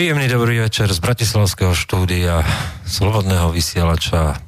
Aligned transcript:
Príjemný 0.00 0.32
dobrý 0.32 0.64
večer 0.64 0.88
z 0.88 0.96
Bratislavského 0.96 1.76
štúdia 1.76 2.40
Slobodného 2.88 3.52
vysielača. 3.52 4.40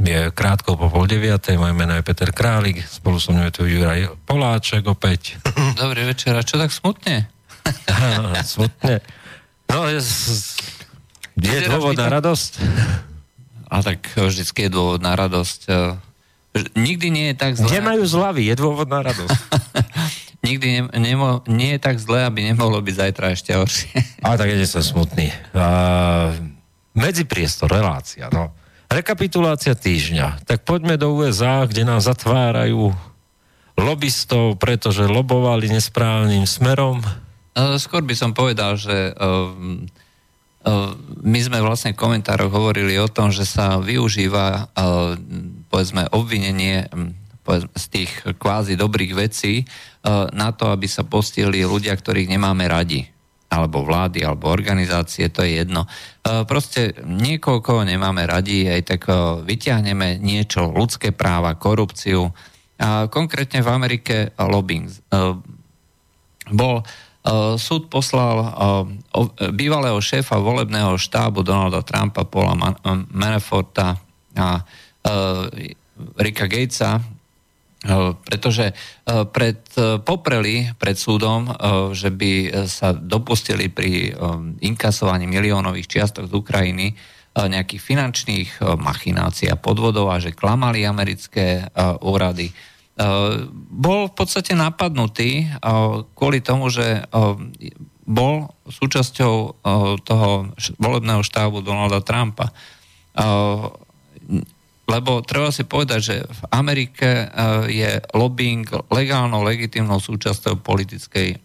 Je 0.00 0.32
krátko 0.32 0.80
po 0.80 0.88
pol 0.88 1.04
deviatej, 1.04 1.60
moje 1.60 1.76
meno 1.76 1.92
je 1.92 2.00
Peter 2.00 2.32
Králik, 2.32 2.80
spolu 2.88 3.20
so 3.20 3.36
mnou 3.36 3.44
je 3.44 3.52
tu 3.52 3.68
Juraj 3.68 4.16
Poláček 4.24 4.80
opäť. 4.88 5.36
Dobrý 5.84 6.08
večer, 6.08 6.32
a 6.32 6.40
čo 6.40 6.56
tak 6.56 6.72
smutne? 6.72 7.28
smutne. 8.56 9.04
No, 9.68 9.92
je, 9.92 10.00
je 11.36 11.60
dôvod 11.68 12.00
na 12.00 12.08
radosť? 12.08 12.64
A 13.68 13.84
tak 13.84 14.08
vždycky 14.08 14.56
je 14.64 14.70
dôvod 14.72 15.04
na 15.04 15.12
radosť. 15.20 15.68
Nikdy 16.80 17.06
nie 17.12 17.26
je 17.28 17.36
tak 17.36 17.60
zle. 17.60 17.68
Kde 17.68 17.84
majú 17.84 18.08
zlavy? 18.08 18.48
Je 18.48 18.56
dôvod 18.56 18.88
na 18.88 19.04
radosť. 19.04 19.36
nikdy 20.44 20.92
ne, 20.92 21.00
nemo, 21.00 21.40
nie 21.48 21.74
je 21.74 21.80
tak 21.80 21.96
zle, 21.96 22.28
aby 22.28 22.44
nemohlo 22.44 22.84
byť 22.84 22.94
zajtra 22.94 23.26
ešte 23.32 23.56
horšie. 23.56 23.96
A 24.20 24.36
tak 24.36 24.52
je 24.52 24.68
som 24.68 24.84
smutný. 24.84 25.32
Uh, 25.56 26.36
medzipriestor, 26.92 27.72
relácia, 27.72 28.28
no. 28.28 28.52
Rekapitulácia 28.92 29.72
týždňa. 29.72 30.44
Tak 30.44 30.68
poďme 30.68 31.00
do 31.00 31.16
USA, 31.16 31.64
kde 31.64 31.88
nám 31.88 32.04
zatvárajú 32.04 32.92
lobbystov, 33.74 34.60
pretože 34.60 35.08
lobovali 35.08 35.72
nesprávnym 35.72 36.44
smerom. 36.44 37.00
Uh, 37.56 37.80
skôr 37.80 38.04
by 38.04 38.14
som 38.14 38.36
povedal, 38.36 38.76
že 38.76 39.16
uh, 39.16 39.50
my 41.20 41.38
sme 41.44 41.60
vlastne 41.60 41.92
v 41.92 42.00
komentároch 42.00 42.48
hovorili 42.48 42.96
o 42.96 43.08
tom, 43.08 43.28
že 43.28 43.44
sa 43.44 43.76
využíva 43.76 44.72
povedzme 45.68 46.08
obvinenie 46.08 46.88
z 47.52 47.84
tých 47.92 48.10
kvázi 48.40 48.74
dobrých 48.80 49.12
vecí 49.12 49.68
na 50.32 50.48
to, 50.56 50.72
aby 50.72 50.88
sa 50.88 51.04
postihli 51.04 51.60
ľudia, 51.64 51.92
ktorých 51.92 52.32
nemáme 52.32 52.64
radi 52.68 53.04
alebo 53.54 53.86
vlády, 53.86 54.26
alebo 54.26 54.50
organizácie, 54.50 55.30
to 55.30 55.46
je 55.46 55.62
jedno. 55.62 55.86
Proste 56.26 56.90
niekoľko 57.06 57.86
nemáme 57.86 58.26
radi, 58.26 58.66
aj 58.66 58.82
tak 58.82 59.06
vyťahneme 59.46 60.18
niečo, 60.18 60.74
ľudské 60.74 61.14
práva, 61.14 61.54
korupciu. 61.54 62.34
A 62.82 63.06
konkrétne 63.06 63.62
v 63.62 63.70
Amerike 63.70 64.34
lobbying. 64.34 64.90
Bol, 66.50 66.82
súd 67.54 67.86
poslal 67.86 68.42
bývalého 69.54 70.02
šéfa 70.02 70.34
volebného 70.42 70.98
štábu 70.98 71.46
Donalda 71.46 71.86
Trumpa, 71.86 72.26
Paula 72.26 72.58
Manaforta 73.14 74.02
a 74.34 74.66
Rika 76.18 76.50
Gatesa 76.50 76.98
Eh, 76.98 77.13
pretože 78.24 78.72
eh, 78.72 79.24
pred, 79.28 79.60
eh, 79.76 80.00
popreli 80.00 80.72
pred 80.80 80.96
súdom, 80.96 81.52
že 81.92 82.08
by 82.08 82.64
sa 82.64 82.96
dopustili 82.96 83.68
pri 83.68 84.14
inkasovaní 84.64 85.28
miliónových 85.28 85.90
čiastok 85.90 86.28
z 86.28 86.34
Ukrajiny 86.34 86.86
nejakých 87.34 87.82
finančných 87.82 88.50
machinácií 88.78 89.50
a 89.50 89.58
podvodov 89.58 90.06
a 90.06 90.22
že 90.22 90.36
klamali 90.36 90.86
americké 90.86 91.66
úrady. 91.98 92.54
Bol 93.74 94.00
v 94.06 94.14
podstate 94.14 94.54
napadnutý 94.54 95.50
kvôli 96.14 96.38
tomu, 96.46 96.70
že 96.70 97.02
bol 98.06 98.54
súčasťou 98.70 99.34
toho 100.06 100.30
volebného 100.78 101.26
štábu 101.26 101.58
Donalda 101.58 102.06
Trumpa 102.06 102.54
lebo 104.84 105.24
treba 105.24 105.48
si 105.48 105.64
povedať, 105.64 106.00
že 106.00 106.16
v 106.28 106.40
Amerike 106.52 107.08
e, 107.08 107.26
je 107.72 107.90
lobbying 108.12 108.68
legálnou, 108.92 109.40
legitimnou 109.40 109.96
súčasťou 109.96 110.60
politickej 110.60 111.40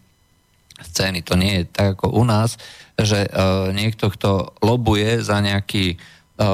scény. 0.79 1.23
To 1.23 1.39
nie 1.39 1.63
je 1.63 1.71
tak 1.71 1.99
ako 1.99 2.19
u 2.19 2.23
nás, 2.27 2.59
že 2.99 3.23
e, 3.23 3.29
niekto, 3.71 4.11
kto 4.11 4.59
lobuje 4.59 5.23
za 5.23 5.39
nejaký, 5.39 5.95
e, 5.95 6.47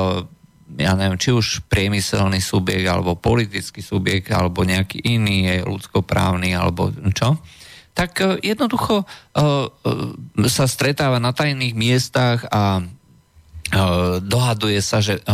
ja 0.77 0.91
neviem, 0.93 1.17
či 1.17 1.33
už 1.33 1.65
priemyselný 1.65 2.37
subjekt, 2.37 2.85
alebo 2.85 3.17
politický 3.17 3.81
subjekt, 3.81 4.29
alebo 4.29 4.61
nejaký 4.61 5.01
iný, 5.09 5.49
je 5.49 5.57
ľudskoprávny, 5.65 6.53
alebo 6.53 6.93
čo, 7.17 7.41
tak 7.95 8.19
jednoducho 8.43 9.07
sa 10.51 10.65
stretáva 10.67 11.15
na 11.15 11.31
tajných 11.31 11.71
miestach 11.79 12.43
a 12.51 12.83
dohaduje 14.21 14.77
sa, 14.77 15.01
že 15.01 15.25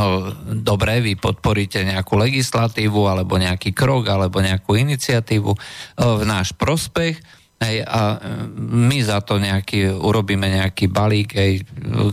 dobre, 0.48 1.04
vy 1.04 1.20
podporíte 1.20 1.84
nejakú 1.84 2.16
legislatívu 2.16 3.04
alebo 3.04 3.36
nejaký 3.36 3.76
krok 3.76 4.08
alebo 4.08 4.40
nejakú 4.40 4.80
iniciatívu 4.80 5.52
v 6.00 6.22
náš 6.24 6.56
prospech 6.56 7.20
hej, 7.62 7.84
a 7.86 8.18
my 8.58 9.04
za 9.04 9.22
to 9.22 9.38
nejaký, 9.38 9.94
urobíme 9.94 10.48
nejaký 10.48 10.90
balík, 10.90 11.36
hej, 11.38 11.68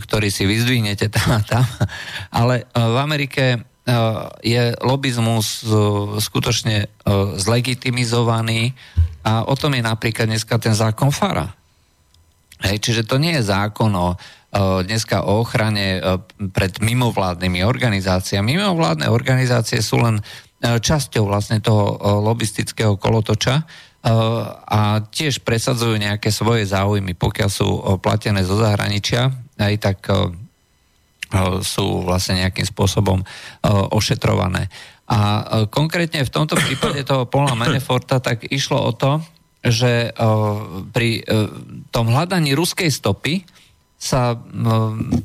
ktorý 0.05 0.29
si 0.29 0.45
vyzdvihnete 0.45 1.09
tam 1.09 1.39
a 1.39 1.41
tam. 1.41 1.65
Ale 2.29 2.69
v 2.69 2.97
Amerike 2.99 3.65
je 4.45 4.63
lobizmus 4.85 5.65
skutočne 6.21 6.93
zlegitimizovaný 7.39 8.77
a 9.25 9.49
o 9.49 9.57
tom 9.57 9.73
je 9.73 9.81
napríklad 9.81 10.29
dneska 10.29 10.61
ten 10.61 10.77
zákon 10.77 11.09
FARA. 11.09 11.49
Hej, 12.59 12.83
čiže 12.83 13.07
to 13.07 13.17
nie 13.17 13.39
je 13.39 13.49
zákon 13.49 13.89
o 13.95 14.19
dneska 14.55 15.21
o 15.29 15.45
ochrane 15.45 16.01
pred 16.49 16.81
mimovládnymi 16.81 17.61
organizáciami. 17.61 18.57
Mimovládne 18.57 19.13
organizácie 19.13 19.81
sú 19.85 20.01
len 20.01 20.25
časťou 20.59 21.29
vlastne 21.29 21.61
toho 21.61 22.01
lobistického 22.25 22.97
kolotoča 22.97 23.63
a 24.65 25.05
tiež 25.05 25.45
presadzujú 25.45 25.95
nejaké 26.01 26.33
svoje 26.33 26.65
záujmy. 26.65 27.13
Pokiaľ 27.13 27.49
sú 27.51 27.69
platené 28.01 28.41
zo 28.41 28.57
zahraničia, 28.57 29.29
aj 29.61 29.75
tak 29.77 29.97
sú 31.61 32.03
vlastne 32.03 32.41
nejakým 32.41 32.65
spôsobom 32.65 33.21
ošetrované. 33.93 34.65
A 35.09 35.45
konkrétne 35.69 36.25
v 36.25 36.33
tomto 36.33 36.57
prípade 36.57 37.05
toho 37.05 37.29
Paula 37.29 37.53
Maneforta 37.53 38.17
tak 38.17 38.49
išlo 38.49 38.81
o 38.81 38.91
to, 38.97 39.21
že 39.59 40.15
pri 40.89 41.21
tom 41.93 42.09
hľadaní 42.09 42.57
ruskej 42.57 42.89
stopy 42.89 43.45
sa 43.99 44.31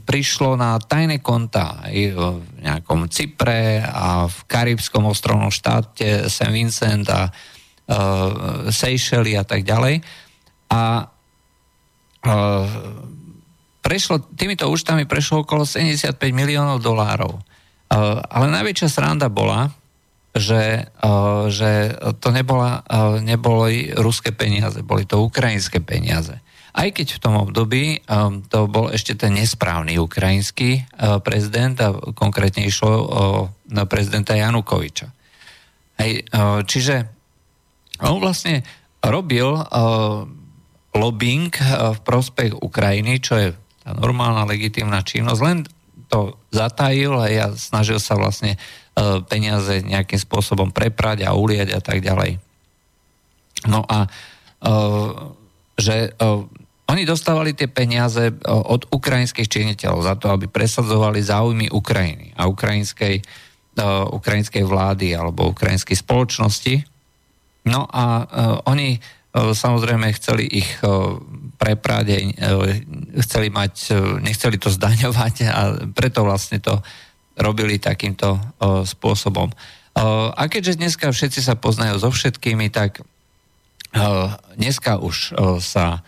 prišlo 0.02 0.58
na 0.58 0.82
tajné 0.82 1.22
konta 1.22 1.78
aj 1.86 1.94
v 2.10 2.20
nejakom 2.58 3.06
Cypre 3.06 3.78
a 3.78 4.26
v 4.26 4.38
karibskom 4.50 5.06
ostrovnom 5.06 5.54
štáte 5.54 6.26
St. 6.26 6.50
Vincent 6.50 7.06
a 7.06 7.30
uh, 7.30 8.66
Seychelles 8.74 9.38
a 9.38 9.46
tak 9.46 9.62
ďalej. 9.62 10.02
A 10.74 11.06
uh, 12.26 12.66
prešlo, 13.78 14.18
týmito 14.34 14.66
účtami 14.66 15.06
prešlo 15.06 15.46
okolo 15.46 15.62
75 15.62 16.18
miliónov 16.34 16.82
dolárov. 16.82 17.38
Uh, 17.94 18.18
ale 18.26 18.50
najväčšia 18.50 18.90
sranda 18.90 19.30
bola, 19.30 19.70
že, 20.34 20.90
uh, 20.98 21.46
že 21.46 21.94
to 22.18 22.34
nebola, 22.34 22.82
uh, 22.90 23.22
neboli 23.22 23.94
ruské 23.94 24.34
peniaze, 24.34 24.82
boli 24.82 25.06
to 25.06 25.22
ukrajinské 25.22 25.78
peniaze. 25.78 26.42
Aj 26.74 26.90
keď 26.90 27.06
v 27.14 27.22
tom 27.22 27.38
období 27.38 28.02
um, 28.10 28.42
to 28.42 28.66
bol 28.66 28.90
ešte 28.90 29.14
ten 29.14 29.38
nesprávny 29.38 29.94
ukrajinský 30.02 30.82
uh, 30.82 31.22
prezident 31.22 31.78
a 31.78 31.94
konkrétne 32.18 32.66
išlo 32.66 32.90
uh, 32.90 33.06
na 33.70 33.86
prezidenta 33.86 34.34
Janukoviča. 34.34 35.06
Hej, 36.02 36.26
uh, 36.34 36.66
čiže 36.66 37.06
on 38.02 38.18
vlastne 38.18 38.66
robil 38.98 39.46
uh, 39.54 40.26
lobbying 40.98 41.54
uh, 41.62 41.94
v 41.94 42.00
prospech 42.02 42.58
Ukrajiny, 42.58 43.22
čo 43.22 43.34
je 43.38 43.48
tá 43.86 43.94
normálna 43.94 44.42
legitímna 44.42 45.06
činnosť, 45.06 45.40
len 45.46 45.62
to 46.10 46.34
zatajil 46.50 47.22
a 47.22 47.30
ja 47.30 47.46
snažil 47.54 48.02
sa 48.02 48.18
vlastne 48.18 48.58
uh, 48.58 49.22
peniaze 49.22 49.78
nejakým 49.86 50.18
spôsobom 50.18 50.74
preprať 50.74 51.22
a 51.22 51.38
uliať 51.38 51.70
a 51.70 51.78
tak 51.78 52.02
ďalej. 52.02 52.42
No 53.70 53.86
a 53.86 54.10
uh, 54.66 55.32
že 55.78 56.10
uh, 56.18 56.42
oni 56.84 57.08
dostávali 57.08 57.56
tie 57.56 57.64
peniaze 57.64 58.28
e, 58.28 58.34
od 58.44 58.92
ukrajinských 58.92 59.48
činiteľov 59.48 60.00
za 60.04 60.14
to, 60.20 60.28
aby 60.28 60.46
presadzovali 60.52 61.24
záujmy 61.24 61.72
Ukrajiny 61.72 62.36
a 62.36 62.44
ukrajinskej, 62.44 63.24
uh, 63.80 64.04
ukrajinskej 64.12 64.64
vlády 64.68 65.16
alebo 65.16 65.48
ukrajinskej 65.48 65.96
spoločnosti. 65.96 66.84
No 67.64 67.88
a 67.88 68.04
uh, 68.20 68.26
oni 68.68 69.00
uh, 69.00 69.56
samozrejme 69.56 70.12
chceli 70.20 70.44
ich 70.44 70.68
uh, 70.84 71.16
preprať, 71.56 72.36
uh, 72.36 72.68
chceli 73.24 73.48
mať, 73.48 73.74
uh, 73.90 74.20
nechceli 74.20 74.60
to 74.60 74.68
zdaňovať 74.68 75.34
a 75.48 75.62
preto 75.88 76.20
vlastne 76.26 76.60
to 76.60 76.84
robili 77.40 77.80
takýmto 77.80 78.36
uh, 78.36 78.84
spôsobom. 78.84 79.50
Uh, 79.94 80.34
a 80.34 80.50
keďže 80.50 80.78
dneska 80.82 81.08
všetci 81.08 81.40
sa 81.40 81.54
poznajú 81.54 81.96
so 82.02 82.10
všetkými, 82.10 82.68
tak 82.68 83.00
uh, 83.00 84.36
dneska 84.58 84.98
už 84.98 85.32
uh, 85.32 85.58
sa 85.62 86.04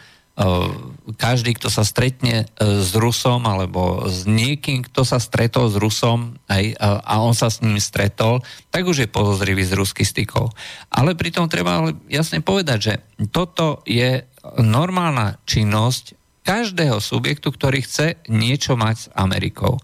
každý, 1.16 1.56
kto 1.56 1.72
sa 1.72 1.80
stretne 1.80 2.44
e, 2.44 2.46
s 2.84 2.92
Rusom 2.92 3.48
alebo 3.48 4.04
s 4.04 4.28
niekým, 4.28 4.84
kto 4.84 5.00
sa 5.00 5.16
stretol 5.16 5.72
s 5.72 5.80
Rusom 5.80 6.36
aj, 6.52 6.76
a 6.80 7.14
on 7.24 7.32
sa 7.32 7.48
s 7.48 7.64
ním 7.64 7.80
stretol, 7.80 8.44
tak 8.68 8.84
už 8.84 9.06
je 9.06 9.08
podozrivý 9.08 9.64
z 9.64 9.72
ruských 9.72 10.04
stykov. 10.04 10.52
Ale 10.92 11.16
pritom 11.16 11.48
treba 11.48 11.88
jasne 12.12 12.44
povedať, 12.44 12.78
že 12.78 12.94
toto 13.32 13.80
je 13.88 14.28
normálna 14.60 15.40
činnosť 15.48 16.12
každého 16.44 17.00
subjektu, 17.00 17.48
ktorý 17.50 17.82
chce 17.82 18.20
niečo 18.28 18.76
mať 18.76 18.96
s 18.96 19.06
Amerikou. 19.16 19.80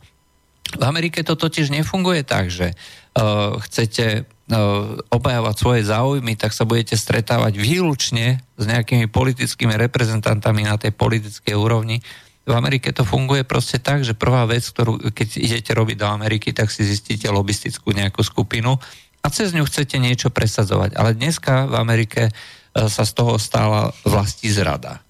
V 0.72 0.82
Amerike 0.84 1.24
to 1.26 1.34
totiž 1.34 1.74
nefunguje 1.74 2.22
tak, 2.22 2.48
že 2.48 2.72
uh, 2.72 3.58
chcete 3.66 4.30
uh, 4.50 4.98
obajovať 5.12 5.54
svoje 5.54 5.82
záujmy, 5.86 6.34
tak 6.34 6.50
sa 6.50 6.66
budete 6.66 6.98
stretávať 6.98 7.60
výlučne 7.60 8.42
s 8.58 8.64
nejakými 8.64 9.06
politickými 9.06 9.74
reprezentantami 9.76 10.66
na 10.66 10.74
tej 10.80 10.90
politickej 10.96 11.54
úrovni. 11.54 12.02
V 12.42 12.52
Amerike 12.58 12.90
to 12.90 13.06
funguje 13.06 13.46
proste 13.46 13.78
tak, 13.78 14.02
že 14.02 14.18
prvá 14.18 14.42
vec, 14.50 14.66
ktorú 14.66 15.14
keď 15.14 15.38
idete 15.38 15.70
robiť 15.78 15.96
do 16.02 16.08
Ameriky, 16.10 16.50
tak 16.50 16.74
si 16.74 16.82
zistíte 16.82 17.30
lobistickú 17.30 17.94
nejakú 17.94 18.26
skupinu 18.26 18.82
a 19.22 19.26
cez 19.30 19.54
ňu 19.54 19.62
chcete 19.62 20.02
niečo 20.02 20.34
presadzovať. 20.34 20.98
Ale 20.98 21.14
dneska 21.14 21.70
v 21.70 21.74
Amerike 21.78 22.22
uh, 22.28 22.90
sa 22.90 23.06
z 23.06 23.12
toho 23.14 23.38
stala 23.38 23.94
vlastí 24.02 24.50
zrada 24.50 25.02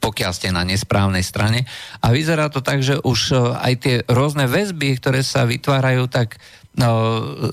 pokiaľ 0.00 0.32
ste 0.32 0.48
na 0.50 0.64
nesprávnej 0.64 1.20
strane. 1.20 1.68
A 2.00 2.10
vyzerá 2.10 2.48
to 2.48 2.64
tak, 2.64 2.80
že 2.80 2.96
už 3.04 3.20
e, 3.30 3.34
aj 3.36 3.72
tie 3.84 3.94
rôzne 4.08 4.48
väzby, 4.48 4.96
ktoré 4.96 5.20
sa 5.20 5.44
vytvárajú, 5.44 6.08
tak 6.08 6.40
no, 6.40 6.59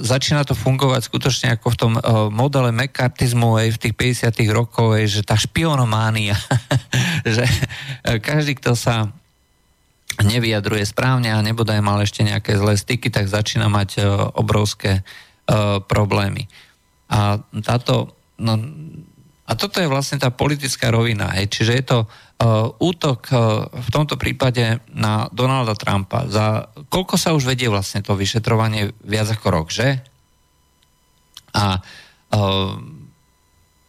začína 0.06 0.46
to 0.46 0.54
fungovať 0.54 1.02
skutočne 1.10 1.48
ako 1.58 1.68
v 1.74 1.80
tom 1.80 1.94
uh, 1.98 2.30
modele 2.30 2.70
mekartizmu 2.70 3.58
aj 3.58 3.68
v 3.76 3.82
tých 3.82 3.94
50 4.30 4.38
rokoch, 4.54 4.94
aj, 4.94 5.06
že 5.10 5.22
tá 5.26 5.34
špionománia, 5.34 6.38
že 7.26 7.44
každý, 8.22 8.56
kto 8.62 8.78
sa 8.78 9.10
nevyjadruje 10.22 10.86
správne 10.86 11.34
a 11.34 11.46
nebodaj 11.46 11.82
mal 11.82 12.02
ešte 12.02 12.26
nejaké 12.26 12.58
zlé 12.58 12.78
styky, 12.78 13.10
tak 13.10 13.30
začína 13.30 13.70
mať 13.70 13.90
uh, 14.00 14.06
obrovské 14.38 15.02
problémy. 15.88 16.52
A 17.08 17.40
táto, 17.64 18.20
no, 18.36 18.60
a 19.48 19.56
toto 19.56 19.80
je 19.80 19.88
vlastne 19.88 20.20
tá 20.20 20.28
politická 20.28 20.92
rovina. 20.92 21.32
Hej. 21.40 21.48
Čiže 21.56 21.72
je 21.80 21.86
to 21.88 22.00
uh, 22.04 22.68
útok 22.84 23.32
uh, 23.32 23.64
v 23.72 23.90
tomto 23.96 24.20
prípade 24.20 24.84
na 24.92 25.32
Donalda 25.32 25.72
Trumpa. 25.72 26.28
Za 26.28 26.68
koľko 26.92 27.16
sa 27.16 27.32
už 27.32 27.48
vedie 27.48 27.72
vlastne 27.72 28.04
to 28.04 28.12
vyšetrovanie? 28.12 28.92
Viac 29.08 29.40
ako 29.40 29.48
rok, 29.48 29.68
že? 29.72 30.04
A 31.56 31.80
uh, 31.80 32.76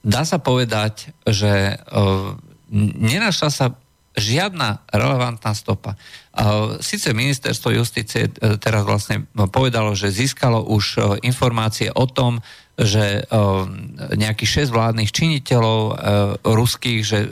dá 0.06 0.22
sa 0.22 0.38
povedať, 0.38 1.10
že 1.26 1.75
uh, 1.75 2.38
nenašla 2.70 3.50
sa 3.50 3.75
žiadna 4.16 4.88
relevantná 4.88 5.52
stopa. 5.52 5.99
Sice 6.78 7.12
ministerstvo 7.12 7.75
justície 7.75 8.31
teraz 8.62 8.87
vlastne 8.87 9.26
povedalo, 9.34 9.93
že 9.93 10.14
získalo 10.14 10.64
už 10.64 11.19
informácie 11.26 11.90
o 11.93 12.06
tom, 12.06 12.40
že 12.78 13.26
nejakých 14.14 14.70
6 14.70 14.75
vládnych 14.75 15.10
činiteľov 15.10 15.81
ruských, 16.46 17.00
že 17.02 17.26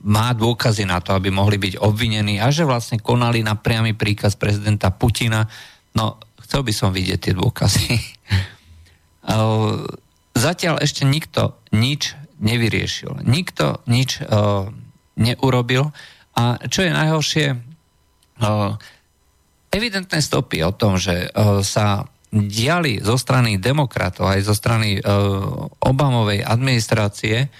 má 0.00 0.32
dôkazy 0.32 0.88
na 0.88 1.04
to, 1.04 1.12
aby 1.12 1.28
mohli 1.28 1.60
byť 1.60 1.76
obvinení 1.84 2.40
a 2.40 2.48
že 2.48 2.64
vlastne 2.64 2.96
konali 2.96 3.44
na 3.44 3.52
priamy 3.52 3.92
príkaz 3.92 4.40
prezidenta 4.40 4.88
Putina. 4.88 5.44
No, 5.92 6.16
chcel 6.40 6.64
by 6.64 6.72
som 6.72 6.88
vidieť 6.88 7.20
tie 7.20 7.34
dôkazy. 7.36 8.00
Zatiaľ 10.48 10.80
ešte 10.80 11.04
nikto 11.04 11.60
nič 11.76 12.16
nevyriešil. 12.40 13.28
Nikto 13.28 13.84
nič 13.84 14.24
neurobil. 15.16 15.92
A 16.32 16.56
čo 16.68 16.84
je 16.84 16.92
najhoršie, 16.92 17.46
evidentné 19.72 20.18
stopy 20.24 20.64
o 20.64 20.72
tom, 20.72 20.96
že 20.96 21.28
sa 21.64 22.08
diali 22.32 22.96
zo 23.04 23.20
strany 23.20 23.60
demokratov 23.60 24.32
aj 24.32 24.40
zo 24.40 24.56
strany 24.56 24.96
Obamovej 25.84 26.40
administrácie 26.40 27.52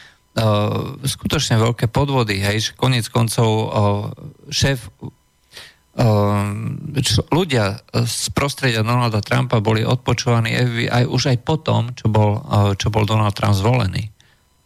skutočne 1.05 1.61
veľké 1.61 1.93
podvody. 1.93 2.41
Hej, 2.41 2.73
konec 2.81 3.13
koncov 3.13 3.69
šéf 4.49 4.89
ľudia 7.29 7.85
z 7.93 8.25
prostredia 8.33 8.81
Donalda 8.81 9.21
Trumpa 9.21 9.61
boli 9.61 9.85
odpočúvaní 9.85 10.57
aj 10.89 11.05
už 11.05 11.37
aj 11.37 11.39
potom, 11.45 11.93
čo 11.93 12.09
bol, 12.09 12.41
čo 12.81 12.89
bol 12.89 13.05
Donald 13.05 13.37
Trump 13.37 13.53
zvolený. 13.53 14.09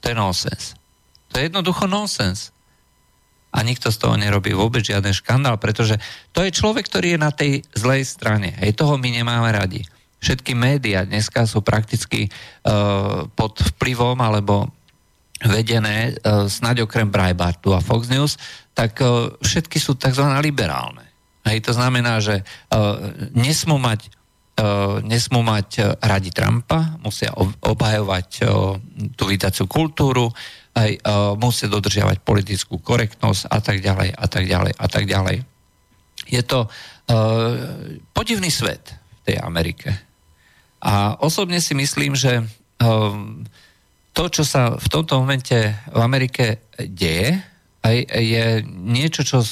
To 0.07 0.15
je 0.15 0.15
nonsens. 0.15 0.79
To 1.35 1.43
je 1.43 1.51
jednoducho 1.51 1.91
nonsens. 1.91 2.55
A 3.57 3.65
nikto 3.65 3.89
z 3.89 3.97
toho 3.97 4.21
nerobí 4.21 4.53
vôbec 4.53 4.85
žiaden 4.85 5.17
škandál, 5.17 5.57
pretože 5.57 5.97
to 6.37 6.45
je 6.45 6.53
človek, 6.53 6.87
ktorý 6.87 7.17
je 7.17 7.21
na 7.21 7.33
tej 7.33 7.65
zlej 7.73 8.05
strane. 8.05 8.53
Hej, 8.61 8.77
toho 8.77 9.01
my 9.01 9.09
nemáme 9.09 9.49
radi 9.49 9.83
všetky 10.27 10.57
médiá 10.57 11.05
dneska 11.05 11.45
sú 11.47 11.63
prakticky 11.63 12.27
uh, 12.27 13.31
pod 13.37 13.63
vplyvom 13.77 14.19
alebo 14.19 14.67
vedené 15.45 16.17
uh, 16.19 16.49
snáď 16.49 16.89
okrem 16.89 17.07
Breitbartu 17.07 17.77
a 17.77 17.85
Fox 17.85 18.09
News, 18.09 18.41
tak 18.73 18.99
uh, 19.05 19.31
všetky 19.45 19.77
sú 19.77 19.95
tzv. 19.95 20.25
liberálne. 20.41 21.05
Hej, 21.47 21.71
to 21.71 21.73
znamená, 21.77 22.19
že 22.19 22.43
uh, 22.43 23.15
nesmú 23.37 23.79
mať 23.79 24.11
nesmú 25.05 25.45
mať 25.45 25.69
uh, 25.81 25.85
radi 26.01 26.33
Trumpa, 26.33 26.97
musia 27.05 27.29
obhajovať 27.61 28.29
uh, 28.41 28.77
tú 29.13 29.29
vydaciu 29.29 29.69
kultúru, 29.69 30.33
aj 30.77 31.01
musia 31.41 31.73
dodržiavať 31.73 32.21
politickú 32.21 32.77
korektnosť 32.85 33.49
a 33.49 33.65
tak 33.65 33.81
ďalej, 33.81 34.13
a 34.13 34.27
tak 34.29 34.45
ďalej, 34.45 34.73
a 34.77 34.87
tak 34.93 35.09
ďalej. 35.09 35.41
Je 36.29 36.43
to 36.45 36.69
podivný 38.13 38.53
svet 38.53 38.93
v 38.93 39.21
tej 39.25 39.37
Amerike. 39.41 39.97
A 40.85 41.17
osobne 41.25 41.65
si 41.65 41.73
myslím, 41.73 42.13
že 42.13 42.45
to, 44.13 44.25
čo 44.29 44.45
sa 44.45 44.77
v 44.77 44.87
tomto 44.93 45.17
momente 45.17 45.57
v 45.89 46.01
Amerike 46.05 46.69
deje, 46.77 47.41
je 48.09 48.65
niečo, 48.67 49.23
čo 49.23 49.45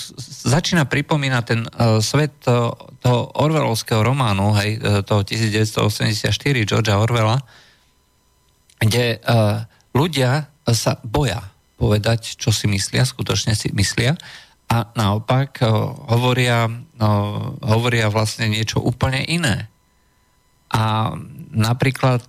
začína 0.48 0.88
pripomínať 0.88 1.44
ten 1.44 1.60
uh, 1.66 2.00
svet 2.00 2.34
toho, 2.42 2.74
toho 2.98 3.30
Orwellovského 3.36 4.00
románu, 4.02 4.54
hej, 4.58 4.80
uh, 4.80 5.04
toho 5.06 5.22
1984 5.22 6.30
Georgia 6.66 6.98
Orwella, 6.98 7.38
kde 8.84 9.16
ľudia 9.96 10.50
sa 10.68 11.00
boja 11.00 11.40
povedať, 11.80 12.36
čo 12.36 12.52
si 12.52 12.68
myslia, 12.68 13.08
skutočne 13.08 13.56
si 13.56 13.72
myslia 13.72 14.12
a 14.68 14.92
naopak 14.92 15.62
hovoria, 16.10 16.68
hovoria 17.64 18.12
vlastne 18.12 18.50
niečo 18.50 18.84
úplne 18.84 19.24
iné. 19.24 19.72
A 20.68 21.14
napríklad, 21.54 22.26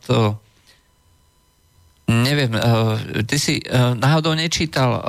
neviem, 2.08 2.54
ty 3.26 3.36
si 3.36 3.60
náhodou 3.74 4.38
nečítal, 4.38 5.02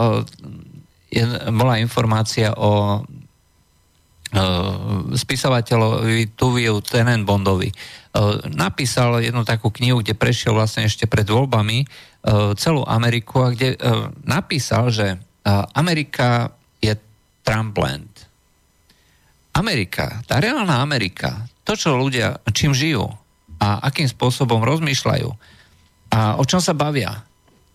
bola 1.54 1.80
informácia 1.80 2.52
o 2.56 3.04
spisovateľovi 5.16 6.34
Tuviu 6.36 6.82
Tenenbondovi. 6.82 7.70
Napísal 8.52 9.22
jednu 9.22 9.46
takú 9.46 9.70
knihu, 9.70 10.02
kde 10.02 10.18
prešiel 10.18 10.52
vlastne 10.52 10.84
ešte 10.84 11.06
pred 11.06 11.24
voľbami 11.24 11.86
celú 12.58 12.82
Ameriku 12.84 13.46
a 13.46 13.54
kde 13.54 13.78
napísal, 14.26 14.90
že 14.90 15.16
Amerika 15.78 16.50
je 16.82 16.92
Trumpland. 17.46 18.10
Amerika, 19.56 20.20
tá 20.26 20.42
reálna 20.42 20.84
Amerika, 20.84 21.46
to, 21.64 21.78
čo 21.78 21.96
ľudia, 21.96 22.42
čím 22.52 22.76
žijú, 22.76 23.08
a 23.56 23.88
akým 23.88 24.04
spôsobom 24.04 24.60
rozmýšľajú 24.60 25.30
a 26.12 26.36
o 26.36 26.44
čom 26.44 26.60
sa 26.60 26.76
bavia. 26.76 27.24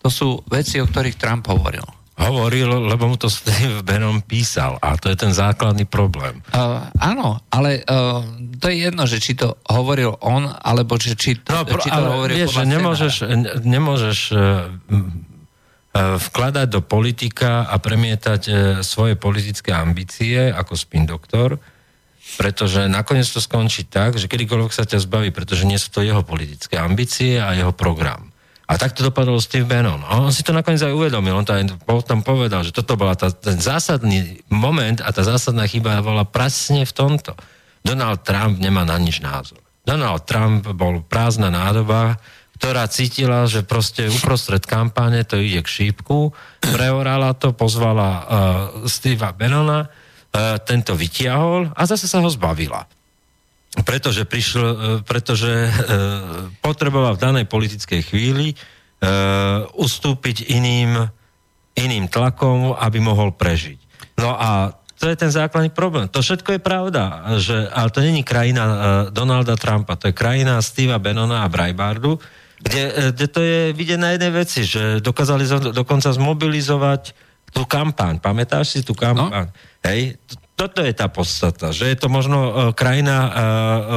To 0.06 0.12
sú 0.12 0.38
veci, 0.46 0.78
o 0.78 0.86
ktorých 0.86 1.18
Trump 1.18 1.42
hovoril. 1.50 1.82
Hovoril, 2.22 2.70
lebo 2.86 3.10
mu 3.10 3.16
to 3.18 3.26
Steve 3.26 3.82
Bannon 3.82 4.22
písal 4.22 4.78
a 4.78 4.94
to 4.94 5.10
je 5.10 5.16
ten 5.18 5.34
základný 5.34 5.84
problém. 5.84 6.38
Uh, 6.54 6.86
áno, 6.96 7.42
ale 7.50 7.82
uh, 7.82 8.22
to 8.56 8.70
je 8.70 8.88
jedno, 8.88 9.04
že 9.10 9.18
či 9.20 9.36
to 9.36 9.58
hovoril 9.66 10.16
on, 10.22 10.46
alebo 10.48 10.96
že 10.96 11.18
či, 11.18 11.36
no, 11.50 11.66
či 11.66 11.90
to 11.90 12.02
hovoril 12.02 12.36
vieš, 12.42 12.56
že 12.56 12.64
nemôžeš, 12.64 13.14
nemôžeš 13.60 14.18
uh, 14.32 14.40
vkladať 15.92 16.66
do 16.72 16.80
politika 16.80 17.68
a 17.68 17.76
premietať 17.76 18.42
uh, 18.48 18.56
svoje 18.80 19.18
politické 19.18 19.76
ambície 19.76 20.48
ako 20.48 20.72
spin 20.72 21.04
doktor, 21.04 21.60
pretože 22.40 22.88
nakoniec 22.88 23.28
to 23.28 23.44
skončí 23.44 23.84
tak, 23.84 24.16
že 24.16 24.24
kedykoľvek 24.24 24.72
sa 24.72 24.88
ťa 24.88 25.04
zbaví, 25.04 25.28
pretože 25.36 25.68
nie 25.68 25.76
sú 25.76 25.92
to 25.92 26.00
jeho 26.00 26.24
politické 26.24 26.80
ambície 26.80 27.36
a 27.36 27.52
jeho 27.52 27.76
program. 27.76 28.31
A 28.72 28.80
tak 28.80 28.96
to 28.96 29.04
dopadlo 29.04 29.36
Steve 29.36 29.68
Bannon. 29.68 30.00
A 30.00 30.24
on 30.24 30.32
si 30.32 30.40
to 30.40 30.56
nakoniec 30.56 30.80
aj 30.80 30.96
uvedomil. 30.96 31.36
On 31.36 31.44
potom 31.84 32.24
povedal, 32.24 32.64
že 32.64 32.72
toto 32.72 32.96
bola 32.96 33.12
tá, 33.12 33.28
ten 33.28 33.60
zásadný 33.60 34.40
moment 34.48 35.04
a 35.04 35.12
tá 35.12 35.20
zásadná 35.20 35.68
chyba 35.68 36.00
bola 36.00 36.24
presne 36.24 36.88
v 36.88 36.92
tomto. 36.96 37.36
Donald 37.84 38.24
Trump 38.24 38.56
nemá 38.56 38.88
na 38.88 38.96
nič 38.96 39.20
názor. 39.20 39.60
Donald 39.84 40.24
Trump 40.24 40.64
bol 40.72 41.04
prázdna 41.04 41.52
nádoba, 41.52 42.16
ktorá 42.56 42.86
cítila, 42.88 43.44
že 43.44 43.66
proste 43.66 44.06
uprostred 44.06 44.62
kampáne 44.64 45.26
to 45.26 45.36
ide 45.36 45.60
k 45.66 45.68
šípku, 45.68 46.30
preorala 46.62 47.34
to, 47.34 47.50
pozvala 47.50 48.08
uh, 48.08 48.24
Steva 48.86 49.34
Bannona, 49.34 49.90
E, 50.32 50.56
tento 50.64 50.96
vytiahol 50.96 51.68
a 51.76 51.84
zase 51.84 52.08
sa 52.08 52.24
ho 52.24 52.28
zbavila. 52.32 52.88
Pretože, 53.72 54.28
prišlo, 54.28 54.66
e, 54.68 54.76
pretože 55.00 55.48
e, 55.48 55.70
potreboval 56.60 57.16
v 57.16 57.22
danej 57.22 57.46
politickej 57.48 58.00
chvíli 58.04 58.54
ustúpiť 59.74 60.46
iným, 60.46 60.94
iným 61.74 62.06
tlakom, 62.06 62.70
aby 62.78 63.02
mohol 63.02 63.34
prežiť. 63.34 63.82
No 64.22 64.30
a 64.38 64.78
to 64.94 65.10
je 65.10 65.18
ten 65.18 65.26
základný 65.26 65.74
problém. 65.74 66.06
To 66.06 66.22
všetko 66.22 66.54
je 66.54 66.60
pravda, 66.62 67.34
že, 67.42 67.66
ale 67.74 67.90
to 67.90 67.98
není 67.98 68.22
krajina 68.22 68.62
Donalda 69.10 69.58
Trumpa, 69.58 69.98
to 69.98 70.06
je 70.06 70.14
krajina 70.14 70.62
Steva 70.62 71.02
Bennona 71.02 71.42
a 71.42 71.50
Brajbardu, 71.50 72.22
kde, 72.62 73.10
kde 73.10 73.26
to 73.26 73.40
je 73.42 73.60
vidieť 73.74 73.98
na 73.98 74.14
jednej 74.14 74.30
veci, 74.30 74.62
že 74.62 75.02
dokázali 75.02 75.74
dokonca 75.74 76.14
zmobilizovať 76.14 77.10
tú 77.50 77.66
kampaň. 77.66 78.22
Pamätáš 78.22 78.78
si 78.78 78.80
tú 78.86 78.94
kampaň? 78.94 79.50
No. 79.50 79.82
Hej, 79.82 80.16
toto 80.62 80.86
je 80.86 80.94
tá 80.94 81.10
podstata, 81.10 81.74
že 81.74 81.90
je 81.90 81.96
to 81.98 82.06
možno 82.06 82.38
uh, 82.38 82.52
krajina 82.70 83.16
uh, 83.18 83.30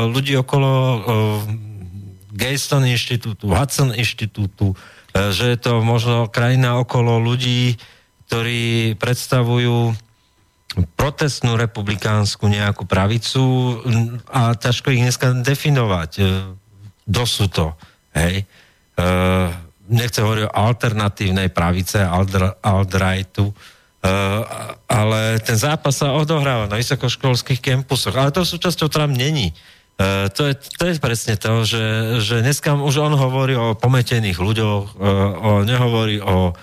ľudí 0.10 0.34
okolo 0.34 0.72
Gayston 2.36 2.90
inštitútu, 2.90 3.54
Hudson 3.54 3.94
inštitútu, 3.96 4.76
že 5.16 5.56
je 5.56 5.58
to 5.62 5.80
možno 5.80 6.28
krajina 6.28 6.76
okolo 6.76 7.16
ľudí, 7.24 7.80
ktorí 8.28 9.00
predstavujú 9.00 9.96
protestnú 11.00 11.56
republikánsku 11.56 12.44
nejakú 12.52 12.84
pravicu 12.84 13.44
a 14.28 14.52
ťažko 14.60 14.92
ich 14.92 15.04
dneska 15.08 15.32
definovať. 15.40 16.12
E, 16.20 16.24
kto 17.08 17.24
sú 17.24 17.46
to? 17.48 17.72
Hej. 18.12 18.44
E, 18.44 18.46
nechcem 19.88 20.26
hovoriť 20.28 20.46
o 20.52 20.56
alternatívnej 20.56 21.48
pravice, 21.56 22.04
alt-rightu, 22.04 23.46
e, 23.48 23.54
ale 24.86 25.42
ten 25.42 25.58
zápas 25.58 25.98
sa 25.98 26.14
odohráva 26.14 26.70
na 26.70 26.78
vysokoškolských 26.78 27.62
kampusoch. 27.62 28.14
Ale 28.14 28.30
to 28.30 28.46
súčasťou 28.46 28.88
Trump 28.88 29.18
není. 29.18 29.52
to, 30.36 30.42
je, 30.52 30.54
to 30.78 30.84
je 30.92 30.94
presne 31.00 31.40
to, 31.40 31.64
že, 31.64 31.86
že 32.22 32.36
dneska 32.44 32.76
už 32.76 32.96
on 33.02 33.16
hovorí 33.16 33.56
o 33.58 33.74
pometených 33.74 34.38
ľuďoch, 34.38 34.84
o, 35.00 35.64
nehovorí 35.64 36.20
o 36.22 36.54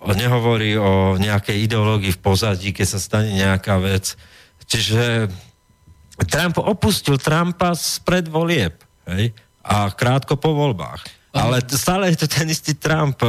on 0.00 0.16
nehovorí 0.16 0.80
o 0.80 1.20
nejakej 1.20 1.68
ideológii 1.68 2.16
v 2.16 2.24
pozadí, 2.24 2.72
keď 2.72 2.86
sa 2.88 3.00
stane 3.00 3.36
nejaká 3.36 3.76
vec. 3.76 4.16
Čiže 4.64 5.28
Trump 6.24 6.56
opustil 6.56 7.20
Trumpa 7.20 7.76
spred 7.76 8.24
volieb. 8.32 8.80
Hej? 9.04 9.36
A 9.60 9.92
krátko 9.92 10.40
po 10.40 10.56
voľbách. 10.56 11.19
Ale 11.30 11.62
stále 11.70 12.10
je 12.10 12.22
to 12.22 12.26
ten 12.26 12.50
istý 12.50 12.74
Trump. 12.74 13.22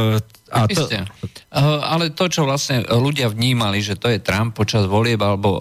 A 0.52 0.66
to... 0.66 0.84
Isté. 0.84 1.06
Ale 1.54 2.10
to, 2.12 2.26
čo 2.26 2.42
vlastne 2.42 2.82
ľudia 2.84 3.30
vnímali, 3.30 3.78
že 3.78 3.94
to 3.94 4.10
je 4.10 4.18
Trump 4.18 4.58
počas 4.58 4.90
volieb 4.90 5.22
alebo 5.22 5.56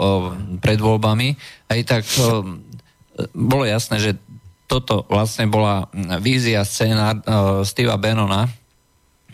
pred 0.57 0.81
voľbami, 0.81 1.37
aj 1.69 1.79
tak 1.85 2.03
bolo 3.37 3.63
jasné, 3.63 4.01
že 4.01 4.11
toto 4.65 5.03
vlastne 5.11 5.51
bola 5.51 5.91
vízia 6.23 6.63
scéna 6.63 7.19
Steva 7.67 7.99
Bannona, 7.99 8.47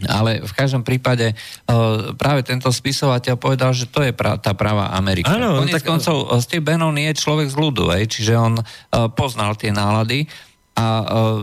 ale 0.05 0.45
v 0.45 0.53
každom 0.53 0.85
prípade 0.85 1.33
uh, 1.33 2.13
práve 2.13 2.45
tento 2.45 2.69
spisovateľ 2.69 3.33
povedal, 3.33 3.73
že 3.73 3.89
to 3.89 4.05
je 4.05 4.13
pra, 4.13 4.37
tá 4.37 4.53
pravá 4.53 4.93
Amerika. 4.93 5.33
Ano, 5.33 5.57
Konec 5.57 5.81
tak... 5.81 5.89
koncov, 5.89 6.37
Steve 6.37 6.61
Bannon 6.61 6.93
je 6.93 7.17
človek 7.17 7.49
z 7.49 7.57
ľudu, 7.57 7.89
aj, 7.89 8.05
čiže 8.05 8.33
on 8.37 8.61
uh, 8.61 8.65
poznal 9.09 9.57
tie 9.57 9.73
nálady 9.73 10.29
a 10.77 10.85
uh, 11.01 11.41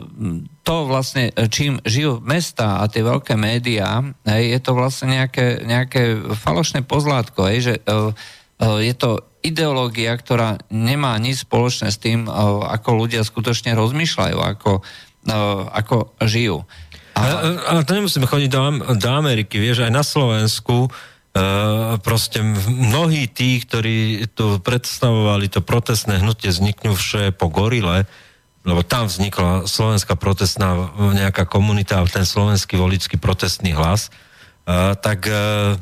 to 0.63 0.87
vlastne, 0.87 1.35
čím 1.51 1.83
žijú 1.83 2.23
mesta 2.23 2.79
a 2.79 2.87
tie 2.87 3.03
veľké 3.03 3.35
médiá, 3.35 4.15
je 4.23 4.59
to 4.63 4.79
vlastne 4.79 5.11
nejaké, 5.11 5.67
nejaké 5.67 6.23
falošné 6.39 6.87
pozlátko, 6.87 7.51
že 7.59 7.83
uh, 7.83 8.15
uh, 8.15 8.79
je 8.79 8.95
to 8.95 9.27
ideológia, 9.43 10.15
ktorá 10.15 10.63
nemá 10.71 11.19
nič 11.21 11.45
spoločné 11.45 11.93
s 11.93 12.01
tým, 12.01 12.25
ako 12.65 13.05
ľudia 13.05 13.21
skutočne 13.21 13.77
rozmýšľajú, 13.77 14.39
ako, 14.41 14.81
ako 15.69 16.17
žijú. 16.25 16.65
Ale, 17.13 17.61
ale 17.69 17.85
to 17.85 17.93
nemusíme 17.93 18.25
chodiť 18.25 18.49
do, 18.49 18.61
do 18.97 19.11
Ameriky, 19.13 19.61
vieš, 19.61 19.85
aj 19.85 19.93
na 19.93 20.01
Slovensku 20.01 20.89
proste 22.01 22.41
mnohí 22.73 23.29
tí, 23.29 23.61
ktorí 23.61 24.33
tu 24.33 24.63
predstavovali 24.65 25.53
to 25.53 25.61
protestné 25.61 26.23
hnutie 26.23 26.49
vzniknúvše 26.49 27.35
po 27.37 27.53
Gorile, 27.53 28.09
lebo 28.65 28.81
tam 28.81 29.07
vznikla 29.07 29.69
slovenská 29.69 30.17
protestná 30.17 30.89
nejaká 30.97 31.45
komunita, 31.45 32.01
ten 32.09 32.25
slovenský 32.25 32.81
volický 32.81 33.21
protestný 33.21 33.77
hlas, 33.77 34.09
uh, 34.65 34.97
tak, 34.97 35.29
uh, 35.29 35.77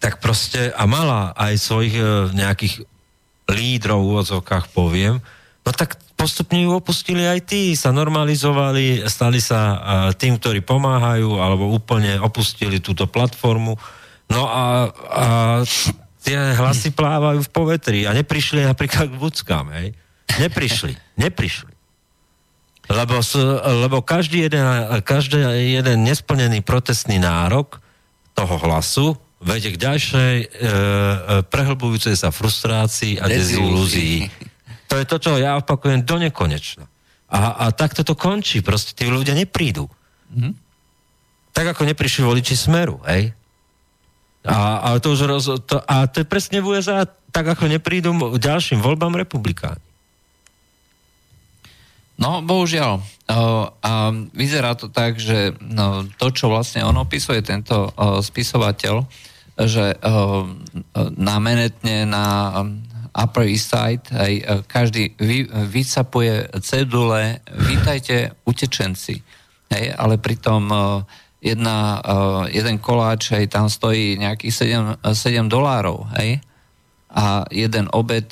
tak 0.00 0.24
proste, 0.24 0.72
a 0.72 0.88
mala 0.88 1.36
aj 1.36 1.54
svojich 1.60 1.94
uh, 2.00 2.32
nejakých 2.32 2.88
lídrov 3.48 4.00
v 4.00 4.08
úvodzovkách, 4.16 4.72
poviem, 4.72 5.20
no 5.64 5.70
tak 5.72 6.00
postupne 6.18 6.64
ju 6.64 6.74
opustili 6.74 7.22
aj 7.28 7.46
tí, 7.46 7.76
sa 7.78 7.94
normalizovali, 7.94 9.06
stali 9.06 9.38
sa 9.38 9.78
tým, 10.18 10.34
ktorí 10.34 10.66
pomáhajú, 10.66 11.38
alebo 11.38 11.70
úplne 11.70 12.18
opustili 12.18 12.82
túto 12.82 13.06
platformu. 13.06 13.78
No 14.26 14.50
a, 14.50 14.90
a 14.90 15.26
tie 16.20 16.58
hlasy 16.58 16.90
plávajú 16.90 17.46
v 17.46 17.52
povetri 17.54 18.00
a 18.04 18.12
neprišli 18.12 18.66
napríklad 18.66 19.14
k 19.14 19.16
Vúckam, 19.16 19.70
hej. 19.78 19.94
Neprišli, 20.36 20.92
neprišli. 21.16 21.72
Lebo, 22.88 23.20
lebo 23.84 24.00
každý, 24.00 24.48
jeden, 24.48 24.64
každý 25.04 25.44
jeden 25.76 26.08
nesplnený 26.08 26.64
protestný 26.64 27.20
nárok 27.20 27.80
toho 28.32 28.56
hlasu 28.64 29.06
vedie 29.38 29.76
k 29.76 29.78
ďalšej 29.78 30.34
e, 30.40 30.46
e 30.48 30.66
prehlbujúcej 31.46 32.16
sa 32.18 32.34
frustrácii 32.34 33.22
a 33.22 33.28
dezilúzii. 33.30 34.26
To 34.88 34.96
je 34.98 35.04
to, 35.04 35.16
čo 35.20 35.30
ja 35.36 35.60
opakujem 35.60 36.02
do 36.02 36.16
nekonečna. 36.18 36.88
A, 37.28 37.68
a 37.68 37.76
takto 37.76 38.02
to 38.02 38.16
končí. 38.16 38.64
Proste 38.64 38.96
tí 38.96 39.04
ľudia 39.04 39.36
neprídu. 39.36 39.84
Mm-hmm. 40.32 40.52
Tak 41.52 41.76
ako 41.76 41.82
neprišli 41.86 42.24
voliči 42.24 42.56
Smeru, 42.56 43.04
hej? 43.04 43.36
A, 44.48 44.80
a, 44.80 44.88
to 44.96 45.12
už 45.12 45.20
roz, 45.28 45.44
to, 45.68 45.76
a 45.76 46.08
to 46.08 46.24
je 46.24 46.26
presne 46.26 46.64
v 46.64 46.72
USA, 46.72 47.04
tak 47.04 47.52
ako 47.52 47.68
neprídu 47.68 48.16
ďalším 48.40 48.80
voľbám 48.80 49.12
republikáni. 49.12 49.82
No, 52.18 52.42
bohužiaľ. 52.42 52.98
A 53.78 53.92
vyzerá 54.34 54.74
to 54.74 54.90
tak, 54.90 55.22
že 55.22 55.54
no, 55.62 56.02
to, 56.18 56.34
čo 56.34 56.50
vlastne 56.50 56.82
on 56.82 56.98
opisuje, 56.98 57.46
tento 57.46 57.94
spisovateľ, 57.98 59.06
že 59.58 59.94
námenetne 61.14 62.10
na 62.10 62.26
Upper 63.14 63.46
East 63.46 63.70
Side, 63.70 64.10
aj 64.10 64.32
každý 64.66 65.14
vy, 65.18 65.46
vycapuje 65.46 66.50
cedule, 66.62 67.42
vítajte 67.66 68.34
utečenci. 68.46 69.22
Hej, 69.70 69.84
ale 69.94 70.18
pritom 70.18 70.70
jedna, 71.38 72.02
jeden 72.50 72.82
koláč, 72.82 73.30
hej, 73.34 73.46
tam 73.46 73.70
stojí 73.70 74.18
nejakých 74.18 74.54
7, 75.02 75.14
7 75.14 75.46
dolárov, 75.46 76.06
hej, 76.18 76.42
a 77.08 77.48
jeden 77.48 77.88
obed 77.96 78.28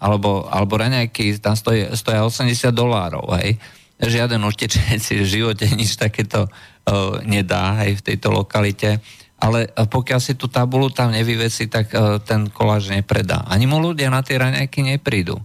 alebo, 0.00 0.48
alebo 0.48 0.80
raňajky 0.80 1.36
tam 1.44 1.52
stojí, 1.52 1.92
stoja 1.92 2.24
80 2.24 2.72
dolárov, 2.72 3.28
hej. 3.40 3.60
Žiaden 4.00 4.42
utečenec 4.42 5.04
v 5.04 5.28
živote 5.28 5.68
nič 5.70 6.00
takéto 6.00 6.48
uh, 6.48 7.20
nedá, 7.22 7.84
hej, 7.84 8.00
v 8.00 8.04
tejto 8.12 8.32
lokalite 8.32 8.98
ale 9.44 9.68
e, 9.68 9.84
pokiaľ 9.84 10.20
si 10.24 10.32
tú 10.40 10.48
tabulu 10.48 10.88
tam 10.88 11.12
nevyvesí, 11.12 11.68
tak 11.68 11.92
uh, 11.92 12.16
ten 12.22 12.48
koláž 12.48 12.88
nepredá. 12.88 13.44
Ani 13.44 13.68
mu 13.68 13.76
ľudia 13.76 14.08
na 14.08 14.24
tie 14.24 14.40
raňajky 14.40 14.80
neprídu. 14.80 15.36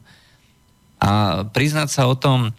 A 1.03 1.43
priznať 1.43 1.89
sa 1.91 2.07
o 2.07 2.15
tom, 2.15 2.55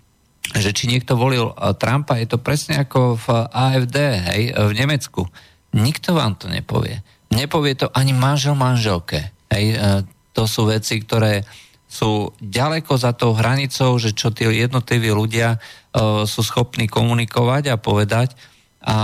že 0.52 0.72
či 0.76 0.88
niekto 0.88 1.16
volil 1.16 1.52
Trumpa, 1.80 2.20
je 2.20 2.28
to 2.28 2.38
presne 2.40 2.76
ako 2.80 3.16
v 3.16 3.26
AFD, 3.52 3.96
hej, 4.32 4.42
v 4.52 4.72
Nemecku. 4.74 5.28
Nikto 5.76 6.16
vám 6.16 6.36
to 6.36 6.50
nepovie. 6.50 7.00
Nepovie 7.30 7.78
to 7.78 7.86
ani 7.94 8.10
manžel 8.10 8.58
manželke. 8.58 9.30
Hej, 9.50 9.64
uh, 9.76 10.00
to 10.33 10.47
sú 10.47 10.71
veci, 10.71 11.02
ktoré 11.02 11.42
sú 11.90 12.30
ďaleko 12.38 12.95
za 12.95 13.11
tou 13.12 13.35
hranicou, 13.35 13.99
že 13.99 14.14
čo 14.14 14.30
tí 14.30 14.47
jednotliví 14.47 15.11
ľudia 15.11 15.59
uh, 15.59 16.23
sú 16.23 16.47
schopní 16.47 16.87
komunikovať 16.87 17.75
a 17.75 17.76
povedať 17.76 18.38
a 18.80 18.97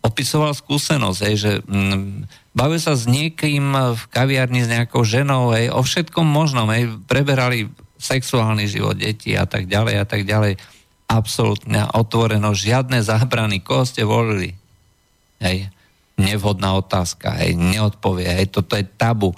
opisoval 0.00 0.56
skúsenosť, 0.56 1.20
hej, 1.28 1.36
že 1.36 1.52
m, 1.68 2.24
bavil 2.56 2.80
sa 2.80 2.96
s 2.96 3.04
niekým 3.04 3.76
v 3.92 4.02
kaviarni 4.08 4.64
s 4.64 4.72
nejakou 4.72 5.04
ženou, 5.04 5.52
hej, 5.52 5.68
o 5.68 5.84
všetkom 5.84 6.24
možnom, 6.24 6.64
hej, 6.72 6.96
preberali 7.04 7.68
sexuálny 8.00 8.64
život 8.64 8.96
detí 8.96 9.36
a 9.36 9.44
tak 9.44 9.68
ďalej 9.68 9.94
a 10.00 10.06
tak 10.08 10.24
ďalej. 10.24 10.56
Absolútne 11.12 11.84
otvoreno, 11.92 12.56
žiadne 12.56 13.04
zábrany, 13.04 13.60
koho 13.60 13.84
ste 13.84 14.00
volili. 14.08 14.56
Hej, 15.44 15.68
nevhodná 16.16 16.72
otázka, 16.80 17.36
hej, 17.44 17.54
neodpovie, 17.54 18.26
hej, 18.26 18.48
toto 18.48 18.74
je 18.74 18.84
tabu. 18.84 19.36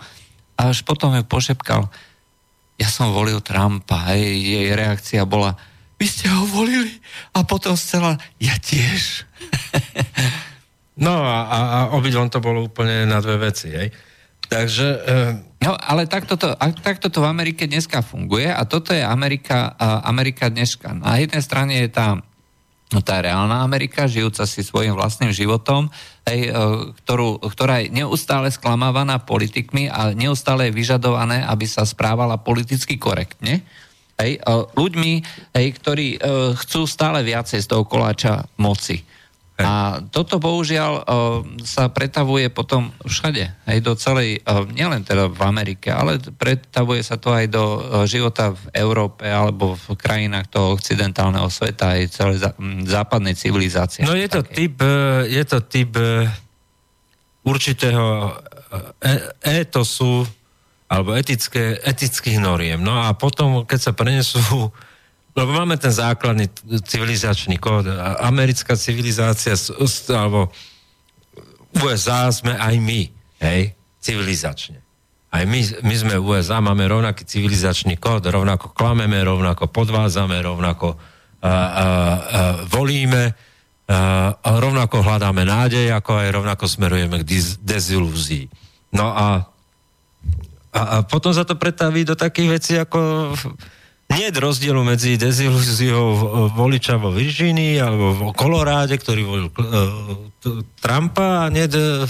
A 0.54 0.70
až 0.70 0.86
potom 0.86 1.10
ju 1.14 1.26
pošepkal, 1.26 1.90
ja 2.78 2.88
som 2.88 3.10
volil 3.10 3.42
Trumpa, 3.42 4.14
hej, 4.14 4.38
jej 4.38 4.66
reakcia 4.72 5.26
bola, 5.26 5.58
vy 5.98 6.06
ste 6.06 6.30
ho 6.30 6.46
volili 6.46 7.02
a 7.34 7.42
potom 7.42 7.74
celá, 7.74 8.14
ja 8.38 8.54
tiež. 8.54 9.26
no 11.04 11.18
a, 11.26 11.36
a, 11.50 11.58
a 11.58 11.78
obidvom 11.98 12.30
to 12.30 12.38
bolo 12.38 12.70
úplne 12.70 13.02
na 13.10 13.18
dve 13.18 13.50
veci, 13.50 13.74
hej. 13.74 13.90
Takže... 14.48 14.86
Uh... 15.04 15.32
No, 15.58 15.74
ale 15.76 16.06
takto 16.06 16.38
to, 16.38 16.54
takto 16.80 17.10
to 17.10 17.18
v 17.20 17.28
Amerike 17.28 17.66
dneska 17.66 18.00
funguje 18.00 18.48
a 18.48 18.62
toto 18.64 18.94
je 18.94 19.02
Amerika, 19.02 19.74
uh, 19.76 20.06
Amerika 20.06 20.48
dneška. 20.48 20.96
Na 20.96 21.18
jednej 21.18 21.42
strane 21.44 21.74
je 21.84 21.90
tá 21.90 22.22
tá 22.88 23.20
reálna 23.20 23.60
Amerika, 23.60 24.08
žijúca 24.08 24.48
si 24.48 24.64
svojim 24.64 24.96
vlastným 24.96 25.28
životom, 25.28 25.92
hej, 26.24 26.48
e, 26.48 26.50
ktorú, 27.04 27.36
ktorá 27.44 27.84
je 27.84 27.92
neustále 27.92 28.48
sklamávaná 28.48 29.20
politikmi 29.20 29.92
a 29.92 30.16
neustále 30.16 30.72
je 30.72 30.76
vyžadované, 30.76 31.44
aby 31.44 31.68
sa 31.68 31.84
správala 31.84 32.40
politicky 32.40 32.96
korektne. 32.96 33.60
Hej, 34.16 34.40
e, 34.40 34.52
ľuďmi, 34.72 35.12
hej, 35.52 35.66
ktorí 35.76 36.16
e, 36.16 36.18
chcú 36.56 36.88
stále 36.88 37.20
viacej 37.20 37.60
z 37.60 37.68
toho 37.68 37.84
koláča 37.84 38.48
moci. 38.56 39.04
A 39.58 39.98
toto 40.14 40.38
bohužiaľ 40.38 40.92
uh, 41.02 41.04
sa 41.66 41.90
pretavuje 41.90 42.46
potom 42.46 42.94
všade, 43.02 43.50
aj 43.66 43.78
do 43.82 43.98
celej, 43.98 44.38
uh, 44.46 44.62
nielen 44.70 45.02
teda 45.02 45.26
v 45.26 45.40
Amerike, 45.42 45.90
ale 45.90 46.22
pretavuje 46.22 47.02
sa 47.02 47.18
to 47.18 47.34
aj 47.34 47.50
do 47.50 47.64
uh, 47.66 48.06
života 48.06 48.54
v 48.54 48.62
Európe 48.78 49.26
alebo 49.26 49.74
v 49.74 49.98
krajinách 49.98 50.46
toho 50.54 50.78
occidentálneho 50.78 51.50
sveta, 51.50 51.98
aj 51.98 52.02
celej 52.06 52.38
zá, 52.38 52.54
západnej 52.86 53.34
civilizácie. 53.34 54.06
No 54.06 54.14
je 54.14 54.30
to 54.30 54.46
typ, 54.46 54.78
je 55.26 55.42
to 55.42 55.58
typ 55.66 55.90
určitého 57.42 58.38
etosu 59.42 60.22
alebo 60.88 61.12
etické, 61.18 61.76
etických 61.84 62.38
noriem. 62.40 62.80
No 62.80 62.96
a 62.96 63.12
potom, 63.12 63.66
keď 63.66 63.80
sa 63.80 63.92
prenesú 63.92 64.72
lebo 65.38 65.54
máme 65.54 65.78
ten 65.78 65.94
základný 65.94 66.50
civilizačný 66.82 67.62
kód. 67.62 67.86
Americká 68.18 68.74
civilizácia, 68.74 69.54
alebo 70.10 70.50
USA 71.78 72.26
sme 72.34 72.58
aj 72.58 72.74
my, 72.82 73.00
hej, 73.38 73.70
civilizačne. 74.02 74.82
Aj 75.30 75.44
my, 75.46 75.60
my 75.86 75.94
sme 75.94 76.14
USA, 76.18 76.58
máme 76.58 76.90
rovnaký 76.90 77.22
civilizačný 77.22 78.02
kód, 78.02 78.26
rovnako 78.26 78.74
klameme, 78.74 79.22
rovnako 79.22 79.70
podvádzame, 79.70 80.42
rovnako 80.42 80.98
a, 81.38 81.46
a, 81.46 81.54
a, 81.54 81.86
volíme, 82.66 83.30
a, 83.86 83.98
a 84.34 84.48
rovnako 84.58 85.06
hľadáme 85.06 85.46
nádej, 85.46 85.94
ako 85.94 86.18
aj 86.18 86.28
rovnako 86.34 86.64
smerujeme 86.66 87.22
k 87.22 87.28
dezilúzii. 87.62 88.50
No 88.90 89.06
a, 89.14 89.46
a, 90.74 90.80
a 90.82 90.96
potom 91.06 91.30
sa 91.30 91.46
to 91.46 91.54
pretaví 91.54 92.02
do 92.02 92.18
takých 92.18 92.48
vecí 92.50 92.74
ako 92.74 93.30
nie 94.08 94.24
je 94.32 94.40
rozdielu 94.40 94.80
medzi 94.82 95.20
dezilúziou 95.20 96.06
voliča 96.56 96.96
vo 96.96 97.12
Virginii 97.12 97.76
alebo 97.76 98.16
v 98.16 98.20
Koloráde, 98.32 98.96
ktorý 98.96 99.22
volil 99.22 99.48
uh, 99.52 100.16
Trumpa 100.80 101.46
a 101.46 101.52
nie 101.52 101.68
je 101.68 102.08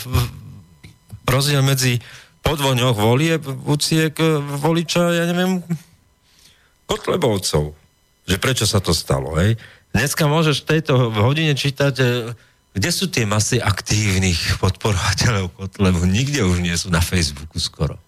rozdiel 1.27 1.61
medzi 1.61 1.99
podvoňoch 2.41 2.97
volie 2.97 3.37
úciek 3.69 4.15
voliča, 4.63 5.13
ja 5.13 5.25
neviem, 5.29 5.61
Kotlebovcov. 6.89 7.77
Že 8.25 8.37
prečo 8.41 8.65
sa 8.65 8.81
to 8.81 8.97
stalo, 8.97 9.37
hej? 9.37 9.61
Dneska 9.93 10.25
môžeš 10.25 10.65
v 10.65 10.69
tejto 10.77 11.13
hodine 11.13 11.53
čítať, 11.53 11.95
e, 12.01 12.05
kde 12.73 12.91
sú 12.93 13.09
tie 13.13 13.29
masy 13.29 13.61
aktívnych 13.61 14.61
podporovateľov 14.61 15.53
Kotlebu. 15.57 16.05
Nikde 16.09 16.45
už 16.45 16.65
nie 16.65 16.77
sú 16.77 16.89
na 16.89 17.01
Facebooku 17.05 17.61
skoro. 17.61 18.01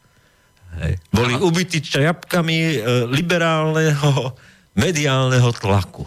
Hej. 0.78 1.02
Boli 1.10 1.34
Aha. 1.34 1.42
ubytí 1.42 1.82
čajapkami 1.82 2.58
e, 2.58 2.76
liberálneho 3.10 4.34
mediálneho 4.78 5.50
tlaku. 5.50 6.06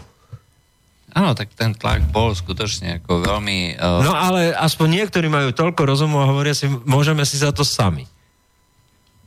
Áno, 1.14 1.30
tak 1.38 1.54
ten 1.54 1.70
tlak 1.78 2.10
bol 2.10 2.34
skutočne 2.34 2.98
ako 2.98 3.22
veľmi... 3.22 3.78
Uh... 3.78 4.02
No 4.02 4.18
ale 4.18 4.50
aspoň 4.50 4.98
niektorí 4.98 5.30
majú 5.30 5.54
toľko 5.54 5.86
rozumu 5.86 6.18
a 6.18 6.26
hovoria 6.26 6.58
si, 6.58 6.66
môžeme 6.66 7.22
si 7.22 7.38
za 7.38 7.54
to 7.54 7.62
sami. 7.62 8.02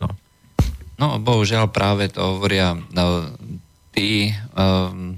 No, 0.03 0.11
no 0.99 1.07
bohužiaľ 1.15 1.71
práve 1.71 2.11
to 2.11 2.19
hovoria 2.19 2.75
no, 2.91 3.31
tí 3.95 4.35
um, 4.51 5.15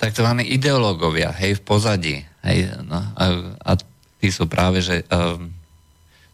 takzvaní 0.00 0.48
ideológovia, 0.48 1.36
hej, 1.36 1.60
v 1.60 1.62
pozadí. 1.68 2.16
Hej, 2.40 2.72
no, 2.88 2.96
a, 3.12 3.24
a 3.60 3.72
tí 4.16 4.32
sú 4.32 4.48
práve, 4.48 4.80
že 4.80 5.04
um, 5.12 5.52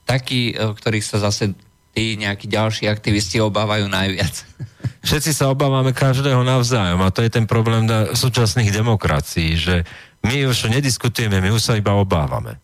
takí, 0.06 0.54
ktorých 0.54 1.02
sa 1.02 1.18
zase 1.18 1.50
tí 1.92 2.16
nejakí 2.16 2.48
ďalší 2.48 2.88
aktivisti 2.88 3.38
obávajú 3.40 3.86
najviac. 3.88 4.34
Všetci 5.06 5.30
sa 5.34 5.50
obávame 5.52 5.92
každého 5.92 6.42
navzájom 6.46 7.02
a 7.02 7.12
to 7.12 7.26
je 7.26 7.30
ten 7.30 7.46
problém 7.46 7.86
na 7.86 8.14
súčasných 8.14 8.70
demokracií, 8.70 9.58
že 9.58 9.82
my 10.22 10.46
už 10.46 10.70
nediskutujeme, 10.70 11.42
my 11.42 11.50
už 11.50 11.62
sa 11.62 11.74
iba 11.74 11.98
obávame. 11.98 12.62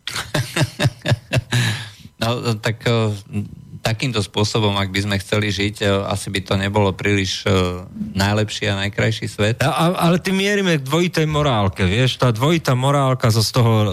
no 2.22 2.54
tak 2.62 2.86
takýmto 3.80 4.20
spôsobom, 4.20 4.74
ak 4.74 4.90
by 4.90 5.00
sme 5.06 5.16
chceli 5.22 5.48
žiť, 5.54 5.74
e, 5.82 5.86
asi 6.10 6.28
by 6.28 6.40
to 6.42 6.54
nebolo 6.58 6.90
príliš 6.92 7.46
uh, 7.46 7.86
najlepší 8.16 8.68
a 8.70 8.78
najkrajší 8.86 9.26
svet. 9.30 9.62
A, 9.62 9.94
ale 9.94 10.18
ty 10.18 10.34
mierime 10.34 10.78
k 10.78 10.86
dvojitej 10.86 11.26
morálke, 11.30 11.86
vieš, 11.86 12.18
tá 12.18 12.34
dvojitá 12.34 12.74
morálka 12.74 13.30
zo 13.30 13.40
z 13.40 13.50
toho 13.54 13.72
uh, 13.86 13.90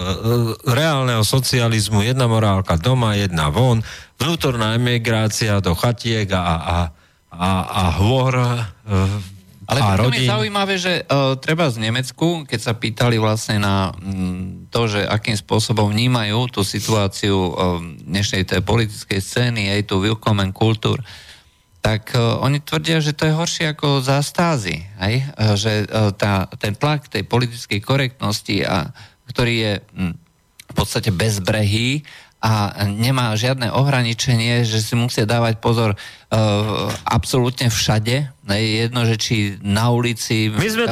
reálneho 0.65 1.21
socializmu, 1.21 2.01
jedna 2.01 2.25
morálka 2.25 2.75
doma, 2.79 3.19
jedna 3.19 3.53
von, 3.53 3.85
vnútorná 4.17 4.75
emigrácia 4.79 5.61
do 5.61 5.77
chatiek 5.77 6.27
a, 6.33 6.41
a, 6.41 6.77
a, 7.35 7.49
a 7.67 7.83
hôr 7.99 8.33
ale 9.65 9.79
a 9.81 9.97
rodín. 9.97 10.21
je 10.21 10.29
zaujímavé, 10.29 10.75
že 10.77 11.01
uh, 11.05 11.33
treba 11.41 11.69
z 11.73 11.81
Nemecku, 11.81 12.45
keď 12.45 12.59
sa 12.61 12.73
pýtali 12.77 13.17
vlastne 13.17 13.57
na 13.57 13.89
um, 13.97 14.69
to, 14.69 14.85
že 14.85 15.01
akým 15.01 15.33
spôsobom 15.33 15.89
vnímajú 15.89 16.49
tú 16.53 16.61
situáciu 16.61 17.33
um, 17.33 17.53
dnešnej 18.05 18.45
tej 18.45 18.61
politickej 18.61 19.19
scény, 19.21 19.73
aj 19.73 19.89
tú 19.89 20.01
Willkommen 20.01 20.53
Kultúr, 20.53 21.01
tak 21.81 22.13
uh, 22.13 22.41
oni 22.41 22.61
tvrdia, 22.61 23.01
že 23.01 23.13
to 23.13 23.29
je 23.29 23.37
horšie 23.37 23.65
ako 23.73 24.01
za 24.01 24.21
stázy. 24.21 24.85
Aj? 24.97 25.13
Uh, 25.37 25.53
že 25.57 25.85
uh, 25.85 26.13
tá, 26.13 26.45
ten 26.61 26.77
tlak 26.77 27.09
tej 27.09 27.25
politickej 27.25 27.81
korektnosti, 27.81 28.65
a, 28.65 28.89
ktorý 29.29 29.53
je 29.53 29.73
um, 29.97 30.13
v 30.65 30.73
podstate 30.73 31.13
bezbrehý, 31.13 32.01
a 32.45 32.85
nemá 32.85 33.33
žiadne 33.33 33.73
ohraničenie, 33.73 34.61
že 34.61 34.77
si 34.77 34.93
musia 34.93 35.25
dávať 35.25 35.57
pozor 35.57 35.97
uh, 35.97 36.93
absolútne 37.01 37.73
všade. 37.73 38.29
Je 38.45 38.69
jedno, 38.85 39.01
že 39.09 39.17
či 39.17 39.57
na 39.65 39.89
ulici... 39.89 40.53
My 40.53 40.69
sme 40.69 40.85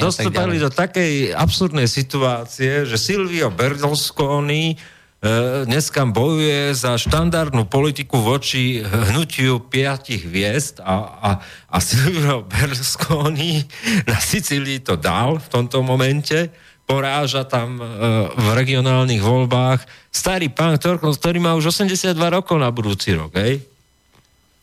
dostali 0.00 0.56
do 0.56 0.72
takej 0.72 1.36
absurdnej 1.36 1.92
situácie, 1.92 2.88
že 2.88 2.96
Silvio 2.96 3.52
Berlusconi 3.52 4.80
uh, 4.80 5.68
dneska 5.68 6.08
bojuje 6.08 6.72
za 6.72 6.96
štandardnú 6.96 7.68
politiku 7.68 8.24
voči 8.24 8.80
hnutiu 8.80 9.60
piatich 9.60 10.24
hviezd 10.24 10.80
a, 10.80 10.96
a, 11.20 11.30
a 11.68 11.76
Silvio 11.84 12.48
Berlusconi 12.48 13.60
na 14.08 14.16
Sicílii 14.16 14.80
to 14.80 14.96
dal 14.96 15.36
v 15.36 15.46
tomto 15.52 15.84
momente 15.84 16.48
poráža 16.84 17.48
tam 17.48 17.80
e, 17.80 17.84
v 18.28 18.46
regionálnych 18.52 19.24
voľbách 19.24 19.84
starý 20.12 20.52
pán, 20.52 20.76
ktorý 20.76 21.38
má 21.40 21.56
už 21.56 21.72
82 21.72 22.12
rokov 22.28 22.60
na 22.60 22.68
budúci 22.68 23.16
rok, 23.16 23.32
hej? 23.36 23.64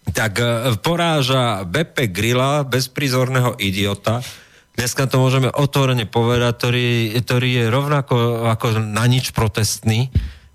tak 0.09 0.41
e, 0.41 0.73
poráža 0.81 1.61
Beppe 1.65 2.09
Grilla, 2.09 2.65
bezprizorného 2.65 3.53
idiota, 3.61 4.25
dneska 4.73 5.05
to 5.05 5.21
môžeme 5.21 5.53
otvorene 5.53 6.09
povedať, 6.09 6.53
ktorý, 6.57 6.89
ktorý 7.21 7.49
je 7.61 7.65
rovnako 7.69 8.15
ako 8.49 8.81
na 8.81 9.05
nič 9.05 9.29
protestný, 9.31 10.09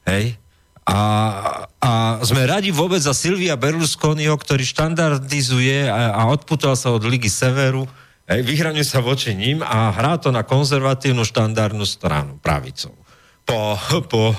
hej? 0.06 0.34
A, 0.86 0.98
a 1.82 1.90
sme 2.22 2.46
radi 2.46 2.70
vôbec 2.70 3.02
za 3.02 3.10
Silvia 3.10 3.58
Berlusconiho, 3.58 4.38
ktorý 4.38 4.62
štandardizuje 4.62 5.90
a, 5.90 6.14
a 6.14 6.22
odputal 6.30 6.78
sa 6.78 6.94
od 6.94 7.02
Ligy 7.02 7.26
Severu, 7.26 7.90
Hej, 8.26 8.42
vyhraňuje 8.42 8.82
sa 8.82 8.98
voči 8.98 9.38
ním 9.38 9.62
a 9.62 9.94
hrá 9.94 10.18
to 10.18 10.34
na 10.34 10.42
konzervatívnu 10.42 11.22
štandardnú 11.22 11.86
stranu, 11.86 12.42
pravicou. 12.42 12.90
Po, 13.46 13.78
po 14.10 14.34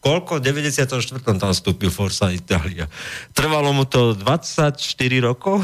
koľko? 0.00 0.40
94. 0.40 1.20
tam 1.20 1.52
vstúpil 1.52 1.92
Forza 1.92 2.32
Italia. 2.32 2.88
Trvalo 3.36 3.76
mu 3.76 3.84
to 3.84 4.16
24 4.16 4.80
rokov? 5.20 5.60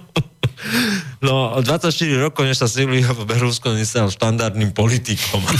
no, 1.26 1.62
24 1.62 1.94
rokov, 2.18 2.42
než 2.42 2.58
sa 2.58 2.66
Silvio 2.66 3.14
Berlusconi 3.22 3.86
stal 3.86 4.10
štandardným 4.10 4.74
politikom. 4.74 5.46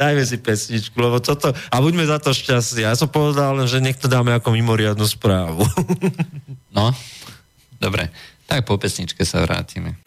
Dajme 0.00 0.22
si 0.26 0.36
pesničku, 0.38 0.94
lebo 0.98 1.22
toto... 1.22 1.50
A 1.50 1.76
buďme 1.78 2.06
za 2.06 2.18
to 2.22 2.34
šťastní. 2.34 2.86
Ja 2.86 2.94
som 2.98 3.08
povedal 3.10 3.58
len, 3.58 3.66
že 3.70 3.82
nech 3.82 3.98
to 3.98 4.08
dáme 4.10 4.34
ako 4.34 4.50
mimoriadnu 4.54 5.06
správu. 5.06 5.66
no, 6.74 6.90
Dobre, 7.84 8.08
tak 8.48 8.64
po 8.64 8.80
pesničke 8.80 9.28
sa 9.28 9.44
vrátime. 9.44 10.00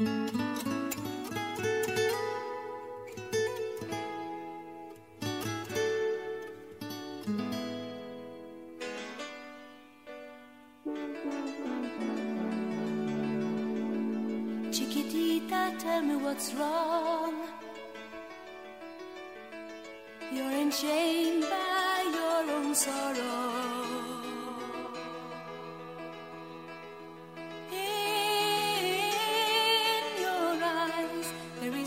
You're 20.27 20.53
enchained 20.53 21.45
by 21.45 21.97
your 22.09 22.41
own 22.57 22.73
sorrow. 22.75 23.36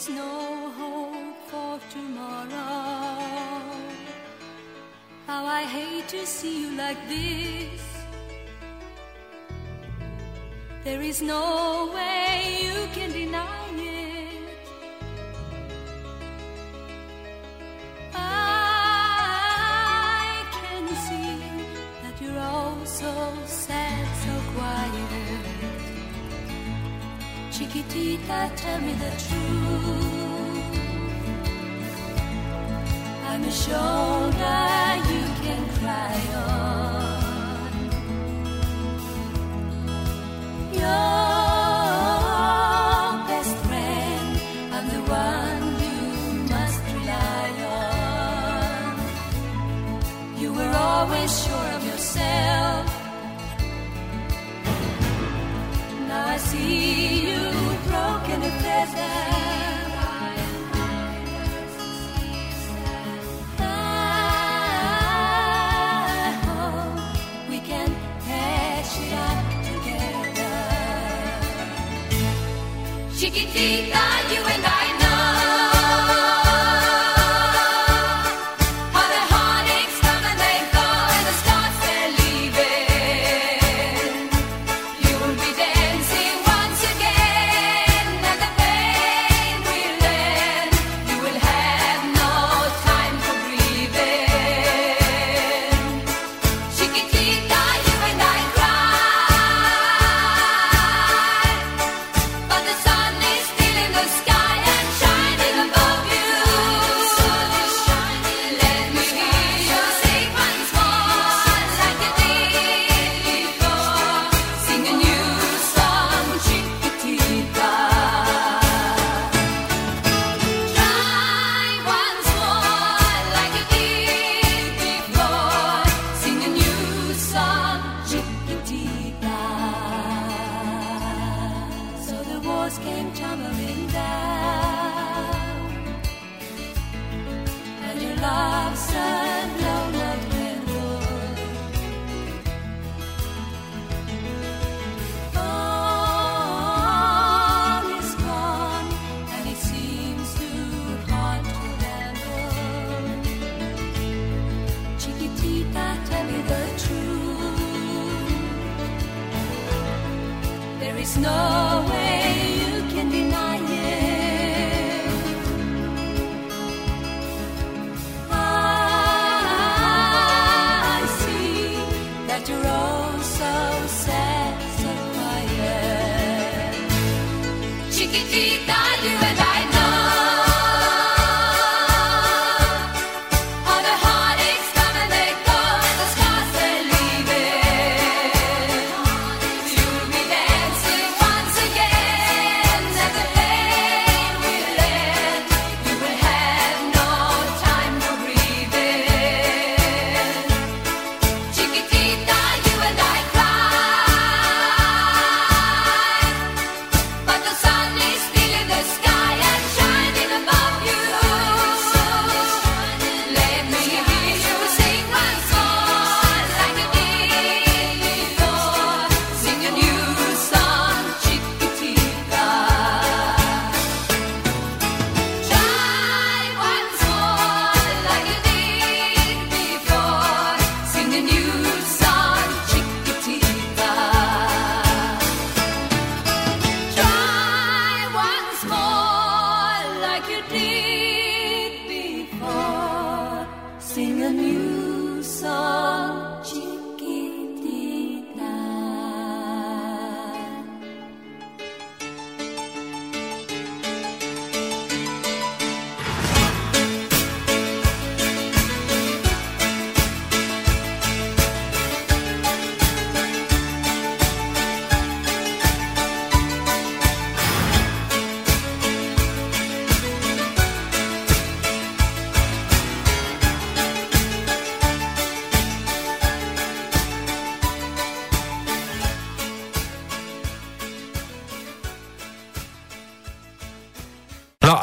is 0.00 0.08
no 0.08 0.70
hope 0.80 1.36
for 1.50 1.78
tomorrow. 1.90 2.48
How 5.26 5.44
I 5.44 5.62
hate 5.76 6.08
to 6.08 6.26
see 6.26 6.62
you 6.62 6.70
like 6.76 7.00
this. 7.08 7.82
There 10.84 11.02
is 11.02 11.20
no 11.20 11.90
way 11.94 12.60
you 12.66 12.88
can 12.94 13.12
deny 13.12 13.68
it. 13.76 14.48
I 18.14 19.36
can 20.60 20.84
see 21.06 21.36
that 22.02 22.16
you're 22.22 22.40
all 22.40 22.86
so 22.86 23.12
sad, 23.46 24.06
so 24.24 24.32
quiet. 24.54 25.19
Chiquitita, 27.60 28.40
tell 28.56 28.80
me 28.80 28.94
the 28.94 29.10
truth. 29.24 30.78
I'm 33.28 33.42
a 33.44 33.52
shoulder 33.52 34.62
you 35.12 35.24
can 35.44 35.62
cry 35.76 36.20
on. 36.40 37.70
Your 40.72 41.10
best 43.28 43.56
friend, 43.68 44.30
I'm 44.72 44.86
the 44.94 45.02
one 45.04 45.64
you 45.84 46.00
must 46.54 46.80
rely 46.94 47.50
on. 47.84 48.92
You 50.40 50.48
were 50.54 50.72
always 50.88 51.30
sure 51.44 51.70
of 51.76 51.82
yourself. 51.84 52.86
Now 56.08 56.26
I 56.26 56.38
see 56.38 57.29
Chiquitita, 73.20 74.04
you 74.32 74.42
and 74.42 74.64
I 74.64 74.79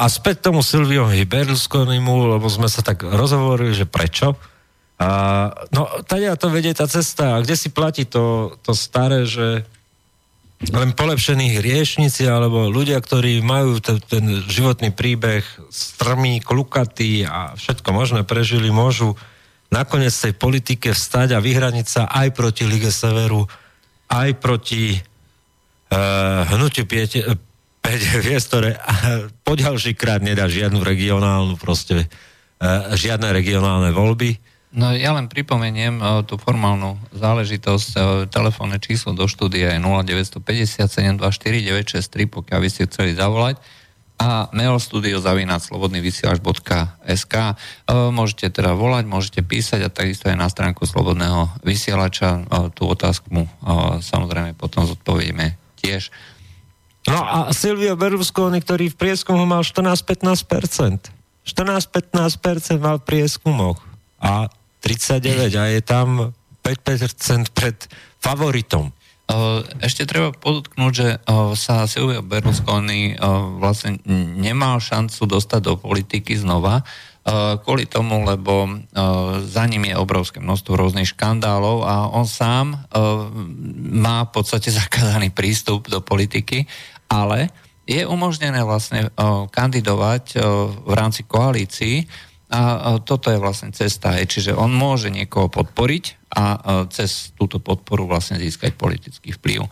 a 0.07 0.13
späť 0.15 0.47
tomu 0.47 0.63
Silviovi 0.63 1.27
Berlusconimu, 1.27 2.39
lebo 2.39 2.47
sme 2.47 2.71
sa 2.71 2.79
tak 2.79 3.03
rozhovorili, 3.03 3.75
že 3.75 3.83
prečo. 3.83 4.39
A, 4.95 5.51
no, 5.75 5.83
tady 6.07 6.31
to 6.39 6.47
vedie 6.47 6.71
tá 6.71 6.87
cesta, 6.87 7.35
a 7.35 7.43
kde 7.43 7.59
si 7.59 7.75
platí 7.75 8.07
to, 8.07 8.55
to 8.63 8.71
staré, 8.71 9.27
že 9.27 9.67
len 10.71 10.95
polepšení 10.95 11.59
hriešnici 11.59 12.23
alebo 12.23 12.71
ľudia, 12.71 13.03
ktorí 13.03 13.43
majú 13.43 13.83
ten, 13.83 13.99
ten 13.99 14.47
životný 14.47 14.95
príbeh 14.95 15.43
strmý, 15.69 16.39
klukatý 16.39 17.27
a 17.27 17.53
všetko 17.59 17.89
možné 17.91 18.23
prežili, 18.23 18.71
môžu 18.71 19.13
nakoniec 19.69 20.15
tej 20.15 20.33
politike 20.33 20.95
vstať 20.95 21.35
a 21.35 21.43
vyhraniť 21.43 21.85
sa 21.85 22.07
aj 22.07 22.31
proti 22.31 22.63
Lige 22.63 22.95
Severu, 22.95 23.43
aj 24.07 24.39
proti 24.39 24.97
uh, 24.97 26.47
hnutiu 26.47 26.87
piete, 26.87 27.37
5 27.97 28.21
hviezd, 28.21 28.53
ktoré 28.53 28.77
uh, 28.77 29.25
poďalší 29.41 29.97
krát 29.97 30.21
nedá 30.21 30.45
žiadnu 30.45 30.86
regionálnu 30.86 31.57
proste, 31.57 32.05
uh, 32.05 32.93
žiadne 32.93 33.33
regionálne 33.33 33.89
voľby. 33.89 34.38
No 34.77 34.93
ja 34.93 35.17
len 35.17 35.25
pripomeniem 35.25 35.97
uh, 35.97 36.21
tú 36.21 36.38
formálnu 36.38 37.01
záležitosť. 37.17 37.89
Uh, 37.97 38.29
telefónne 38.29 38.77
číslo 38.77 39.17
do 39.17 39.25
štúdia 39.25 39.73
je 39.73 39.81
0950 39.81 40.86
724 40.86 41.17
963, 41.17 42.29
pokiaľ 42.29 42.60
by 42.62 42.69
ste 42.69 42.86
chceli 42.86 43.17
zavolať 43.17 43.57
a 44.17 44.49
mailstudio.slobodnyvysielač.sk 44.49 47.33
e, 47.38 47.53
Môžete 48.10 48.49
teda 48.49 48.73
volať, 48.73 49.05
môžete 49.05 49.45
písať 49.45 49.86
a 49.86 49.93
takisto 49.93 50.33
aj 50.33 50.41
na 50.41 50.49
stránku 50.49 50.89
Slobodného 50.89 51.53
vysielača. 51.62 52.41
E, 52.41 52.73
tú 52.73 52.89
otázku 52.89 53.29
mu 53.29 53.45
e, 53.45 53.49
samozrejme 54.01 54.57
potom 54.57 54.89
zodpovieme 54.89 55.62
tiež. 55.77 56.10
No 57.07 57.23
a 57.23 57.37
Silvio 57.55 57.95
Berlusconi, 57.95 58.59
ktorý 58.59 58.91
v 58.91 58.99
prieskumu 58.99 59.47
mal 59.47 59.63
14-15%. 59.63 61.15
14-15% 61.47 62.83
mal 62.83 62.99
v 62.99 63.05
prieskumoch 63.07 63.79
a 64.19 64.51
39 64.83 65.55
a 65.55 65.63
je 65.71 65.81
tam 65.81 66.35
5% 66.59 67.55
pred 67.55 67.79
favoritom. 68.19 68.91
Ešte 69.79 70.03
treba 70.07 70.35
podotknúť, 70.35 70.91
že 70.91 71.07
sa 71.55 71.87
Silvio 71.87 72.19
Berlusconi 72.23 73.15
vlastne 73.59 74.03
nemal 74.35 74.83
šancu 74.83 75.23
dostať 75.27 75.61
do 75.63 75.79
politiky 75.79 76.35
znova, 76.35 76.83
kvôli 77.63 77.87
tomu, 77.87 78.23
lebo 78.23 78.83
za 79.43 79.63
ním 79.67 79.91
je 79.91 79.99
obrovské 79.99 80.39
množstvo 80.39 80.79
rôznych 80.79 81.11
škandálov 81.11 81.83
a 81.83 82.07
on 82.07 82.23
sám 82.23 82.87
má 83.95 84.27
v 84.27 84.31
podstate 84.31 84.71
zakázaný 84.71 85.31
prístup 85.35 85.91
do 85.91 85.99
politiky, 85.99 86.67
ale 87.07 87.49
je 87.87 88.03
umožnené 88.03 88.63
vlastne 88.67 89.07
kandidovať 89.51 90.23
v 90.83 90.91
rámci 90.91 91.23
koalícií 91.23 92.03
a 92.47 92.95
toto 93.03 93.27
je 93.27 93.39
vlastne 93.39 93.75
cesta, 93.75 94.15
čiže 94.15 94.55
on 94.55 94.71
môže 94.71 95.11
niekoho 95.11 95.51
podporiť 95.51 96.31
a 96.31 96.43
cez 96.91 97.35
túto 97.35 97.59
podporu 97.59 98.07
vlastne 98.07 98.39
získať 98.39 98.75
politický 98.75 99.35
vplyv. 99.35 99.67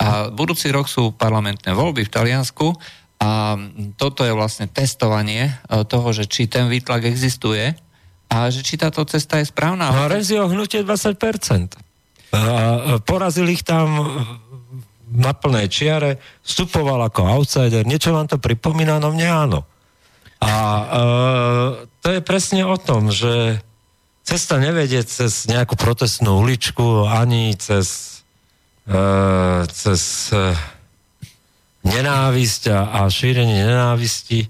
A 0.00 0.28
budúci 0.32 0.68
rok 0.72 0.88
sú 0.88 1.12
parlamentné 1.12 1.72
voľby 1.72 2.04
v 2.04 2.12
Taliansku 2.12 2.76
a 3.20 3.56
toto 3.96 4.24
je 4.24 4.32
vlastne 4.36 4.68
testovanie 4.68 5.52
toho, 5.68 6.08
že 6.12 6.28
či 6.28 6.48
ten 6.48 6.68
výtlak 6.68 7.08
existuje 7.08 7.76
a 8.28 8.48
že 8.52 8.60
či 8.64 8.76
táto 8.76 9.04
cesta 9.08 9.40
je 9.40 9.48
správna. 9.48 9.88
No 9.88 10.08
Rezio 10.08 10.48
hnutie 10.48 10.84
20%. 10.84 11.80
A 12.34 12.98
porazil 13.06 13.46
ich 13.46 13.62
tam 13.62 13.94
na 15.14 15.32
plnej 15.32 15.70
čiare, 15.70 16.18
vstupoval 16.42 17.06
ako 17.06 17.38
outsider. 17.38 17.86
Niečo 17.86 18.10
vám 18.10 18.26
to 18.26 18.42
pripomína? 18.42 18.98
No 18.98 19.14
mne 19.14 19.28
áno. 19.30 19.60
A 20.42 20.52
e, 20.52 20.84
to 22.02 22.08
je 22.10 22.20
presne 22.20 22.66
o 22.66 22.76
tom, 22.76 23.14
že 23.14 23.62
cesta 24.24 24.58
nevedie 24.58 25.04
cez 25.06 25.46
nejakú 25.46 25.78
protestnú 25.78 26.40
uličku, 26.40 27.04
ani 27.04 27.52
cez, 27.60 28.20
uh, 28.88 29.68
cez 29.68 30.32
uh, 30.32 30.56
nenávisť 31.84 32.72
a, 32.72 32.80
a 32.88 33.00
šírenie 33.12 33.68
nenávisti. 33.68 34.48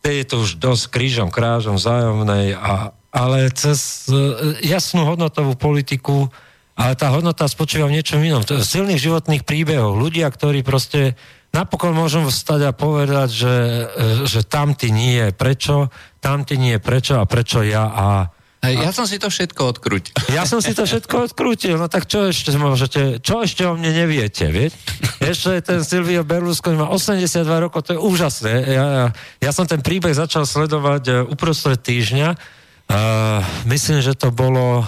To 0.00 0.06
je 0.08 0.24
to 0.24 0.36
už 0.40 0.56
dosť 0.56 0.84
krížom, 0.88 1.28
krážom 1.28 1.76
vzájomnej, 1.76 2.56
a, 2.56 2.96
ale 3.12 3.52
cez 3.52 4.08
uh, 4.08 4.56
jasnú 4.64 5.04
hodnotovú 5.04 5.60
politiku, 5.60 6.32
ale 6.76 6.92
tá 6.92 7.08
hodnota 7.08 7.48
spočíva 7.48 7.88
v 7.88 7.96
niečom 7.96 8.20
inom. 8.20 8.44
V 8.44 8.60
silných 8.60 9.00
životných 9.00 9.48
príbehoch. 9.48 9.96
Ľudia, 9.96 10.28
ktorí 10.28 10.60
proste 10.60 11.16
napokon 11.56 11.96
môžem 11.96 12.28
vstať 12.28 12.68
a 12.68 12.76
povedať, 12.76 13.28
že, 13.32 13.56
že 14.28 14.44
tamty 14.44 14.92
nie, 14.92 15.32
prečo, 15.32 15.88
tamty 16.20 16.60
nie, 16.60 16.76
prečo 16.76 17.16
a 17.16 17.24
prečo 17.24 17.64
ja 17.64 17.88
a 17.88 18.06
ja 18.66 18.90
som 18.90 19.06
si 19.06 19.22
to 19.22 19.30
všetko 19.30 19.78
odkrútil. 19.78 20.16
Ja 20.34 20.42
som 20.42 20.58
si 20.58 20.74
to 20.74 20.88
všetko 20.88 21.30
odkrútil, 21.30 21.78
no 21.78 21.86
tak 21.86 22.10
čo 22.10 22.34
ešte 22.34 22.50
môžete, 22.58 23.22
čo 23.22 23.46
ešte 23.46 23.62
o 23.62 23.78
mne 23.78 23.94
neviete, 23.94 24.50
vieš? 24.50 24.74
Ešte 25.22 25.62
ten 25.62 25.80
Silvio 25.86 26.26
Berlusconi 26.26 26.74
má 26.74 26.90
82 26.90 27.46
rokov, 27.46 27.86
to 27.86 27.94
je 27.94 28.00
úžasné. 28.00 28.54
Ja, 28.66 28.86
ja, 28.90 29.06
ja 29.38 29.50
som 29.54 29.70
ten 29.70 29.86
príbeh 29.86 30.10
začal 30.18 30.48
sledovať 30.48 31.02
e, 31.06 31.12
uprostred 31.30 31.78
týždňa. 31.78 32.28
Uh, 32.86 33.42
myslím, 33.66 33.98
že 33.98 34.14
to 34.14 34.30
bolo 34.30 34.86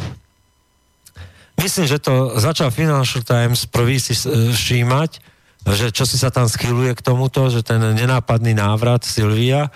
myslím, 1.63 1.87
že 1.87 1.99
to 1.99 2.39
začal 2.39 2.71
Financial 2.71 3.23
Times 3.23 3.67
prvý 3.67 3.99
si 3.99 4.15
e, 4.15 4.55
všímať 4.55 5.39
že 5.67 5.91
čo 5.93 6.07
si 6.07 6.17
sa 6.17 6.31
tam 6.31 6.47
schyluje 6.47 6.95
k 6.95 7.05
tomuto, 7.05 7.51
že 7.51 7.67
ten 7.67 7.81
nenápadný 7.83 8.55
návrat 8.55 9.05
Silvia 9.05 9.69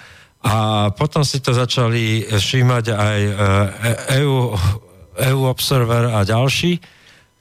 a 0.43 0.89
potom 0.95 1.23
si 1.27 1.39
to 1.43 1.55
začali 1.55 2.27
všímať 2.27 2.85
aj 2.95 3.21
EU, 4.23 4.37
EU 5.31 5.41
Observer 5.47 6.11
a 6.15 6.27
ďalší. 6.27 6.83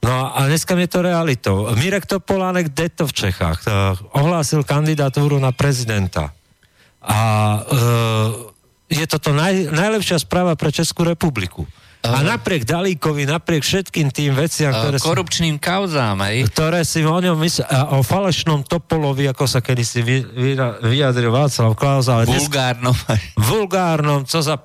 No 0.02 0.34
a 0.34 0.50
dneska 0.50 0.74
je 0.74 0.90
to 0.90 1.06
realitou. 1.06 1.70
Mirek 1.78 2.10
Topolánek 2.10 2.74
to 2.74 3.06
v 3.06 3.14
Čechách. 3.14 3.62
Ohlásil 4.18 4.66
kandidatúru 4.66 5.38
na 5.38 5.54
prezidenta. 5.54 6.34
A 7.02 7.18
e, 7.18 7.60
je 8.90 9.06
toto 9.06 9.30
naj, 9.30 9.70
najlepšia 9.70 10.18
správa 10.22 10.58
pre 10.58 10.74
Českú 10.74 11.06
republiku. 11.06 11.66
A 12.02 12.18
napriek 12.26 12.66
Dalíkovi, 12.66 13.30
napriek 13.30 13.62
všetkým 13.62 14.10
tým 14.10 14.34
veciam, 14.34 14.74
ktoré 14.74 14.98
korupčným 14.98 15.56
si, 15.56 15.62
kauzám, 15.62 16.18
aj. 16.18 16.50
Ktoré 16.50 16.82
si 16.82 17.06
o 17.06 17.14
ňom 17.14 17.38
mysl, 17.38 17.62
o 17.94 18.02
falešnom 18.02 18.66
Topolovi, 18.66 19.30
ako 19.30 19.46
sa 19.46 19.62
kedysi 19.62 20.02
vy, 20.02 20.16
vy, 20.26 20.52
vyjadril 20.82 21.30
Václav 21.30 21.78
Klaus, 21.78 22.10
ale 22.10 22.26
vulgárnom. 22.26 22.90
Dnes, 22.90 23.22
vulgárnom, 23.38 24.26
co 24.26 24.38
za 24.42 24.58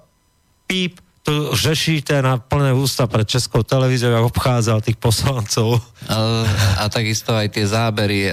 píp 0.65 0.97
tu 1.27 1.51
žešíte 1.59 2.15
na 2.23 2.39
plné 2.39 2.71
ústa 2.71 3.03
pred 3.03 3.27
Českou 3.27 3.59
televíziou, 3.59 4.15
ako 4.15 4.31
obchádzal 4.31 4.79
tých 4.79 4.95
poslancov. 4.95 5.83
A, 6.07 6.47
a 6.81 6.83
takisto 6.87 7.35
aj 7.35 7.51
tie 7.51 7.67
zábery 7.67 8.31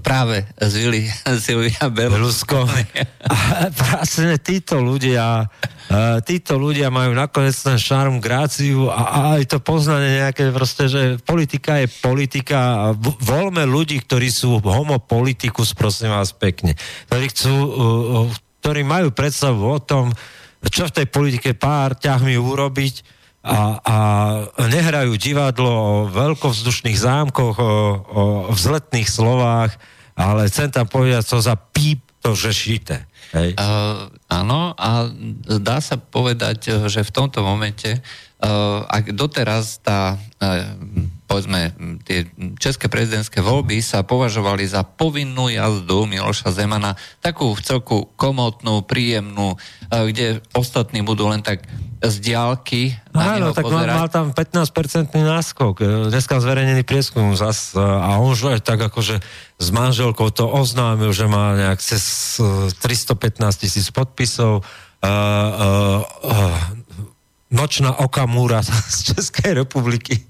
práve 0.00 0.48
z 0.56 0.72
Vili 0.80 1.04
Silvia 1.44 1.92
Berlusconi. 1.92 2.88
A 3.28 3.68
práve 3.68 4.40
títo 4.40 4.80
ľudia 4.80 5.44
Uh, 5.90 6.22
títo 6.22 6.54
ľudia 6.54 6.86
majú 6.86 7.18
nakoniec 7.18 7.50
ten 7.50 7.74
šarm, 7.74 8.22
gráciu 8.22 8.86
a, 8.94 9.10
a 9.10 9.18
aj 9.42 9.50
to 9.50 9.58
poznanie 9.58 10.22
nejaké 10.22 10.54
proste, 10.54 10.86
že 10.86 11.18
politika 11.26 11.82
je 11.82 11.90
politika 11.90 12.58
a 12.62 12.84
voľme 13.02 13.66
ľudí, 13.66 13.98
ktorí 13.98 14.30
sú 14.30 14.62
homopolitikus, 14.62 15.74
prosím 15.74 16.14
vás 16.14 16.30
pekne, 16.30 16.78
ktorí 17.10 17.26
chcú, 17.34 17.54
ktorí 18.62 18.86
majú 18.86 19.10
predstavu 19.10 19.66
o 19.66 19.82
tom, 19.82 20.14
čo 20.68 20.84
v 20.84 20.94
tej 21.00 21.06
politike 21.08 21.56
pár 21.56 21.96
ťahmi 21.96 22.36
urobiť 22.36 22.94
a, 23.40 23.80
a 23.80 23.96
nehrajú 24.68 25.16
divadlo 25.16 25.72
o 25.72 25.94
veľkovzdušných 26.12 26.98
zámkoch, 27.00 27.56
o, 27.56 27.72
o 28.04 28.22
vzletných 28.52 29.08
slovách, 29.08 29.72
ale 30.12 30.52
chcem 30.52 30.68
tam 30.68 30.84
povedať, 30.84 31.24
co 31.24 31.36
za 31.40 31.56
píp 31.56 32.04
to 32.20 32.36
řešíte. 32.36 33.00
Hej. 33.32 33.56
Uh, 33.56 34.12
áno, 34.28 34.76
a 34.76 35.08
dá 35.56 35.80
sa 35.80 35.96
povedať, 35.96 36.84
že 36.92 37.00
v 37.00 37.14
tomto 37.14 37.40
momente, 37.40 37.96
uh, 37.96 38.84
ak 38.84 39.16
doteraz 39.16 39.80
tá, 39.80 40.20
uh, 40.20 40.76
povedzme, 41.30 41.70
tie 42.02 42.26
české 42.58 42.90
prezidentské 42.90 43.38
voľby 43.38 43.78
sa 43.78 44.02
považovali 44.02 44.66
za 44.66 44.82
povinnú 44.82 45.46
jazdu 45.46 46.02
Miloša 46.10 46.50
Zemana, 46.50 46.98
takú 47.22 47.54
v 47.54 47.62
celku 47.62 48.10
komotnú, 48.18 48.82
príjemnú, 48.82 49.54
uh, 49.54 50.10
kde 50.10 50.42
ostatní 50.58 51.06
budú 51.06 51.30
len 51.30 51.38
tak 51.38 51.62
z 52.00 52.16
diálky 52.18 52.96
na 53.12 53.36
Áno, 53.36 53.52
tak 53.52 53.68
mal, 53.68 53.84
mal 53.84 54.08
tam 54.08 54.32
15-percentný 54.32 55.20
náskok. 55.20 55.84
Dneska 56.08 56.40
zverejnený 56.40 56.80
prieskum 56.82 57.36
zas 57.36 57.76
a 57.76 58.16
on 58.16 58.32
už 58.32 58.56
aj 58.56 58.64
tak 58.64 58.80
akože 58.80 59.20
s 59.60 59.68
manželkou 59.68 60.32
to 60.32 60.48
oznámil, 60.48 61.12
že 61.12 61.28
má 61.28 61.52
nejak 61.60 61.84
cez 61.84 62.40
315 62.40 63.36
e, 63.36 63.52
tisíc 63.60 63.92
podpisov. 63.92 64.64
Uh, 65.00 65.08
uh, 65.08 66.00
uh, 66.24 66.60
nočná 67.52 67.92
okamúra 68.00 68.64
z 68.96 69.12
Českej 69.12 69.60
republiky 69.60 70.24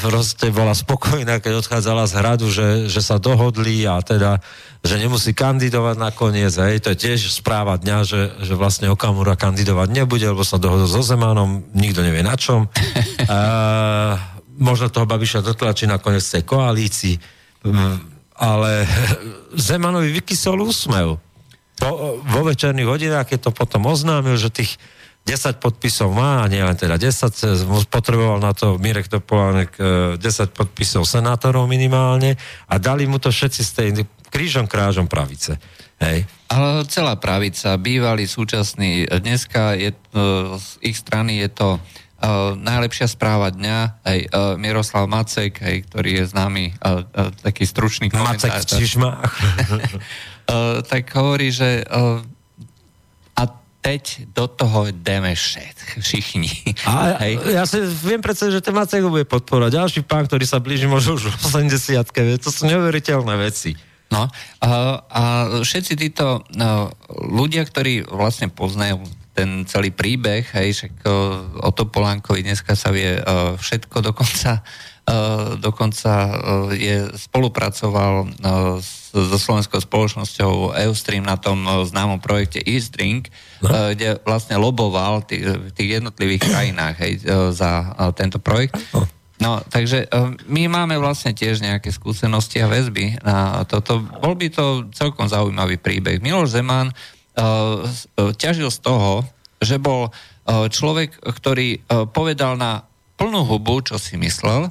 proste 0.00 0.52
bola 0.54 0.72
spokojná, 0.72 1.42
keď 1.42 1.60
odchádzala 1.60 2.04
z 2.08 2.12
hradu, 2.16 2.46
že, 2.48 2.88
že 2.88 3.00
sa 3.04 3.20
dohodli 3.20 3.84
a 3.84 4.00
teda 4.00 4.40
že 4.80 4.96
nemusí 4.96 5.36
kandidovať 5.36 5.96
nakoniec, 6.00 6.56
hej, 6.56 6.80
to 6.80 6.96
je 6.96 7.04
tiež 7.04 7.28
správa 7.28 7.76
dňa, 7.76 7.98
že, 8.00 8.20
že 8.40 8.56
vlastne 8.56 8.88
Okamura 8.88 9.36
kandidovať 9.36 9.92
nebude, 9.92 10.24
lebo 10.24 10.40
sa 10.40 10.56
dohodol 10.56 10.88
so 10.88 11.04
Zemanom, 11.04 11.68
nikto 11.76 12.00
nevie 12.00 12.24
na 12.24 12.32
čom. 12.32 12.64
Uh, 13.28 14.16
možno 14.56 14.88
toho 14.88 15.04
Babiša 15.04 15.44
dotlačí 15.44 15.84
nakoniec 15.84 16.24
tej 16.24 16.48
koalícii, 16.48 17.20
ale 18.40 18.88
Zemanovi 19.52 20.16
vykysol 20.16 20.64
úsmev. 20.64 21.20
Po, 21.76 22.20
vo 22.20 22.40
večerných 22.44 22.88
hodinách, 22.88 23.28
keď 23.28 23.48
to 23.48 23.50
potom 23.52 23.88
oznámil, 23.88 24.36
že 24.40 24.52
tých 24.52 24.80
10 25.28 25.60
podpisov 25.60 26.10
má, 26.10 26.48
nie 26.48 26.64
len 26.64 26.74
teda 26.74 26.96
10, 26.96 27.68
potreboval 27.92 28.40
na 28.40 28.56
to 28.56 28.80
Mirek 28.80 29.06
Topolánek 29.06 29.72
e, 29.76 30.16
10 30.16 30.56
podpisov 30.56 31.04
senátorov 31.04 31.68
minimálne 31.68 32.34
a 32.66 32.74
dali 32.80 33.04
mu 33.04 33.20
to 33.20 33.28
všetci 33.28 33.60
z 33.62 33.70
tej 33.70 33.88
krížom 34.32 34.64
krážom 34.64 35.06
pravice. 35.06 35.60
Hej. 36.00 36.24
Ale 36.48 36.88
celá 36.88 37.20
pravica, 37.20 37.76
bývalý, 37.76 38.24
súčasný, 38.24 39.06
dneska 39.06 39.76
je, 39.76 39.92
e, 39.92 39.96
z 40.56 40.68
ich 40.80 40.96
strany 40.96 41.44
je 41.44 41.50
to 41.52 41.68
uh, 42.20 42.54
najlepšia 42.56 43.08
správa 43.08 43.48
dňa, 43.50 43.78
aj 44.04 44.18
uh, 44.28 44.30
Miroslav 44.60 45.08
Macek, 45.08 45.60
hej, 45.64 45.88
ktorý 45.88 46.10
je 46.20 46.24
známy, 46.28 46.64
uh, 46.76 47.04
uh, 47.04 47.32
taký 47.40 47.64
stručný 47.64 48.12
Macek 48.12 48.52
komentátor. 48.52 48.78
čižmách. 48.78 49.32
uh, 50.52 50.84
tak 50.84 51.08
hovorí, 51.16 51.48
že 51.50 51.84
uh, 51.88 52.20
teď 53.80 54.28
do 54.36 54.46
toho 54.46 54.92
jdeme 54.92 55.34
všet, 55.34 55.76
všichni. 56.00 56.52
A 56.84 57.16
Hej. 57.24 57.40
ja 57.48 57.64
si 57.64 57.80
viem 58.04 58.20
predsa, 58.20 58.52
že 58.52 58.60
ten 58.60 58.76
Macek 58.76 59.00
bude 59.08 59.24
podporovať. 59.24 59.72
Ďalší 59.72 60.00
pán, 60.04 60.28
ktorý 60.28 60.44
sa 60.44 60.60
blíži 60.60 60.84
možno 60.84 61.16
už 61.16 61.32
80 61.48 61.96
to 62.44 62.52
sú 62.52 62.68
neuveriteľné 62.68 63.34
veci. 63.40 63.72
No 64.10 64.26
a, 64.60 64.68
a 65.06 65.22
všetci 65.62 65.94
títo 65.94 66.42
no, 66.58 66.90
ľudia, 67.30 67.62
ktorí 67.62 68.10
vlastne 68.10 68.50
poznajú 68.50 69.00
ten 69.30 69.62
celý 69.64 69.94
príbeh, 69.94 70.42
hej, 70.42 70.68
však 70.74 70.92
o, 71.06 71.16
o 71.62 71.70
dneska 72.42 72.74
sa 72.74 72.90
vie 72.90 73.22
o, 73.22 73.54
všetko, 73.54 74.02
dokonca, 74.02 74.66
o, 75.06 75.54
dokonca 75.56 76.10
o, 76.10 76.30
je, 76.74 77.06
spolupracoval 77.14 78.26
o, 78.26 78.28
s, 78.82 79.14
so 79.14 79.38
slovenskou 79.38 79.78
spoločnosťou 79.78 80.74
Eustream 80.74 81.22
na 81.22 81.38
tom 81.38 81.62
o, 81.62 81.86
známom 81.86 82.18
projekte 82.18 82.58
East 82.66 82.98
Drink, 82.98 83.30
no. 83.60 83.68
o, 83.68 83.94
kde 83.94 84.20
vlastne 84.24 84.56
loboval 84.56 85.24
tých, 85.24 85.44
v 85.44 85.70
tých 85.72 86.00
jednotlivých 86.00 86.42
krajinách 86.48 86.96
hej, 87.00 87.12
o, 87.24 87.54
za 87.54 87.94
o, 87.94 88.12
tento 88.16 88.40
projekt. 88.40 88.76
No. 88.96 89.04
No, 89.40 89.56
takže 89.64 90.04
my 90.52 90.68
máme 90.68 91.00
vlastne 91.00 91.32
tiež 91.32 91.64
nejaké 91.64 91.88
skúsenosti 91.88 92.60
a 92.60 92.68
väzby 92.68 93.24
na 93.24 93.64
toto. 93.64 94.04
Bol 94.20 94.36
by 94.36 94.52
to 94.52 94.92
celkom 94.92 95.32
zaujímavý 95.32 95.80
príbeh. 95.80 96.20
Miloš 96.20 96.60
Zeman 96.60 96.92
ťažil 98.36 98.68
z 98.68 98.78
toho, 98.84 99.24
že 99.56 99.80
bol 99.80 100.12
človek, 100.44 101.16
ktorý 101.24 101.80
povedal 102.12 102.60
na 102.60 102.84
plnú 103.16 103.48
hubu, 103.48 103.80
čo 103.80 103.96
si 103.96 104.20
myslel 104.20 104.68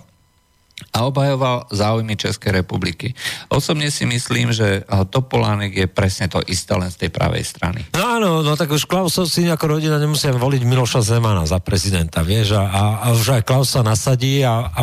a 0.89 1.05
obhajoval 1.05 1.69
záujmy 1.69 2.17
Českej 2.17 2.65
republiky. 2.65 3.13
Osobne 3.53 3.93
si 3.93 4.09
myslím, 4.09 4.49
že 4.49 4.81
uh, 4.81 5.05
Topolánek 5.05 5.75
je 5.75 5.87
presne 5.87 6.25
to 6.25 6.41
isté 6.49 6.73
len 6.73 6.89
z 6.89 7.05
tej 7.05 7.09
pravej 7.13 7.45
strany. 7.45 7.85
No 7.93 8.01
áno, 8.01 8.31
no 8.41 8.57
tak 8.57 8.73
už 8.73 8.89
Klausovci 8.89 9.45
ako 9.49 9.77
rodina 9.77 10.01
nemusia 10.01 10.33
voliť 10.33 10.61
Miloša 10.65 11.05
Zemana 11.05 11.45
za 11.45 11.61
prezidenta, 11.61 12.25
vieš, 12.25 12.57
a, 12.57 12.65
a, 13.05 13.13
už 13.13 13.41
aj 13.41 13.43
Klaus 13.45 13.69
sa 13.73 13.85
nasadí 13.85 14.41
a, 14.41 14.65
a 14.65 14.81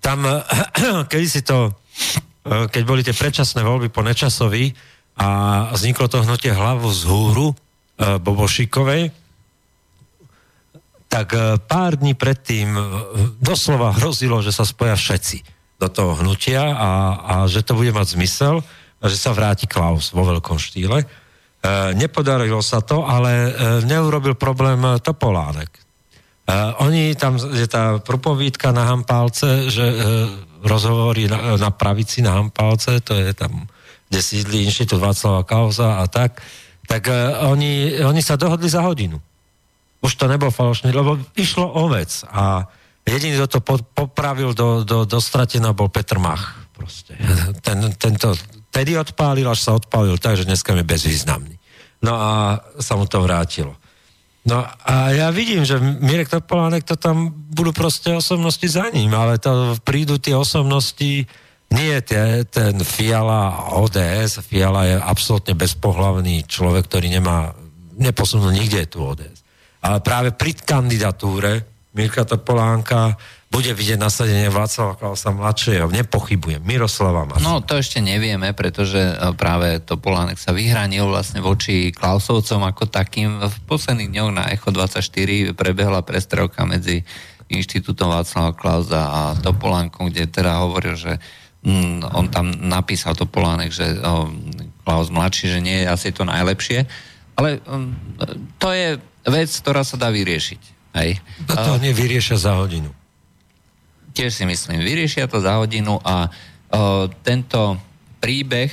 tam, 0.00 0.24
kedy 1.10 1.26
si 1.28 1.40
to, 1.44 1.72
eh, 2.48 2.68
keď 2.68 2.82
boli 2.84 3.00
tie 3.04 3.16
predčasné 3.16 3.60
voľby 3.64 3.88
po 3.92 4.04
Nečasovi 4.04 4.72
a 5.20 5.28
vzniklo 5.72 6.08
to 6.10 6.24
hnutie 6.24 6.52
hlavu 6.52 6.88
z 6.88 7.02
húru 7.08 7.52
eh, 7.52 8.16
Bobošikovej, 8.20 9.23
tak 11.14 11.28
eh, 11.38 11.62
pár 11.62 11.94
dní 11.94 12.18
predtým 12.18 12.74
eh, 12.74 12.82
doslova 13.38 13.94
hrozilo, 13.94 14.42
že 14.42 14.50
sa 14.50 14.66
spoja 14.66 14.98
všetci 14.98 15.46
do 15.78 15.86
toho 15.86 16.18
hnutia 16.18 16.74
a, 16.74 16.90
a 17.22 17.34
že 17.46 17.62
to 17.62 17.78
bude 17.78 17.94
mať 17.94 18.18
zmysel 18.18 18.66
že 19.04 19.16
sa 19.20 19.36
vráti 19.36 19.68
Klaus 19.68 20.10
vo 20.16 20.24
veľkom 20.24 20.56
štýle. 20.56 21.04
E, 21.04 21.06
nepodarilo 21.96 22.64
sa 22.64 22.80
to, 22.80 23.04
ale 23.04 23.32
e, 23.32 23.50
neurobil 23.84 24.32
problém 24.36 24.80
e, 24.80 24.96
Topolánek. 25.00 25.70
E, 25.76 25.80
oni 26.80 27.12
tam, 27.12 27.36
je 27.36 27.68
tá 27.68 28.00
propovídka 28.00 28.72
na 28.72 28.88
Hampálce, 28.88 29.68
že 29.68 29.84
e, 29.84 29.96
rozhovorí 30.64 31.28
na, 31.28 31.60
na 31.60 31.68
pravici 31.68 32.24
na 32.24 32.40
Hampálce, 32.40 33.04
to 33.04 33.12
je 33.12 33.36
tam, 33.36 33.68
kde 34.08 34.20
sídli 34.24 34.64
Inštitút 34.64 35.00
Václava 35.00 35.44
Kauza 35.44 36.00
a 36.00 36.04
tak, 36.08 36.40
tak 36.88 37.08
e, 37.12 37.16
oni, 37.44 38.00
oni 38.00 38.22
sa 38.24 38.40
dohodli 38.40 38.72
za 38.72 38.80
hodinu. 38.80 39.20
Už 40.04 40.12
to 40.20 40.28
nebol 40.28 40.52
falošný, 40.52 40.92
lebo 40.92 41.16
išlo 41.32 41.64
o 41.64 41.88
vec 41.88 42.28
a 42.28 42.68
jediný, 43.08 43.40
kto 43.40 43.48
to 43.48 43.60
po, 43.64 43.80
popravil 43.80 44.52
do, 44.52 44.84
do, 44.84 45.08
do 45.08 45.18
stratená, 45.20 45.72
bol 45.72 45.88
Petr 45.88 46.20
Mach. 46.20 46.60
Proste. 46.76 47.16
Ten, 47.66 47.96
tento, 47.96 48.36
tedy 48.68 48.98
odpálil, 49.00 49.48
až 49.48 49.64
sa 49.64 49.72
odpálil 49.72 50.20
tak, 50.20 50.36
že 50.36 50.44
dneska 50.44 50.76
je 50.76 50.84
bezvýznamný. 50.84 51.56
No 52.04 52.12
a 52.20 52.60
sa 52.82 53.00
mu 53.00 53.08
to 53.08 53.24
vrátilo. 53.24 53.72
No 54.44 54.60
a 54.60 55.08
ja 55.16 55.32
vidím, 55.32 55.64
že 55.64 55.80
Mirek 55.80 56.28
Topolánek 56.28 56.84
to 56.84 57.00
tam 57.00 57.32
budú 57.32 57.72
proste 57.72 58.12
osobnosti 58.12 58.68
za 58.68 58.92
ním, 58.92 59.08
ale 59.16 59.40
to 59.40 59.72
prídu 59.80 60.20
tie 60.20 60.36
osobnosti, 60.36 61.24
nie 61.72 61.96
tie, 62.04 62.44
ten 62.44 62.76
Fiala 62.84 63.72
ODS, 63.72 64.44
Fiala 64.44 64.84
je 64.84 64.96
absolútne 65.00 65.56
bezpohlavný 65.56 66.44
človek, 66.44 66.84
ktorý 66.84 67.08
nemá, 67.16 67.56
neposunul 67.96 68.52
nikde 68.52 68.84
tú 68.84 69.08
ODS. 69.16 69.43
Ale 69.84 70.00
práve 70.00 70.32
pri 70.32 70.56
kandidatúre 70.56 71.68
Mirka 71.92 72.24
Topolánka 72.24 73.20
bude 73.54 73.70
vidieť 73.70 74.02
nasadenie 74.02 74.50
Václava 74.50 74.98
Klausa 74.98 75.30
mladšieho. 75.30 75.86
Nepochybujem. 75.86 76.58
Miroslava 76.58 77.22
Masa. 77.22 77.46
No 77.46 77.62
to 77.62 77.78
ešte 77.78 78.02
nevieme, 78.02 78.50
pretože 78.50 78.98
e, 78.98 79.14
práve 79.38 79.78
Topolánek 79.78 80.42
sa 80.42 80.50
vyhranil 80.50 81.06
vlastne 81.06 81.38
voči 81.38 81.94
Klausovcom 81.94 82.66
ako 82.66 82.90
takým. 82.90 83.38
V 83.46 83.56
posledných 83.70 84.10
dňoch 84.10 84.30
na 84.34 84.50
Echo 84.50 84.74
24 84.74 85.54
prebehla 85.54 86.02
prestrelka 86.02 86.66
medzi 86.66 87.06
Inštitútom 87.46 88.10
Václava 88.10 88.58
Klausa 88.58 89.02
a 89.06 89.20
Topolánkom, 89.38 90.10
kde 90.10 90.26
teda 90.26 90.66
hovoril, 90.66 90.98
že 90.98 91.22
mm, 91.62 92.10
on 92.10 92.26
tam 92.34 92.50
napísal 92.58 93.14
Topolánek, 93.14 93.70
že 93.70 93.86
o, 94.02 94.34
Klaus 94.82 95.14
mladší, 95.14 95.54
že 95.54 95.60
nie 95.62 95.86
je 95.86 95.86
asi 95.86 96.10
to 96.10 96.26
najlepšie. 96.26 96.90
Ale 97.38 97.62
mm, 97.62 98.18
to 98.58 98.74
je 98.74 98.98
vec, 99.28 99.50
ktorá 99.50 99.82
sa 99.82 99.96
dá 99.96 100.12
vyriešiť. 100.12 100.62
Hej. 100.94 101.18
To, 101.50 101.54
to 101.58 101.72
nevyriešia 101.82 102.38
za 102.38 102.54
hodinu. 102.54 102.92
Tiež 104.14 104.30
si 104.30 104.44
myslím, 104.46 104.78
vyriešia 104.78 105.26
to 105.26 105.42
za 105.42 105.58
hodinu 105.58 105.98
a 106.06 106.30
uh, 106.30 107.10
tento 107.26 107.76
príbeh, 108.22 108.70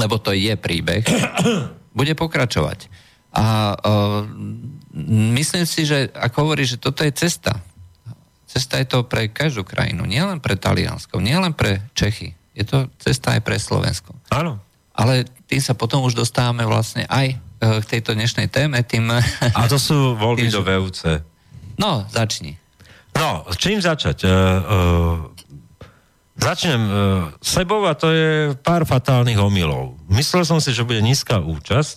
lebo 0.00 0.16
to 0.16 0.32
je 0.32 0.56
príbeh, 0.56 1.04
bude 1.98 2.16
pokračovať. 2.16 2.88
A 3.36 3.76
uh, 3.76 4.24
myslím 5.36 5.68
si, 5.68 5.84
že 5.84 6.08
ako 6.16 6.48
hovorí, 6.48 6.64
že 6.64 6.80
toto 6.80 7.04
je 7.04 7.12
cesta. 7.12 7.60
Cesta 8.48 8.80
je 8.80 8.88
to 8.88 9.04
pre 9.04 9.28
každú 9.28 9.60
krajinu, 9.60 10.08
nielen 10.08 10.40
pre 10.40 10.56
Taliansko, 10.56 11.20
nielen 11.20 11.52
pre 11.52 11.84
Čechy. 11.92 12.32
Je 12.56 12.64
to 12.64 12.88
cesta 12.96 13.36
aj 13.36 13.44
pre 13.44 13.60
Slovensko. 13.60 14.16
Áno. 14.32 14.56
Ale 14.96 15.28
tým 15.44 15.60
sa 15.60 15.76
potom 15.76 16.00
už 16.08 16.16
dostávame 16.16 16.64
vlastne 16.64 17.04
aj 17.12 17.36
k 17.56 17.84
tejto 17.84 18.12
dnešnej 18.12 18.52
téme, 18.52 18.84
tým... 18.84 19.08
A 19.12 19.60
to 19.68 19.80
sú 19.80 20.12
voľby 20.22 20.52
Tým, 20.52 20.54
do 20.54 20.62
VUC. 20.62 21.00
No, 21.80 22.04
začni. 22.08 22.56
No, 23.16 23.48
čím 23.56 23.80
začať? 23.80 24.28
Uh, 24.28 24.30
uh, 24.30 25.16
začnem 26.36 26.82
uh, 26.84 26.92
sebou 27.40 27.80
a 27.88 27.96
to 27.96 28.12
je 28.12 28.52
pár 28.60 28.84
fatálnych 28.84 29.40
omylov. 29.40 29.96
Myslel 30.12 30.44
som 30.44 30.60
si, 30.60 30.76
že 30.76 30.84
bude 30.84 31.00
nízka 31.00 31.40
účasť 31.40 31.96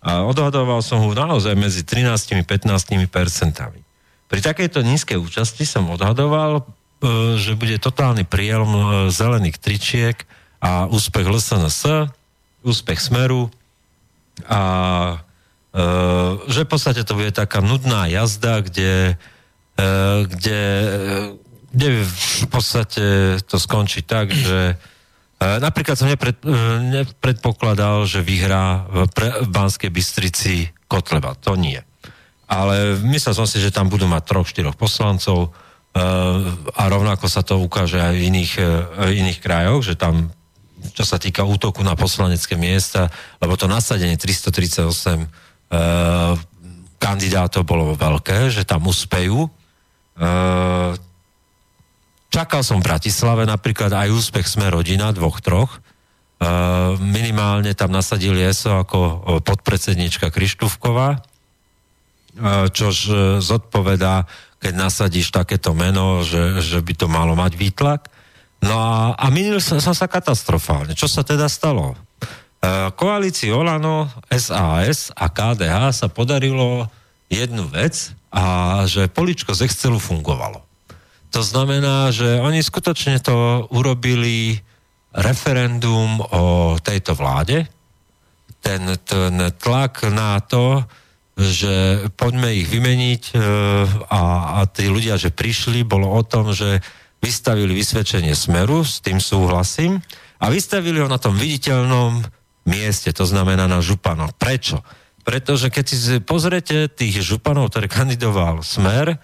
a 0.00 0.22
odhadoval 0.24 0.80
som 0.80 1.02
ho 1.02 1.10
naozaj 1.10 1.58
medzi 1.58 1.82
13-15 1.82 2.70
percentami. 3.10 3.82
Pri 4.30 4.40
takejto 4.40 4.86
nízkej 4.86 5.18
účasti 5.18 5.66
som 5.66 5.90
odhadoval, 5.90 6.62
uh, 6.62 7.34
že 7.34 7.58
bude 7.58 7.82
totálny 7.82 8.22
uh, 8.22 9.10
zelených 9.10 9.58
tričiek 9.58 10.22
a 10.62 10.86
úspech 10.86 11.26
LSNS, 11.26 12.06
úspech 12.62 13.02
Smeru 13.02 13.50
a 14.46 14.62
uh, 15.18 16.32
že 16.48 16.64
v 16.64 16.70
podstate 16.70 17.02
to 17.04 17.16
bude 17.18 17.32
taká 17.34 17.60
nudná 17.60 18.06
jazda, 18.06 18.60
kde, 18.64 19.20
uh, 19.76 20.26
kde, 20.26 20.62
uh, 20.84 21.26
kde 21.72 21.88
v 22.06 22.48
podstate 22.48 23.38
to 23.44 23.56
skončí 23.60 24.02
tak, 24.02 24.32
že 24.32 24.74
uh, 24.74 25.56
napríklad 25.60 25.96
som 25.98 26.08
nepred, 26.08 26.38
uh, 26.42 26.80
nepredpokladal, 26.80 28.08
že 28.08 28.24
vyhrá 28.24 28.88
v, 28.88 28.96
pre, 29.10 29.28
v 29.44 29.48
Banskej 29.48 29.90
Bystrici 29.92 30.70
Kotleba. 30.90 31.36
To 31.44 31.54
nie. 31.54 31.78
Ale 32.50 32.98
myslel 33.06 33.34
som 33.38 33.46
si, 33.46 33.62
že 33.62 33.70
tam 33.70 33.86
budú 33.86 34.10
mať 34.10 34.22
troch, 34.26 34.48
štyroch 34.50 34.74
poslancov 34.74 35.50
uh, 35.50 36.50
a 36.74 36.82
rovnako 36.90 37.30
sa 37.30 37.46
to 37.46 37.62
ukáže 37.62 38.02
aj 38.02 38.14
v 38.18 38.22
iných, 38.26 38.52
uh, 38.58 39.06
iných 39.06 39.38
krajoch, 39.38 39.86
že 39.86 39.94
tam 39.94 40.34
čo 40.92 41.04
sa 41.04 41.20
týka 41.20 41.44
útoku 41.44 41.84
na 41.84 41.92
poslanecké 41.94 42.56
miesta, 42.56 43.12
lebo 43.38 43.54
to 43.54 43.68
nasadenie 43.68 44.16
338 44.16 44.88
e, 44.88 45.26
kandidátov 46.96 47.62
bolo 47.68 47.92
veľké, 47.96 48.48
že 48.48 48.64
tam 48.64 48.88
uspejú. 48.88 49.46
E, 49.46 49.50
čakal 52.32 52.62
som 52.64 52.80
v 52.80 52.86
Bratislave 52.88 53.44
napríklad 53.44 53.92
aj 53.92 54.08
úspech 54.08 54.48
Sme 54.48 54.72
rodina, 54.72 55.12
dvoch, 55.12 55.44
troch. 55.44 55.76
E, 55.76 55.80
minimálne 57.00 57.76
tam 57.76 57.92
nasadili 57.92 58.40
ESO 58.40 58.84
ako 58.84 58.98
podpredsednička 59.44 60.32
Krištúvková. 60.32 61.20
čož 62.72 62.96
zodpovedá, 63.42 64.24
keď 64.60 64.72
nasadíš 64.76 65.32
takéto 65.32 65.72
meno, 65.72 66.20
že, 66.24 66.60
že 66.64 66.78
by 66.80 66.92
to 66.96 67.06
malo 67.08 67.32
mať 67.36 67.52
výtlak. 67.56 68.12
No 68.60 68.76
a, 68.76 69.16
a 69.16 69.26
minul 69.32 69.60
som, 69.64 69.80
som 69.80 69.96
sa 69.96 70.04
katastrofálne. 70.04 70.92
Čo 70.92 71.08
sa 71.08 71.24
teda 71.24 71.48
stalo? 71.48 71.96
E, 71.96 72.92
koalícii 72.92 73.48
Olano, 73.48 74.12
SAS 74.28 75.08
a 75.16 75.32
KDH 75.32 75.96
sa 75.96 76.06
podarilo 76.12 76.84
jednu 77.32 77.64
vec 77.72 78.12
a 78.28 78.44
že 78.84 79.08
poličko 79.08 79.56
z 79.56 79.64
Excelu 79.64 79.96
fungovalo. 79.96 80.60
To 81.30 81.40
znamená, 81.40 82.10
že 82.12 82.42
oni 82.42 82.60
skutočne 82.60 83.22
to 83.22 83.64
urobili 83.72 84.60
referendum 85.14 86.20
o 86.20 86.76
tejto 86.82 87.16
vláde. 87.16 87.64
Ten, 88.60 88.98
ten 89.08 89.34
tlak 89.56 90.04
na 90.12 90.42
to, 90.44 90.84
že 91.40 92.06
poďme 92.20 92.52
ich 92.52 92.68
vymeniť 92.68 93.22
e, 93.32 93.34
a, 94.12 94.22
a 94.60 94.68
tí 94.68 94.92
ľudia, 94.92 95.16
že 95.16 95.32
prišli, 95.32 95.80
bolo 95.88 96.12
o 96.12 96.20
tom, 96.20 96.52
že 96.52 96.84
vystavili 97.20 97.76
vysvedčenie 97.76 98.32
Smeru, 98.32 98.84
s 98.84 99.04
tým 99.04 99.20
súhlasím, 99.20 100.00
a 100.40 100.48
vystavili 100.48 100.98
ho 101.04 101.08
na 101.08 101.20
tom 101.20 101.36
viditeľnom 101.36 102.24
mieste, 102.64 103.12
to 103.12 103.28
znamená 103.28 103.68
na 103.68 103.84
županoch. 103.84 104.32
Prečo? 104.40 104.80
Pretože 105.20 105.68
keď 105.68 105.84
si 105.84 106.16
pozrete 106.24 106.88
tých 106.88 107.20
županov, 107.20 107.68
ktoré 107.68 107.92
kandidoval 107.92 108.64
Smer, 108.64 109.20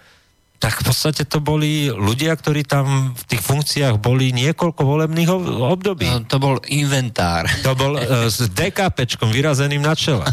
tak 0.57 0.81
v 0.81 0.89
podstate 0.89 1.25
to 1.25 1.37
boli 1.37 1.89
ľudia, 1.89 2.33
ktorí 2.33 2.65
tam 2.65 3.13
v 3.13 3.23
tých 3.29 3.41
funkciách 3.45 4.01
boli 4.01 4.33
niekoľko 4.33 4.81
volebných 4.81 5.29
období. 5.61 6.09
No, 6.09 6.25
to 6.25 6.37
bol 6.41 6.57
inventár. 6.69 7.45
To 7.61 7.77
bol 7.77 7.93
uh, 7.93 8.25
s 8.25 8.41
DKPčkom 8.49 9.29
vyrazeným 9.29 9.85
na 9.85 9.93
čele. 9.93 10.25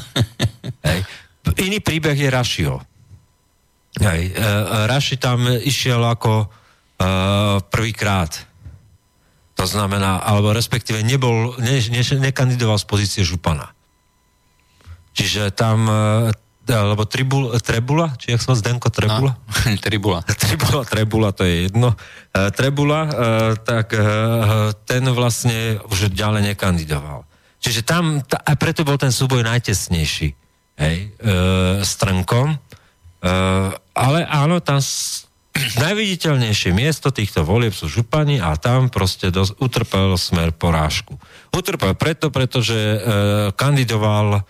Hej. 0.88 1.00
Iný 1.60 1.84
príbeh 1.84 2.16
je 2.16 2.28
Rašio. 2.32 2.80
Hej. 4.00 4.32
Uh, 4.32 4.88
Raši 4.88 5.20
tam 5.20 5.44
išiel 5.44 6.00
ako 6.00 6.48
prvýkrát. 7.70 8.30
To 9.54 9.64
znamená, 9.66 10.18
alebo 10.18 10.50
respektíve 10.50 11.02
nebol, 11.06 11.54
ne, 11.62 11.78
ne, 11.78 12.02
nekandidoval 12.02 12.78
z 12.78 12.86
pozície 12.86 13.22
župana. 13.22 13.70
Čiže 15.14 15.54
tam 15.54 15.86
alebo 16.64 17.04
tribul, 17.04 17.52
Trebula, 17.60 18.16
či 18.16 18.32
jak 18.32 18.40
sa 18.40 18.56
Zdenko 18.56 18.88
Trebula? 18.88 19.36
No, 19.36 19.76
tribula. 19.84 20.24
Tribula, 20.44 20.82
Trebula, 20.88 21.28
to 21.36 21.44
je 21.44 21.68
jedno. 21.68 21.92
Trebula, 22.32 23.00
tak 23.68 23.92
ten 24.88 25.04
vlastne 25.12 25.76
už 25.92 26.08
ďalej 26.08 26.56
nekandidoval. 26.56 27.28
Čiže 27.60 27.84
tam, 27.84 28.24
ta, 28.24 28.40
a 28.40 28.56
preto 28.56 28.84
bol 28.84 28.96
ten 28.96 29.12
súboj 29.12 29.44
najtesnejší. 29.44 30.28
Hej, 30.74 30.96
s 31.84 31.92
Trnkom. 32.00 32.56
Ale 33.94 34.18
áno, 34.26 34.58
tam 34.64 34.80
najviditeľnejšie 35.54 36.74
miesto 36.74 37.14
týchto 37.14 37.46
volieb 37.46 37.70
sú 37.70 37.86
župani 37.86 38.42
a 38.42 38.58
tam 38.58 38.90
proste 38.90 39.30
dos, 39.30 39.54
utrpel 39.62 40.18
smer 40.18 40.50
porážku. 40.50 41.14
Utrpel 41.54 41.94
preto, 41.94 42.34
pretože 42.34 42.74
uh, 42.74 42.98
kandidoval 43.54 44.40
uh, 44.40 44.42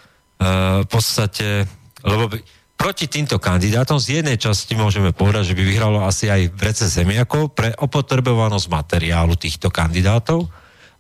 v 0.82 0.88
podstate 0.88 1.68
lebo 2.04 2.28
by, 2.28 2.38
proti 2.76 3.08
týmto 3.08 3.40
kandidátom 3.40 3.96
z 3.96 4.20
jednej 4.20 4.36
časti 4.36 4.76
môžeme 4.76 5.16
povedať, 5.16 5.52
že 5.52 5.56
by 5.56 5.62
vyhralo 5.64 6.04
asi 6.04 6.28
aj 6.28 6.52
v 6.52 6.60
rece 6.60 6.84
zemiakov 6.84 7.56
pre 7.56 7.72
opotrebovanosť 7.72 8.66
materiálu 8.68 9.34
týchto 9.40 9.72
kandidátov. 9.72 10.44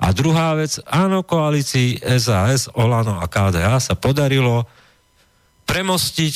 A 0.00 0.10
druhá 0.10 0.56
vec, 0.56 0.80
áno, 0.88 1.22
koalícii 1.22 2.02
SAS, 2.18 2.72
Olano 2.72 3.20
a 3.20 3.28
KDH 3.28 3.92
sa 3.92 3.94
podarilo 3.94 4.64
premostiť 5.68 6.34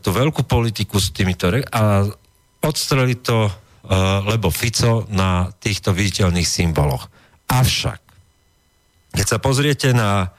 tú 0.00 0.08
veľkú 0.14 0.46
politiku 0.46 1.02
s 1.02 1.10
týmito 1.10 1.50
a 1.50 2.06
odstreliť 2.64 3.18
to, 3.20 3.40
uh, 3.46 3.52
lebo 4.24 4.48
Fico 4.48 5.04
na 5.12 5.52
týchto 5.52 5.92
viditeľných 5.92 6.48
symboloch. 6.48 7.12
Avšak, 7.52 8.00
keď 9.12 9.26
sa 9.28 9.38
pozriete 9.38 9.92
na, 9.92 10.32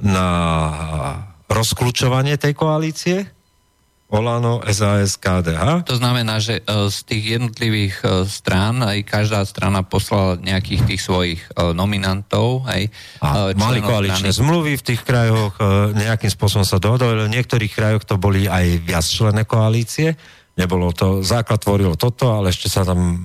na 0.00 0.28
rozklúčovanie 1.46 2.40
tej 2.40 2.56
koalície, 2.56 3.36
Olano, 4.06 4.62
SAS, 4.70 5.18
KDH. 5.18 5.82
To 5.90 5.98
znamená, 5.98 6.38
že 6.38 6.62
e, 6.62 6.86
z 6.94 6.98
tých 7.10 7.24
jednotlivých 7.26 7.96
e, 8.06 8.22
strán 8.30 8.78
aj 8.78 9.02
každá 9.02 9.42
strana 9.42 9.82
poslala 9.82 10.38
nejakých 10.38 10.86
tých 10.86 11.02
svojich 11.02 11.42
nominantov. 11.74 12.62
Aj, 12.70 12.86
a 13.18 13.50
mali 13.58 13.82
koaličné 13.82 14.30
strany. 14.30 14.46
zmluvy 14.46 14.72
v 14.78 14.86
tých 14.86 15.02
krajoch, 15.02 15.58
nejakým 15.98 16.30
spôsobom 16.30 16.62
sa 16.62 16.78
dohodovali. 16.78 17.26
V 17.26 17.34
niektorých 17.34 17.72
krajoch 17.74 18.06
to 18.06 18.14
boli 18.14 18.46
aj 18.46 18.78
viacčlené 18.86 19.42
koalície. 19.42 20.14
Nebolo 20.56 20.88
to, 20.96 21.20
základ 21.20 21.60
tvorilo 21.60 22.00
toto, 22.00 22.32
ale 22.32 22.48
ešte 22.48 22.72
sa 22.72 22.80
tam 22.80 23.20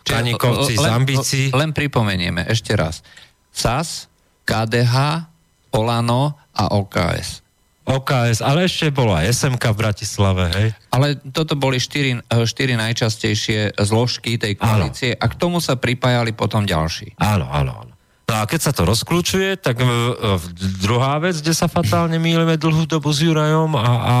Čanikovci 0.00 0.80
z 0.80 0.86
ambícií. 0.88 1.44
Len 1.52 1.76
pripomenieme 1.76 2.48
ešte 2.48 2.72
raz. 2.72 3.04
SAS, 3.52 4.08
KDH, 4.48 5.28
Olano 5.76 6.40
a 6.56 6.72
OKS. 6.72 7.44
OKS, 7.84 8.40
ale 8.40 8.70
ešte 8.70 8.88
bolo 8.94 9.12
aj 9.12 9.28
SMK 9.34 9.64
v 9.72 9.76
Bratislave, 9.76 10.44
hej? 10.56 10.68
Ale 10.94 11.18
toto 11.34 11.58
boli 11.58 11.76
štyri, 11.76 12.16
eh, 12.16 12.44
štyri 12.46 12.78
najčastejšie 12.78 13.76
zložky 13.76 14.38
tej 14.38 14.56
koalície 14.56 15.16
áno. 15.16 15.20
a 15.20 15.24
k 15.26 15.34
tomu 15.36 15.58
sa 15.58 15.74
pripájali 15.74 16.32
potom 16.32 16.64
ďalší. 16.64 17.18
Áno, 17.18 17.50
áno, 17.50 17.72
áno. 17.76 17.92
No 18.30 18.34
a 18.38 18.46
keď 18.46 18.60
sa 18.62 18.72
to 18.72 18.86
rozklúčuje, 18.86 19.58
tak 19.58 19.82
v, 19.82 19.90
v, 20.14 20.44
druhá 20.78 21.18
vec, 21.18 21.42
kde 21.42 21.50
sa 21.50 21.66
fatálne 21.66 22.14
mýlime 22.22 22.54
dlhú 22.54 22.86
dobu 22.86 23.10
s 23.10 23.26
Jurajom 23.26 23.74
a, 23.74 23.82
a 23.82 24.16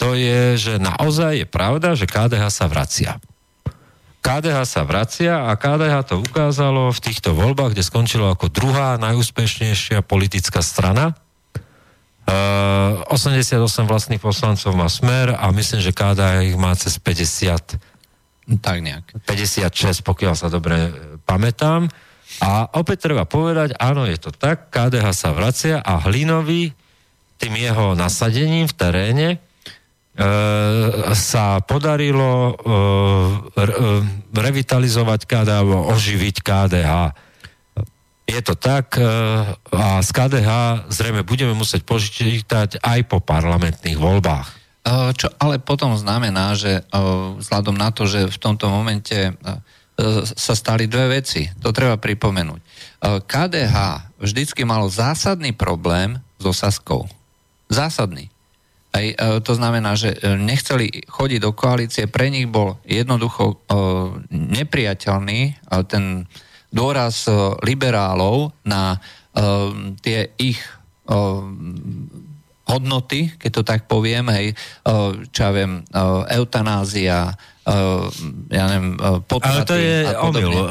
to 0.00 0.16
je, 0.16 0.56
že 0.56 0.74
naozaj 0.80 1.44
je 1.44 1.46
pravda, 1.46 1.92
že 1.92 2.08
KDH 2.08 2.48
sa 2.48 2.66
vracia. 2.66 3.20
KDH 4.24 4.58
sa 4.64 4.82
vracia 4.88 5.48
a 5.48 5.52
KDH 5.56 6.12
to 6.12 6.14
ukázalo 6.24 6.88
v 6.88 7.00
týchto 7.00 7.36
voľbách, 7.36 7.76
kde 7.76 7.84
skončilo 7.84 8.32
ako 8.32 8.48
druhá 8.48 8.96
najúspešnejšia 8.96 10.00
politická 10.04 10.64
strana 10.64 11.16
88 12.28 13.58
eh, 13.58 13.86
vlastných 13.86 14.22
poslancov 14.22 14.70
má 14.76 14.86
smer 14.86 15.34
a 15.34 15.50
myslím, 15.50 15.80
že 15.82 15.90
KDA 15.90 16.46
ich 16.46 16.54
má 16.54 16.70
cez 16.78 16.98
50. 17.00 17.80
Tak 18.60 18.76
nejak. 18.82 19.04
56, 19.26 20.02
pokiaľ 20.06 20.34
sa 20.34 20.50
dobre 20.50 20.90
pamätám. 21.26 21.90
A 22.38 22.70
opäť 22.78 23.10
treba 23.10 23.26
povedať, 23.26 23.74
áno, 23.76 24.06
je 24.06 24.16
to 24.16 24.30
tak, 24.30 24.70
KDH 24.70 25.06
sa 25.12 25.34
vracia 25.34 25.82
a 25.82 25.98
Hlinovi 25.98 26.70
tým 27.40 27.54
jeho 27.56 27.98
nasadením 27.98 28.70
v 28.70 28.74
teréne 28.76 29.28
e, 29.34 29.38
sa 31.16 31.62
podarilo 31.64 32.50
e, 32.50 32.52
re, 33.56 33.74
revitalizovať 34.34 35.20
KDH, 35.24 35.70
oživiť 35.96 36.36
KDH 36.44 36.92
je 38.30 38.40
to 38.46 38.54
tak 38.54 38.94
a 39.74 39.98
z 39.98 40.10
KDH 40.14 40.50
zrejme 40.86 41.26
budeme 41.26 41.50
musieť 41.50 41.82
požičítať 41.82 42.78
aj 42.78 43.00
po 43.10 43.18
parlamentných 43.18 43.98
voľbách. 43.98 44.48
Čo 45.18 45.34
ale 45.36 45.58
potom 45.58 45.98
znamená, 45.98 46.54
že 46.54 46.86
vzhľadom 47.42 47.76
na 47.76 47.90
to, 47.92 48.06
že 48.06 48.30
v 48.30 48.38
tomto 48.38 48.70
momente 48.70 49.34
sa 50.24 50.54
stali 50.56 50.88
dve 50.88 51.20
veci. 51.20 51.44
To 51.60 51.74
treba 51.74 52.00
pripomenúť. 52.00 52.60
KDH 53.26 53.76
vždycky 54.16 54.64
malo 54.64 54.88
zásadný 54.88 55.52
problém 55.52 56.16
so 56.40 56.56
Saskou. 56.56 57.04
Zásadný. 57.68 58.32
Aj, 58.90 59.06
to 59.46 59.52
znamená, 59.54 59.94
že 59.94 60.18
nechceli 60.22 61.06
chodiť 61.06 61.38
do 61.38 61.54
koalície, 61.54 62.10
pre 62.10 62.26
nich 62.26 62.50
bol 62.50 62.82
jednoducho 62.82 63.62
nepriateľný 64.34 65.62
ten 65.86 66.26
dôraz 66.74 67.30
e, 67.30 67.54
liberálov 67.62 68.50
na 68.66 68.98
tie 70.02 70.34
ich 70.42 70.58
hodnoty, 72.66 73.30
keď 73.38 73.50
to 73.50 73.62
tak 73.62 73.80
poviem, 73.86 74.26
hej, 74.30 74.58
čo 75.30 75.40
ja 75.42 75.50
viem, 75.54 75.86
eutanázia, 76.30 77.34
ja 78.50 78.64
neviem, 78.70 78.98
potraty 79.26 79.54
Ale 79.54 79.66
to 79.66 79.76
je 79.78 79.96
omyl. 80.18 80.50
Uh, 80.50 80.66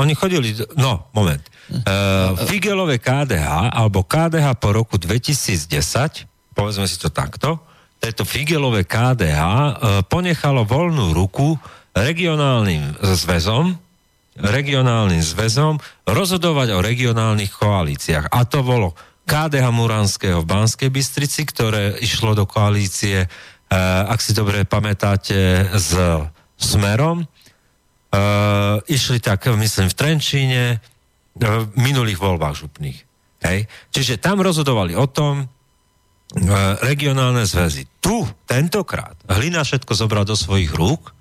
oni 0.00 0.12
chodili, 0.16 0.52
no, 0.76 1.08
moment. 1.16 1.40
Uh, 1.68 2.36
Figelové 2.44 3.00
KDH, 3.00 3.72
alebo 3.72 4.04
KDH 4.04 4.56
po 4.60 4.76
roku 4.76 5.00
2010, 5.00 6.28
povedzme 6.54 6.86
si 6.86 6.96
to 6.96 7.10
takto, 7.10 7.60
tieto 7.98 8.22
Figelové 8.22 8.86
KDH 8.86 9.40
uh, 9.42 9.68
ponechalo 10.06 10.62
voľnú 10.62 11.12
ruku 11.16 11.56
regionálnym 11.94 12.98
zväzom, 13.00 13.78
regionálnym 14.34 15.22
zväzom 15.22 15.78
rozhodovať 16.02 16.74
o 16.74 16.82
regionálnych 16.82 17.54
koalíciách. 17.54 18.34
A 18.34 18.42
to 18.44 18.66
bolo 18.66 18.98
KDH 19.24 19.66
Muranského 19.70 20.42
v 20.42 20.50
Banskej 20.50 20.90
Bystrici, 20.90 21.46
ktoré 21.48 21.96
išlo 22.02 22.36
do 22.36 22.44
koalície, 22.44 23.24
e, 23.24 23.28
ak 24.10 24.20
si 24.20 24.36
dobre 24.36 24.66
pamätáte, 24.68 25.64
s 25.72 25.96
Smerom. 26.60 27.24
E, 27.24 27.26
išli 28.90 29.22
tak, 29.22 29.48
myslím, 29.48 29.88
v 29.88 29.96
Trenčíne, 29.96 30.64
e, 30.76 30.78
v 31.40 31.72
minulých 31.78 32.20
voľbách 32.20 32.58
župných. 32.58 32.98
Hej. 33.44 33.70
Čiže 33.94 34.20
tam 34.20 34.44
rozhodovali 34.44 34.92
o 34.98 35.08
tom, 35.08 35.48
regionálne 36.82 37.46
zväzy. 37.46 37.86
Tu, 38.02 38.14
tentokrát, 38.44 39.14
Hlina 39.30 39.62
všetko 39.62 39.92
zobral 39.94 40.26
do 40.26 40.34
svojich 40.34 40.74
rúk 40.74 41.14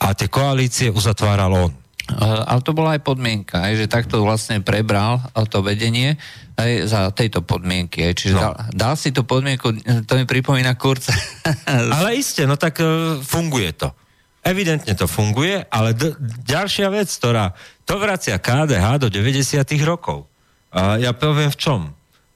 a 0.00 0.16
tie 0.16 0.26
koalície 0.26 0.88
uzatváral 0.88 1.52
on. 1.52 1.72
Uh, 2.08 2.40
ale 2.48 2.64
to 2.64 2.72
bola 2.72 2.96
aj 2.96 3.04
podmienka, 3.04 3.60
aj, 3.60 3.84
že 3.84 3.92
takto 3.92 4.24
vlastne 4.24 4.64
prebral 4.64 5.20
to 5.52 5.60
vedenie 5.60 6.16
aj 6.56 6.70
za 6.88 7.00
tejto 7.12 7.44
podmienky. 7.44 8.00
Aj, 8.00 8.16
čiže 8.16 8.32
No. 8.32 8.40
dal, 8.40 8.54
dal 8.72 8.94
si 8.96 9.12
tú 9.12 9.28
podmienku, 9.28 9.76
to 10.08 10.12
mi 10.16 10.24
pripomína 10.24 10.72
Kurca. 10.80 11.12
Ale 12.00 12.16
iste, 12.16 12.48
no 12.48 12.56
tak 12.56 12.80
e, 12.80 13.20
funguje 13.20 13.76
to. 13.76 13.92
Evidentne 14.40 14.96
to 14.96 15.04
funguje, 15.04 15.60
ale 15.68 15.92
d- 15.92 16.16
ďalšia 16.48 16.88
vec, 16.88 17.12
ktorá 17.12 17.52
to 17.84 18.00
vracia 18.00 18.40
KDH 18.40 19.04
do 19.04 19.12
90. 19.12 19.60
rokov. 19.84 20.24
A 20.72 20.96
ja 20.96 21.12
poviem 21.12 21.52
v 21.52 21.58
čom. 21.60 21.80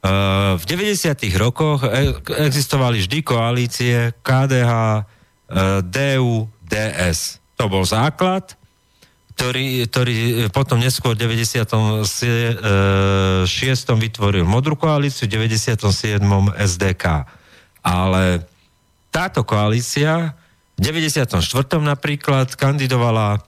E, 0.02 0.10
v 0.58 0.64
90. 0.66 1.14
rokoch 1.38 1.86
e- 1.86 2.18
existovali 2.50 2.98
vždy 2.98 3.22
koalície 3.22 4.10
KDH, 4.26 4.72
e, 4.74 5.02
DU, 5.86 6.50
DS. 6.66 7.38
To 7.54 7.70
bol 7.70 7.86
základ, 7.86 8.58
ktorý, 9.38 9.86
ktorý 9.86 10.50
potom 10.50 10.82
neskôr 10.82 11.14
v 11.14 11.38
96. 11.38 13.94
vytvoril 13.94 14.42
modrú 14.42 14.74
koalíciu, 14.74 15.30
v 15.30 15.38
97. 15.38 15.78
SDK. 16.58 17.22
Ale 17.86 18.42
táto 19.14 19.46
koalícia 19.46 20.34
v 20.74 20.80
94. 20.82 21.38
napríklad 21.78 22.58
kandidovala 22.58 23.38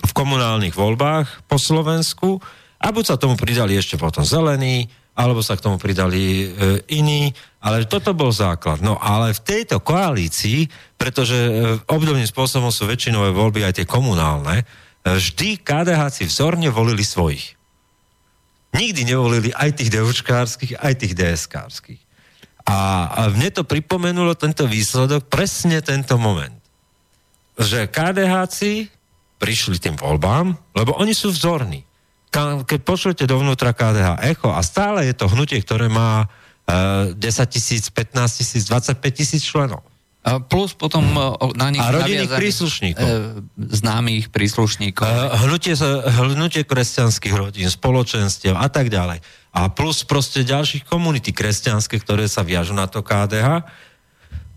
v 0.00 0.12
komunálnych 0.14 0.78
voľbách 0.78 1.50
po 1.50 1.58
Slovensku 1.58 2.38
a 2.80 2.88
buď 2.94 3.04
sa 3.04 3.20
tomu 3.20 3.36
pridali 3.36 3.76
ešte 3.76 4.00
potom 4.00 4.24
zelení, 4.24 4.88
alebo 5.20 5.44
sa 5.44 5.52
k 5.52 5.68
tomu 5.68 5.76
pridali 5.76 6.48
e, 6.48 6.80
iní, 6.96 7.36
ale 7.60 7.84
toto 7.84 8.16
bol 8.16 8.32
základ. 8.32 8.80
No 8.80 8.96
ale 8.96 9.36
v 9.36 9.44
tejto 9.44 9.84
koalícii, 9.84 10.64
pretože 10.96 11.36
e, 11.36 11.50
obdobným 11.92 12.24
spôsobom 12.24 12.72
sú 12.72 12.88
väčšinové 12.88 13.36
voľby 13.36 13.68
aj 13.68 13.76
tie 13.76 13.86
komunálne, 13.86 14.64
e, 14.64 14.66
vždy 15.04 15.60
KDH 15.60 16.00
si 16.08 16.24
vzorne 16.24 16.72
volili 16.72 17.04
svojich. 17.04 17.52
Nikdy 18.72 19.12
nevolili 19.12 19.52
aj 19.52 19.76
tých 19.76 19.92
DUčkárskych, 19.92 20.80
aj 20.80 20.94
tých 20.96 21.12
DSkárskych. 21.12 22.00
A, 22.64 23.10
a 23.12 23.20
mne 23.28 23.52
to 23.52 23.68
pripomenulo 23.68 24.32
tento 24.38 24.64
výsledok, 24.64 25.28
presne 25.28 25.84
tento 25.84 26.16
moment. 26.16 26.54
Že 27.60 27.92
KDHci 27.92 28.88
prišli 29.36 29.76
tým 29.76 30.00
voľbám, 30.00 30.54
lebo 30.72 30.96
oni 30.96 31.12
sú 31.12 31.34
vzorní. 31.34 31.89
Keď 32.30 32.80
pošlete 32.86 33.24
dovnútra 33.26 33.74
KDH 33.74 34.22
Echo 34.22 34.54
a 34.54 34.62
stále 34.62 35.10
je 35.10 35.14
to 35.18 35.26
hnutie, 35.26 35.58
ktoré 35.58 35.90
má 35.90 36.30
e, 36.66 37.18
10 37.18 37.20
tisíc, 37.50 37.90
15 37.90 38.38
tisíc, 38.38 38.62
25 38.70 39.02
tisíc 39.10 39.42
členov. 39.42 39.82
A 40.20 40.36
plus 40.36 40.76
potom 40.76 41.00
uh, 41.16 41.32
na 41.56 41.72
nich 41.72 41.80
A 41.80 41.96
rodinných 41.96 42.28
príslušníkov. 42.28 43.00
uh, 43.00 43.40
známych 43.56 44.28
príslušníkov. 44.28 45.08
Uh, 45.08 45.32
hnutie, 45.48 45.72
hnutie 46.36 46.68
kresťanských 46.68 47.32
rodín, 47.32 47.72
spoločenstiev 47.72 48.52
a 48.52 48.68
tak 48.68 48.92
ďalej. 48.92 49.24
A 49.56 49.72
plus 49.72 50.04
proste 50.04 50.44
ďalších 50.44 50.84
komunity 50.84 51.32
kresťanské, 51.32 51.96
ktoré 51.96 52.28
sa 52.28 52.44
viažu 52.44 52.76
na 52.76 52.84
to 52.84 53.00
KDH. 53.00 53.64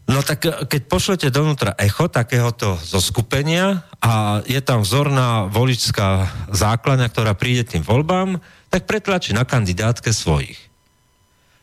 No 0.07 0.19
tak 0.19 0.43
eh, 0.43 0.67
keď 0.67 0.81
pošlete 0.91 1.27
dovnútra 1.31 1.75
echo 1.79 2.11
takéhoto 2.11 2.75
zoskupenia 2.81 3.87
a 4.03 4.43
je 4.43 4.59
tam 4.59 4.83
vzorná 4.83 5.47
voličská 5.47 6.27
základňa, 6.51 7.07
ktorá 7.07 7.31
príde 7.37 7.63
tým 7.63 7.83
voľbám, 7.83 8.39
tak 8.67 8.89
pretlačí 8.89 9.31
na 9.31 9.47
kandidátke 9.47 10.09
svojich. 10.11 10.57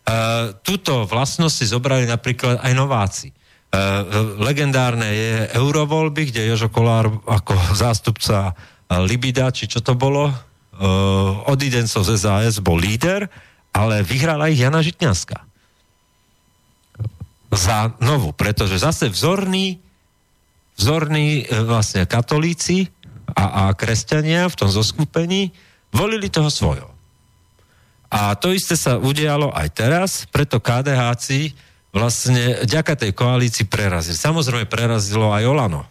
Uh, 0.00 0.56
túto 0.64 1.04
vlastnosť 1.06 1.54
si 1.54 1.66
zobrali 1.68 2.08
napríklad 2.08 2.64
aj 2.64 2.72
Nováci. 2.72 3.28
Uh, 3.70 4.40
legendárne 4.42 5.06
je 5.06 5.34
eurovoľby, 5.54 6.32
kde 6.32 6.50
Jožo 6.50 6.72
Kolár 6.72 7.06
ako 7.28 7.54
zástupca 7.76 8.56
Libida, 9.06 9.52
či 9.54 9.70
čo 9.70 9.84
to 9.84 9.94
bolo, 9.94 10.32
uh, 10.32 10.34
odidencov 11.46 12.02
z 12.02 12.16
SAS 12.16 12.58
bol 12.58 12.80
líder, 12.80 13.28
ale 13.70 14.02
vyhrala 14.02 14.50
ich 14.50 14.58
Jana 14.58 14.82
Žitňanská. 14.82 15.49
Za 17.50 17.92
novú, 17.98 18.30
pretože 18.30 18.78
zase 18.78 19.10
vzorní, 19.10 19.82
vzorní 20.78 21.44
e, 21.44 21.60
vlastne 21.66 22.06
katolíci 22.06 22.86
a, 23.34 23.66
a 23.66 23.74
kresťania 23.74 24.46
v 24.46 24.58
tom 24.58 24.70
zoskupení 24.70 25.50
volili 25.90 26.30
toho 26.30 26.46
svojho. 26.46 26.86
A 28.10 28.34
to 28.38 28.50
isté 28.50 28.74
sa 28.74 28.98
udialo 28.98 29.54
aj 29.54 29.68
teraz, 29.70 30.10
preto 30.30 30.58
KDHci 30.58 31.54
vlastne 31.90 32.62
ďaká 32.66 32.94
tej 32.94 33.14
koalícii 33.14 33.66
prerazili. 33.66 34.14
Samozrejme 34.18 34.66
prerazilo 34.66 35.30
aj 35.34 35.42
Olano. 35.46 35.82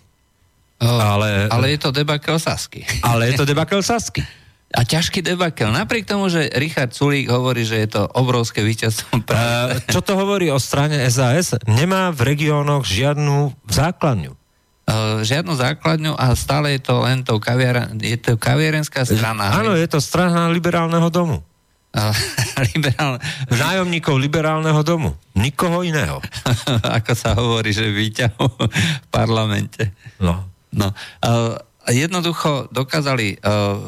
Uh, 0.79 0.87
ale- 0.87 1.47
ale 1.51 1.75
je 1.75 1.79
to 1.79 1.91
debakel 1.91 2.39
Sasky. 2.39 2.87
Ale 3.03 3.31
je 3.31 3.39
to 3.39 3.43
debakel 3.43 3.83
Sasky. 3.83 4.23
A 4.69 4.85
ťažký 4.85 5.25
debakel. 5.25 5.73
Napriek 5.73 6.05
tomu, 6.05 6.29
že 6.29 6.45
Richard 6.53 6.93
Sulík 6.93 7.25
hovorí, 7.33 7.65
že 7.65 7.81
je 7.81 7.89
to 7.89 8.05
obrovské 8.13 8.61
víťazstvo. 8.61 9.25
Uh, 9.25 9.81
čo 9.89 10.05
to 10.05 10.13
hovorí 10.13 10.53
o 10.53 10.61
strane 10.61 11.01
SAS? 11.09 11.57
Nemá 11.65 12.13
v 12.13 12.33
regiónoch 12.33 12.85
žiadnu 12.85 13.49
základňu. 13.65 14.37
Uh, 14.89 15.25
žiadnu 15.25 15.57
základňu 15.57 16.13
a 16.13 16.37
stále 16.37 16.77
je 16.77 16.81
to 16.85 17.01
len 17.01 17.25
to 17.25 17.37
kaviara, 17.41 17.89
je 17.97 18.17
to 18.17 18.37
kaviarenská 18.37 19.05
strana. 19.05 19.57
Áno, 19.57 19.73
je 19.73 19.89
to 19.89 19.97
strana 19.97 20.53
liberálneho 20.53 21.09
domu. 21.09 21.41
Uh, 21.89 22.13
liberál, 22.73 23.17
Nájomníkov 23.49 24.21
liberálneho 24.21 24.81
domu. 24.85 25.17
Nikoho 25.33 25.81
iného. 25.81 26.21
ako 27.01 27.11
sa 27.17 27.33
hovorí, 27.33 27.73
že 27.73 27.89
výťahov 27.89 28.53
v 28.69 29.07
parlamente. 29.09 29.97
No. 30.21 30.45
No, 30.69 30.93
uh, 31.25 31.57
jednoducho 31.87 32.67
dokázali 32.75 33.39
uh, 33.39 33.79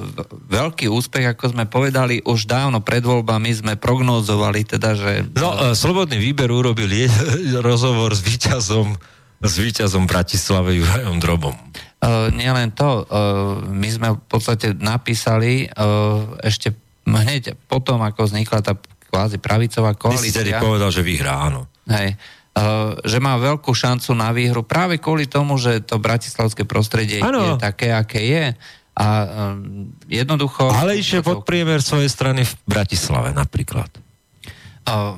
veľký 0.47 0.87
úspech, 0.87 1.35
ako 1.35 1.51
sme 1.51 1.67
povedali, 1.67 2.23
už 2.23 2.47
dávno 2.47 2.79
pred 2.79 3.03
voľbami 3.03 3.51
sme 3.51 3.73
prognózovali, 3.75 4.63
teda, 4.63 4.95
že... 4.95 5.11
No, 5.35 5.51
uh, 5.51 5.75
Slobodný 5.75 6.15
výber 6.15 6.47
urobil 6.47 6.87
rozhovor 7.67 8.15
s 8.15 8.23
víťazom 8.23 8.95
s 9.41 9.57
víťazom 9.57 10.05
Bratislave 10.05 10.77
Jurajom 10.77 11.17
Drobom. 11.17 11.57
Uh, 11.97 12.29
nielen 12.29 12.69
to, 12.77 13.09
uh, 13.09 13.57
my 13.65 13.89
sme 13.89 14.07
v 14.13 14.21
podstate 14.29 14.77
napísali 14.77 15.65
uh, 15.65 16.37
ešte 16.45 16.77
hneď 17.09 17.57
potom, 17.65 17.97
ako 18.05 18.29
vznikla 18.29 18.61
tá 18.61 18.77
kvázi 19.09 19.41
pravicová 19.41 19.97
Ty 19.97 20.17
si 20.21 20.29
tedy 20.29 20.53
koalícia, 20.53 20.61
povedal, 20.61 20.89
že 20.93 21.01
vyhrá, 21.01 21.49
áno. 21.49 21.65
hej, 21.89 22.13
uh, 22.13 22.40
že 23.07 23.17
má 23.23 23.39
veľkú 23.39 23.71
šancu 23.71 24.11
na 24.11 24.35
výhru 24.35 24.59
práve 24.61 24.99
kvôli 24.99 25.23
tomu, 25.23 25.55
že 25.55 25.79
to 25.87 26.03
bratislavské 26.03 26.67
prostredie 26.67 27.23
Áno. 27.23 27.55
je 27.55 27.63
také, 27.63 27.95
aké 27.95 28.21
je. 28.27 28.45
A 28.91 29.07
um, 29.23 29.87
jednoducho... 30.11 30.67
Ale 30.67 30.99
išiel 30.99 31.23
pod 31.23 31.47
priemer 31.47 31.79
svojej 31.79 32.11
strany 32.11 32.43
v 32.43 32.53
Bratislave 32.67 33.31
napríklad. 33.31 33.87
Uh, 34.83 35.15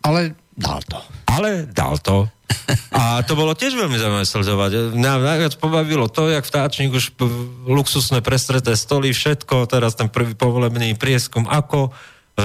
ale 0.00 0.32
dal 0.56 0.80
to. 0.88 0.98
Ale 1.28 1.68
dal 1.68 2.00
to. 2.00 2.24
A 2.90 3.22
to 3.28 3.36
bolo 3.36 3.52
tiež 3.52 3.76
veľmi 3.76 4.00
zaujímavé 4.00 4.26
sledovať. 4.26 4.70
Mňa 4.96 5.12
najviac 5.20 5.54
pobavilo 5.60 6.08
to, 6.08 6.32
jak 6.32 6.48
vtáčnik 6.48 6.96
už 6.96 7.14
luxusné 7.68 8.24
prestreté 8.24 8.74
stoly, 8.74 9.12
všetko, 9.12 9.68
teraz 9.68 9.94
ten 9.94 10.08
prvý 10.08 10.34
povolebný 10.34 10.96
prieskum, 10.96 11.44
ako 11.44 11.92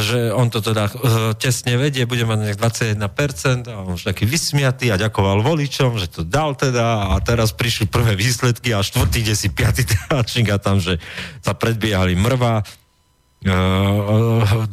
že 0.02 0.34
on 0.34 0.50
to 0.50 0.64
teda 0.64 0.88
uh, 0.88 0.92
tesne 1.38 1.78
vedie, 1.78 2.10
bude 2.10 2.24
mať 2.24 2.40
nejak 2.42 2.58
21% 2.58 3.70
a 3.70 3.84
on 3.84 3.96
už 3.96 4.10
taký 4.10 4.26
vysmiatý 4.26 4.92
a 4.92 5.00
ďakoval 5.00 5.46
voličom, 5.46 6.00
že 6.00 6.10
to 6.10 6.26
dal 6.26 6.58
teda 6.58 7.14
a 7.14 7.16
teraz 7.22 7.54
prišli 7.54 7.88
prvé 7.88 8.18
výsledky 8.18 8.74
a 8.74 8.82
štvrtý, 8.82 9.22
kde 9.22 9.36
si 9.36 9.48
piatý 9.54 9.86
tráčnik 9.86 10.50
a 10.52 10.58
tam, 10.58 10.82
že 10.82 10.98
sa 11.46 11.54
predbiehali 11.54 12.18
mrva, 12.18 12.64
uh, 12.64 12.66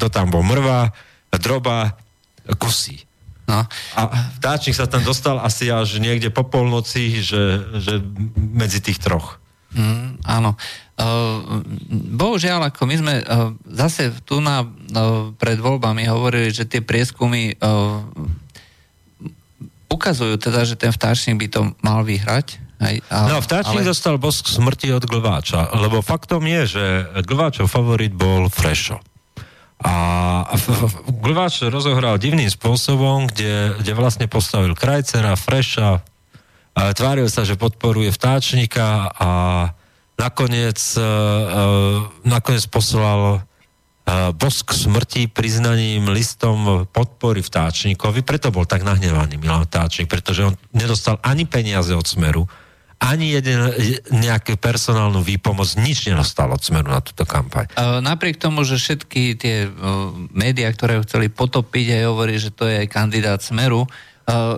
to 0.01 0.07
tam 0.09 0.33
bol 0.33 0.43
mrva, 0.47 0.95
droba, 1.37 1.99
kusí. 2.57 3.05
No. 3.51 3.67
A 3.99 4.01
vtáčnik 4.39 4.79
sa 4.79 4.87
tam 4.87 5.03
dostal 5.03 5.43
asi 5.43 5.69
až 5.69 5.99
niekde 5.99 6.31
po 6.31 6.47
polnoci, 6.47 7.21
že, 7.21 7.59
že 7.83 7.99
medzi 8.39 8.79
tých 8.79 9.03
troch. 9.03 9.43
Mm, 9.75 10.23
áno. 10.25 10.57
Uh, 11.03 11.67
bohužiaľ, 12.15 12.71
ako 12.71 12.87
my 12.87 12.95
sme 12.95 13.15
uh, 13.19 13.51
zase 13.67 14.15
tu 14.23 14.39
na, 14.39 14.63
uh, 14.63 15.35
pred 15.35 15.59
voľbami 15.59 16.07
hovorili, 16.07 16.55
že 16.55 16.63
tie 16.63 16.79
prieskumy 16.79 17.59
ukazujú 19.91 20.39
teda, 20.41 20.63
že 20.65 20.79
ten 20.79 20.95
vtáčnik 20.95 21.37
by 21.37 21.47
to 21.51 21.61
mal 21.83 22.07
vyhrať. 22.07 22.63
Hej, 22.83 23.03
ale, 23.11 23.29
No, 23.31 23.39
vtáčnik 23.39 23.87
ale, 23.87 23.91
dostal 23.95 24.19
bosk 24.19 24.47
smrti 24.47 24.91
od 24.91 25.07
Glváča, 25.07 25.71
lebo 25.79 26.03
faktom 26.03 26.43
je, 26.47 26.63
že 26.67 26.85
Glváčov 27.23 27.71
favorit 27.71 28.11
bol 28.11 28.51
Frešo. 28.51 28.99
A 29.83 29.95
Glváč 31.23 31.67
rozohral 31.67 32.19
divným 32.19 32.51
spôsobom, 32.51 33.27
kde, 33.31 33.75
kde 33.83 33.93
vlastne 33.99 34.27
postavil 34.31 34.75
Krajcera, 34.79 35.35
Freša, 35.35 36.03
tváril 36.75 37.27
sa, 37.27 37.43
že 37.43 37.59
podporuje 37.59 38.15
vtáčnika 38.15 39.11
a 39.11 39.29
nakoniec, 40.19 40.79
e, 40.97 41.01
e, 41.01 41.07
nakoniec 42.27 42.65
poslal 42.69 43.45
bosk 44.35 44.75
smrti 44.75 45.31
priznaním 45.31 46.11
listom 46.11 46.91
podpory 46.91 47.39
vtáčnikovi, 47.39 48.27
preto 48.27 48.51
bol 48.51 48.67
tak 48.67 48.83
nahnevaný 48.83 49.39
Milan 49.39 49.63
Vtáčnik, 49.63 50.11
pretože 50.11 50.43
on 50.43 50.59
nedostal 50.75 51.23
ani 51.23 51.47
peniaze 51.47 51.95
od 51.95 52.03
Smeru, 52.03 52.51
ani 52.99 53.35
jeden, 53.35 53.71
nejakú 54.11 54.59
personálnu 54.59 55.23
výpomoc, 55.23 55.79
nič 55.79 56.11
nedostal 56.11 56.51
od 56.51 56.59
Smeru 56.59 56.91
na 56.91 56.99
túto 56.99 57.23
kampaň. 57.23 57.71
Napriek 57.79 58.43
tomu, 58.43 58.67
že 58.67 58.79
všetky 58.79 59.39
tie 59.39 59.71
médiá, 60.35 60.71
ktoré 60.75 60.99
ho 60.99 61.07
chceli 61.07 61.31
potopiť, 61.31 62.03
aj 62.03 62.03
hovorí, 62.11 62.35
že 62.43 62.51
to 62.51 62.67
je 62.67 62.91
kandidát 62.91 63.39
Smeru, 63.39 63.87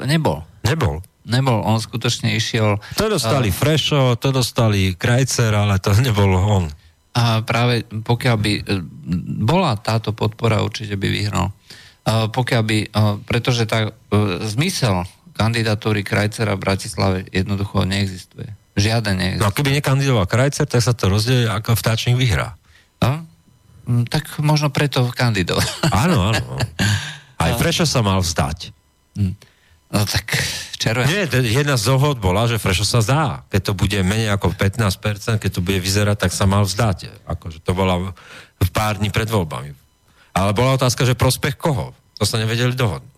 nebol. 0.09 0.41
Nebol. 0.65 1.05
Nebol, 1.25 1.65
on 1.65 1.81
skutočne 1.81 2.37
išiel... 2.37 2.77
To 3.01 3.09
dostali 3.09 3.49
Frešo, 3.49 4.21
to 4.21 4.29
dostali 4.29 4.93
Krajcer, 4.93 5.57
ale 5.57 5.81
to 5.81 5.97
nebol 5.97 6.29
on. 6.37 6.69
A 7.15 7.41
práve 7.41 7.87
pokiaľ 7.89 8.37
by 8.37 8.53
e, 8.53 8.63
bola 9.41 9.73
táto 9.79 10.13
podpora, 10.13 10.61
určite 10.61 11.01
by 11.01 11.09
vyhral. 11.09 11.49
A 12.05 12.29
pokiaľ 12.29 12.63
by, 12.67 12.79
a 12.93 13.01
pretože 13.17 13.65
tá 13.65 13.89
zmysel 14.45 15.09
kandidatúry 15.33 16.05
Krajcera 16.05 16.55
v 16.55 16.63
Bratislave 16.63 17.19
jednoducho 17.33 17.89
neexistuje. 17.89 18.53
Žiaden 18.77 19.15
No 19.17 19.21
neexistuje. 19.25 19.49
a 19.49 19.57
keby 19.57 19.71
nekandidoval 19.81 20.27
Krajcer, 20.29 20.69
tak 20.69 20.85
sa 20.85 20.93
to 20.93 21.09
rozdeje, 21.09 21.49
ako 21.49 21.73
vtáčnik 21.73 22.21
vyhrá. 22.21 22.59
No? 23.01 23.25
Mm, 23.89 24.05
Tak 24.13 24.45
možno 24.45 24.69
preto 24.69 25.09
kandidoval. 25.09 25.65
Áno, 25.89 26.35
áno. 26.35 26.43
Aj 27.43 27.53
Frešo 27.57 27.89
sa 27.89 28.05
mal 28.05 28.21
vzdať. 28.21 28.75
No 29.95 30.03
tak 30.03 30.35
červen. 30.75 31.07
Nie, 31.07 31.31
jedna 31.31 31.79
z 31.79 31.95
dohod 31.95 32.19
bola, 32.19 32.51
že 32.51 32.59
Frešo 32.59 32.83
sa 32.83 32.99
zdá. 32.99 33.47
Keď 33.47 33.63
to 33.71 33.73
bude 33.79 33.99
menej 34.03 34.35
ako 34.35 34.51
15%, 34.51 35.39
keď 35.39 35.51
to 35.55 35.63
bude 35.63 35.79
vyzerať, 35.79 36.27
tak 36.27 36.33
sa 36.35 36.51
mal 36.51 36.67
vzdať. 36.67 37.25
Akože 37.31 37.63
to 37.63 37.79
bola 37.79 38.11
v 38.59 38.71
pár 38.75 38.99
dní 38.99 39.15
pred 39.15 39.31
voľbami. 39.31 39.71
Ale 40.35 40.51
bola 40.51 40.75
otázka, 40.75 41.07
že 41.07 41.15
prospech 41.15 41.55
koho? 41.55 41.95
To 42.19 42.27
sa 42.27 42.43
nevedeli 42.43 42.75
dohodnúť. 42.75 43.15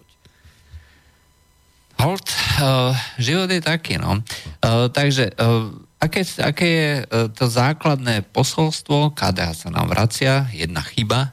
Hold, 1.96 2.28
uh, 2.28 2.92
život 3.16 3.48
je 3.48 3.64
taký, 3.64 3.96
no. 3.96 4.20
Uh, 4.60 4.92
takže, 4.92 5.32
uh, 5.32 5.72
aké, 5.96 6.28
aké 6.44 6.66
je 6.68 6.90
uh, 7.00 7.32
to 7.32 7.48
základné 7.48 8.20
posolstvo, 8.36 9.16
KDH 9.16 9.64
sa 9.64 9.68
nám 9.72 9.88
vracia, 9.88 10.44
jedna 10.52 10.84
chyba, 10.84 11.32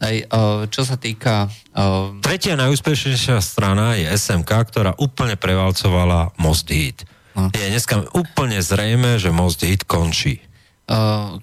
aj, 0.00 0.16
uh, 0.32 0.64
čo 0.72 0.82
sa 0.82 0.96
týka... 0.96 1.52
Uh, 1.76 2.16
Tretia 2.24 2.56
najúspešnejšia 2.56 3.38
strana 3.44 4.00
je 4.00 4.08
SMK, 4.08 4.48
ktorá 4.48 4.92
úplne 4.96 5.36
prevalcovala 5.36 6.32
Most 6.40 6.72
Hit. 6.72 7.04
No. 7.36 7.52
Je 7.52 7.68
dneska 7.68 8.08
úplne 8.16 8.58
zrejme, 8.64 9.20
že 9.20 9.28
Most 9.28 9.60
Hit 9.60 9.84
končí. 9.84 10.40
uh, 10.88 11.36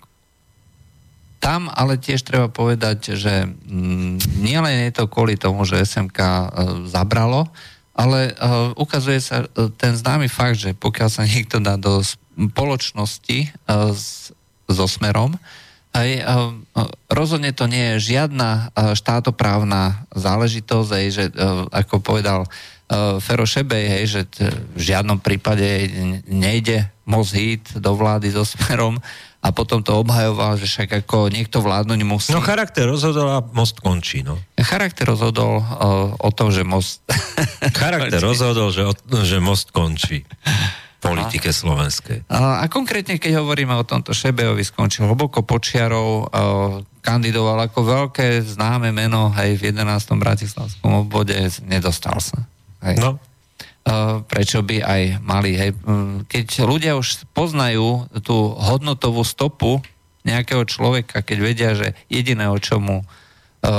tam 1.38 1.70
ale 1.70 2.02
tiež 2.02 2.26
treba 2.26 2.50
povedať, 2.50 3.14
že 3.14 3.46
mm, 3.46 4.42
nielen 4.42 4.90
je 4.90 4.92
to 4.92 5.06
kvôli 5.06 5.38
tomu, 5.38 5.64
že 5.64 5.86
SMK 5.86 6.18
zabralo, 6.90 7.48
ale 7.94 8.34
ukazuje 8.76 9.22
sa 9.22 9.46
ten 9.78 9.94
známy 9.96 10.28
fakt, 10.28 10.60
že 10.60 10.74
pokiaľ 10.74 11.10
sa 11.14 11.24
niekto 11.24 11.62
dá 11.62 11.78
do 11.78 12.02
spoločnosti 12.04 13.54
s, 13.70 14.34
so 14.68 14.86
smerom, 14.90 15.40
uh, 16.22 16.54
rozhodne 17.10 17.52
to 17.56 17.66
nie 17.66 17.96
je 17.98 18.14
žiadna 18.14 18.76
štátoprávna 18.94 20.06
záležitosť, 20.14 20.90
aj, 20.94 21.06
že 21.10 21.24
ako 21.72 22.04
povedal 22.04 22.46
Fero 23.20 23.44
Šebej, 23.44 23.86
hej, 24.00 24.04
že 24.08 24.22
v 24.72 24.82
žiadnom 24.82 25.20
prípade 25.20 25.92
ne- 25.92 26.24
nejde 26.24 26.88
moc 27.04 27.28
hit 27.36 27.76
do 27.76 27.92
vlády 27.92 28.32
so 28.32 28.48
smerom 28.48 28.96
a 29.44 29.48
potom 29.52 29.84
to 29.84 29.96
obhajoval, 30.00 30.56
že 30.56 30.68
však 30.68 31.04
ako 31.04 31.28
niekto 31.28 31.60
vládnuť 31.60 32.00
musí. 32.08 32.32
No 32.32 32.40
charakter 32.40 32.88
rozhodol 32.88 33.28
a 33.28 33.40
most 33.44 33.84
končí, 33.84 34.24
no. 34.24 34.40
Charakter 34.56 35.08
rozhodol 35.08 35.60
uh, 35.60 36.16
o 36.16 36.32
tom, 36.32 36.52
že 36.52 36.64
most... 36.64 37.04
Charakter 37.76 38.24
rozhodol, 38.30 38.72
že, 38.72 38.88
že 39.24 39.38
most 39.44 39.76
končí 39.76 40.24
politike 40.98 41.54
slovenskej. 41.54 42.26
A, 42.28 42.62
a 42.62 42.66
konkrétne, 42.68 43.22
keď 43.22 43.42
hovoríme 43.42 43.74
o 43.78 43.86
tomto 43.86 44.12
Šebejovi, 44.18 44.66
skončil 44.66 45.06
hlboko 45.06 45.46
počiarov, 45.46 46.34
kandidoval 47.06 47.70
ako 47.70 47.80
veľké 47.86 48.42
známe 48.42 48.90
meno 48.90 49.30
aj 49.32 49.62
v 49.62 49.72
11. 49.72 50.18
bratislavskom 50.18 51.06
obvode, 51.06 51.38
nedostal 51.70 52.18
sa. 52.18 52.50
Hej. 52.82 52.98
No, 52.98 53.22
prečo 54.28 54.66
by 54.66 54.84
aj 54.84 55.02
mali. 55.24 55.56
Hej. 55.56 55.78
Keď 56.28 56.48
ľudia 56.68 57.00
už 57.00 57.30
poznajú 57.32 58.10
tú 58.26 58.58
hodnotovú 58.58 59.24
stopu 59.24 59.80
nejakého 60.28 60.68
človeka, 60.68 61.24
keď 61.24 61.38
vedia, 61.40 61.72
že 61.72 61.96
jediné, 62.12 62.52
o 62.52 62.60
čomu, 62.60 63.00
uh, 63.00 63.08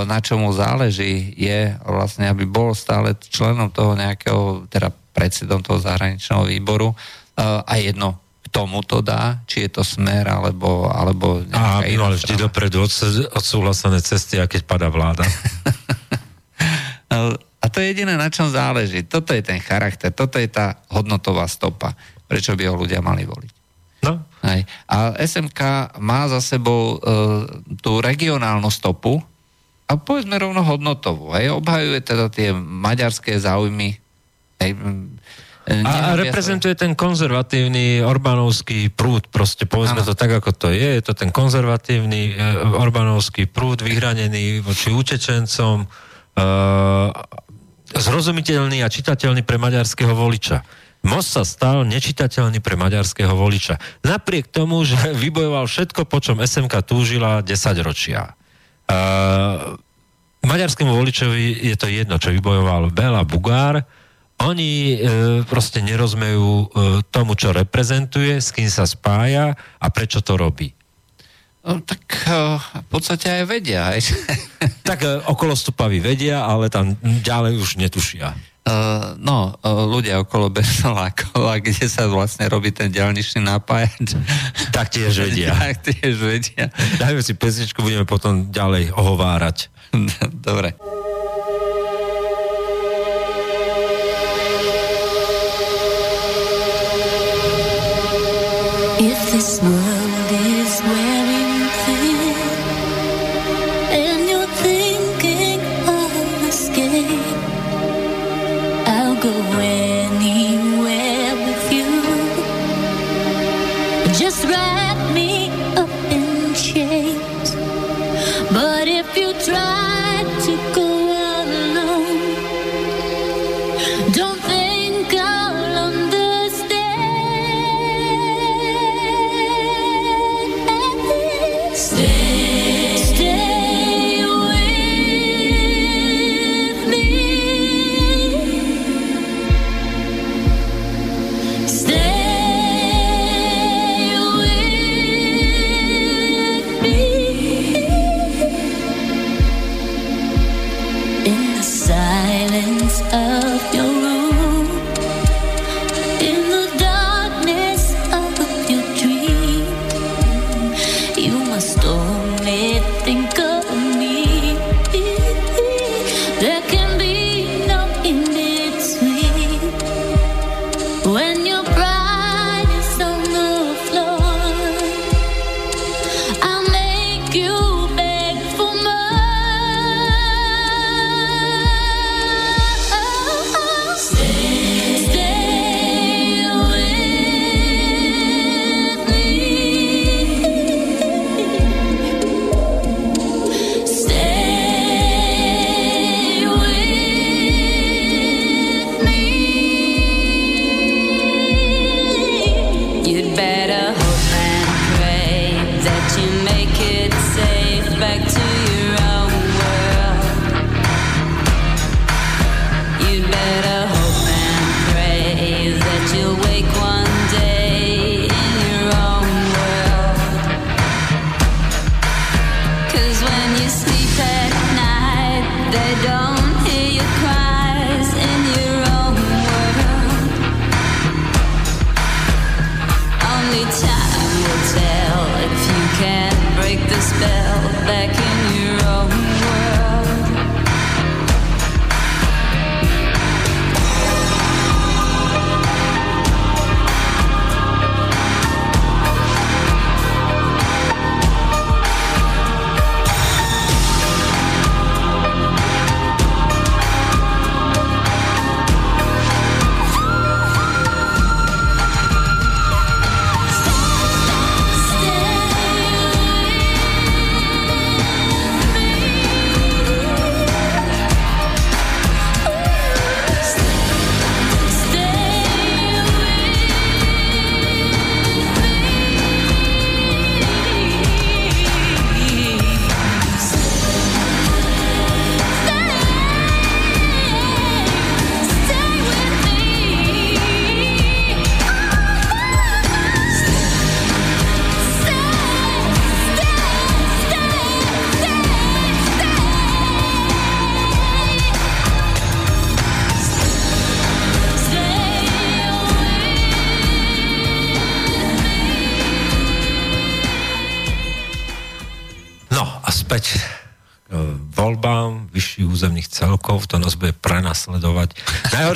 na 0.09 0.19
čomu 0.25 0.49
záleží, 0.57 1.37
je 1.37 1.77
vlastne, 1.85 2.25
aby 2.25 2.49
bol 2.49 2.73
stále 2.73 3.13
členom 3.21 3.69
toho 3.69 3.93
nejakého, 3.93 4.65
teda 4.73 4.89
predsedom 5.13 5.65
toho 5.65 5.81
zahraničného 5.83 6.47
výboru 6.47 6.93
uh, 6.93 7.63
a 7.65 7.75
jedno, 7.81 8.21
k 8.45 8.47
tomu 8.49 8.81
to 8.87 9.05
dá, 9.05 9.45
či 9.45 9.69
je 9.69 9.71
to 9.79 9.83
smer, 9.85 10.29
alebo, 10.31 10.89
alebo 10.89 11.43
aby 11.45 11.95
iná 11.95 12.09
mal 12.09 12.15
vždy 12.17 12.35
strana. 12.35 12.45
dopredu 12.49 12.79
odsúhlasené 13.35 14.01
cesty, 14.01 14.41
a 14.41 14.49
keď 14.49 14.63
padá 14.65 14.89
vláda. 14.89 15.27
A 17.59 17.67
to 17.67 17.83
je 17.83 17.91
jediné, 17.91 18.15
na 18.15 18.31
čom 18.31 18.47
záleží. 18.47 19.03
Toto 19.03 19.35
je 19.35 19.43
ten 19.43 19.59
charakter, 19.59 20.15
toto 20.15 20.39
je 20.39 20.47
tá 20.47 20.79
hodnotová 20.95 21.51
stopa, 21.51 21.91
prečo 22.31 22.55
by 22.55 22.71
ho 22.71 22.79
ľudia 22.79 23.03
mali 23.03 23.27
voliť. 23.27 23.53
No, 24.07 24.23
Hej. 24.47 24.63
A 24.87 25.19
SMK 25.19 25.61
má 25.99 26.31
za 26.31 26.39
sebou 26.39 26.97
e, 26.97 26.99
tú 27.83 27.99
regionálnu 27.99 28.71
stopu 28.71 29.19
a 29.91 29.99
povedzme 29.99 30.39
rovno 30.39 30.63
hodnotovú. 30.63 31.35
Hej. 31.35 31.59
Obhajuje 31.59 31.99
teda 32.07 32.31
tie 32.31 32.55
maďarské 32.55 33.35
záujmy. 33.43 33.99
Hej. 34.59 34.71
mm, 34.75 35.07
e, 35.67 35.73
a, 35.87 36.13
a 36.13 36.19
reprezentuje 36.19 36.75
ten 36.75 36.99
konzervatívny 36.99 38.03
Orbánovský 38.03 38.91
prúd, 38.91 39.31
proste 39.31 39.65
povedzme 39.65 40.03
Áno. 40.03 40.09
to 40.09 40.15
tak, 40.19 40.35
ako 40.35 40.51
to 40.55 40.69
je. 40.75 40.99
Je 40.99 41.03
to 41.03 41.15
ten 41.15 41.31
konzervatívny 41.31 42.35
e, 42.35 42.53
Orbánovský 42.79 43.47
prúd 43.47 43.83
vyhranený 43.83 44.61
voči 44.63 44.91
utečencom, 44.91 45.85
e, 45.85 45.87
zrozumiteľný 47.89 48.85
a 48.85 48.89
čitateľný 48.93 49.47
pre 49.47 49.57
maďarského 49.57 50.13
voliča. 50.13 50.61
Most 51.07 51.31
sa 51.39 51.47
stal 51.47 51.87
nečitateľný 51.87 52.59
pre 52.59 52.75
maďarského 52.75 53.31
voliča. 53.31 53.79
Napriek 54.03 54.51
tomu, 54.51 54.83
že 54.83 54.99
vybojoval 55.23 55.71
všetko, 55.71 56.11
po 56.11 56.19
čom 56.19 56.43
SMK 56.43 56.75
túžila 56.83 57.41
10 57.41 57.55
ročia. 57.87 58.35
Uh, 58.89 59.77
maďarskému 60.49 60.91
voličovi 60.91 61.71
je 61.71 61.77
to 61.77 61.87
jedno, 61.93 62.17
čo 62.17 62.33
vybojoval 62.33 62.89
Bela 62.91 63.23
Bugár. 63.23 63.85
Oni 64.47 64.95
e, 64.95 64.99
proste 65.51 65.83
nerozmejú 65.83 66.47
e, 66.47 66.67
tomu, 67.11 67.35
čo 67.35 67.51
reprezentuje, 67.51 68.39
s 68.39 68.55
kým 68.55 68.71
sa 68.71 68.87
spája 68.87 69.59
a 69.59 69.87
prečo 69.91 70.23
to 70.23 70.39
robí. 70.39 70.71
No, 71.67 71.83
tak 71.83 72.01
e, 72.23 72.55
v 72.57 72.87
podstate 72.87 73.29
aj 73.29 73.45
vedia. 73.51 73.91
Hej. 73.95 74.09
Tak 74.89 75.05
e, 75.05 75.21
okolo 75.29 75.53
stupavy 75.53 76.01
vedia, 76.01 76.47
ale 76.47 76.73
tam 76.73 76.97
ďalej 77.03 77.61
už 77.61 77.77
netušia. 77.77 78.33
Uh, 78.69 79.17
no, 79.17 79.57
uh, 79.65 79.89
ľudia 79.89 80.21
okolo 80.21 80.53
Bernolákov, 80.53 81.41
a 81.41 81.57
kde 81.65 81.89
sa 81.89 82.05
vlastne 82.05 82.45
robí 82.53 82.69
ten 82.69 82.93
ďalničný 82.93 83.41
napájač. 83.41 84.13
Tak 84.77 84.93
tiež 84.93 85.25
vedia. 85.25 85.57
tak 85.57 85.89
tiež 85.89 86.15
vedia. 86.21 86.69
Dajme 87.01 87.25
si 87.25 87.33
pesničku, 87.33 87.81
budeme 87.81 88.05
potom 88.05 88.53
ďalej 88.53 88.93
ohovárať. 88.93 89.73
Dobre. 90.45 90.77
If 99.01 99.31
this 99.31 99.63
world 99.63 100.08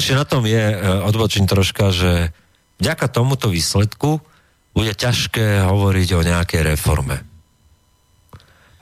Najhoršie 0.03 0.19
na 0.19 0.27
tom 0.27 0.43
je, 0.43 0.59
e, 0.59 0.77
odbočím 1.07 1.47
troška, 1.47 1.95
že 1.95 2.35
vďaka 2.83 3.07
tomuto 3.07 3.47
výsledku 3.47 4.19
bude 4.75 4.99
ťažké 4.99 5.63
hovoriť 5.63 6.09
o 6.19 6.27
nejakej 6.27 6.75
reforme. 6.75 7.23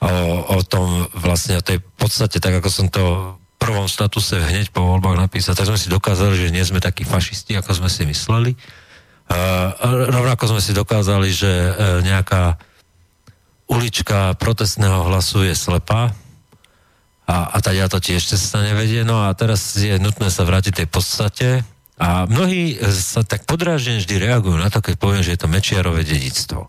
O, 0.00 0.08
o 0.56 0.64
tom 0.64 1.12
vlastne, 1.12 1.60
o 1.60 1.66
tej 1.66 1.84
podstate, 2.00 2.40
tak 2.40 2.64
ako 2.64 2.72
som 2.72 2.88
to 2.88 3.36
v 3.36 3.56
prvom 3.60 3.84
statuse 3.84 4.32
hneď 4.32 4.72
po 4.72 4.80
voľbách 4.80 5.20
napísal, 5.20 5.52
tak 5.52 5.68
sme 5.68 5.76
si 5.76 5.92
dokázali, 5.92 6.40
že 6.40 6.56
nie 6.56 6.64
sme 6.64 6.80
takí 6.80 7.04
fašisti, 7.04 7.52
ako 7.52 7.84
sme 7.84 7.92
si 7.92 8.08
mysleli. 8.08 8.56
Uh, 9.28 9.76
rovnako 10.08 10.56
sme 10.56 10.64
si 10.64 10.72
dokázali, 10.72 11.28
že 11.28 11.52
uh, 11.52 12.00
nejaká 12.00 12.56
ulička 13.68 14.40
protestného 14.40 15.04
hlasu 15.04 15.44
je 15.44 15.52
slepá 15.52 16.16
a, 17.30 17.54
a 17.54 17.58
tá 17.62 17.70
to 17.86 18.02
tiež 18.02 18.34
cesta 18.34 18.58
nevedie. 18.66 19.06
No 19.06 19.22
a 19.22 19.30
teraz 19.38 19.78
je 19.78 19.94
nutné 20.02 20.34
sa 20.34 20.42
vrátiť 20.42 20.82
tej 20.82 20.88
podstate 20.90 21.48
a 21.94 22.26
mnohí 22.26 22.74
sa 22.90 23.22
tak 23.22 23.46
podrážne 23.46 24.02
vždy 24.02 24.18
reagujú 24.18 24.58
na 24.58 24.66
to, 24.66 24.82
keď 24.82 24.94
poviem, 24.98 25.22
že 25.22 25.38
je 25.38 25.40
to 25.46 25.52
Mečiarové 25.52 26.02
dedictvo. 26.02 26.66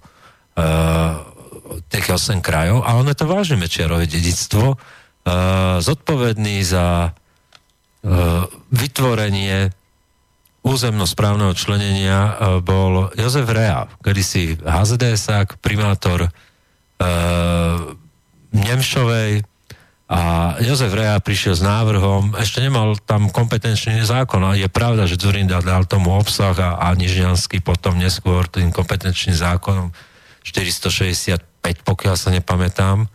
Uh, 0.53 1.17
tých 1.87 2.13
8 2.13 2.43
krajov 2.43 2.83
a 2.83 2.99
ono 2.99 3.09
je 3.15 3.17
to 3.17 3.31
vážne 3.31 3.57
Mečiarové 3.57 4.05
dedictvo 4.05 4.75
uh, 4.75 5.79
zodpovedný 5.81 6.61
za 6.61 7.09
uh, 7.09 8.45
vytvorenie 8.69 9.73
územnosprávneho 10.61 11.57
členenia 11.57 12.37
bol 12.61 13.09
Jozef 13.17 13.49
Rea, 13.49 13.89
kedysi 14.05 14.61
HZDSák, 14.61 15.57
primátor 15.57 16.29
uh, 16.29 16.29
Nemšovej 18.53 19.41
a 20.11 20.21
Jozef 20.59 20.91
Rea 20.91 21.15
prišiel 21.23 21.55
s 21.55 21.63
návrhom, 21.63 22.35
ešte 22.35 22.59
nemal 22.59 22.99
tam 23.07 23.31
kompetenčný 23.31 24.03
zákon, 24.03 24.43
ale 24.43 24.59
je 24.59 24.67
pravda, 24.67 25.07
že 25.07 25.15
Zurinda 25.15 25.63
dal 25.63 25.87
tomu 25.87 26.11
obsah 26.11 26.51
a, 26.59 26.83
a 26.83 26.91
Nižňanský 26.99 27.63
potom 27.63 27.95
neskôr 27.95 28.43
tým 28.51 28.75
kompetenčným 28.75 29.39
zákonom 29.39 29.95
465, 30.43 31.39
pokiaľ 31.87 32.15
sa 32.19 32.27
nepamätám, 32.35 33.07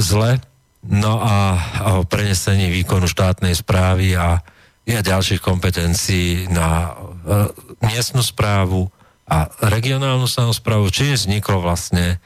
zle. 0.00 0.40
No 0.80 1.20
a, 1.20 1.60
a 1.60 1.88
o 2.00 2.08
prenesení 2.08 2.72
výkonu 2.72 3.04
štátnej 3.04 3.52
správy 3.52 4.16
a, 4.16 4.40
a 4.88 5.00
ďalších 5.04 5.44
kompetencií 5.44 6.48
na 6.48 6.88
e, 6.88 7.52
miestnu 7.84 8.24
správu 8.24 8.88
a 9.28 9.52
regionálnu 9.60 10.24
samozprávu, 10.24 10.88
čím 10.88 11.12
vzniklo 11.12 11.60
vlastne 11.60 12.16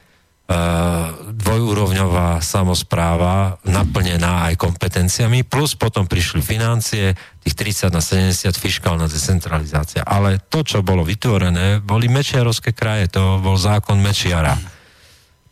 dvojúrovňová 1.33 2.43
samozpráva 2.43 3.57
naplnená 3.65 4.51
aj 4.51 4.59
kompetenciami, 4.59 5.47
plus 5.47 5.79
potom 5.79 6.05
prišli 6.05 6.43
financie, 6.45 7.15
tých 7.41 7.55
30 7.89 7.95
na 7.95 8.03
70 8.03 8.53
fiskálna 8.59 9.07
decentralizácia. 9.09 10.05
Ale 10.05 10.43
to, 10.51 10.67
čo 10.67 10.85
bolo 10.85 11.07
vytvorené, 11.07 11.81
boli 11.81 12.11
Mečiarovské 12.11 12.75
kraje, 12.75 13.09
to 13.09 13.41
bol 13.41 13.57
zákon 13.57 13.99
Mečiara. 13.99 14.59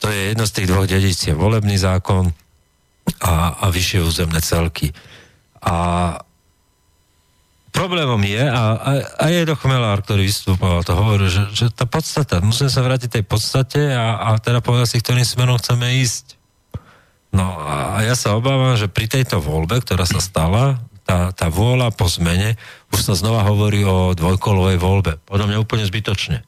To 0.01 0.09
je 0.09 0.33
jedno 0.33 0.45
z 0.49 0.55
tých 0.55 0.69
dvoch 0.69 0.89
dedictiev, 0.89 1.37
volebný 1.37 1.77
zákon 1.77 2.33
a, 3.25 3.35
a 3.63 3.67
vyššie 3.69 4.01
územné 4.05 4.41
celky. 4.41 4.93
A 5.61 6.17
problémom 7.71 8.21
je, 8.23 8.43
a, 8.43 8.63
a, 8.77 8.91
a 9.19 9.25
je 9.31 9.47
to 9.47 9.55
Chmelár, 9.57 10.03
ktorý 10.03 10.27
vystupoval, 10.27 10.85
to 10.85 10.93
hovoril, 10.95 11.31
že, 11.31 11.49
že 11.55 11.67
tá 11.71 11.87
podstata, 11.87 12.43
musíme 12.45 12.69
sa 12.69 12.83
vrátiť 12.85 13.21
tej 13.21 13.25
podstate 13.25 13.95
a, 13.95 14.19
a 14.21 14.29
teda 14.43 14.61
povedať 14.61 14.95
si, 14.95 14.97
ktorým 15.01 15.25
smerom 15.25 15.57
chceme 15.57 15.99
ísť. 16.03 16.37
No 17.31 17.63
a 17.63 18.03
ja 18.03 18.19
sa 18.19 18.35
obávam, 18.35 18.75
že 18.75 18.91
pri 18.91 19.07
tejto 19.07 19.39
voľbe, 19.39 19.79
ktorá 19.79 20.03
sa 20.03 20.19
stala, 20.19 20.83
tá, 21.07 21.31
tá 21.31 21.47
vôľa 21.51 21.95
po 21.95 22.11
zmene, 22.11 22.59
už 22.91 23.03
sa 23.03 23.15
znova 23.15 23.47
hovorí 23.47 23.87
o 23.87 24.15
dvojkolovej 24.15 24.79
voľbe. 24.79 25.19
Podľa 25.27 25.47
mňa 25.51 25.63
úplne 25.63 25.87
zbytočne. 25.87 26.47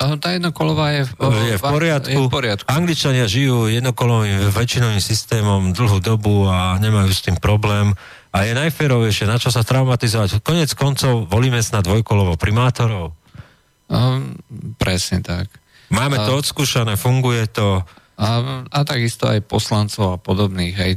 Tá 0.00 0.32
jednokolová 0.32 0.96
je 0.96 1.02
v, 1.04 1.12
Je 1.52 1.56
v 1.60 1.62
poriadku. 1.62 2.08
Je 2.08 2.18
v 2.24 2.32
poriadku. 2.32 2.66
Angličania 2.72 3.28
žijú 3.28 3.68
jednokolovým 3.68 4.48
väčšinovým 4.48 5.02
systémom 5.02 5.76
dlhú 5.76 6.00
dobu 6.00 6.48
a 6.48 6.80
nemajú 6.80 7.12
s 7.12 7.20
tým 7.20 7.36
problém. 7.36 7.92
A 8.30 8.46
je 8.46 8.54
najférovejšie, 8.54 9.26
na 9.26 9.42
čo 9.42 9.50
sa 9.50 9.66
traumatizovať. 9.66 10.38
Konec 10.46 10.70
koncov 10.78 11.26
volíme 11.26 11.58
snad 11.58 11.82
dvojkolovo 11.82 12.38
primátorov. 12.38 13.18
Um, 13.90 14.38
presne 14.78 15.18
tak. 15.18 15.50
Máme 15.90 16.22
A- 16.22 16.26
to 16.30 16.38
odskúšané, 16.38 16.94
funguje 16.94 17.50
to. 17.50 17.82
A, 18.20 18.62
a 18.70 18.78
takisto 18.86 19.26
aj 19.26 19.42
poslancov 19.48 20.06
a 20.14 20.22
podobných. 20.22 20.74
Hej. 20.78 20.92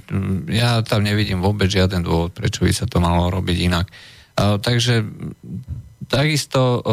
Ja 0.54 0.84
tam 0.86 1.08
nevidím 1.08 1.42
vôbec 1.42 1.72
žiaden 1.72 2.06
dôvod, 2.06 2.36
prečo 2.36 2.68
by 2.68 2.72
sa 2.76 2.86
to 2.86 3.02
malo 3.02 3.32
robiť 3.34 3.58
inak. 3.66 3.90
A, 4.38 4.62
takže 4.62 5.02
takisto, 6.06 6.84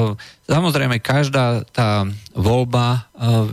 samozrejme, 0.46 1.02
každá 1.02 1.66
tá 1.68 2.08
voľba 2.32 3.10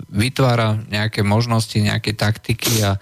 vytvára 0.08 0.80
nejaké 0.88 1.26
možnosti, 1.26 1.76
nejaké 1.76 2.14
taktiky 2.16 2.80
a 2.86 2.96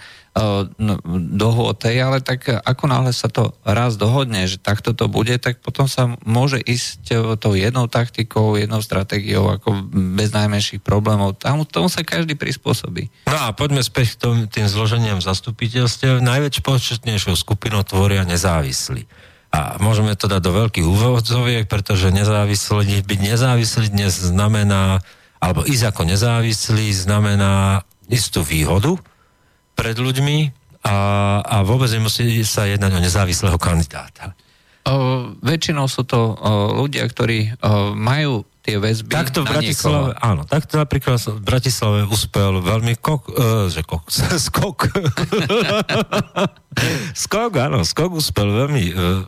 dohôd, 1.16 1.80
hej, 1.88 2.04
ale 2.04 2.20
tak 2.20 2.52
ako 2.52 2.92
náhle 2.92 3.16
sa 3.16 3.32
to 3.32 3.56
raz 3.64 3.96
dohodne, 3.96 4.44
že 4.52 4.60
takto 4.60 4.92
to 4.92 5.08
bude, 5.08 5.32
tak 5.40 5.64
potom 5.64 5.88
sa 5.88 6.12
môže 6.28 6.60
ísť 6.60 7.02
o, 7.16 7.40
tou 7.40 7.56
jednou 7.56 7.88
taktikou, 7.88 8.60
jednou 8.60 8.84
stratégiou, 8.84 9.48
ako 9.48 9.88
bez 9.96 10.36
najmenších 10.36 10.84
problémov. 10.84 11.40
Tam, 11.40 11.64
tomu 11.64 11.88
sa 11.88 12.04
každý 12.04 12.36
prispôsobí. 12.36 13.08
No 13.32 13.38
a 13.48 13.56
poďme 13.56 13.80
späť 13.80 14.20
k 14.20 14.22
tom, 14.28 14.36
tým 14.52 14.68
zloženiam 14.68 15.24
zastupiteľstiev. 15.24 16.20
Najväčšiu 16.20 16.62
početnejšou 16.68 17.40
skupinou 17.40 17.88
tvoria 17.88 18.28
nezávislí. 18.28 19.08
A 19.56 19.80
môžeme 19.80 20.20
to 20.20 20.28
dať 20.28 20.44
do 20.44 20.52
veľkých 20.52 20.84
úvodzoviek, 20.84 21.64
pretože 21.72 22.12
nezávislý, 22.12 23.08
byť 23.08 23.20
nezávislý 23.24 23.88
dnes 23.88 24.20
znamená, 24.20 25.00
alebo 25.40 25.64
ísť 25.64 25.96
ako 25.96 26.12
nezávislý 26.12 26.92
znamená 26.92 27.88
istú 28.12 28.44
výhodu 28.44 29.00
pred 29.76 29.96
ľuďmi 30.00 30.38
a, 30.86 30.96
a 31.44 31.58
vôbec 31.68 31.92
nemusí 31.92 32.42
sa 32.48 32.66
jednať 32.66 32.92
o 32.96 33.00
nezávislého 33.04 33.58
kandidáta. 33.60 34.34
O, 34.86 35.34
väčšinou 35.42 35.90
sú 35.90 36.06
to 36.06 36.18
o, 36.18 36.34
ľudia, 36.86 37.10
ktorí 37.10 37.58
o, 37.58 37.98
majú 37.98 38.46
tie 38.62 38.82
väzby 38.82 39.14
Takto 39.14 39.46
v 39.46 39.54
Bratislave, 39.54 40.14
niekoho. 40.14 40.26
áno, 40.26 40.42
takto 40.46 40.82
napríklad 40.82 41.22
v 41.22 41.42
Bratislave 41.42 42.06
uspel 42.10 42.62
veľmi 42.62 42.98
kok, 42.98 43.30
uh, 43.30 43.70
že 43.70 43.86
kok, 43.86 44.10
skok. 44.50 44.90
skok, 47.14 47.54
áno, 47.62 47.86
skok 47.86 48.18
uspel 48.18 48.50
veľmi 48.50 48.84
uh, 48.90 49.22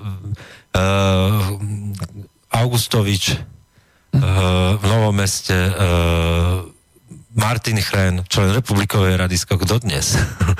uh, 0.73 2.53
Augustovič 2.53 3.37
uh, 3.37 4.77
v 4.77 4.83
Novom 4.89 5.13
meste 5.13 5.53
uh, 5.53 6.66
Martin 7.37 7.77
Chren, 7.79 8.25
člen 8.25 8.49
Republikovej 8.51 9.13
rady 9.15 9.37
skok 9.37 9.63
dodnes. 9.63 10.17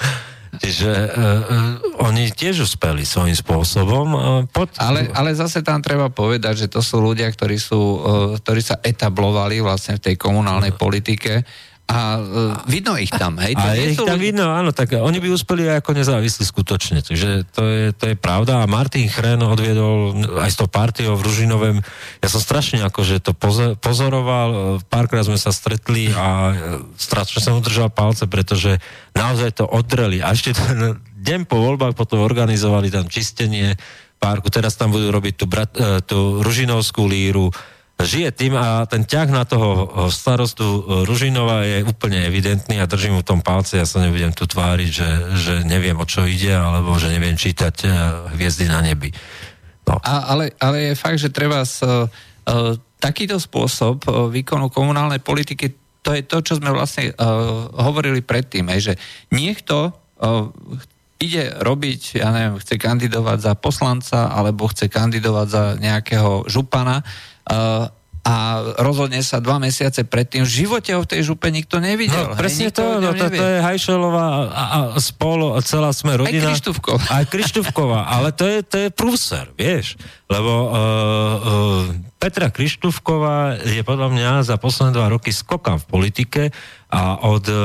Čiže 0.63 0.89
uh, 0.89 1.11
uh, 1.11 2.05
oni 2.09 2.33
tiež 2.33 2.65
uspeli 2.65 3.05
svojím 3.05 3.35
spôsobom. 3.35 4.07
Uh, 4.13 4.21
pod... 4.49 4.73
Ale, 4.79 5.05
ale 5.13 5.35
zase 5.37 5.61
tam 5.61 5.83
treba 5.83 6.09
povedať, 6.09 6.65
že 6.65 6.67
to 6.71 6.81
sú 6.81 6.97
ľudia, 7.03 7.29
ktorí, 7.29 7.57
sú, 7.61 7.77
uh, 7.77 8.01
ktorí 8.41 8.61
sa 8.63 8.81
etablovali 8.81 9.61
vlastne 9.61 10.01
v 10.01 10.11
tej 10.11 10.15
komunálnej 10.17 10.73
politike 10.73 11.45
a 11.87 12.19
uh, 12.19 12.51
vidno 12.67 12.99
ich 12.99 13.07
tam, 13.07 13.39
hej? 13.39 13.55
To 13.55 13.63
A 13.63 13.71
je 13.71 13.95
ich 13.95 13.99
tam 13.99 14.19
ľudia- 14.19 14.25
vidno, 14.27 14.45
áno, 14.51 14.75
tak 14.75 14.91
oni 14.91 15.23
by 15.23 15.31
uspeli 15.31 15.71
ako 15.71 15.95
nezávislí 15.95 16.43
skutočne, 16.43 16.99
takže 16.99 17.47
to 17.47 17.63
je, 17.63 17.85
to 17.95 18.11
je 18.11 18.15
pravda. 18.19 18.59
A 18.59 18.67
Martin 18.67 19.07
Chren 19.07 19.39
odviedol 19.39 20.19
aj 20.43 20.51
s 20.51 20.59
tou 20.59 20.67
partiou 20.67 21.15
v 21.15 21.23
Ružinovém, 21.23 21.79
ja 22.19 22.27
som 22.27 22.43
strašne 22.43 22.83
akože 22.83 23.23
to 23.23 23.31
pozoroval, 23.79 24.49
e, 24.51 24.59
párkrát 24.91 25.23
sme 25.23 25.39
sa 25.39 25.55
stretli 25.55 26.11
a 26.11 26.51
e, 26.51 26.53
strašne 26.99 27.39
som 27.39 27.55
udržal 27.55 27.87
palce, 27.87 28.27
pretože 28.27 28.83
naozaj 29.15 29.63
to 29.63 29.63
odreli. 29.63 30.19
A 30.19 30.35
ešte 30.35 30.51
ten 30.59 30.99
deň 31.23 31.47
po 31.47 31.55
voľbách 31.55 31.95
potom 31.95 32.19
organizovali 32.19 32.91
tam 32.91 33.07
čistenie 33.07 33.79
parku, 34.19 34.51
teraz 34.51 34.75
tam 34.75 34.91
budú 34.91 35.07
robiť 35.07 35.33
tú, 35.39 35.45
brat, 35.47 35.71
e, 35.79 36.03
tú 36.03 36.43
Ružinovskú 36.43 37.07
líru, 37.07 37.47
žije 38.05 38.29
tým 38.29 38.53
a 38.53 38.85
ten 38.85 39.09
ťah 39.09 39.29
na 39.33 39.41
toho 39.41 39.89
starostu 40.13 40.85
Ružinova 41.05 41.65
je 41.65 41.81
úplne 41.81 42.21
evidentný 42.29 42.77
a 42.77 42.85
držím 42.85 43.17
mu 43.17 43.21
v 43.25 43.29
tom 43.33 43.41
palce, 43.41 43.81
ja 43.81 43.89
sa 43.89 44.05
nebudem 44.05 44.29
tu 44.37 44.45
tváriť, 44.45 44.89
že, 44.89 45.09
že 45.33 45.53
neviem 45.65 45.97
o 45.97 46.05
čo 46.05 46.29
ide, 46.29 46.53
alebo 46.53 46.93
že 47.01 47.09
neviem 47.09 47.33
čítať 47.33 47.75
e, 47.81 47.87
hviezdy 48.37 48.69
na 48.69 48.85
nebi. 48.85 49.09
No. 49.89 49.97
A, 50.05 50.29
ale, 50.29 50.53
ale 50.61 50.93
je 50.93 50.99
fakt, 50.99 51.17
že 51.17 51.31
treba 51.31 51.63
s, 51.63 51.79
uh, 51.79 52.11
takýto 52.99 53.39
spôsob 53.39 54.03
uh, 54.03 54.27
výkonu 54.27 54.67
komunálnej 54.67 55.23
politiky, 55.23 55.71
to 56.03 56.11
je 56.11 56.27
to, 56.27 56.43
čo 56.43 56.59
sme 56.59 56.75
vlastne 56.75 57.15
uh, 57.15 57.71
hovorili 57.71 58.19
predtým, 58.19 58.67
hej, 58.67 58.91
že 58.91 58.93
niekto 59.31 59.95
uh, 59.95 60.51
ide 61.17 61.55
robiť, 61.63 62.21
ja 62.21 62.29
neviem, 62.29 62.59
chce 62.61 62.75
kandidovať 62.77 63.37
za 63.41 63.53
poslanca 63.57 64.29
alebo 64.29 64.69
chce 64.69 64.85
kandidovať 64.91 65.47
za 65.49 65.63
nejakého 65.79 66.45
župana 66.45 67.01
a 68.27 68.59
rozhodne 68.83 69.23
sa 69.23 69.39
dva 69.39 69.55
mesiace 69.55 70.03
predtým. 70.03 70.43
V 70.43 70.51
živote 70.51 70.91
ho 70.91 70.99
v 70.99 71.07
tej 71.07 71.23
župe 71.23 71.47
nikto 71.47 71.79
nevidel. 71.79 72.27
No, 72.27 72.35
presne 72.35 72.67
hej, 72.67 72.71
o 72.71 72.75
to, 72.75 72.83
no, 72.99 73.15
to, 73.15 73.31
to 73.31 73.39
je 73.39 73.63
Hajšelová 73.63 74.51
a, 74.51 74.63
a 74.67 74.79
spolo, 74.99 75.55
a 75.55 75.63
celá 75.63 75.95
sme 75.95 76.19
rodina. 76.19 76.51
Krištúfková. 76.51 77.07
Aj 77.07 77.23
Krištúfková, 77.23 78.11
ale 78.11 78.35
to 78.35 78.43
je, 78.43 78.67
to 78.67 78.75
je 78.83 78.89
prúser, 78.91 79.47
vieš. 79.55 79.95
Lebo 80.27 80.51
uh, 80.51 80.67
uh, 80.67 82.19
Petra 82.19 82.51
Krištúfková 82.51 83.63
je 83.63 83.79
podľa 83.87 84.11
mňa 84.11 84.31
za 84.43 84.59
posledné 84.59 84.91
dva 84.91 85.07
roky 85.07 85.31
skokam 85.31 85.79
v 85.79 85.87
politike 85.87 86.43
a 86.91 87.23
od 87.31 87.47
uh, 87.47 87.55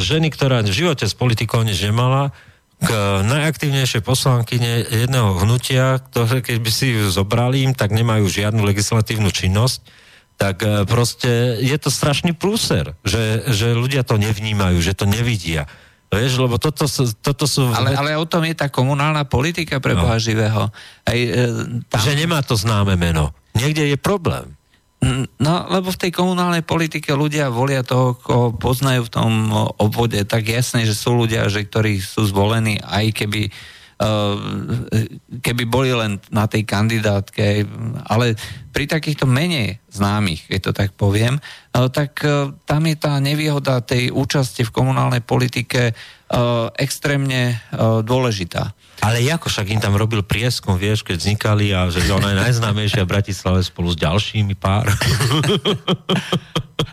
ženy, 0.00 0.32
ktorá 0.32 0.64
v 0.64 0.72
živote 0.72 1.04
s 1.04 1.12
politikou 1.12 1.60
nič 1.60 1.84
nemala, 1.84 2.32
k 2.78 2.90
najaktívnejšej 3.26 4.06
poslankyne 4.06 4.86
jedného 4.86 5.42
hnutia, 5.42 5.98
ktoré 5.98 6.38
keby 6.46 6.70
si 6.70 6.94
ju 6.94 7.10
zobrali 7.10 7.66
im, 7.66 7.72
tak 7.74 7.90
nemajú 7.90 8.30
žiadnu 8.30 8.62
legislatívnu 8.62 9.34
činnosť, 9.34 9.82
tak 10.38 10.62
e, 10.62 10.86
proste 10.86 11.58
je 11.58 11.74
to 11.74 11.90
strašný 11.90 12.38
prúser, 12.38 12.94
že, 13.02 13.42
že 13.50 13.74
ľudia 13.74 14.06
to 14.06 14.14
nevnímajú, 14.14 14.78
že 14.78 14.94
to 14.94 15.10
nevidia. 15.10 15.66
Vieš, 16.08 16.40
lebo 16.40 16.56
toto, 16.56 16.88
toto 17.20 17.44
sú... 17.44 17.68
Ale, 17.68 17.92
ale 17.92 18.16
o 18.16 18.24
tom 18.24 18.40
je 18.46 18.56
tá 18.56 18.72
komunálna 18.72 19.28
politika 19.28 19.76
pre 19.76 19.92
Boha 19.92 20.16
živého. 20.16 20.72
Aj, 21.04 21.18
e, 21.18 21.82
tam, 21.90 22.00
Že 22.00 22.14
nemá 22.16 22.40
to 22.40 22.56
známe 22.56 22.96
meno. 22.96 23.34
Niekde 23.52 23.92
je 23.92 23.98
problém. 24.00 24.57
No, 25.38 25.54
lebo 25.70 25.94
v 25.94 26.00
tej 26.02 26.10
komunálnej 26.10 26.66
politike 26.66 27.14
ľudia 27.14 27.54
volia 27.54 27.86
toho, 27.86 28.18
koho 28.18 28.50
poznajú 28.50 29.06
v 29.06 29.14
tom 29.14 29.32
obvode. 29.78 30.18
Tak 30.26 30.42
jasne, 30.42 30.82
že 30.82 30.98
sú 30.98 31.14
ľudia, 31.14 31.46
že, 31.46 31.62
ktorí 31.62 32.02
sú 32.02 32.26
zvolení, 32.26 32.82
aj 32.82 33.14
keby, 33.14 33.46
uh, 34.02 34.34
keby 35.38 35.64
boli 35.70 35.94
len 35.94 36.18
na 36.34 36.50
tej 36.50 36.66
kandidátke. 36.66 37.62
Ale 38.10 38.34
pri 38.74 38.90
takýchto 38.90 39.30
menej 39.30 39.78
známych, 39.86 40.50
keď 40.50 40.60
to 40.66 40.72
tak 40.74 40.90
poviem, 40.98 41.38
uh, 41.38 41.86
tak 41.86 42.18
uh, 42.26 42.50
tam 42.66 42.90
je 42.90 42.98
tá 42.98 43.22
nevýhoda 43.22 43.78
tej 43.86 44.10
účasti 44.10 44.66
v 44.66 44.74
komunálnej 44.74 45.22
politike 45.22 45.94
extrémne 46.76 47.56
dôležitá. 48.04 48.76
Ale 48.98 49.22
ako 49.30 49.46
však 49.46 49.70
im 49.72 49.80
tam 49.80 49.94
robil 49.94 50.26
prieskum, 50.26 50.74
vieš, 50.74 51.06
keď 51.06 51.16
vznikali 51.22 51.70
a 51.70 51.86
že 51.88 52.02
ona 52.10 52.34
je 52.34 52.42
najznámejšia 52.50 53.06
v 53.06 53.12
Bratislave 53.14 53.60
spolu 53.62 53.94
s 53.94 53.98
ďalšími 53.98 54.54
pár. 54.58 54.90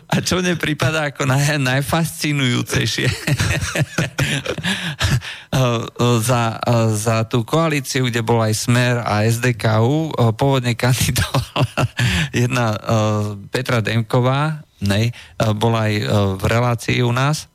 A 0.06 0.22
čo 0.22 0.38
mne 0.38 0.58
prípada 0.58 1.12
ako 1.12 1.28
naj, 1.28 1.60
najfascinujúcejšie 1.62 3.06
za, 6.24 6.42
za 6.94 7.16
tú 7.26 7.42
koalíciu, 7.42 8.08
kde 8.08 8.22
bol 8.22 8.40
aj 8.40 8.54
Smer 8.54 9.02
a 9.02 9.26
SDKU, 9.26 10.14
pôvodne 10.38 10.72
kandidovala 10.78 11.84
jedna 12.42 12.66
eh, 12.72 12.78
Petra 13.50 13.84
Demková, 13.84 14.64
nej, 14.82 15.10
eh, 15.10 15.52
bola 15.52 15.90
aj 15.90 15.94
eh, 15.94 16.04
v 16.38 16.42
relácii 16.48 16.98
u 17.02 17.12
nás. 17.12 17.50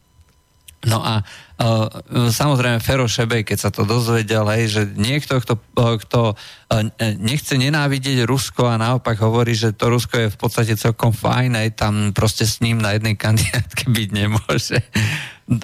No 0.82 0.98
a 1.06 1.22
uh, 1.22 1.86
samozrejme 2.34 2.82
Fero 2.82 3.06
Šebej, 3.06 3.46
keď 3.46 3.58
sa 3.58 3.70
to 3.70 3.86
dozvedel, 3.86 4.50
hej, 4.50 4.66
že 4.66 4.82
niekto, 4.98 5.38
kto, 5.38 5.62
uh, 5.78 5.94
kto 6.02 6.34
uh, 6.34 6.82
nechce 7.22 7.54
nenávidieť 7.54 8.26
Rusko 8.26 8.66
a 8.66 8.82
naopak 8.82 9.22
hovorí, 9.22 9.54
že 9.54 9.78
to 9.78 9.94
Rusko 9.94 10.26
je 10.26 10.34
v 10.34 10.38
podstate 10.42 10.74
celkom 10.74 11.14
fajn, 11.14 11.54
aj 11.54 11.70
tam 11.78 11.94
proste 12.18 12.50
s 12.50 12.66
ním 12.66 12.82
na 12.82 12.98
jednej 12.98 13.14
kandidátke 13.24 13.94
byť 13.94 14.10
nemôže. 14.10 14.82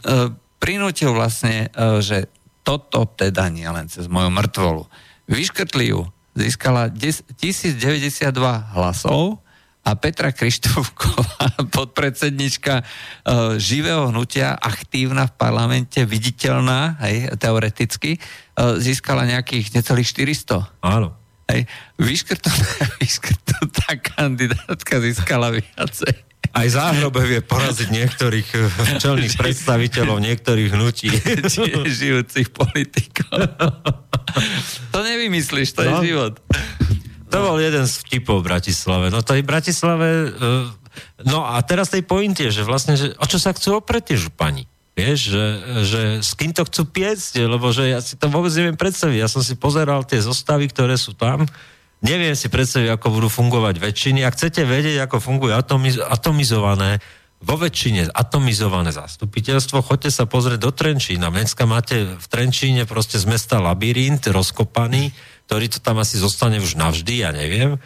Uh, 0.05 0.37
prinútil 0.61 1.17
vlastne, 1.17 1.73
uh, 1.73 1.97
že 1.97 2.29
toto 2.61 3.09
teda 3.09 3.49
nie 3.49 3.65
len 3.65 3.89
cez 3.89 4.05
moju 4.05 4.29
mŕtvolu. 4.29 4.85
Vyškrtli 5.25 5.97
ju, 5.97 6.05
získala 6.37 6.93
10 6.93 7.25
1092 7.41 8.21
hlasov 8.77 9.41
a 9.87 9.95
Petra 9.95 10.35
Krištúfková, 10.35 11.55
podpredsednička 11.77 12.83
uh, 12.83 13.55
živého 13.55 14.11
hnutia, 14.11 14.59
aktívna 14.59 15.31
v 15.31 15.33
parlamente, 15.39 16.03
viditeľná, 16.03 16.99
hej, 17.07 17.31
teoreticky, 17.39 18.19
uh, 18.19 18.75
získala 18.75 19.23
nejakých 19.23 19.71
necelých 19.79 20.11
400. 20.11 20.83
Áno. 20.83 21.15
Hej. 21.47 21.63
Vyškrtnutá, 21.95 22.83
vyškrtnutá 23.01 23.87
kandidátka 24.03 24.99
získala 24.99 25.55
viacej. 25.55 26.27
Aj 26.51 26.67
záhrobe 26.67 27.23
vie 27.23 27.39
poraziť 27.43 27.87
niektorých 27.91 28.49
eh, 28.55 28.67
čelných 28.99 29.35
predstaviteľov 29.41 30.17
niektorých 30.19 30.69
hnutí. 30.73 31.07
Žijúcich 31.87 32.49
politikov. 32.51 33.45
to 34.91 34.99
nevymyslíš, 34.99 35.71
to 35.71 35.85
je 35.85 35.91
No. 35.91 36.01
život. 36.03 36.33
To 37.27 37.37
bol 37.43 37.57
jeden 37.59 37.83
z 37.83 37.93
vtipov 38.07 38.39
v 38.41 38.47
Bratislave. 38.55 39.11
No 39.11 39.19
v 39.19 39.43
Bratislave... 39.43 40.31
Uh, 40.31 40.71
no 41.27 41.43
a 41.43 41.59
teraz 41.63 41.91
tej 41.91 42.07
pointe, 42.07 42.47
že 42.47 42.63
vlastne, 42.63 42.95
že 42.95 43.13
o 43.19 43.25
čo 43.27 43.37
sa 43.37 43.51
chcú 43.51 43.83
oprieť 43.83 44.13
tie 44.13 44.17
župani? 44.17 44.63
Vieš, 44.97 45.19
že, 45.29 45.45
že 45.85 46.01
s 46.25 46.33
kým 46.33 46.57
to 46.57 46.65
chcú 46.65 46.89
piecť, 46.89 47.45
lebo 47.45 47.69
že 47.69 47.93
ja 47.93 48.01
si 48.01 48.17
to 48.17 48.33
vôbec 48.33 48.49
neviem 48.57 48.73
predstaviť. 48.73 49.17
Ja 49.21 49.29
som 49.29 49.45
si 49.45 49.53
pozeral 49.53 50.01
tie 50.09 50.17
zostavy, 50.17 50.65
ktoré 50.73 50.97
sú 50.97 51.13
tam. 51.13 51.45
Neviem 52.01 52.33
si 52.33 52.49
predstaviť, 52.49 52.97
ako 52.97 53.21
budú 53.21 53.29
fungovať 53.29 53.77
väčšiny. 53.77 54.25
Ak 54.25 54.33
chcete 54.33 54.65
vedieť, 54.65 55.05
ako 55.05 55.21
fungujú 55.21 55.53
atomiz- 55.53 56.01
atomizované 56.01 56.97
vo 57.37 57.53
väčšine 57.61 58.09
atomizované 58.09 58.89
zastupiteľstvo, 58.89 59.85
choďte 59.85 60.09
sa 60.09 60.25
pozrieť 60.25 60.65
do 60.65 60.73
Trenčína. 60.73 61.29
Dneska 61.29 61.69
máte 61.69 62.17
v 62.17 62.25
Trenčíne 62.25 62.89
proste 62.89 63.21
z 63.21 63.29
mesta 63.29 63.61
labyrint 63.61 64.25
rozkopaný, 64.25 65.13
ktorý 65.47 65.71
to 65.71 65.79
tam 65.79 66.03
asi 66.03 66.19
zostane 66.19 66.59
už 66.59 66.75
navždy, 66.75 67.23
ja 67.23 67.31
neviem. 67.31 67.79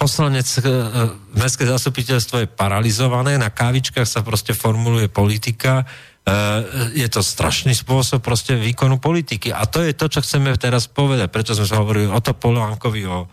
Poslanec, 0.00 0.48
uh, 0.64 1.12
mestské 1.36 1.68
zastupiteľstvo 1.68 2.42
je 2.42 2.48
paralizované, 2.48 3.36
na 3.36 3.52
kávičkách 3.52 4.08
sa 4.08 4.24
proste 4.24 4.56
formuluje 4.56 5.12
politika, 5.12 5.84
Uh, 6.24 6.88
je 6.96 7.04
to 7.12 7.20
strašný 7.20 7.76
spôsob 7.76 8.24
proste 8.24 8.56
výkonu 8.56 8.96
politiky. 8.96 9.52
A 9.52 9.68
to 9.68 9.84
je 9.84 9.92
to, 9.92 10.08
čo 10.08 10.24
chceme 10.24 10.56
teraz 10.56 10.88
povedať. 10.88 11.28
Prečo 11.28 11.52
sme 11.52 11.68
sa 11.68 11.84
hovorili 11.84 12.08
o 12.08 12.16
Topolánkovi, 12.16 13.04
o, 13.04 13.28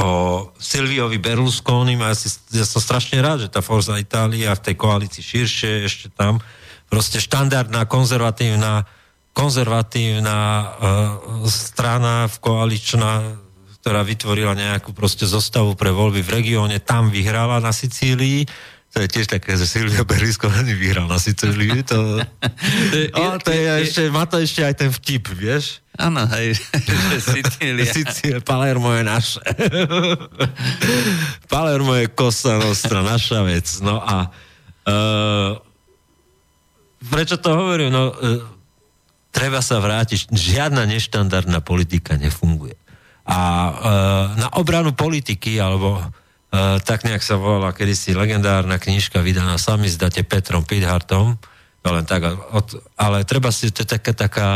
o 0.00 0.06
Silviovi 0.56 1.20
Berlusconi. 1.20 2.00
Ja, 2.00 2.16
si, 2.16 2.32
ja 2.56 2.64
som 2.64 2.80
strašne 2.80 3.20
rád, 3.20 3.44
že 3.44 3.52
tá 3.52 3.60
Forza 3.60 3.92
Itália 4.00 4.56
v 4.56 4.64
tej 4.72 4.74
koalícii 4.80 5.20
širšie 5.20 5.84
ešte 5.84 6.08
tam 6.16 6.40
proste 6.88 7.20
štandardná, 7.20 7.84
konzervatívna 7.84 8.88
konzervatívna 9.36 10.38
uh, 10.40 10.68
strana 11.44 12.24
v 12.24 12.36
koaličná, 12.40 13.36
ktorá 13.84 14.00
vytvorila 14.00 14.56
nejakú 14.56 14.96
proste 14.96 15.28
zostavu 15.28 15.76
pre 15.76 15.92
voľby 15.92 16.24
v 16.24 16.32
regióne, 16.40 16.80
tam 16.80 17.12
vyhrala 17.12 17.60
na 17.60 17.70
Sicílii. 17.70 18.48
To 18.96 19.04
je 19.04 19.12
tiež 19.12 19.28
také, 19.28 19.60
že 19.60 19.68
Silvio 19.68 20.08
Berlusconi 20.08 20.72
vyhral 20.72 21.04
na 21.04 21.20
Sicílii. 21.20 21.84
To, 21.84 22.24
o, 23.12 23.24
to 23.44 23.50
je, 23.52 23.64
ešte, 23.84 24.08
má 24.08 24.24
to 24.24 24.40
ešte 24.40 24.64
aj 24.64 24.74
ten 24.80 24.88
vtip, 24.88 25.28
vieš? 25.36 25.84
Áno, 26.00 26.24
hej, 26.32 26.56
že 27.12 27.20
Sicília. 27.36 27.92
Sicília, 27.92 28.40
Palermo 28.40 28.96
je 28.96 29.04
naše. 29.04 29.44
Palermo 31.52 31.92
je 31.92 32.08
Cosa 32.16 32.56
Nostra, 32.56 33.04
naša 33.04 33.44
vec. 33.44 33.68
No 33.84 34.00
a 34.00 34.32
Uh, 34.86 35.58
prečo 37.10 37.42
to 37.42 37.50
hovorím? 37.50 37.90
No, 37.90 38.14
uh, 38.14 38.38
treba 39.36 39.60
sa 39.60 39.76
vrátiť. 39.84 40.32
Žiadna 40.32 40.88
neštandardná 40.88 41.60
politika 41.60 42.16
nefunguje. 42.16 42.72
A 43.28 43.36
uh, 43.36 43.74
na 44.40 44.48
obranu 44.56 44.96
politiky, 44.96 45.60
alebo 45.60 46.00
uh, 46.00 46.80
tak 46.80 47.04
nejak 47.04 47.20
sa 47.20 47.36
volala 47.36 47.76
kedysi 47.76 48.16
legendárna 48.16 48.80
knižka 48.80 49.20
vydaná 49.20 49.60
sami 49.60 49.92
zdate 49.92 50.24
Petrom 50.24 50.64
Pidhartom, 50.64 51.36
to 51.84 51.88
len 51.92 52.08
tak, 52.08 52.32
od, 52.32 52.66
ale 52.96 53.28
treba 53.28 53.52
si, 53.52 53.68
to 53.68 53.84
je 53.84 53.88
taká, 53.92 54.16
taká 54.16 54.48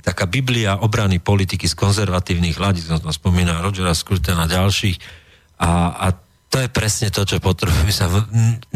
taká 0.00 0.24
biblia 0.24 0.80
obrany 0.80 1.20
politiky 1.20 1.68
z 1.68 1.76
konzervatívnych 1.76 2.56
hľadíc, 2.56 2.88
to 2.88 3.12
spomína 3.12 3.60
Rogera 3.60 3.92
Scrutena 3.92 4.48
a 4.48 4.50
ďalších. 4.50 4.96
A, 5.62 5.70
a 5.94 6.06
to 6.52 6.60
je 6.60 6.68
presne 6.68 7.08
to, 7.08 7.24
čo 7.24 7.40
potrebujeme. 7.40 7.88
My, 7.88 7.94
sa, 7.96 8.12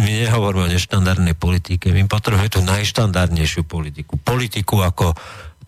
my 0.01 0.11
nehovoríme 0.25 0.65
o 0.65 0.73
neštandardnej 0.73 1.37
politike, 1.37 1.93
my 1.93 2.09
potrebujeme 2.09 2.49
tú 2.49 2.65
najštandardnejšiu 2.65 3.69
politiku. 3.69 4.17
Politiku 4.17 4.81
ako 4.81 5.13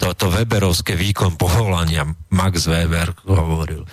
toto 0.01 0.33
Weberovské 0.33 0.97
výkon 0.97 1.37
povolania. 1.37 2.09
Max 2.33 2.65
Weber 2.65 3.13
hovoril, 3.29 3.85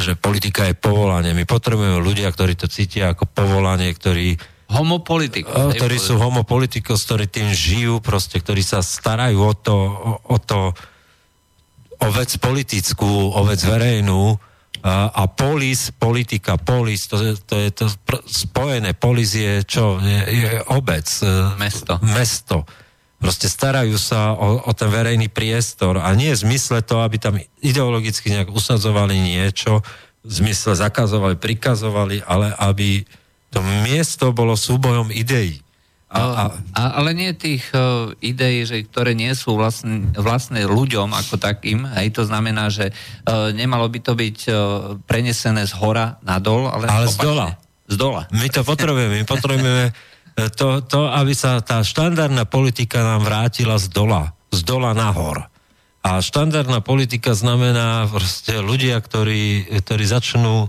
že 0.00 0.16
politika 0.16 0.64
je 0.64 0.80
povolanie. 0.80 1.36
My 1.36 1.44
potrebujeme 1.44 2.00
ľudia, 2.00 2.32
ktorí 2.32 2.56
to 2.56 2.72
cítia 2.72 3.12
ako 3.12 3.28
povolanie, 3.28 3.92
ktorí 3.92 4.40
Homopolitik. 4.68 5.48
O, 5.48 5.72
ktorí 5.72 5.96
sú 5.96 6.20
homopolitikos, 6.20 7.00
ktorí 7.08 7.24
tým 7.24 7.48
žijú, 7.56 8.04
proste, 8.04 8.36
ktorí 8.36 8.60
sa 8.60 8.84
starajú 8.84 9.40
o 9.40 9.54
to, 9.56 9.76
o, 9.80 10.12
o 10.28 10.36
to, 10.36 10.76
o 12.04 12.08
vec 12.12 12.36
politickú, 12.36 13.32
o 13.32 13.40
vec 13.48 13.64
verejnú 13.64 14.36
a, 14.84 15.26
polis, 15.26 15.90
politika, 15.90 16.54
polis, 16.56 17.06
to, 17.06 17.16
je- 17.18 17.40
to 17.42 17.56
je 17.58 17.70
to 17.70 17.86
spojené, 18.24 18.94
polis 18.94 19.34
je 19.34 19.62
čo? 19.64 19.98
Je, 19.98 20.18
je 20.46 20.50
obec. 20.70 21.06
e, 21.20 21.26
Mesto. 21.56 21.98
Mesto. 22.02 22.62
Proste 23.18 23.50
starajú 23.50 23.98
sa 23.98 24.30
o, 24.32 24.62
o 24.62 24.72
ten 24.78 24.86
verejný 24.88 25.26
priestor 25.26 25.98
a 25.98 26.14
nie 26.14 26.30
v 26.30 26.38
zmysle 26.38 26.86
to, 26.86 27.02
aby 27.02 27.18
tam 27.18 27.34
ideologicky 27.58 28.30
nejak 28.30 28.54
usadzovali 28.54 29.18
niečo, 29.18 29.82
v 30.22 30.32
zmysle 30.32 30.78
zakazovali, 30.78 31.34
prikazovali, 31.34 32.22
ale 32.22 32.54
aby 32.54 33.02
to 33.50 33.58
miesto 33.82 34.30
bolo 34.30 34.54
súbojom 34.54 35.10
ideí. 35.10 35.58
A, 36.08 36.56
a, 36.72 36.82
ale 36.96 37.12
nie 37.12 37.36
tých 37.36 37.68
uh, 37.76 38.16
ideí, 38.24 38.64
že, 38.64 38.80
ktoré 38.88 39.12
nie 39.12 39.28
sú 39.36 39.60
vlastne, 39.60 40.08
vlastné 40.16 40.64
ľuďom 40.64 41.12
ako 41.12 41.36
takým. 41.36 41.84
Hej, 41.84 42.16
to 42.16 42.22
znamená, 42.24 42.72
že 42.72 42.96
uh, 43.28 43.52
nemalo 43.52 43.84
by 43.92 44.00
to 44.00 44.16
byť 44.16 44.38
uh, 44.48 44.56
prenesené 45.04 45.68
z 45.68 45.76
hora 45.76 46.16
na 46.24 46.40
dol, 46.40 46.64
ale, 46.64 46.88
Ale 46.88 47.12
z 47.12 47.20
dola. 47.20 47.48
Z 47.88 47.96
dola. 48.00 48.24
My 48.32 48.48
to 48.48 48.64
potrebujeme. 48.64 49.20
My 49.20 49.24
potrebujeme 49.24 49.86
e, 49.88 49.92
to, 50.52 50.84
to, 50.84 51.08
aby 51.08 51.32
sa 51.32 51.64
tá 51.64 51.80
štandardná 51.80 52.44
politika 52.44 53.00
nám 53.00 53.24
vrátila 53.24 53.80
z 53.80 53.88
dola. 53.88 54.36
Z 54.52 54.60
dola 54.60 54.92
nahor. 54.92 55.48
A 56.04 56.20
štandardná 56.20 56.84
politika 56.84 57.32
znamená 57.32 58.04
proste 58.12 58.60
ľudia, 58.60 59.00
ktorí, 59.00 59.72
ktorí 59.80 60.04
začnú 60.04 60.68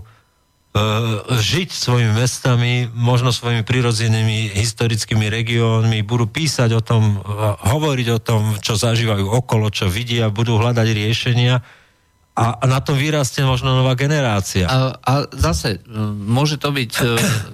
žiť 1.34 1.68
svojimi 1.74 2.14
mestami, 2.14 2.86
možno 2.94 3.34
svojimi 3.34 3.66
prirodzenými 3.66 4.54
historickými 4.54 5.26
regiónmi, 5.26 6.06
budú 6.06 6.30
písať 6.30 6.70
o 6.78 6.82
tom, 6.82 7.18
e, 7.18 7.34
hovoriť 7.74 8.08
o 8.14 8.22
tom, 8.22 8.42
čo 8.62 8.78
zažívajú 8.78 9.26
okolo, 9.26 9.66
čo 9.74 9.90
vidia, 9.90 10.30
budú 10.30 10.62
hľadať 10.62 10.86
riešenia 10.94 11.66
a, 12.40 12.64
na 12.64 12.80
tom 12.80 12.96
vyrastie 12.96 13.44
možno 13.44 13.76
nová 13.76 13.92
generácia. 13.92 14.64
A, 14.64 14.96
a 14.96 15.12
zase, 15.28 15.84
môže 16.16 16.56
to 16.56 16.72
byť 16.72 16.90
e, 16.96 17.02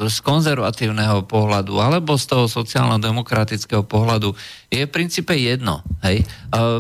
z 0.07 0.17
konzervatívneho 0.23 1.27
pohľadu 1.27 1.83
alebo 1.83 2.15
z 2.15 2.31
toho 2.31 2.47
sociálno-demokratického 2.47 3.83
pohľadu. 3.83 4.39
Je 4.71 4.87
v 4.87 4.91
princípe 4.91 5.35
jedno, 5.35 5.83
hej? 6.07 6.23
E, 6.23 6.25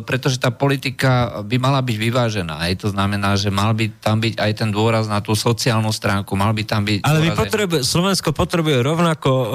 pretože 0.06 0.38
tá 0.38 0.54
politika 0.54 1.42
by 1.42 1.58
mala 1.58 1.82
byť 1.82 1.96
vyvážená, 1.98 2.70
hej? 2.70 2.78
To 2.86 2.94
znamená, 2.94 3.34
že 3.34 3.50
mal 3.50 3.74
by 3.74 3.90
tam 3.98 4.22
byť 4.22 4.38
aj 4.38 4.52
ten 4.54 4.70
dôraz 4.70 5.10
na 5.10 5.18
tú 5.18 5.34
sociálnu 5.34 5.90
stránku, 5.90 6.38
mal 6.38 6.54
by 6.54 6.62
tam 6.62 6.86
byť... 6.86 7.02
Ale 7.02 7.26
my 7.26 7.34
potrebuje, 7.34 7.82
Slovensko 7.82 8.30
potrebuje 8.30 8.86
rovnako, 8.86 9.32
uh, 9.34 9.50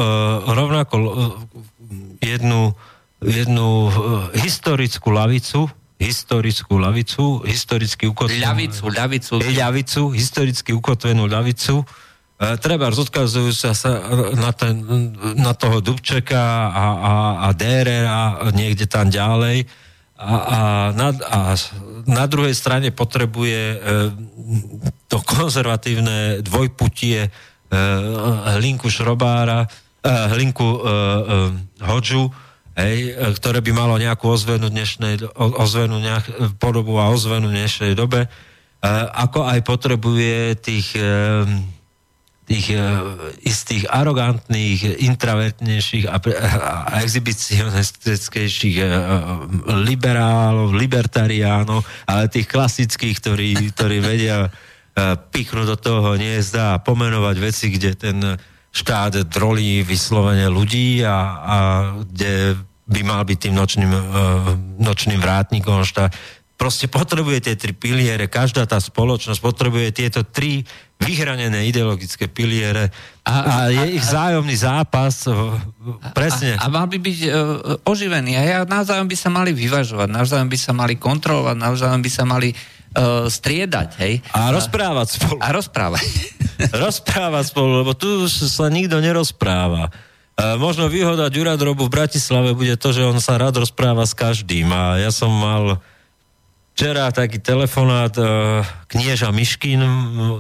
rovnako 0.52 0.96
uh, 1.00 1.10
jednu, 2.20 2.76
jednu 3.24 3.68
uh, 3.88 3.92
historickú 4.36 5.08
lavicu, 5.16 5.72
historickú 6.02 6.82
lavicu, 6.82 7.46
historicky 7.46 8.10
ukotvenú... 8.10 8.42
Ľavicu, 8.42 8.84
ľavicu. 8.90 9.34
ľavicu, 9.38 10.02
historicky 10.18 10.74
ukotvenú 10.74 11.30
ľavicu. 11.30 11.86
E, 11.86 11.86
treba 12.58 12.90
odkazujú 12.90 13.54
sa, 13.54 13.78
sa 13.78 14.02
na, 14.34 14.50
ten, 14.50 14.82
na 15.38 15.54
toho 15.54 15.78
Dubčeka 15.78 16.42
a, 16.74 16.86
a, 16.98 17.14
a 17.46 17.48
Dére 17.54 18.10
a 18.10 18.50
niekde 18.50 18.90
tam 18.90 19.14
ďalej. 19.14 19.70
A, 20.18 20.34
a, 20.34 20.60
na, 20.94 21.10
a 21.14 21.40
na 22.10 22.26
druhej 22.26 22.54
strane 22.58 22.90
potrebuje 22.90 23.62
e, 23.62 23.78
to 25.06 25.18
konzervatívne 25.22 26.42
dvojputie 26.42 27.26
e, 27.26 27.30
Hlinku 28.58 28.90
Šrobára, 28.90 29.66
e, 29.66 30.10
Hlinku 30.34 30.66
e, 30.66 30.78
e, 30.78 30.86
Hodžu, 31.86 32.30
hej, 32.76 33.12
e, 33.12 33.34
ktoré 33.36 33.60
by 33.60 33.72
malo 33.76 33.96
nejakú 34.00 34.32
ozvenu 34.32 34.72
dnešnej, 34.72 35.20
ozvenu 35.36 36.00
nejak, 36.00 36.26
e, 36.28 36.34
podobu 36.56 36.98
a 37.00 37.12
ozvenu 37.12 37.52
dnešnej 37.52 37.94
dobe, 37.96 38.26
e, 38.26 38.30
ako 39.12 39.48
aj 39.48 39.60
potrebuje 39.68 40.56
tých, 40.60 40.98
tých 42.52 42.68
istých 43.48 43.88
arogantných, 43.88 45.00
intravertnejších 45.08 46.10
a, 46.12 46.20
a 46.92 46.94
exhibicionistickejších 47.00 48.78
liberálov, 49.88 50.76
libertariánov, 50.76 51.86
ale 52.04 52.28
tých 52.28 52.52
klasických, 52.52 53.16
ktorí, 53.24 53.50
ktorí 53.72 54.04
vedia 54.04 54.52
pichnúť 55.32 55.68
do 55.72 55.78
toho 55.80 56.20
hniezda 56.20 56.76
a 56.76 56.82
pomenovať 56.84 57.36
veci, 57.40 57.72
kde 57.72 57.92
ten 57.96 58.18
štát 58.72 59.28
drolí 59.28 59.84
vyslovene 59.84 60.48
ľudí 60.48 61.04
a, 61.04 61.18
a 61.44 61.58
kde 62.08 62.56
by 62.88 63.02
mal 63.04 63.22
byť 63.24 63.38
tým 63.48 63.56
nočným, 63.56 63.92
e, 63.92 64.02
nočným 64.80 65.20
vrátnikom 65.20 65.84
štát. 65.84 66.12
Proste 66.56 66.86
potrebuje 66.86 67.50
tie 67.50 67.56
tri 67.58 67.74
piliere, 67.74 68.30
každá 68.30 68.70
tá 68.70 68.78
spoločnosť 68.78 69.40
potrebuje 69.42 69.88
tieto 69.98 70.22
tri 70.22 70.62
vyhranené 71.02 71.66
ideologické 71.66 72.30
piliere 72.30 72.94
a, 73.26 73.34
a 73.34 73.56
je 73.74 73.98
ich 73.98 74.04
vzájomný 74.06 74.56
zápas, 74.56 75.26
e, 75.28 75.34
presne. 76.16 76.56
A, 76.56 76.70
a 76.70 76.72
mal 76.72 76.88
by 76.88 76.98
byť 77.02 77.20
uh, 77.28 77.32
oživený. 77.90 78.38
A 78.38 78.42
ja, 78.46 78.60
navzájom 78.64 79.10
by 79.10 79.18
sa 79.18 79.30
mali 79.34 79.52
vyvažovať, 79.52 80.08
navzájom 80.08 80.48
by 80.48 80.58
sa 80.60 80.72
mali 80.72 80.96
kontrolovať, 80.96 81.56
navzájom 81.58 82.02
by 82.02 82.12
sa 82.12 82.24
mali 82.24 82.54
uh, 82.54 82.81
striedať, 83.32 83.90
hej? 84.04 84.20
A 84.36 84.52
rozprávať 84.52 85.08
spolu. 85.16 85.40
A 85.40 85.50
rozprávať. 85.56 86.06
rozprávať 86.84 87.56
spolu, 87.56 87.82
lebo 87.84 87.96
tu 87.96 88.28
sa 88.28 88.68
nikto 88.68 89.00
nerozpráva. 89.00 89.90
E, 90.36 90.60
možno 90.60 90.92
výhoda 90.92 91.32
Ďuradrobu 91.32 91.88
v 91.88 91.96
Bratislave 92.04 92.52
bude 92.52 92.76
to, 92.76 92.92
že 92.92 93.08
on 93.08 93.24
sa 93.24 93.40
rád 93.40 93.64
rozpráva 93.64 94.04
s 94.04 94.12
každým. 94.12 94.68
A 94.72 95.00
ja 95.00 95.12
som 95.12 95.32
mal 95.32 95.80
včera 96.76 97.12
taký 97.16 97.40
telefonát 97.40 98.12
e, 98.16 98.24
knieža 98.92 99.32
Miškin, 99.32 99.80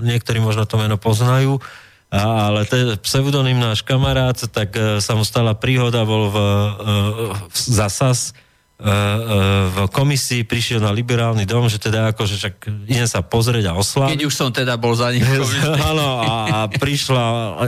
niektorí 0.04 0.44
možno 0.44 0.68
to 0.68 0.80
meno 0.80 0.96
poznajú, 1.00 1.60
a, 2.12 2.52
ale 2.52 2.68
to 2.68 2.76
je 2.76 2.86
pseudonym 3.08 3.56
náš 3.56 3.88
kamarát, 3.88 4.36
tak 4.36 4.76
e, 4.76 5.00
sa 5.00 5.16
mu 5.16 5.24
stala 5.24 5.56
príhoda, 5.56 6.04
bol 6.04 6.28
v, 6.28 6.38
e, 6.38 6.48
v 7.48 7.56
zasas, 7.56 8.36
v 8.82 9.78
komisii, 9.94 10.42
prišiel 10.42 10.82
na 10.82 10.90
liberálny 10.90 11.46
dom, 11.46 11.70
že 11.70 11.78
teda 11.78 12.18
akože 12.18 12.36
však 12.42 12.56
idem 12.90 13.06
sa 13.06 13.22
pozrieť 13.22 13.70
a 13.70 13.78
osláviť. 13.78 14.18
Keď 14.18 14.24
už 14.26 14.34
som 14.34 14.50
teda 14.50 14.74
bol 14.82 14.98
za 14.98 15.14
ním. 15.14 15.22
Áno, 15.94 16.08
a, 16.26 16.34
a 16.50 16.60
prišla 16.66 17.24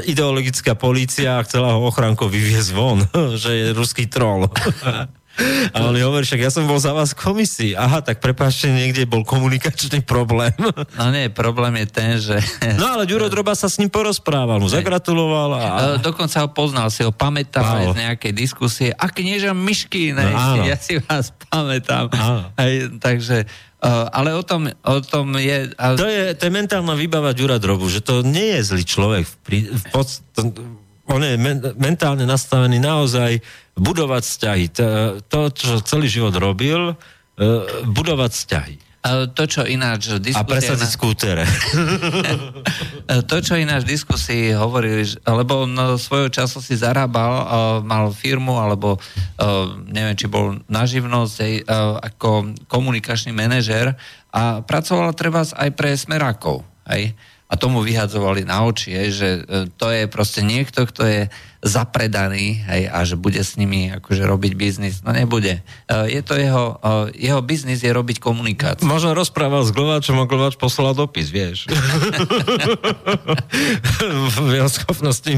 ideologická 0.10 0.74
polícia 0.74 1.38
a 1.38 1.46
chcela 1.46 1.78
ho 1.78 1.86
ochránko 1.86 2.26
vyviezť 2.26 2.72
von, 2.74 3.06
že 3.42 3.52
je 3.54 3.66
ruský 3.78 4.10
troll. 4.10 4.50
A 5.74 5.90
on 5.90 5.98
hovorí, 5.98 6.22
však 6.30 6.46
ja 6.46 6.52
som 6.54 6.70
bol 6.70 6.78
za 6.78 6.94
vás 6.94 7.18
v 7.18 7.26
komisii. 7.26 7.72
Aha, 7.74 8.06
tak 8.06 8.22
prepáčte, 8.22 8.70
niekde 8.70 9.10
bol 9.10 9.26
komunikačný 9.26 10.06
problém. 10.06 10.54
No 10.94 11.10
nie, 11.10 11.34
problém 11.34 11.74
je 11.82 11.88
ten, 11.90 12.10
že... 12.22 12.38
No 12.78 12.94
ale 12.94 13.10
Ďuro 13.10 13.34
Droba 13.34 13.58
sa 13.58 13.66
s 13.66 13.82
ním 13.82 13.90
porozprával, 13.90 14.62
mu 14.62 14.70
zagratuloval 14.70 15.50
a... 15.58 15.62
E, 15.62 16.06
Dokonca 16.06 16.46
ho 16.46 16.50
poznal, 16.54 16.94
si 16.94 17.02
ho 17.02 17.10
pamätal 17.10 17.98
z 17.98 17.98
nejakej 17.98 18.34
diskusie. 18.36 18.90
A 18.94 19.10
knieža 19.10 19.58
Myšky, 19.58 20.14
No, 20.14 20.22
ja 20.70 20.78
si 20.78 21.02
vás 21.02 21.34
pamätám. 21.50 22.14
Aj, 22.54 22.72
takže, 23.02 23.50
uh, 23.82 24.14
ale 24.14 24.38
o 24.38 24.46
tom, 24.46 24.70
o 24.70 24.98
tom 25.02 25.34
je... 25.42 25.74
To 25.74 26.06
je, 26.06 26.38
to 26.38 26.42
je 26.46 26.52
mentálna 26.54 26.94
výbava 26.94 27.34
Ďura 27.34 27.58
Drobu, 27.58 27.90
že 27.90 28.06
to 28.06 28.22
nie 28.22 28.54
je 28.60 28.62
zlý 28.70 28.84
človek. 28.86 29.24
V, 29.26 29.34
v 29.66 29.84
to, 30.38 30.54
on 31.08 31.20
je 31.20 31.36
men, 31.36 31.60
mentálne 31.76 32.24
nastavený 32.24 32.80
naozaj 32.80 33.44
budovať 33.76 34.24
vzťahy. 34.24 34.66
To, 34.78 34.88
to, 35.28 35.40
čo 35.52 35.72
celý 35.84 36.08
život 36.08 36.36
robil, 36.40 36.94
e, 36.94 36.96
budovať 37.90 38.32
vzťahy. 38.32 38.76
A 39.04 39.28
to, 39.28 39.44
čo 39.44 39.68
ináč 39.68 40.16
A 40.16 40.20
diskusia... 40.24 40.48
presadiť 40.48 40.90
skútere. 40.90 41.44
To, 43.04 43.44
čo 43.44 43.60
ináč 43.60 43.84
v 43.84 44.00
diskusii 44.00 44.56
hovorili, 44.56 45.04
lebo 45.28 45.68
on 45.68 46.00
svojho 46.00 46.32
času 46.32 46.64
si 46.64 46.80
zarábal, 46.80 47.84
mal 47.84 48.16
firmu, 48.16 48.56
alebo 48.56 48.96
neviem, 49.92 50.16
či 50.16 50.32
bol 50.32 50.56
na 50.72 50.88
živnosť 50.88 51.36
aj, 51.36 51.54
uh, 51.68 52.00
ako 52.00 52.56
komunikačný 52.72 53.36
manažér 53.36 53.92
a 54.32 54.64
pracoval 54.64 55.12
treba 55.20 55.44
aj 55.44 55.70
pre 55.76 56.00
smerákov. 56.00 56.64
Hej? 56.88 57.12
A 57.48 57.60
tomu 57.60 57.86
vyhadzovali 57.86 58.48
na 58.48 58.66
oči, 58.66 58.94
hej, 58.98 59.10
že 59.14 59.30
uh, 59.42 59.70
to 59.78 59.94
je 59.94 60.10
proste 60.10 60.42
niekto, 60.42 60.90
kto 60.90 61.04
je 61.06 61.22
zapredaný 61.64 62.60
hej, 62.66 62.92
a 62.92 63.06
že 63.08 63.16
bude 63.16 63.40
s 63.40 63.56
nimi 63.56 63.94
akože 63.94 64.26
robiť 64.26 64.54
biznis. 64.58 65.00
No 65.06 65.14
nebude. 65.14 65.62
Uh, 65.86 66.10
je 66.10 66.22
to 66.26 66.34
jeho, 66.36 66.82
uh, 66.82 67.08
jeho 67.14 67.40
biznis 67.46 67.86
je 67.86 67.94
robiť 67.94 68.20
komunikáciu. 68.20 68.84
Možno 68.90 69.14
rozprával 69.14 69.64
s 69.64 69.72
Glováčom 69.72 70.18
a 70.20 70.26
Glováč 70.26 70.58
poslal 70.58 70.98
dopis, 70.98 71.30
vieš. 71.30 71.70
Jeho 74.54 74.70
schopnosti 74.70 75.32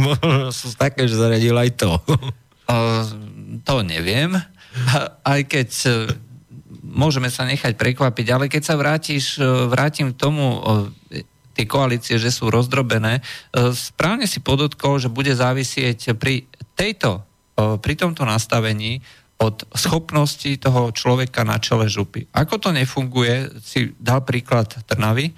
sú 0.51 0.67
také, 0.75 1.07
že 1.07 1.15
zaradil 1.15 1.55
aj 1.55 1.69
to. 1.77 1.91
To 3.65 3.75
neviem, 3.85 4.35
aj 5.23 5.41
keď 5.47 5.69
e, 5.85 5.89
môžeme 6.83 7.31
sa 7.31 7.47
nechať 7.47 7.79
prekvapiť, 7.79 8.27
ale 8.31 8.45
keď 8.51 8.63
sa 8.63 8.75
vrátiš, 8.75 9.39
e, 9.39 9.45
vrátim 9.69 10.11
k 10.11 10.19
tomu, 10.19 10.45
e, 11.13 11.23
tie 11.55 11.65
koalície, 11.65 12.19
že 12.19 12.29
sú 12.29 12.51
rozdrobené, 12.51 13.23
e, 13.23 13.71
správne 13.71 14.27
si 14.27 14.43
podotkol, 14.43 14.99
že 14.99 15.07
bude 15.07 15.31
závisieť 15.31 16.19
pri 16.19 16.43
tejto, 16.75 17.23
o, 17.55 17.79
pri 17.79 17.95
tomto 17.95 18.27
nastavení 18.27 18.99
od 19.35 19.67
schopnosti 19.75 20.47
toho 20.59 20.95
človeka 20.95 21.43
na 21.43 21.59
čele 21.59 21.91
župy. 21.91 22.23
Ako 22.31 22.55
to 22.55 22.71
nefunguje, 22.71 23.51
si 23.59 23.91
dal 23.99 24.23
príklad 24.23 24.71
Trnavy, 24.87 25.31
e, 25.31 25.33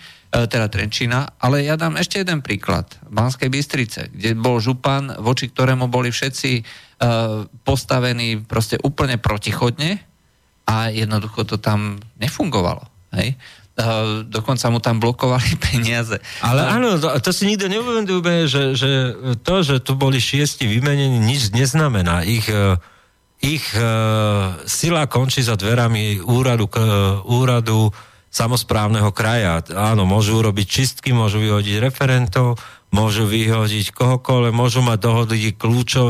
teda 0.45 0.69
Trenčína, 0.69 1.41
ale 1.41 1.65
ja 1.65 1.73
dám 1.77 1.97
ešte 1.97 2.21
jeden 2.21 2.45
príklad. 2.45 2.85
Banskej 3.09 3.49
Bystrice, 3.49 4.13
kde 4.13 4.37
bol 4.37 4.61
župan, 4.61 5.17
voči 5.17 5.49
ktorému 5.49 5.89
boli 5.89 6.13
všetci 6.13 6.51
e, 6.57 6.63
postavení 7.65 8.45
proste 8.45 8.77
úplne 8.85 9.17
protichodne 9.17 9.97
a 10.69 10.93
jednoducho 10.93 11.47
to 11.49 11.57
tam 11.57 11.97
nefungovalo. 12.21 12.85
Hej? 13.17 13.33
E, 13.77 14.25
dokonca 14.25 14.73
mu 14.73 14.81
tam 14.81 14.97
blokovali 14.97 15.53
peniaze. 15.69 16.17
Ale 16.41 16.65
áno, 16.65 16.97
to, 16.97 17.13
to 17.21 17.29
si 17.29 17.45
nikto 17.45 17.69
neuvedomuje, 17.69 18.49
že, 18.49 18.63
že 18.73 18.89
to, 19.45 19.61
že 19.61 19.85
tu 19.85 19.93
boli 19.93 20.17
šiesti 20.17 20.65
vymenení, 20.65 21.21
nič 21.21 21.53
neznamená. 21.53 22.25
Ich, 22.25 22.49
e, 22.49 22.81
ich 23.37 23.69
e, 23.77 23.85
sila 24.65 25.05
končí 25.05 25.45
za 25.45 25.53
dverami 25.53 26.25
úradu, 26.25 26.65
k- 26.65 27.21
úradu 27.29 27.93
samozprávneho 28.33 29.13
kraja. 29.13 29.61
Áno, 29.69 30.09
môžu 30.09 30.41
urobiť 30.41 30.65
čistky, 30.65 31.13
môžu 31.13 31.37
vyhodiť 31.37 31.77
referentov, 31.77 32.57
môžu 32.89 33.29
vyhodiť 33.29 33.93
kohokoľvek, 33.93 34.57
môžu 34.57 34.81
mať 34.81 34.99
dohody 35.05 35.53
kľúčov, 35.53 36.07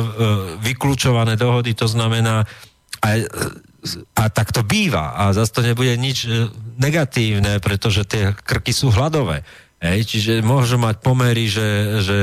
vyklúčované 0.63 1.35
dohody, 1.35 1.75
to 1.75 1.87
znamená 1.87 2.47
aj, 3.03 3.27
a 4.17 4.23
tak 4.27 4.51
to 4.51 4.65
býva 4.65 5.15
a 5.15 5.31
zase 5.31 5.53
to 5.53 5.61
nebude 5.63 5.93
nič 5.95 6.25
e, 6.25 6.49
negatívne, 6.81 7.61
pretože 7.61 8.03
tie 8.03 8.33
krky 8.33 8.73
sú 8.73 8.89
hladové. 8.91 9.45
Hej, 9.77 10.09
čiže 10.09 10.33
môžu 10.41 10.81
mať 10.81 10.99
pomery, 11.05 11.45
že, 11.45 12.01
že 12.01 12.17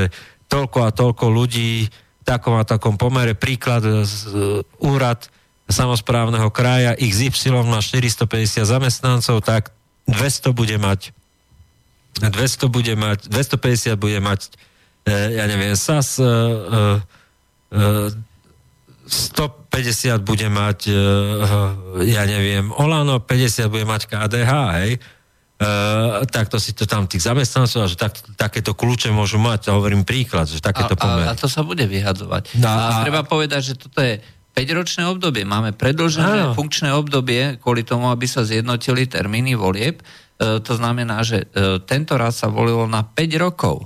toľko 0.51 0.79
a 0.85 0.89
toľko 0.91 1.25
ľudí 1.31 1.87
takom 2.27 2.59
a 2.59 2.67
takom 2.67 2.99
pomere. 2.99 3.33
Príklad 3.33 3.83
z 4.03 4.15
e, 4.27 4.37
úrad 4.83 5.31
samozprávneho 5.71 6.51
kraja 6.53 6.93
XY 6.99 7.65
má 7.65 7.79
450 7.79 8.67
zamestnancov, 8.67 9.41
tak 9.41 9.71
200 10.05 10.51
bude 10.51 10.77
mať 10.77 11.15
200 12.21 12.71
bude 12.71 12.93
mať, 12.95 13.27
250 13.27 13.99
bude 13.99 14.19
mať, 14.23 14.47
e, 15.03 15.35
ja 15.35 15.43
neviem, 15.51 15.75
SAS, 15.75 16.15
e, 16.15 16.23
e, 16.23 16.29
e, 17.75 17.81
150 19.05 20.25
bude 20.25 20.49
mať, 20.49 20.89
e, 20.89 20.97
ja 22.09 22.25
neviem, 22.25 22.73
Olano, 22.73 23.21
50 23.21 23.69
bude 23.69 23.85
mať 23.85 24.09
KDH, 24.09 24.51
hej? 24.81 24.91
E, 24.95 25.67
takto 26.27 26.57
si 26.57 26.73
to 26.73 26.89
tam 26.89 27.05
tých 27.05 27.21
zamestnancov, 27.21 27.85
a 27.85 27.87
že 27.87 27.95
tak, 27.95 28.17
takéto 28.35 28.73
kľúče 28.73 29.13
môžu 29.13 29.37
mať, 29.37 29.69
to 29.69 29.77
hovorím 29.77 30.01
príklad, 30.03 30.49
že 30.49 30.57
takéto 30.57 30.97
a, 30.97 30.99
pomery. 30.99 31.27
a, 31.29 31.37
a 31.37 31.39
to 31.39 31.45
sa 31.45 31.61
bude 31.61 31.85
vyhadzovať. 31.85 32.57
No, 32.57 32.67
a, 32.67 33.01
a- 33.01 33.03
treba 33.05 33.21
povedať, 33.21 33.61
že 33.61 33.73
toto 33.77 34.01
je 34.01 34.19
5-ročné 34.55 35.03
obdobie. 35.11 35.43
Máme 35.43 35.75
predlžené 35.75 36.49
Áno. 36.49 36.55
funkčné 36.55 36.95
obdobie 36.95 37.59
kvôli 37.59 37.83
tomu, 37.83 38.07
aby 38.07 38.23
sa 38.23 38.47
zjednotili 38.47 39.05
termíny 39.05 39.53
volieb. 39.53 39.99
E, 40.01 40.63
to 40.63 40.73
znamená, 40.79 41.21
že 41.21 41.45
e, 41.51 41.77
tento 41.83 42.15
raz 42.15 42.39
sa 42.39 42.47
volilo 42.47 42.87
na 42.87 43.03
5 43.03 43.35
rokov. 43.37 43.83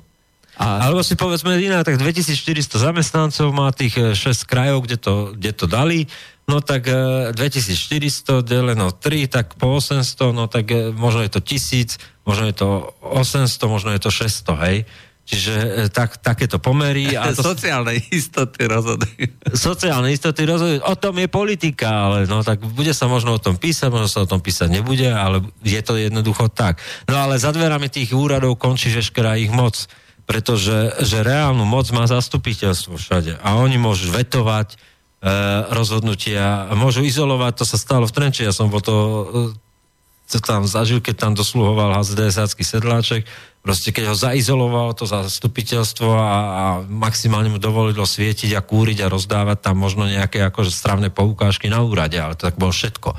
A, 0.60 0.91
Alebo 0.91 0.99
si 1.07 1.15
povedzme 1.15 1.56
iná, 1.56 1.80
tak 1.88 1.95
2400 1.95 2.84
zamestnancov 2.84 3.48
má 3.56 3.72
tých 3.72 3.95
e, 3.95 4.11
6 4.11 4.44
krajov, 4.44 4.84
kde 4.84 4.98
to, 4.99 5.14
kde 5.31 5.52
to 5.56 5.65
dali, 5.72 6.03
no 6.52 6.60
tak 6.60 6.84
e, 6.91 7.31
2400 7.31 8.44
deleno 8.44 8.91
3, 8.91 9.31
tak 9.31 9.56
po 9.56 9.80
800, 9.80 10.36
no 10.36 10.52
tak 10.52 10.68
e, 10.68 10.91
možno 10.91 11.23
je 11.23 11.31
to 11.31 11.40
1000, 11.40 11.95
možno 12.27 12.52
je 12.52 12.56
to 12.60 12.68
800, 13.07 13.72
možno 13.72 13.90
je 13.95 14.02
to 14.03 14.11
600, 14.11 14.65
hej. 14.68 14.77
Čiže 15.30 15.53
e, 15.56 15.69
tak, 15.94 16.18
takéto 16.19 16.57
pomery. 16.57 17.14
A 17.14 17.30
to, 17.38 17.56
sociálne 17.56 17.95
istoty 18.10 18.65
rozhodujú. 18.65 19.30
sociálne 19.53 20.10
istoty 20.10 20.41
rozhodujú. 20.44 20.81
O 20.90 20.95
tom 20.99 21.15
je 21.22 21.30
politika, 21.30 22.10
ale 22.10 22.26
no 22.26 22.41
tak 22.41 22.65
bude 22.65 22.91
sa 22.98 23.06
možno 23.06 23.38
o 23.38 23.40
tom 23.40 23.56
písať, 23.56 23.94
možno 23.94 24.10
sa 24.10 24.26
o 24.26 24.30
tom 24.30 24.41
písať 24.41 24.68
nebude, 24.73 25.06
ale 25.07 25.45
je 25.61 25.80
to 25.86 25.95
jednoducho 25.95 26.49
tak. 26.49 26.81
No 27.06 27.15
ale 27.15 27.38
za 27.38 27.53
dverami 27.53 27.88
tých 27.88 28.11
úradov 28.11 28.57
končí 28.57 28.90
veškerá 28.90 29.38
ich 29.38 29.53
moc, 29.53 29.88
pretože 30.30 30.93
že 31.01 31.26
reálnu 31.26 31.65
moc 31.65 31.89
má 31.89 32.06
zastupiteľstvo 32.06 33.01
všade 33.01 33.41
a 33.41 33.57
oni 33.57 33.81
môžu 33.81 34.14
vetovať 34.14 34.69
e, 34.69 34.77
rozhodnutia, 35.73 36.69
môžu 36.77 37.01
izolovať, 37.01 37.57
to 37.57 37.65
sa 37.65 37.81
stalo 37.81 38.06
v 38.06 38.14
Trenči, 38.14 38.45
ja 38.45 38.53
som 38.53 38.69
bol 38.69 38.77
to 38.77 38.93
e, 38.93 39.69
to 40.30 40.38
tam 40.38 40.69
zažil, 40.69 41.01
keď 41.01 41.15
tam 41.18 41.34
dosluhoval 41.34 41.97
HZDSácky 41.97 42.61
sedláček, 42.61 43.26
proste 43.65 43.89
keď 43.89 44.14
ho 44.14 44.15
zaizoloval 44.15 44.93
to 44.93 45.10
zastupiteľstvo 45.10 46.06
a, 46.14 46.22
a 46.22 46.65
maximálne 46.85 47.49
mu 47.49 47.57
dovolilo 47.57 48.06
svietiť 48.06 48.53
a 48.53 48.61
kúriť 48.61 49.01
a 49.01 49.11
rozdávať 49.11 49.57
tam 49.65 49.81
možno 49.81 50.06
nejaké 50.06 50.45
akože 50.45 50.69
stravné 50.69 51.10
poukážky 51.10 51.65
na 51.73 51.81
úrade, 51.81 52.22
ale 52.22 52.38
to 52.38 52.45
tak 52.45 52.61
bolo 52.61 52.69
všetko. 52.69 53.10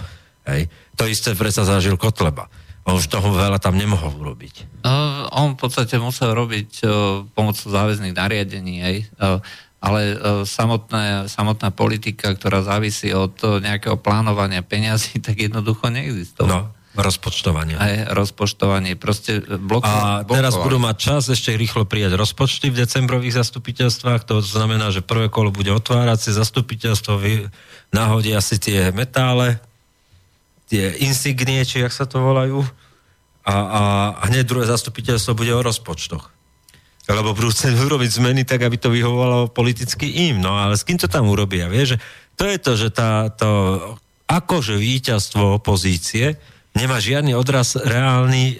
Hej. 0.46 0.70
To 0.94 1.10
isté 1.10 1.34
predsa 1.34 1.66
zažil 1.66 1.98
Kotleba. 1.98 2.46
On 2.88 2.96
už 2.96 3.12
toho 3.12 3.28
veľa 3.36 3.60
tam 3.60 3.76
nemohol 3.76 4.16
urobiť. 4.16 4.80
Uh, 4.80 5.28
on 5.36 5.54
v 5.54 5.58
podstate 5.60 6.00
musel 6.00 6.32
robiť 6.32 6.70
uh, 6.82 6.90
pomocou 7.36 7.68
záväzných 7.68 8.16
nariadení, 8.16 8.74
hej. 8.80 8.98
Uh, 9.20 9.38
ale 9.80 10.16
uh, 10.16 10.44
samotné, 10.48 11.28
samotná 11.28 11.72
politika, 11.72 12.32
ktorá 12.32 12.64
závisí 12.64 13.12
od 13.12 13.36
nejakého 13.60 14.00
plánovania 14.00 14.64
peňazí, 14.64 15.20
tak 15.26 15.36
jednoducho 15.36 15.92
neexistovala. 15.92 16.72
No, 16.72 16.80
rozpočtovanie. 16.98 17.78
Aj 17.78 18.10
rozpočtovanie, 18.10 18.98
proste 18.98 19.38
bloko, 19.44 19.86
A 19.86 20.26
teraz 20.26 20.58
blokovali. 20.58 20.64
budú 20.66 20.78
mať 20.82 20.96
čas 20.98 21.22
ešte 21.30 21.54
rýchlo 21.54 21.86
prijať 21.86 22.18
rozpočty 22.18 22.74
v 22.74 22.82
decembrových 22.82 23.38
zastupiteľstvách. 23.38 24.26
To 24.26 24.42
znamená, 24.42 24.90
že 24.90 25.04
prvé 25.04 25.30
kolo 25.30 25.54
bude 25.54 25.70
otváracie 25.70 26.34
zastupiteľstvo, 26.34 27.12
vy 27.20 27.32
nahodia 27.94 28.42
si 28.42 28.58
tie 28.58 28.90
metále, 28.90 29.62
tie 30.70 30.94
insignie, 31.02 31.66
či 31.66 31.82
jak 31.82 31.90
sa 31.90 32.06
to 32.06 32.22
volajú. 32.22 32.62
A, 33.42 33.54
a, 33.54 33.82
hneď 34.30 34.46
druhé 34.46 34.70
zastupiteľstvo 34.70 35.34
bude 35.34 35.50
o 35.50 35.64
rozpočtoch. 35.66 36.30
Lebo 37.10 37.34
budú 37.34 37.50
chcieť 37.50 37.74
urobiť 37.74 38.10
zmeny 38.22 38.46
tak, 38.46 38.62
aby 38.62 38.78
to 38.78 38.94
vyhovovalo 38.94 39.50
politicky 39.50 40.30
im. 40.30 40.38
No 40.38 40.54
ale 40.54 40.78
s 40.78 40.86
kým 40.86 40.94
to 40.94 41.10
tam 41.10 41.26
urobia? 41.26 41.66
Vieš, 41.66 41.98
to 42.38 42.46
je 42.46 42.58
to, 42.62 42.72
že 42.78 42.88
tá, 42.94 43.26
to 43.34 43.50
akože 44.30 44.78
víťazstvo 44.78 45.58
opozície 45.58 46.38
nemá 46.78 47.02
žiadny 47.02 47.34
odraz 47.34 47.74
reálny 47.74 48.54
e, 48.54 48.56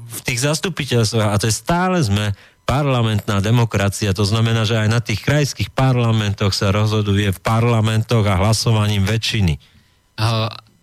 v 0.00 0.20
tých 0.24 0.48
zastupiteľstvách. 0.48 1.28
A 1.28 1.36
to 1.36 1.52
je 1.52 1.60
stále 1.60 2.00
sme 2.00 2.32
parlamentná 2.64 3.44
demokracia. 3.44 4.16
To 4.16 4.24
znamená, 4.24 4.64
že 4.64 4.80
aj 4.80 4.88
na 4.88 5.00
tých 5.04 5.20
krajských 5.20 5.68
parlamentoch 5.68 6.56
sa 6.56 6.72
rozhoduje 6.72 7.28
v 7.28 7.42
parlamentoch 7.44 8.24
a 8.24 8.40
hlasovaním 8.40 9.04
väčšiny. 9.04 9.60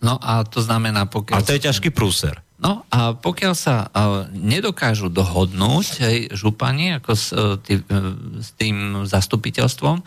No 0.02 0.18
a 0.18 0.41
to 0.44 0.65
znamená, 0.65 1.06
pokiaľ... 1.06 1.38
A 1.38 1.45
to 1.45 1.53
je 1.53 1.69
ťažký 1.69 1.94
prúser. 1.94 2.41
No 2.61 2.86
a 2.94 3.18
pokiaľ 3.18 3.53
sa 3.57 3.90
uh, 3.90 4.30
nedokážu 4.34 5.10
dohodnúť 5.10 5.88
hej, 6.06 6.18
župani 6.34 6.94
ako 7.02 7.11
s, 7.18 7.34
uh, 7.34 7.57
tý, 7.57 7.82
uh, 7.82 8.14
s 8.38 8.53
tým 8.53 9.10
zastupiteľstvom, 9.10 9.98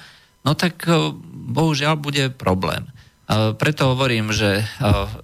no 0.47 0.51
tak 0.55 0.87
bohužiaľ 1.51 1.99
bude 1.99 2.31
problém. 2.35 2.87
Preto 3.57 3.97
hovorím, 3.97 4.37
že 4.37 4.69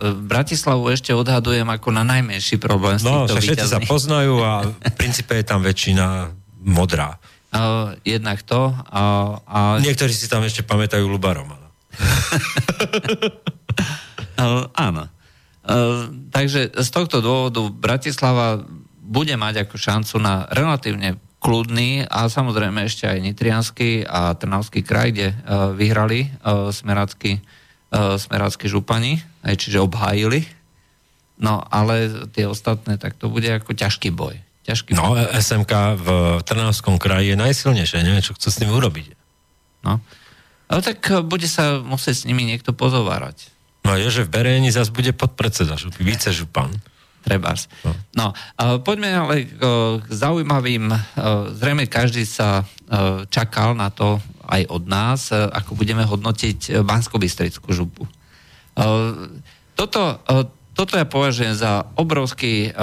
Bratislavu 0.01 0.89
ešte 0.89 1.13
odhadujem 1.13 1.69
ako 1.69 1.93
na 1.93 2.01
najmenší 2.01 2.57
problém 2.57 2.97
No, 3.05 3.29
však 3.29 3.45
všetci 3.45 3.69
sa 3.69 3.77
poznajú 3.85 4.41
a 4.41 4.65
v 4.65 4.95
princípe 4.97 5.37
je 5.37 5.45
tam 5.45 5.61
väčšina 5.61 6.33
modrá. 6.65 7.21
Jednak 8.01 8.41
to 8.49 8.73
uh, 8.73 9.37
a 9.45 9.77
Niektorí 9.85 10.17
si 10.17 10.33
tam 10.33 10.41
ešte 10.41 10.65
pamätajú 10.65 11.05
Luba 11.05 11.37
Romana. 11.37 11.69
Uh, 14.41 14.73
áno. 14.73 15.05
takže 16.33 16.73
z 16.73 16.89
tohto 16.89 17.21
dôvodu 17.21 17.61
Bratislava 17.69 18.65
bude 19.05 19.37
mať 19.37 19.69
ako 19.69 19.77
šancu 19.77 20.17
na 20.17 20.49
relatívne 20.49 21.21
kľudný 21.41 22.05
a 22.07 22.29
samozrejme 22.29 22.85
ešte 22.85 23.09
aj 23.09 23.19
Nitriansky 23.25 24.05
a 24.05 24.37
Trnavský 24.37 24.85
kraj, 24.85 25.17
kde 25.17 25.29
uh, 25.33 25.73
vyhrali 25.73 26.29
uh, 26.29 26.69
smerácky, 26.69 27.41
uh, 27.91 28.21
smerácky 28.21 28.69
župani, 28.69 29.25
aj 29.41 29.57
čiže 29.57 29.81
obhájili. 29.81 30.45
No 31.41 31.65
ale 31.73 32.29
tie 32.37 32.45
ostatné, 32.45 33.01
tak 33.01 33.17
to 33.17 33.33
bude 33.33 33.49
ako 33.49 33.73
ťažký 33.73 34.12
boj. 34.12 34.37
Ťažký 34.69 34.93
No, 34.93 35.17
boj. 35.17 35.33
SMK 35.41 35.73
v 35.97 36.09
Trnavskom 36.45 37.01
kraji 37.01 37.33
je 37.33 37.41
najsilnejšie, 37.41 38.05
neviem, 38.05 38.21
čo 38.21 38.37
chce 38.37 38.53
s 38.53 38.61
tým 38.61 38.69
urobiť. 38.69 39.17
No. 39.89 39.97
Ale 40.69 40.81
tak 40.85 41.01
uh, 41.09 41.25
bude 41.25 41.49
sa 41.49 41.81
musieť 41.81 42.23
s 42.23 42.27
nimi 42.29 42.45
niekto 42.45 42.77
pozovárať. 42.77 43.49
No 43.85 43.97
je, 43.97 44.09
že 44.12 44.27
v 44.27 44.32
Bereni 44.32 44.70
zase 44.70 44.93
bude 44.93 45.11
podpredseda 45.16 45.74
župy, 45.81 46.05
vicežupan. 46.05 46.70
Trebárs. 47.20 47.69
No. 47.85 47.93
No, 48.16 48.27
uh, 48.32 48.81
poďme 48.81 49.12
ale 49.12 49.44
uh, 49.44 50.01
k 50.01 50.09
zaujímavým, 50.09 50.89
uh, 50.89 51.52
zrejme 51.52 51.85
každý 51.85 52.24
sa 52.24 52.65
uh, 52.65 53.28
čakal 53.28 53.77
na 53.77 53.93
to 53.93 54.16
aj 54.48 54.65
od 54.73 54.89
nás, 54.89 55.31
ako 55.31 55.78
budeme 55.78 56.02
hodnotiť 56.02 56.82
Bansko-Bystrickú 56.82 57.70
župu. 57.70 58.02
Toto, 59.78 60.02
toto 60.74 60.93
ja 60.98 61.07
považujem 61.07 61.55
za 61.55 61.86
obrovský 61.94 62.74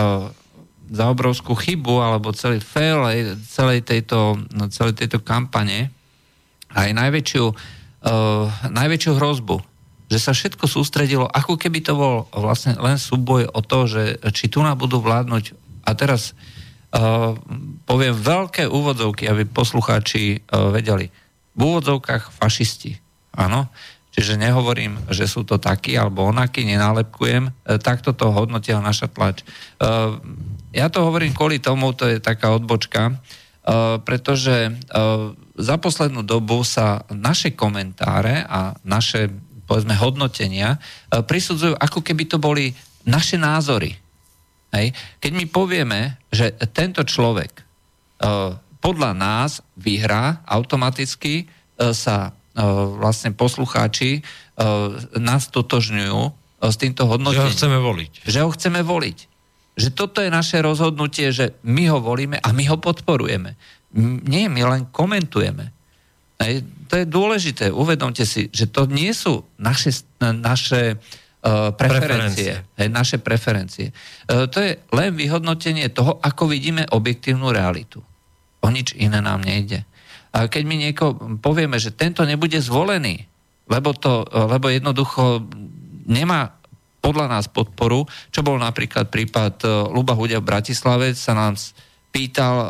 za 0.88 1.06
obrovskú 1.12 1.60
chybu 1.60 2.00
alebo 2.00 2.32
celý 2.32 2.64
fail 2.64 3.04
celej 3.52 3.84
tejto, 3.84 4.40
no, 4.56 4.72
celej 4.72 4.96
tejto 4.96 5.20
kampane 5.20 5.92
aj 6.72 6.88
najväčšiu, 6.96 7.46
najväčšiu 8.72 9.12
hrozbu 9.20 9.60
že 10.08 10.18
sa 10.24 10.32
všetko 10.32 10.66
sústredilo, 10.72 11.28
ako 11.28 11.60
keby 11.60 11.84
to 11.84 11.94
bol 11.94 12.16
vlastne 12.32 12.80
len 12.80 12.96
súboj 12.96 13.52
o 13.52 13.60
to, 13.60 13.88
že 13.92 14.04
či 14.32 14.48
tu 14.48 14.64
nám 14.64 14.80
budú 14.80 15.04
vládnuť 15.04 15.52
a 15.84 15.92
teraz 15.96 16.32
uh, 16.96 17.36
poviem 17.84 18.16
veľké 18.16 18.72
úvodzovky, 18.72 19.28
aby 19.28 19.44
poslucháči 19.44 20.48
uh, 20.48 20.72
vedeli. 20.72 21.12
V 21.56 21.60
úvodzovkách 21.60 22.32
fašisti. 22.32 22.96
Áno. 23.36 23.68
Čiže 24.18 24.34
nehovorím, 24.34 24.98
že 25.14 25.30
sú 25.30 25.46
to 25.46 25.62
takí 25.62 25.94
alebo 25.94 26.26
onakí, 26.26 26.66
nenálepkujem. 26.66 27.54
E, 27.54 27.78
takto 27.78 28.18
to 28.18 28.34
hodnotia 28.34 28.82
naša 28.82 29.06
tlač. 29.06 29.46
Ja 30.74 30.90
to 30.90 31.06
hovorím 31.06 31.38
kvôli 31.38 31.62
tomu, 31.62 31.94
to 31.94 32.10
je 32.10 32.18
taká 32.18 32.50
odbočka, 32.50 33.14
e, 33.14 33.16
pretože 34.02 34.74
za 35.54 35.76
poslednú 35.78 36.26
dobu 36.26 36.66
sa 36.66 37.06
naše 37.14 37.54
komentáre 37.54 38.42
a 38.42 38.74
naše 38.82 39.30
povedzme 39.68 39.94
hodnotenia 40.00 40.80
e, 41.12 41.22
prisudzujú, 41.22 41.76
ako 41.76 42.00
keby 42.02 42.24
to 42.26 42.40
boli 42.40 42.72
naše 43.04 43.36
názory. 43.36 43.94
Hej? 44.72 44.96
Keď 45.20 45.32
my 45.36 45.46
povieme, 45.52 46.00
že 46.32 46.56
tento 46.72 47.04
človek 47.04 47.52
e, 47.52 47.64
podľa 48.80 49.12
nás 49.12 49.60
vyhrá, 49.76 50.42
automaticky 50.48 51.44
e, 51.44 51.46
sa 51.92 52.34
vlastne 52.98 53.38
poslucháči 53.38 54.26
nás 55.14 55.46
totožňujú 55.54 56.22
s 56.58 56.76
týmto 56.82 57.06
Že 57.06 57.06
ho 57.06 57.12
hodnotením. 57.14 57.54
chceme 57.54 57.78
voliť. 57.78 58.12
Že 58.26 58.40
ho 58.42 58.50
chceme 58.50 58.82
voliť. 58.82 59.18
Že 59.78 59.90
toto 59.94 60.26
je 60.26 60.34
naše 60.34 60.58
rozhodnutie, 60.66 61.30
že 61.30 61.54
my 61.62 61.86
ho 61.94 62.02
volíme 62.02 62.42
a 62.42 62.50
my 62.50 62.66
ho 62.66 62.82
podporujeme. 62.82 63.54
Nie, 64.26 64.50
my 64.50 64.62
len 64.66 64.82
komentujeme. 64.90 65.70
Hej, 66.38 66.62
to 66.86 66.94
je 67.02 67.06
dôležité. 67.10 67.66
Uvedomte 67.74 68.22
si, 68.22 68.54
že 68.54 68.70
to 68.70 68.86
nie 68.86 69.10
sú 69.10 69.42
naše, 69.58 69.90
naše 70.22 70.96
uh, 70.96 71.74
preferencie. 71.74 72.62
Preferencie. 72.62 72.78
Hej, 72.78 72.90
naše 72.94 73.18
preferencie. 73.18 73.88
Uh, 74.30 74.46
to 74.46 74.62
je 74.62 74.78
len 74.94 75.18
vyhodnotenie 75.18 75.90
toho, 75.90 76.22
ako 76.22 76.54
vidíme 76.54 76.86
objektívnu 76.94 77.50
realitu. 77.50 78.06
O 78.62 78.68
nič 78.70 78.94
iné 78.94 79.18
nám 79.18 79.42
nejde. 79.42 79.82
A 80.30 80.46
keď 80.46 80.64
my 80.70 80.76
nieko 80.78 81.18
povieme, 81.42 81.82
že 81.82 81.96
tento 81.96 82.22
nebude 82.22 82.62
zvolený, 82.62 83.26
lebo, 83.68 83.98
to, 83.98 84.24
lebo 84.30 84.70
jednoducho 84.70 85.44
nemá 86.06 86.54
podľa 87.02 87.28
nás 87.28 87.46
podporu, 87.50 88.06
čo 88.30 88.46
bol 88.46 88.60
napríklad 88.60 89.10
prípad 89.10 89.64
Luba 89.92 90.14
Hudia 90.14 90.44
v 90.44 90.50
Bratislave, 90.50 91.16
sa 91.18 91.34
nám 91.34 91.58
pýtal 92.18 92.56
uh, 92.58 92.66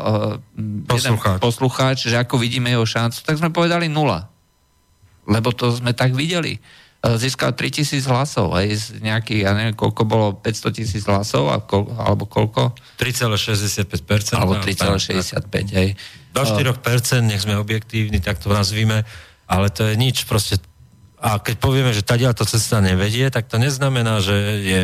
Poslucháč. 0.84 1.38
poslucháč, 1.40 1.98
že 2.12 2.20
ako 2.20 2.36
vidíme 2.36 2.68
jeho 2.68 2.84
šancu, 2.84 3.24
tak 3.24 3.40
sme 3.40 3.48
povedali 3.48 3.88
nula. 3.88 4.28
Lebo 5.24 5.56
to 5.56 5.72
sme 5.72 5.96
tak 5.96 6.12
videli. 6.12 6.60
Uh, 7.00 7.16
Získal 7.16 7.56
3000 7.56 8.04
hlasov, 8.12 8.52
aj 8.52 8.66
z 8.68 8.84
nejakých, 9.00 9.48
ja 9.48 9.56
neviem, 9.56 9.72
koľko 9.72 10.02
bolo, 10.04 10.26
500 10.36 10.76
tisíc 10.76 11.08
hlasov, 11.08 11.48
a 11.48 11.64
kol, 11.64 11.88
alebo 11.96 12.28
koľko? 12.28 12.76
3,65%. 13.00 14.36
Alebo 14.36 14.60
No, 14.60 14.64
3,65, 14.66 15.78
hej. 15.78 15.96
Do 16.36 16.44
4%, 16.44 17.24
nech 17.24 17.40
sme 17.40 17.56
objektívni, 17.56 18.20
tak 18.20 18.42
to 18.44 18.52
nazvíme, 18.52 19.06
ale 19.48 19.66
to 19.72 19.88
je 19.88 19.96
nič, 19.96 20.28
proste 20.28 20.60
a 21.18 21.42
keď 21.42 21.58
povieme, 21.58 21.90
že 21.90 22.06
tadia 22.06 22.30
to 22.30 22.46
cesta 22.46 22.78
nevedie, 22.78 23.26
tak 23.34 23.50
to 23.50 23.58
neznamená, 23.58 24.22
že 24.22 24.36
je 24.62 24.80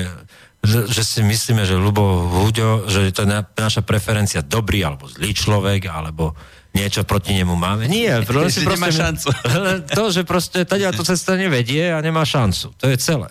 že, 0.64 0.88
že 0.88 1.02
si 1.04 1.20
myslíme, 1.20 1.62
že 1.62 1.76
Lubo 1.76 2.26
Huďo, 2.26 2.88
že 2.88 3.12
to 3.12 3.22
je 3.22 3.30
na, 3.30 3.44
naša 3.44 3.84
preferencia 3.84 4.40
dobrý 4.40 4.80
alebo 4.82 5.06
zlý 5.06 5.30
človek, 5.30 5.86
alebo 5.86 6.32
niečo 6.74 7.06
proti 7.06 7.38
nemu 7.38 7.54
máme. 7.54 7.86
Nie, 7.86 8.18
si 8.50 8.64
Že 8.64 8.74
nemá 8.74 8.90
proste- 8.90 8.98
šancu. 8.98 9.26
len 9.46 9.78
to, 9.98 10.04
že 10.10 10.22
proste 10.26 10.66
tadia 10.66 10.90
to 10.90 11.06
cesta 11.06 11.38
nevedie 11.38 11.94
a 11.94 12.02
nemá 12.02 12.26
šancu. 12.26 12.74
To 12.74 12.84
je 12.90 12.98
celé. 12.98 13.30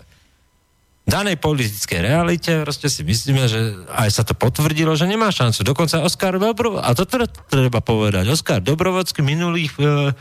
V 1.03 1.11
danej 1.11 1.35
politickej 1.35 1.99
realite 1.99 2.63
proste 2.63 2.87
si 2.87 3.03
myslíme, 3.03 3.43
že 3.51 3.75
aj 3.91 4.07
sa 4.07 4.23
to 4.23 4.31
potvrdilo, 4.31 4.95
že 4.95 5.03
nemá 5.03 5.35
šancu. 5.35 5.67
Dokonca 5.67 5.99
Oskar 5.99 6.39
Dobro, 6.39 6.79
a 6.79 6.95
to 6.95 7.03
teda 7.03 7.27
treba 7.27 7.83
povedať, 7.83 8.23
Oskar 8.31 8.63
Dobrovodský 8.63 9.19
v 9.19 9.35
minulých 9.35 9.75
e, 9.83 10.15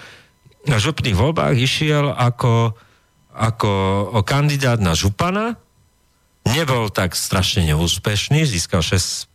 župných 0.67 1.15
voľbách 1.15 1.55
išiel 1.55 2.11
ako, 2.11 2.75
ako 3.31 3.71
kandidát 4.27 4.83
na 4.83 4.99
župana, 4.99 5.62
nebol 6.47 6.91
tak 6.91 7.15
strašne 7.15 7.67
neúspešný, 7.71 8.47
získal 8.47 8.83
6% 8.83 9.29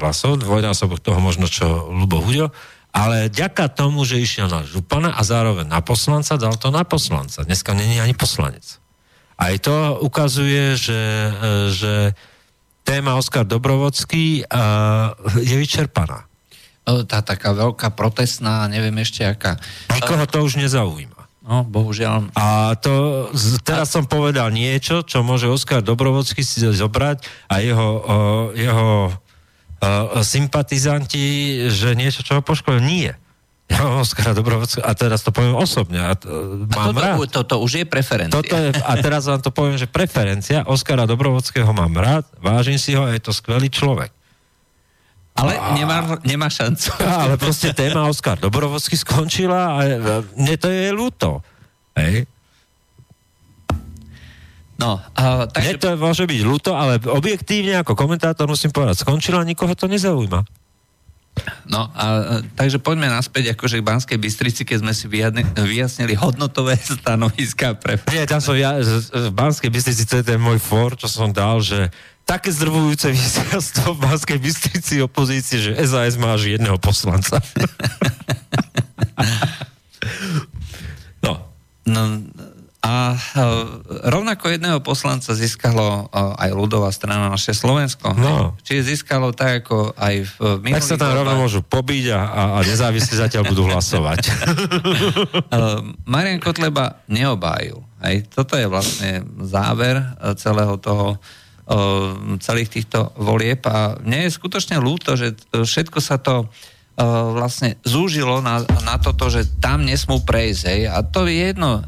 hlasov, 0.00 0.40
dvojnásobok 0.40 1.00
toho 1.00 1.20
možno, 1.20 1.48
čo 1.48 1.88
Lubo 1.88 2.20
Huďo, 2.20 2.52
ale 2.90 3.30
ďaká 3.30 3.70
tomu, 3.70 4.02
že 4.02 4.18
išiel 4.18 4.50
na 4.50 4.66
župana 4.66 5.14
a 5.14 5.22
zároveň 5.22 5.70
na 5.70 5.78
poslanca, 5.78 6.34
dal 6.34 6.58
to 6.58 6.74
na 6.74 6.82
poslanca. 6.82 7.46
Dneska 7.46 7.70
není 7.70 8.02
ani 8.02 8.18
poslanec. 8.18 8.82
Aj 9.40 9.54
to 9.62 10.02
ukazuje, 10.04 10.74
že, 10.76 11.00
e, 11.00 11.32
že 11.70 11.92
téma 12.90 13.14
Oskar 13.14 13.46
Dobrovodský 13.46 14.42
uh, 14.42 15.14
je 15.38 15.54
vyčerpaná. 15.54 16.26
O, 16.88 17.06
Tá 17.06 17.22
taká 17.22 17.54
veľká 17.54 17.94
protestná, 17.94 18.66
neviem 18.66 18.96
ešte 18.98 19.22
aká. 19.22 19.54
Nikoho 19.94 20.26
to 20.26 20.42
už 20.42 20.58
nezaujíma. 20.58 21.19
No, 21.40 21.64
bohužiaľ. 21.64 22.36
A 22.36 22.76
to, 22.76 23.26
teraz 23.64 23.88
som 23.88 24.04
povedal 24.04 24.52
niečo, 24.52 25.00
čo 25.00 25.24
môže 25.24 25.48
Oskar 25.48 25.80
Dobrovodský 25.80 26.44
si 26.44 26.60
zobrať 26.60 27.24
a 27.48 27.64
jeho, 27.64 27.88
o, 27.96 28.16
jeho 28.52 29.08
o, 29.08 29.12
sympatizanti, 30.20 31.56
že 31.72 31.96
niečo, 31.96 32.20
čo 32.20 32.38
ho 32.38 32.42
poškodí. 32.44 32.84
Nie. 32.84 33.16
Ja 33.70 33.86
mám 33.86 34.02
Oskara 34.04 34.36
Dobrovodského, 34.36 34.84
a 34.84 34.92
teraz 34.92 35.24
to 35.24 35.32
poviem 35.32 35.56
osobne, 35.56 36.02
a 36.02 36.12
to, 36.18 36.28
A 36.74 36.90
mám 36.90 36.98
rád. 36.98 37.16
toto, 37.22 37.40
toto 37.40 37.54
už 37.64 37.72
je 37.80 37.84
preferencia. 37.86 38.34
Toto 38.34 38.54
je, 38.58 38.74
a 38.76 38.92
teraz 38.98 39.30
vám 39.30 39.40
to 39.40 39.54
poviem, 39.54 39.78
že 39.78 39.86
preferencia 39.86 40.66
Oskara 40.66 41.06
Dobrovodského 41.06 41.70
mám 41.70 41.94
rád, 41.94 42.26
vážim 42.42 42.76
si 42.76 42.98
ho, 42.98 43.06
je 43.08 43.22
to 43.22 43.30
skvelý 43.32 43.70
človek. 43.72 44.10
Ale 45.38 45.52
nemá, 45.78 46.20
nemá 46.26 46.48
šancu. 46.52 46.90
Ale 47.24 47.40
proste 47.40 47.72
téma 47.72 48.10
Oskar 48.10 48.36
Dobrovodský 48.36 48.98
skončila 48.98 49.78
a 49.78 49.80
a 49.86 50.14
mne 50.36 50.54
to 50.60 50.68
je 50.68 50.90
ľúto. 50.92 51.40
Hej. 51.96 52.28
No, 54.80 54.96
Mne 54.96 55.52
takže, 55.52 55.76
to 55.76 55.88
môže 56.00 56.24
byť 56.24 56.40
ľúto, 56.40 56.72
ale 56.72 56.96
objektívne 57.04 57.84
ako 57.84 57.92
komentátor 57.92 58.48
musím 58.48 58.72
povedať, 58.72 59.04
skončila, 59.04 59.44
nikoho 59.44 59.76
to 59.76 59.84
nezaujíma. 59.84 60.40
no, 61.68 61.92
a, 61.92 62.04
a, 62.16 62.34
takže 62.56 62.80
poďme 62.80 63.12
naspäť 63.12 63.52
akože 63.52 63.76
k 63.76 63.84
Banskej 63.84 64.16
Bystrici, 64.16 64.64
keď 64.64 64.80
sme 64.80 64.92
si 64.96 65.04
vyjadne, 65.04 65.44
vyjasnili 65.52 66.16
hodnotové 66.16 66.80
stanoviská 66.96 67.76
pre... 67.76 68.00
Nie, 68.08 68.24
tam 68.24 68.40
som 68.40 68.56
ja, 68.56 68.80
v 68.80 69.28
Banskej 69.36 69.68
Bystrici, 69.68 70.08
to 70.08 70.24
je 70.24 70.24
ten 70.24 70.40
môj 70.40 70.56
for, 70.56 70.96
čo 70.96 71.12
som 71.12 71.28
dal, 71.28 71.60
že 71.60 71.92
také 72.30 72.54
zdrvujúce 72.54 73.10
víťazstvo 73.10 73.98
v 73.98 74.06
Banskej 74.06 74.38
Bystrici 74.38 75.02
opozície, 75.02 75.58
že 75.58 75.74
SAS 75.82 76.14
má 76.14 76.38
až 76.38 76.54
jedného 76.54 76.78
poslanca. 76.78 77.42
no, 81.26 81.42
No, 81.90 82.22
a 82.86 82.90
a 82.90 83.12
rovnako 84.08 84.56
jedného 84.56 84.80
poslanca 84.80 85.36
získalo 85.36 86.08
a, 86.08 86.38
aj 86.46 86.50
ľudová 86.54 86.88
strana 86.94 87.28
naše 87.28 87.52
Slovensko. 87.52 88.16
No. 88.16 88.56
Čiže 88.62 88.94
získalo 88.94 89.36
tak, 89.36 89.66
ako 89.66 89.92
aj 89.98 90.14
v 90.24 90.32
tak 90.38 90.64
minulých 90.64 90.86
sa 90.86 90.96
tam 90.96 91.12
rovno 91.12 91.44
môžu 91.44 91.60
pobiť 91.60 92.14
a, 92.14 92.20
a, 92.24 92.42
a 92.56 92.58
nezávisle 92.64 93.20
zatiaľ 93.20 93.52
budú 93.52 93.68
hlasovať. 93.68 94.32
Uh, 95.50 95.92
Marian 96.14 96.40
Kotleba 96.40 97.04
neobájil. 97.04 97.84
Hej. 98.00 98.32
Toto 98.32 98.56
je 98.56 98.64
vlastne 98.64 99.28
záver 99.44 100.00
celého 100.40 100.80
toho 100.80 101.20
celých 102.42 102.70
týchto 102.70 103.14
volieb 103.14 103.62
a 103.70 103.94
mne 104.02 104.26
je 104.26 104.34
skutočne 104.34 104.82
ľúto, 104.82 105.14
že 105.14 105.38
všetko 105.54 105.98
sa 106.02 106.18
to 106.18 106.42
e, 106.42 106.46
vlastne 107.36 107.78
zúžilo 107.86 108.42
na, 108.42 108.66
na 108.82 108.98
toto, 108.98 109.30
že 109.30 109.46
tam 109.62 109.86
nesmú 109.86 110.26
prejsť. 110.26 110.62
Hej. 110.66 110.82
A 110.90 111.06
to 111.06 111.30
je 111.30 111.54
jedno. 111.54 111.86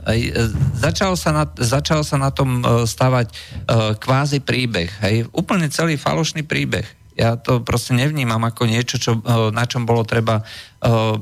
Začal, 0.78 1.18
sa 1.18 1.34
na, 1.34 1.44
začal 1.50 2.06
sa 2.06 2.14
na 2.14 2.30
tom 2.30 2.62
stavať 2.86 3.34
kvázi 3.98 4.38
príbeh. 4.46 4.90
Hej. 5.02 5.26
Úplne 5.34 5.66
celý 5.66 5.98
falošný 5.98 6.46
príbeh. 6.46 6.86
Ja 7.18 7.34
to 7.36 7.60
proste 7.60 7.92
nevnímam 7.92 8.40
ako 8.40 8.70
niečo, 8.70 8.96
čo, 9.02 9.18
na 9.50 9.66
čom 9.68 9.82
bolo 9.84 10.06
treba 10.06 10.40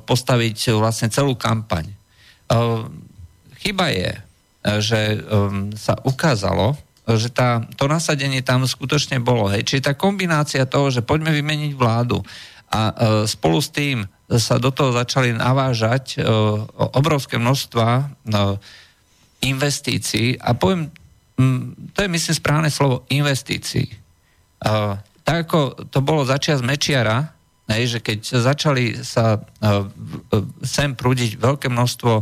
postaviť 0.05 0.77
vlastne 0.77 1.11
celú 1.11 1.35
kampaň. 1.35 1.91
Chyba 3.59 3.87
je, 3.91 4.13
že 4.85 5.01
sa 5.75 5.99
ukázalo, 6.07 6.79
že 7.07 7.33
tá, 7.33 7.65
to 7.79 7.89
nasadenie 7.89 8.45
tam 8.45 8.67
skutočne 8.69 9.19
bolo. 9.23 9.49
Hej. 9.49 9.67
Čiže 9.67 9.87
tá 9.91 9.93
kombinácia 9.97 10.69
toho, 10.69 10.93
že 10.93 11.05
poďme 11.05 11.33
vymeniť 11.33 11.73
vládu 11.75 12.21
a 12.71 12.81
uh, 12.91 12.93
spolu 13.27 13.59
s 13.59 13.71
tým 13.75 14.07
sa 14.31 14.63
do 14.63 14.71
toho 14.71 14.95
začali 14.95 15.35
navážať 15.35 16.23
uh, 16.23 16.63
obrovské 16.95 17.35
množstva 17.35 17.89
uh, 17.99 18.55
investícií 19.43 20.39
a 20.39 20.55
poviem, 20.55 20.87
um, 21.35 21.75
to 21.97 22.07
je 22.07 22.15
myslím 22.15 22.35
správne 22.39 22.71
slovo, 22.71 23.03
investícií. 23.11 23.91
Uh, 24.63 24.95
tak 25.27 25.51
ako 25.51 25.89
to 25.91 25.99
bolo 25.99 26.23
začiat 26.23 26.63
z 26.63 26.67
Mečiara, 26.67 27.35
hej, 27.67 27.99
že 27.99 27.99
keď 27.99 28.19
začali 28.39 29.03
sa 29.03 29.43
uh, 29.43 29.87
sem 30.63 30.95
prúdiť 30.95 31.43
veľké 31.43 31.67
množstvo 31.67 32.13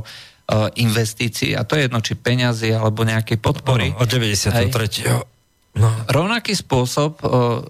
investícií, 0.80 1.52
a 1.52 1.62
to 1.68 1.76
je 1.76 1.84
jedno, 1.84 2.00
či 2.00 2.16
peňazí 2.16 2.72
alebo 2.72 3.04
nejakej 3.04 3.36
podpory. 3.36 3.92
Od 3.92 4.08
93. 4.08 5.36
No. 5.76 5.92
Rovnaký 6.08 6.56
spôsob 6.56 7.20
uh, 7.20 7.62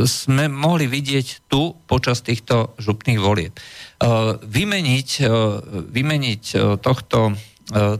sme 0.00 0.48
mohli 0.48 0.88
vidieť 0.88 1.46
tu 1.46 1.76
počas 1.84 2.24
týchto 2.24 2.72
župných 2.80 3.20
volieb. 3.20 3.52
Uh, 4.00 4.40
vymeniť 4.40 5.08
uh, 5.22 5.60
vymeniť 5.92 6.44
tohto, 6.80 7.36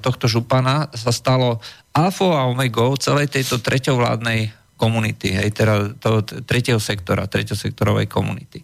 tohto 0.00 0.26
župana 0.30 0.88
sa 0.94 1.10
stalo 1.10 1.58
alfou 1.90 2.32
a 2.38 2.46
omegou 2.46 2.94
celej 2.96 3.34
tejto 3.34 3.58
treťovládnej 3.58 4.54
komunity, 4.76 5.32
hej, 5.32 5.50
teda 5.56 5.96
toho 5.96 6.22
tretieho 6.22 6.76
sektora, 6.76 7.26
treťosektorovej 7.26 8.06
komunity. 8.06 8.60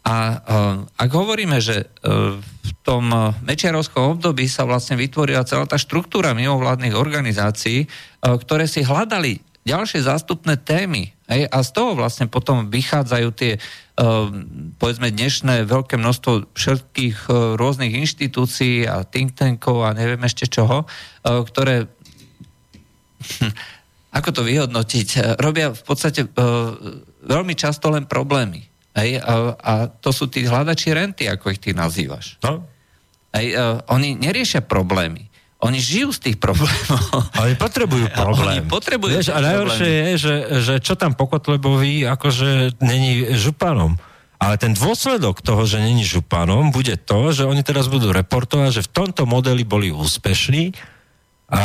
A 0.00 0.16
uh, 0.16 0.36
ak 0.96 1.10
hovoríme, 1.12 1.60
že 1.60 1.84
uh, 1.84 2.40
v 2.40 2.70
tom 2.80 3.12
uh, 3.12 3.36
mečiarovskom 3.44 4.16
období 4.16 4.48
sa 4.48 4.64
vlastne 4.64 4.96
vytvorila 4.96 5.44
celá 5.44 5.68
tá 5.68 5.76
štruktúra 5.76 6.32
mimovládnych 6.32 6.96
organizácií, 6.96 7.84
ktoré 8.20 8.64
si 8.64 8.80
hľadali 8.80 9.44
ďalšie 9.68 10.08
zástupné 10.08 10.56
témy. 10.56 11.12
Hej, 11.28 11.46
a 11.52 11.58
z 11.60 11.70
toho 11.76 11.92
vlastne 11.92 12.26
potom 12.26 12.72
vychádzajú 12.72 13.28
tie, 13.36 13.60
povedzme, 14.80 15.12
dnešné 15.12 15.68
veľké 15.68 16.00
množstvo 16.00 16.56
všetkých 16.56 17.28
rôznych 17.60 17.92
inštitúcií 17.92 18.88
a 18.88 19.04
think 19.04 19.36
tankov 19.36 19.84
a 19.84 19.92
neviem 19.94 20.24
ešte 20.24 20.48
čoho, 20.48 20.88
ktoré 21.22 21.86
ako 24.16 24.28
to 24.32 24.42
vyhodnotiť, 24.42 25.38
robia 25.38 25.70
v 25.76 25.82
podstate 25.84 26.24
veľmi 27.28 27.54
často 27.54 27.92
len 27.92 28.08
problémy. 28.08 28.69
Hej? 28.94 29.22
A, 29.22 29.54
a 29.56 29.72
to 29.88 30.10
sú 30.10 30.26
tí 30.26 30.46
hľadači 30.46 30.90
renty, 30.90 31.30
ako 31.30 31.54
ich 31.54 31.62
ty 31.62 31.70
nazývaš. 31.70 32.40
No. 32.42 32.66
Hej? 33.34 33.54
Uh, 33.54 33.78
oni 33.90 34.18
neriešia 34.18 34.62
problémy. 34.64 35.30
Oni 35.60 35.76
žijú 35.76 36.08
z 36.16 36.20
tých 36.30 36.36
problémov. 36.40 37.04
Ale 37.36 37.52
potrebujú 37.60 38.08
problém. 38.16 38.64
Oni 38.64 38.64
potrebujú 38.64 39.12
Vieš, 39.20 39.28
a 39.28 39.44
najhoršie 39.44 39.90
je, 39.92 40.10
že, 40.16 40.34
že 40.64 40.74
čo 40.80 40.96
tam 40.96 41.12
po 41.12 41.28
Kotlebovi 41.28 42.08
akože 42.08 42.80
není 42.80 43.28
županom. 43.36 44.00
Ale 44.40 44.56
ten 44.56 44.72
dôsledok 44.72 45.44
toho, 45.44 45.68
že 45.68 45.84
není 45.84 46.00
županom, 46.00 46.72
bude 46.72 46.96
to, 46.96 47.28
že 47.28 47.44
oni 47.44 47.60
teraz 47.60 47.92
budú 47.92 48.08
reportovať, 48.08 48.80
že 48.80 48.86
v 48.88 48.92
tomto 49.04 49.28
modeli 49.28 49.68
boli 49.68 49.92
úspešní, 49.92 50.72
a, 51.50 51.64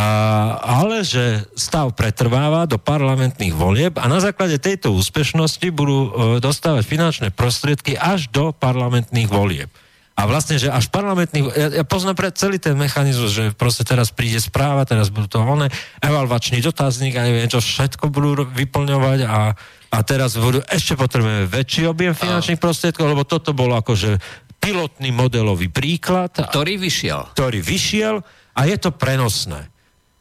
ale 0.81 1.05
že 1.05 1.45
stav 1.53 1.93
pretrváva 1.93 2.65
do 2.65 2.81
parlamentných 2.81 3.53
volieb 3.53 3.93
a 4.01 4.09
na 4.09 4.17
základe 4.17 4.57
tejto 4.57 4.89
úspešnosti 4.97 5.69
budú 5.69 6.09
e, 6.09 6.09
dostávať 6.41 6.83
finančné 6.89 7.27
prostriedky 7.29 7.93
až 7.93 8.25
do 8.33 8.49
parlamentných 8.49 9.29
volieb. 9.29 9.69
A 10.15 10.25
vlastne, 10.25 10.57
že 10.57 10.73
až 10.73 10.89
parlamentných... 10.89 11.45
Ja, 11.53 11.67
ja 11.83 11.85
poznám 11.85 12.17
pre 12.17 12.33
celý 12.33 12.57
ten 12.57 12.73
mechanizmus, 12.73 13.35
že 13.35 13.53
proste 13.53 13.85
teraz 13.85 14.09
príde 14.09 14.41
správa, 14.41 14.89
teraz 14.89 15.13
budú 15.13 15.37
to 15.37 15.39
oné, 15.43 15.69
evalvačný 16.01 16.65
dotazník 16.65 17.13
a 17.19 17.27
neviem, 17.27 17.45
čo 17.45 17.61
všetko 17.61 18.09
budú 18.09 18.47
vyplňovať 18.47 19.19
a, 19.27 19.53
a 19.91 19.97
teraz 20.01 20.33
budú, 20.39 20.65
ešte 20.65 20.97
potrebujeme 20.97 21.45
väčší 21.45 21.85
objem 21.85 22.17
finančných 22.17 22.57
prostriedkov, 22.57 23.05
lebo 23.05 23.21
toto 23.21 23.53
bol 23.53 23.69
akože 23.75 24.17
pilotný 24.57 25.13
modelový 25.13 25.69
príklad. 25.69 26.33
Ktorý 26.33 26.81
vyšiel. 26.81 27.37
ktorý 27.37 27.61
vyšiel 27.61 28.25
a 28.55 28.61
je 28.65 28.77
to 28.81 28.89
prenosné. 28.89 29.74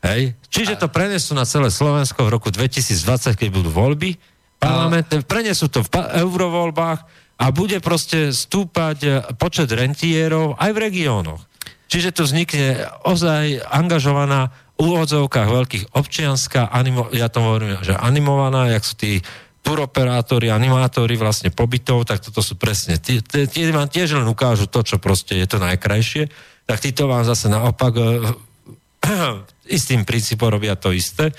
Hej? 0.04 0.36
Čiže 0.52 0.76
to 0.76 0.92
prenesú 0.92 1.32
na 1.32 1.48
celé 1.48 1.72
Slovensko 1.72 2.28
v 2.28 2.32
roku 2.36 2.52
2020, 2.52 3.40
keď 3.40 3.48
budú 3.48 3.72
voľby 3.72 4.20
parlamentné, 4.60 5.24
prenesú 5.24 5.68
to 5.68 5.84
v 5.84 5.88
pa- 5.92 6.12
eurovoľbách 6.20 7.00
a 7.40 7.44
bude 7.50 7.80
proste 7.80 8.30
stúpať 8.30 8.98
e, 9.02 9.08
počet 9.36 9.68
rentierov 9.72 10.56
aj 10.56 10.70
v 10.70 10.78
regiónoch. 10.78 11.42
Čiže 11.90 12.14
tu 12.14 12.22
vznikne 12.24 12.88
ozaj 13.04 13.60
angažovaná 13.68 14.54
v 14.74 14.90
úvodzovkách 14.90 15.48
veľkých 15.50 15.84
občianská, 15.94 16.70
animo, 16.70 17.06
ja 17.14 17.30
to 17.30 17.42
hovorím, 17.42 17.78
že 17.82 17.94
animovaná, 17.94 18.74
jak 18.74 18.82
sú 18.82 18.94
tí 18.98 19.12
turoperátori, 19.64 20.52
animátori 20.52 21.16
vlastne 21.16 21.48
pobytov, 21.48 22.04
tak 22.04 22.20
toto 22.20 22.44
sú 22.44 22.58
presne, 22.58 23.00
tie, 23.00 23.24
tie, 23.24 23.48
tie 23.48 23.72
vám 23.72 23.88
tiež 23.88 24.20
len 24.20 24.28
ukážu 24.28 24.68
to, 24.68 24.84
čo 24.84 25.00
proste 25.00 25.40
je 25.40 25.46
to 25.48 25.56
najkrajšie, 25.56 26.28
tak 26.68 26.78
títo 26.82 27.08
vám 27.08 27.24
zase 27.24 27.48
naopak 27.48 27.92
e, 27.96 28.04
istým 29.66 30.04
princípom 30.04 30.48
robia 30.48 30.76
to 30.76 30.92
isté. 30.92 31.32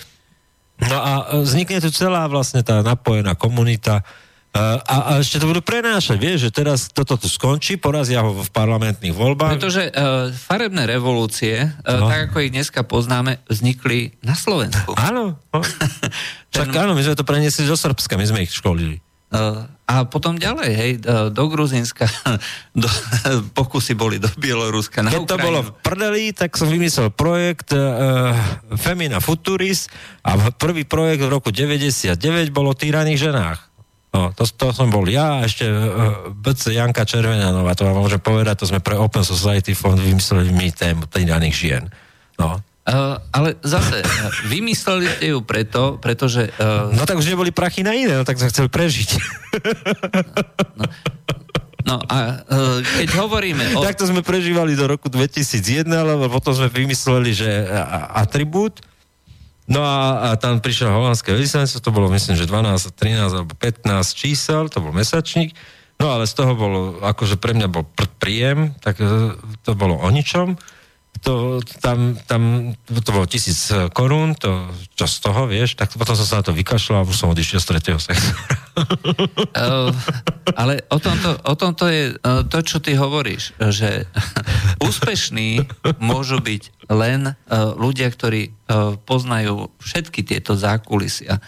No 0.76 0.98
a 1.00 1.12
e, 1.40 1.48
vznikne 1.48 1.80
tu 1.80 1.88
celá 1.88 2.28
vlastne 2.28 2.60
tá 2.60 2.84
napojená 2.84 3.32
komunita 3.40 4.04
e, 4.52 4.60
a, 4.60 4.96
a 5.08 5.12
ešte 5.24 5.40
to 5.40 5.48
budú 5.48 5.64
prenášať, 5.64 6.20
vieš, 6.20 6.40
že 6.48 6.52
teraz 6.52 6.92
toto 6.92 7.16
tu 7.16 7.32
skončí, 7.32 7.80
porazia 7.80 8.20
ho 8.20 8.36
v 8.36 8.50
parlamentných 8.52 9.16
voľbách. 9.16 9.56
Pretože 9.56 9.88
uh, 9.96 10.36
farebné 10.36 10.84
revolúcie, 10.84 11.64
uh, 11.64 11.96
No. 11.96 12.12
tak 12.12 12.32
ako 12.32 12.44
ich 12.44 12.52
dneska 12.52 12.84
poznáme, 12.84 13.40
vznikli 13.48 14.20
na 14.20 14.36
Slovensku. 14.36 14.92
Áno. 15.00 15.40
No. 15.56 15.60
Však 16.52 16.72
áno, 16.76 16.92
my 16.92 17.02
sme 17.04 17.16
to 17.16 17.24
preniesli 17.24 17.64
do 17.64 17.76
Srbska, 17.80 18.20
my 18.20 18.26
sme 18.28 18.44
ich 18.44 18.52
školili. 18.52 19.00
Uh, 19.26 19.66
a 19.90 20.06
potom 20.06 20.38
ďalej, 20.38 20.72
hej, 20.78 20.92
uh, 21.02 21.34
do 21.34 21.50
Gruzinska, 21.50 22.06
do, 22.78 22.86
pokusy 23.58 23.98
boli 23.98 24.22
do 24.22 24.30
Bieloruska, 24.38 25.02
na 25.02 25.10
Keď 25.10 25.26
to 25.26 25.36
Ukrajinu. 25.36 25.46
bolo 25.46 25.60
v 25.66 25.70
prdeli, 25.82 26.24
tak 26.32 26.54
som 26.54 26.70
vymyslel 26.70 27.10
projekt 27.10 27.74
uh, 27.74 28.38
Femina 28.78 29.18
Futuris 29.18 29.90
a 30.22 30.54
prvý 30.54 30.86
projekt 30.86 31.26
v 31.26 31.30
roku 31.34 31.50
99 31.50 32.16
bolo 32.54 32.74
o 32.74 32.78
týraných 32.78 33.30
ženách. 33.30 33.60
No, 34.16 34.32
to, 34.32 34.48
to 34.48 34.72
som 34.72 34.88
bol 34.88 35.04
ja 35.10 35.42
a 35.42 35.50
ešte 35.50 35.68
uh, 35.68 36.32
BC 36.32 36.78
Janka 36.78 37.04
Červenanová, 37.04 37.76
to 37.76 37.90
vám 37.90 37.98
môžem 38.00 38.22
povedať, 38.22 38.62
to 38.62 38.70
sme 38.70 38.80
pre 38.80 38.96
Open 38.96 39.26
Society 39.26 39.74
Fond 39.76 40.00
vymysleli 40.00 40.54
my 40.54 40.70
tému 40.70 41.10
týraných 41.10 41.56
žien. 41.58 41.84
No. 42.38 42.62
Uh, 42.86 43.18
ale 43.34 43.58
zase, 43.66 44.06
uh, 44.06 44.30
vymysleli 44.46 45.10
ste 45.10 45.34
ju 45.34 45.42
preto, 45.42 45.98
pretože 45.98 46.54
uh, 46.62 46.94
no 46.94 47.02
tak 47.10 47.18
už 47.18 47.34
neboli 47.34 47.50
prachy 47.50 47.82
na 47.82 47.98
iné, 47.98 48.14
no 48.14 48.22
tak 48.22 48.38
sme 48.38 48.54
chceli 48.54 48.70
prežiť. 48.70 49.10
no 51.90 51.98
a 51.98 52.46
uh, 52.46 52.86
keď 53.02 53.10
hovoríme 53.26 53.74
o... 53.74 53.82
Takto 53.82 54.06
sme 54.06 54.22
prežívali 54.22 54.78
do 54.78 54.86
roku 54.86 55.10
2001, 55.10 55.82
lebo 55.90 56.30
potom 56.30 56.54
sme 56.54 56.70
vymysleli, 56.70 57.34
že 57.34 57.50
atribút, 58.14 58.86
No 59.66 59.82
a, 59.82 60.30
a 60.30 60.38
tam 60.38 60.62
prišlo 60.62 60.94
holandské 60.94 61.34
veľvyslanectvo, 61.34 61.82
to 61.82 61.90
bolo 61.90 62.06
myslím, 62.14 62.38
že 62.38 62.46
12, 62.46 62.86
13 63.02 63.34
alebo 63.34 63.54
15 63.58 63.90
čísel, 64.14 64.70
to 64.70 64.78
bol 64.78 64.94
mesačník, 64.94 65.58
no 65.98 66.14
ale 66.14 66.30
z 66.30 66.38
toho 66.38 66.54
bolo, 66.54 67.02
akože 67.02 67.42
pre 67.42 67.58
mňa 67.58 67.66
bol 67.74 67.82
pr- 67.82 68.14
príjem, 68.22 68.78
tak 68.78 69.02
to 69.66 69.72
bolo 69.74 69.98
o 69.98 70.08
ničom. 70.14 70.54
To, 71.24 71.64
tam, 71.80 72.20
tam, 72.28 72.76
to 72.86 73.10
bolo 73.10 73.26
tisíc 73.26 73.72
korún, 73.96 74.36
to, 74.36 74.68
čo 75.00 75.08
z 75.08 75.18
toho, 75.24 75.48
vieš, 75.48 75.80
tak 75.80 75.94
potom 75.96 76.14
som 76.14 76.28
sa 76.28 76.36
na 76.42 76.46
to 76.46 76.54
vykašľal 76.54 77.02
a 77.02 77.08
už 77.08 77.16
som 77.16 77.32
odišiel 77.32 77.64
z 77.64 77.68
tretieho 77.72 78.00
sektora. 78.02 78.65
Uh, 78.76 79.88
ale 80.52 80.84
o 80.92 81.00
tomto, 81.00 81.32
o 81.48 81.56
tomto 81.56 81.88
je 81.88 82.12
uh, 82.12 82.44
to, 82.44 82.60
čo 82.60 82.84
ty 82.84 83.00
hovoríš, 83.00 83.56
že 83.72 84.04
úspešní 84.88 85.64
môžu 86.04 86.44
byť 86.44 86.92
len 86.92 87.32
uh, 87.32 87.36
ľudia, 87.80 88.12
ktorí 88.12 88.52
uh, 88.52 89.00
poznajú 89.08 89.72
všetky 89.80 90.28
tieto 90.28 90.60
zákulisia. 90.60 91.40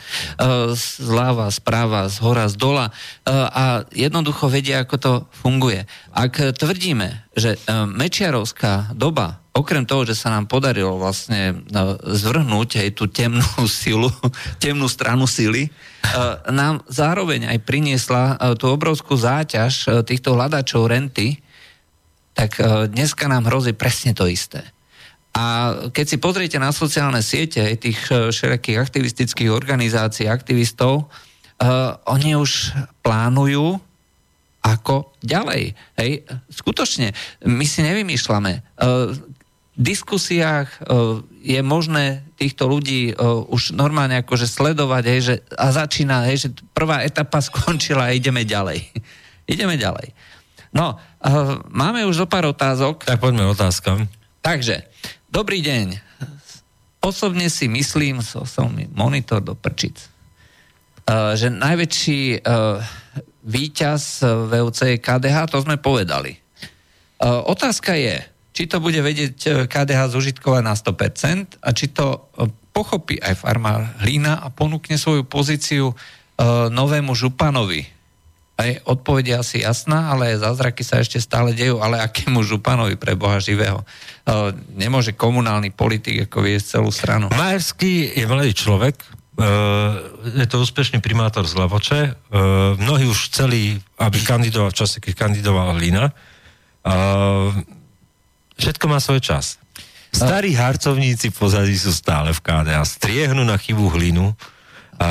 Zľava, 0.97 1.51
správa, 1.51 2.07
z 2.07 2.17
hora, 2.23 2.47
z 2.47 2.55
dola 2.55 2.93
a 3.27 3.83
jednoducho 3.91 4.47
vedia, 4.47 4.85
ako 4.85 4.95
to 4.97 5.13
funguje. 5.33 5.83
Ak 6.13 6.39
tvrdíme, 6.39 7.27
že 7.35 7.57
Mečiarovská 7.67 8.95
doba 8.95 9.41
okrem 9.57 9.83
toho, 9.89 10.05
že 10.05 10.13
sa 10.13 10.29
nám 10.29 10.45
podarilo 10.45 11.01
vlastne 11.01 11.65
zvrhnúť 12.05 12.85
aj 12.85 12.89
tú 12.93 13.09
temnú 13.09 13.41
silu, 13.81 14.13
temnú 14.61 14.85
stranu 14.85 15.25
sily, 15.25 15.73
nám 16.51 16.83
zároveň 16.87 17.51
aj 17.51 17.59
priniesla 17.63 18.23
eh, 18.35 18.55
tú 18.55 18.71
obrovskú 18.71 19.17
záťaž 19.17 19.73
eh, 19.73 19.91
týchto 20.05 20.33
hľadačov 20.37 20.89
renty, 20.89 21.41
tak 22.37 22.61
dneska 22.93 23.25
nám 23.25 23.49
hrozí 23.49 23.73
presne 23.73 24.13
to 24.13 24.29
isté. 24.29 24.61
A 25.33 25.73
keď 25.89 26.05
si 26.05 26.17
pozriete 26.21 26.61
na 26.61 26.69
sociálne 26.69 27.25
siete 27.25 27.65
tých 27.81 27.97
všelijakých 28.13 28.77
aktivistických 28.77 29.49
organizácií, 29.49 30.29
aktivistov, 30.29 31.09
uh, 31.09 31.97
oni 32.05 32.37
už 32.37 32.77
plánujú 33.01 33.81
ako 34.61 35.15
ďalej. 35.23 35.73
Hej, 35.97 36.29
skutočne, 36.51 37.15
my 37.47 37.65
si 37.65 37.81
nevymýšľame. 37.81 38.53
Uh, 38.77 39.15
diskusiách 39.77 40.67
uh, 40.81 41.21
je 41.45 41.61
možné 41.61 42.25
týchto 42.33 42.65
ľudí 42.65 43.13
uh, 43.13 43.45
už 43.45 43.77
normálne 43.77 44.17
akože 44.25 44.49
sledovať, 44.49 45.03
hej, 45.05 45.21
že, 45.21 45.35
a 45.53 45.69
začína, 45.69 46.25
hej, 46.25 46.49
že 46.49 46.49
prvá 46.73 47.05
etapa 47.05 47.37
skončila 47.47 48.09
a 48.09 48.15
ideme 48.17 48.41
ďalej. 48.41 48.81
ideme 49.53 49.77
ďalej. 49.77 50.17
No, 50.73 50.97
uh, 50.97 51.61
máme 51.69 52.03
už 52.09 52.25
zo 52.25 52.27
pár 52.27 52.49
otázok. 52.49 53.05
Tak 53.05 53.21
poďme 53.21 53.45
otázkam. 53.47 54.09
Takže, 54.41 54.89
dobrý 55.29 55.61
deň. 55.61 56.01
Osobne 57.05 57.47
si 57.47 57.69
myslím, 57.69 58.25
so, 58.25 58.43
som 58.43 58.73
mi 58.73 58.89
monitor 58.89 59.39
do 59.39 59.53
prčic, 59.53 59.95
že 61.07 61.47
najväčší 61.47 62.43
uh, 62.43 62.83
VUC 63.47 64.79
je 64.91 64.97
KDH, 64.99 65.37
to 65.47 65.63
sme 65.63 65.79
povedali. 65.79 66.35
Otázka 67.23 67.95
je, 67.95 68.19
či 68.57 68.65
to 68.65 68.81
bude 68.81 68.97
vedieť 68.97 69.37
uh, 69.45 69.51
KDH 69.69 70.17
zužitkovať 70.17 70.65
na 70.65 70.73
100% 70.73 71.61
a 71.61 71.69
či 71.77 71.93
to 71.93 72.09
uh, 72.09 72.49
pochopí 72.73 73.21
aj 73.21 73.45
farmár 73.45 73.93
Hlína 74.01 74.41
a 74.41 74.49
ponúkne 74.49 74.97
svoju 74.97 75.21
pozíciu 75.29 75.93
uh, 75.93 76.73
novému 76.73 77.13
županovi. 77.13 77.85
Aj 78.57 78.73
odpoveď 78.89 79.45
asi 79.45 79.61
jasná, 79.61 80.09
ale 80.09 80.33
zázraky 80.33 80.81
sa 80.81 80.97
ešte 80.97 81.21
stále 81.21 81.53
dejú, 81.53 81.77
ale 81.77 82.01
akému 82.01 82.41
županovi 82.41 82.97
pre 82.97 83.13
Boha 83.13 83.37
živého. 83.37 83.85
Nemôže 84.73 85.13
komunálny 85.13 85.69
politik 85.69 86.25
ako 86.25 86.41
viesť 86.41 86.81
celú 86.81 86.89
stranu. 86.89 87.29
Majerský 87.37 88.17
je 88.17 88.25
mladý 88.25 88.57
človek, 88.57 88.97
je 90.33 90.47
to 90.49 90.65
úspešný 90.65 90.97
primátor 91.05 91.45
z 91.45 91.53
Lavoče. 91.53 92.17
Uh, 92.33 92.73
mnohí 92.81 93.05
už 93.05 93.29
chceli, 93.29 93.77
aby 94.01 94.17
kandidoval 94.25 94.73
v 94.73 94.79
čase, 94.81 94.97
keď 94.97 95.13
kandidoval 95.13 95.77
Hlina. 95.77 96.09
Všetko 98.57 98.85
má 98.89 98.97
svoj 98.97 99.21
čas. 99.21 99.61
Starí 100.09 100.57
harcovníci 100.57 101.29
pozadí 101.29 101.77
sú 101.77 101.93
stále 101.93 102.33
v 102.33 102.41
KDA. 102.41 102.81
Striehnu 102.81 103.45
na 103.45 103.55
chybu 103.59 103.85
Hlinu. 103.93 104.33
A, 104.97 105.09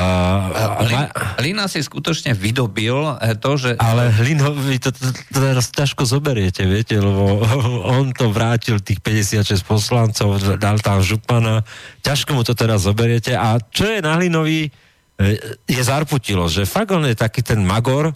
a, 0.51 0.82
Lin, 0.82 1.06
a, 1.06 1.39
Lina 1.39 1.64
si 1.70 1.78
skutočne 1.78 2.35
vydobil 2.35 3.06
eh, 3.23 3.39
to, 3.39 3.55
že... 3.55 3.78
ale 3.78 4.10
Hlino, 4.10 4.51
vy 4.51 4.82
to, 4.82 4.90
to, 4.90 5.14
to 5.14 5.39
teraz 5.39 5.70
ťažko 5.70 6.02
zoberiete, 6.02 6.66
viete, 6.66 6.98
lebo 6.98 7.39
on 7.94 8.10
to 8.10 8.35
vrátil 8.35 8.82
tých 8.82 8.98
56 8.98 9.62
poslancov, 9.62 10.43
dal 10.59 10.82
tam 10.82 10.98
župana, 11.06 11.62
ťažko 12.02 12.35
mu 12.35 12.43
to 12.43 12.59
teraz 12.59 12.82
zoberiete 12.82 13.39
a 13.39 13.62
čo 13.62 13.86
je 13.86 14.02
na 14.02 14.18
Hlinovi, 14.18 14.66
e, 14.66 14.70
je 15.70 15.82
zarputilo, 15.86 16.51
že 16.51 16.66
fakt 16.66 16.90
on 16.90 17.06
je 17.06 17.14
taký 17.14 17.47
ten 17.47 17.62
magor, 17.62 18.10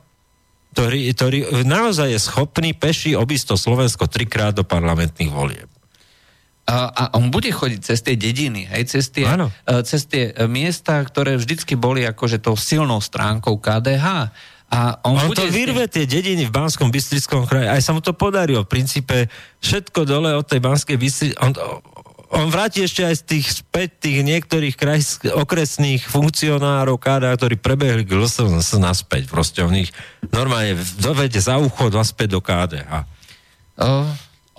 ktorý, 0.70 1.10
ktorý 1.12 1.38
naozaj 1.66 2.14
je 2.14 2.20
schopný 2.22 2.70
peši 2.72 3.18
obísť 3.18 3.54
to 3.54 3.56
Slovensko 3.58 4.06
trikrát 4.06 4.54
do 4.54 4.62
parlamentných 4.62 5.32
volieb. 5.32 5.70
A, 6.70 6.86
a 6.86 7.02
on 7.18 7.34
bude 7.34 7.50
chodiť 7.50 7.80
cez 7.82 7.98
tie 8.06 8.14
dediny, 8.14 8.70
hej, 8.70 8.86
cez 8.86 9.10
tie, 9.10 9.26
eh, 9.26 9.82
cez 9.82 10.06
tie 10.06 10.30
eh, 10.30 10.46
miesta, 10.46 11.02
ktoré 11.02 11.34
vždycky 11.34 11.74
boli 11.74 12.06
akože 12.06 12.38
tou 12.38 12.54
silnou 12.54 13.02
stránkou 13.02 13.58
KDH. 13.58 14.30
A 14.70 15.02
on, 15.02 15.18
On 15.18 15.26
bude 15.26 15.42
to 15.42 15.50
vyrve 15.50 15.90
tie 15.90 16.06
dediny 16.06 16.46
v 16.46 16.54
Banskom 16.54 16.94
Bystrickom 16.94 17.42
kraji. 17.42 17.66
Aj 17.66 17.82
sa 17.82 17.90
mu 17.90 17.98
to 17.98 18.14
podarilo. 18.14 18.62
V 18.62 18.70
princípe 18.70 19.26
všetko 19.58 20.06
dole 20.06 20.30
od 20.30 20.46
tej 20.46 20.62
Banskej 20.62 20.94
Bystry... 20.94 21.34
On, 21.42 21.50
on 22.30 22.46
vráti 22.46 22.86
ešte 22.86 23.02
aj 23.02 23.14
z 23.18 23.22
tých 23.26 23.46
späť 23.50 24.06
tých 24.06 24.22
niektorých 24.22 24.78
krajsk, 24.78 25.34
okresných 25.34 26.06
funkcionárov 26.06 26.94
KDA, 26.94 27.34
ktorí 27.34 27.58
prebehli 27.58 28.06
k 28.06 28.14
LSNS 28.14 28.78
naspäť. 28.78 29.26
Proste 29.26 29.66
on 29.66 29.74
ich 29.74 29.90
normálne 30.30 30.78
dovede 31.02 31.42
za 31.42 31.58
ucho 31.58 31.90
naspäť 31.90 32.38
do 32.38 32.40
KDH. 32.40 33.02
O, 33.82 34.06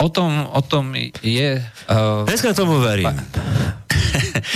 o, 0.03 0.07
tom, 0.11 0.51
o 0.51 0.61
tom 0.67 0.91
je... 1.23 1.63
Uh, 1.87 2.27
Dneska 2.27 2.51
tomu 2.51 2.83
verím. 2.83 3.15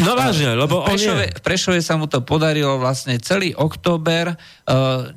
No 0.02 0.18
vážne, 0.18 0.58
lebo 0.58 0.84
on 0.84 0.98
Prešove, 0.98 1.26
je... 1.30 1.40
Prešove 1.40 1.80
sa 1.80 1.96
mu 1.96 2.10
to 2.10 2.20
podarilo 2.26 2.82
vlastne 2.82 3.16
celý 3.22 3.56
október. 3.56 4.34
Uh, 4.68 5.14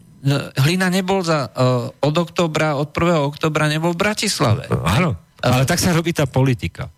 Hlina 0.61 0.93
nebol 0.93 1.25
za, 1.25 1.51
uh, 1.51 1.89
od 1.99 2.15
oktobra, 2.15 2.77
od 2.79 2.91
1. 2.91 3.33
oktobra 3.33 3.67
nebol 3.67 3.95
v 3.97 4.03
Bratislave. 4.03 4.67
Áno, 4.71 5.19
ale 5.41 5.65
tak 5.65 5.83
sa 5.83 5.95
robí 5.95 6.13
tá 6.15 6.27
politika. 6.29 6.91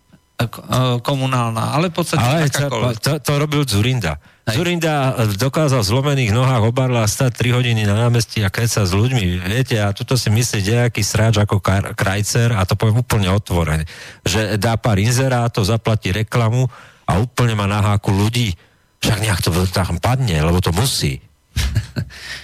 Uh, 0.47 0.97
komunálna, 1.05 1.75
ale 1.75 1.91
v 1.91 2.01
podstate 2.01 2.23
Ale 2.23 2.49
to, 2.97 3.19
to, 3.21 3.31
robil 3.37 3.61
Zurinda. 3.67 4.17
Hej. 4.49 4.57
Zurinda 4.57 5.13
dokázal 5.37 5.85
v 5.85 5.89
zlomených 5.93 6.31
nohách 6.33 6.73
obarla 6.73 7.05
stať 7.05 7.45
3 7.45 7.57
hodiny 7.61 7.85
na 7.85 7.93
námestí 7.93 8.41
a 8.41 8.49
keď 8.49 8.67
sa 8.67 8.81
s 8.83 8.93
ľuďmi, 8.97 9.45
viete, 9.45 9.77
a 9.77 9.93
tuto 9.93 10.17
si 10.17 10.33
myslí 10.33 10.65
nejaký 10.65 11.05
sráč 11.05 11.37
ako 11.37 11.61
Krajcer 11.93 12.57
a 12.57 12.65
to 12.65 12.73
poviem 12.73 13.05
úplne 13.05 13.29
otvorene, 13.29 13.85
že 14.25 14.57
dá 14.57 14.75
pár 14.81 14.97
inzerátov, 14.97 15.69
zaplatí 15.69 16.09
reklamu 16.09 16.65
a 17.05 17.21
úplne 17.21 17.53
má 17.53 17.69
na 17.69 17.81
háku 17.81 18.09
ľudí. 18.09 18.57
Však 19.01 19.17
nejak 19.21 19.41
to 19.41 19.49
tam 19.69 19.97
padne, 19.97 20.37
lebo 20.41 20.61
to 20.61 20.73
musí. 20.73 21.21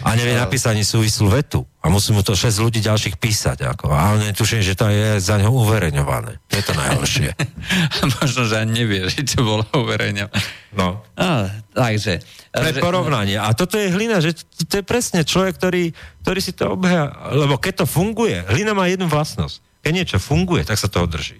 A 0.07 0.13
nevie 0.13 0.37
napísať 0.37 0.77
ani 0.77 0.85
súvislú 0.85 1.31
vetu. 1.31 1.65
A 1.81 1.89
musí 1.89 2.11
mu 2.13 2.21
to 2.21 2.35
6 2.35 2.63
ľudí 2.63 2.79
ďalších 2.83 3.17
písať. 3.17 3.65
Ako. 3.75 3.89
A 3.91 4.15
on 4.15 4.23
netuším, 4.23 4.61
že 4.61 4.77
to 4.77 4.87
je 4.87 5.17
za 5.19 5.39
ňou 5.41 5.67
uverejňované. 5.67 6.37
To 6.51 6.55
je 6.59 6.63
to 6.63 6.73
najhoršie. 6.75 7.29
Možno, 8.21 8.41
že 8.45 8.55
ani 8.61 8.83
nevie, 8.83 9.07
že 9.09 9.23
to 9.25 9.43
bolo 9.43 9.63
uverejňované. 9.73 10.31
No. 10.75 11.01
Ah, 11.17 11.49
takže... 11.73 12.21
Pre 12.51 12.73
porovnanie. 12.81 13.37
A 13.37 13.53
toto 13.53 13.77
je 13.77 13.93
hlina, 13.93 14.17
že 14.17 14.33
to, 14.33 14.65
to 14.65 14.73
je 14.81 14.83
presne 14.85 15.21
človek, 15.21 15.57
ktorý, 15.57 15.83
ktorý 16.25 16.39
si 16.41 16.53
to 16.53 16.73
obhá. 16.73 17.13
Lebo 17.33 17.57
keď 17.57 17.83
to 17.83 17.85
funguje, 17.85 18.43
hlina 18.49 18.73
má 18.73 18.89
jednu 18.89 19.05
vlastnosť. 19.09 19.61
Keď 19.85 19.91
niečo 19.93 20.17
funguje, 20.19 20.67
tak 20.67 20.75
sa 20.75 20.91
toho 20.91 21.07
drží. 21.07 21.39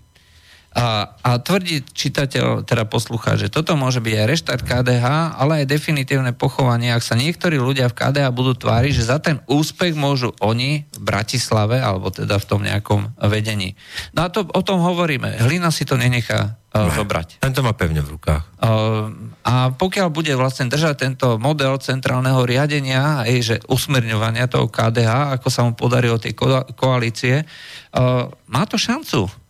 A, 0.78 1.10
a 1.26 1.42
tvrdí 1.42 1.82
čitateľ, 1.82 2.62
teda 2.62 2.86
poslucháč, 2.86 3.50
že 3.50 3.54
toto 3.54 3.74
môže 3.74 3.98
byť 3.98 4.14
aj 4.14 4.30
reštart 4.30 4.62
KDH, 4.62 5.06
ale 5.42 5.66
aj 5.66 5.74
definitívne 5.74 6.38
pochovanie, 6.38 6.94
ak 6.94 7.02
sa 7.02 7.18
niektorí 7.18 7.58
ľudia 7.58 7.90
v 7.90 7.98
KDH 7.98 8.30
budú 8.30 8.54
tváriť, 8.54 8.94
že 8.94 9.10
za 9.10 9.18
ten 9.18 9.42
úspech 9.50 9.98
môžu 9.98 10.38
oni 10.38 10.86
v 10.86 11.02
Bratislave, 11.02 11.82
alebo 11.82 12.14
teda 12.14 12.38
v 12.38 12.46
tom 12.46 12.62
nejakom 12.62 13.18
vedení. 13.26 13.74
No 14.14 14.30
a 14.30 14.30
to, 14.30 14.46
o 14.46 14.62
tom 14.62 14.86
hovoríme. 14.86 15.42
Hlina 15.42 15.74
si 15.74 15.82
to 15.82 15.98
nenechá 15.98 16.62
uh, 16.78 16.94
zobrať. 16.94 17.42
Ten 17.42 17.58
to 17.58 17.66
má 17.66 17.74
pevne 17.74 18.06
v 18.06 18.14
rukách. 18.14 18.46
Uh, 18.62 19.34
a 19.50 19.74
pokiaľ 19.74 20.14
bude 20.14 20.38
vlastne 20.38 20.70
držať 20.70 20.96
tento 21.10 21.28
model 21.42 21.82
centrálneho 21.82 22.46
riadenia, 22.46 23.26
aj 23.26 23.34
že 23.42 23.56
usmerňovania 23.66 24.46
toho 24.46 24.70
KDH, 24.70 25.42
ako 25.42 25.48
sa 25.50 25.66
mu 25.66 25.74
podarilo 25.74 26.22
ko- 26.38 26.70
koalície, 26.78 27.42
uh, 27.42 28.30
má 28.46 28.62
to 28.70 28.78
šancu. 28.78 29.47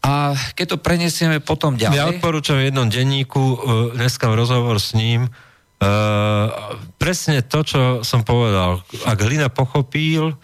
A 0.00 0.32
keď 0.56 0.76
to 0.76 0.78
prenesieme 0.80 1.44
potom 1.44 1.76
ďalej... 1.76 1.96
Ja 1.96 2.08
odporúčam 2.08 2.56
v 2.56 2.72
jednom 2.72 2.88
denníku, 2.88 3.40
uh, 3.40 3.56
dneska 3.92 4.32
rozhovor 4.32 4.80
s 4.80 4.96
ním, 4.96 5.28
uh, 5.28 6.48
presne 6.96 7.44
to, 7.44 7.60
čo 7.60 7.80
som 8.00 8.24
povedal. 8.24 8.80
Ak 9.04 9.20
Hlina 9.20 9.52
pochopil, 9.52 10.40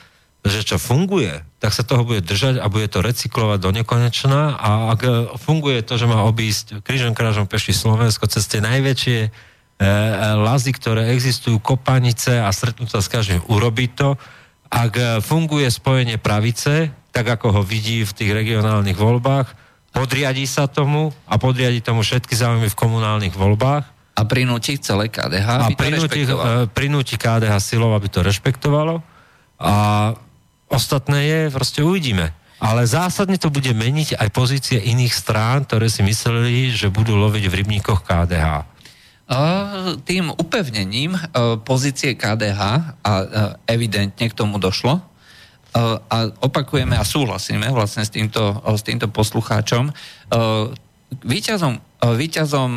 že 0.46 0.62
čo 0.62 0.76
funguje, 0.78 1.42
tak 1.58 1.74
sa 1.74 1.82
toho 1.82 2.06
bude 2.06 2.22
držať 2.22 2.62
a 2.62 2.70
bude 2.70 2.86
to 2.86 3.02
recyklovať 3.02 3.58
do 3.58 3.70
nekonečna 3.74 4.54
a 4.54 4.94
ak 4.94 5.00
e, 5.02 5.10
funguje 5.36 5.82
to, 5.82 5.98
že 5.98 6.06
má 6.06 6.22
obísť 6.22 6.86
krížom 6.86 7.12
krážom 7.12 7.50
peši 7.50 7.74
Slovensko 7.74 8.30
cez 8.30 8.46
tie 8.46 8.62
najväčšie 8.62 9.18
e, 9.26 9.30
lazy, 10.38 10.70
ktoré 10.70 11.10
existujú, 11.10 11.58
kopanice 11.58 12.38
a 12.38 12.48
stretnúť 12.54 12.88
sa 12.94 13.00
s 13.02 13.10
každým, 13.10 13.42
urobiť 13.50 13.90
to. 13.98 14.14
Ak 14.70 14.92
e, 14.94 15.04
funguje 15.18 15.66
spojenie 15.66 16.22
pravice, 16.22 16.94
tak 17.16 17.40
ako 17.40 17.48
ho 17.48 17.62
vidí 17.64 18.04
v 18.04 18.12
tých 18.12 18.30
regionálnych 18.36 18.92
voľbách, 18.92 19.48
podriadí 19.96 20.44
sa 20.44 20.68
tomu 20.68 21.08
a 21.24 21.40
podriadí 21.40 21.80
tomu 21.80 22.04
všetky 22.04 22.36
záujmy 22.36 22.68
v 22.68 22.76
komunálnych 22.76 23.32
voľbách. 23.32 23.84
A 24.16 24.22
prinúti 24.28 24.76
celé 24.76 25.08
KDH, 25.08 25.48
a 25.48 25.56
aby 25.72 25.72
to 25.72 25.80
prinúti, 25.80 26.20
e, 26.28 26.34
prinúti 26.68 27.16
KDH 27.16 27.56
silou, 27.60 27.96
aby 27.96 28.12
to 28.12 28.20
rešpektovalo. 28.20 29.00
A 29.56 29.74
ostatné 30.68 31.24
je, 31.24 31.40
proste 31.48 31.80
uvidíme. 31.80 32.36
Ale 32.60 32.84
zásadne 32.88 33.36
to 33.36 33.52
bude 33.52 33.68
meniť 33.72 34.16
aj 34.16 34.28
pozície 34.32 34.80
iných 34.80 35.12
strán, 35.12 35.68
ktoré 35.68 35.88
si 35.92 36.00
mysleli, 36.00 36.72
že 36.72 36.92
budú 36.92 37.16
loviť 37.16 37.44
v 37.48 37.56
rybníkoch 37.64 38.04
KDH. 38.04 38.76
A 39.26 39.38
tým 40.06 40.30
upevnením 40.32 41.18
e, 41.18 41.20
pozície 41.60 42.14
KDH, 42.14 42.60
a 43.02 43.12
e, 43.12 43.26
evidentne 43.68 44.30
k 44.30 44.38
tomu 44.38 44.62
došlo, 44.62 44.96
e, 44.96 45.15
a 46.08 46.16
opakujeme 46.40 46.96
a 46.96 47.04
súhlasíme 47.04 47.68
vlastne 47.68 48.00
s 48.00 48.10
týmto, 48.10 48.64
s 48.64 48.80
týmto 48.80 49.12
poslucháčom. 49.12 49.92
Výťazom, 51.06 51.74
výťazom 52.02 52.70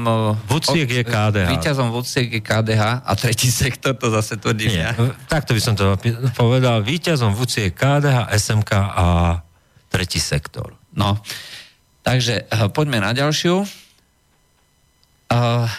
Vuciek 0.46 0.90
je 0.90 1.04
KDH. 1.08 1.48
Výťazom 1.50 1.90
Vuciek 1.96 2.30
je 2.30 2.42
KDH 2.44 3.08
a 3.08 3.12
tretí 3.16 3.50
sektor, 3.64 3.96
to 3.96 4.12
zase 4.12 4.38
tvrdím 4.38 4.76
ja. 4.76 4.94
takto 5.32 5.56
by 5.56 5.62
som 5.64 5.74
to 5.74 5.96
povedal. 6.36 6.84
Výťazom 6.84 7.34
je 7.34 7.72
KDH, 7.72 8.30
SMK 8.36 8.72
a 8.76 9.06
tretí 9.90 10.22
sektor. 10.22 10.78
No, 10.94 11.18
takže 12.06 12.46
poďme 12.76 13.02
na 13.02 13.16
ďalšiu. 13.16 13.66
Uh, 15.30 15.70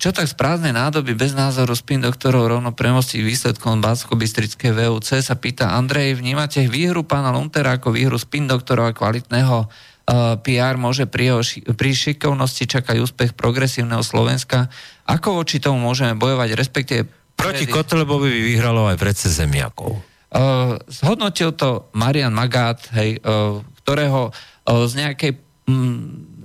čo 0.00 0.16
tak 0.16 0.28
z 0.28 0.34
prázdnej 0.36 0.72
nádoby 0.72 1.12
bez 1.12 1.36
názoru 1.36 1.76
spin 1.76 2.00
doktorov 2.00 2.48
rovno 2.48 2.72
premostí 2.72 3.20
výsledkom 3.20 3.84
bansko 3.84 4.16
bystrické 4.16 4.72
VUC 4.72 5.20
sa 5.20 5.36
pýta 5.36 5.76
Andrej, 5.76 6.16
vnímate 6.16 6.64
výhru 6.64 7.04
pána 7.04 7.36
Luntera 7.36 7.76
ako 7.76 7.92
výhru 7.92 8.16
spin 8.16 8.48
doktorov 8.48 8.88
a 8.88 8.96
kvalitného 8.96 9.56
uh, 9.66 10.40
PR 10.40 10.80
môže 10.80 11.04
pri, 11.04 11.36
jeho 11.36 11.42
pri 11.76 11.90
šikovnosti 11.92 12.64
čakať 12.64 12.96
úspech 12.96 13.30
progresívneho 13.36 14.00
Slovenska. 14.00 14.72
Ako 15.04 15.44
voči 15.44 15.60
tomu 15.60 15.84
môžeme 15.84 16.16
bojovať, 16.16 16.56
respektíve... 16.56 17.00
Proti 17.36 17.68
Predi- 17.68 17.74
Kotlebovi 17.76 18.32
by 18.32 18.40
vyhralo 18.56 18.88
aj 18.88 18.96
v 18.96 19.04
rece 19.04 19.28
zemiakov. 19.28 20.00
Uh, 20.32 20.80
zhodnotil 20.88 21.52
to 21.52 21.92
Marian 21.92 22.32
Magát, 22.32 22.80
hej, 22.96 23.20
uh, 23.20 23.60
ktorého 23.84 24.32
z 24.66 24.92
nejakej 24.98 25.45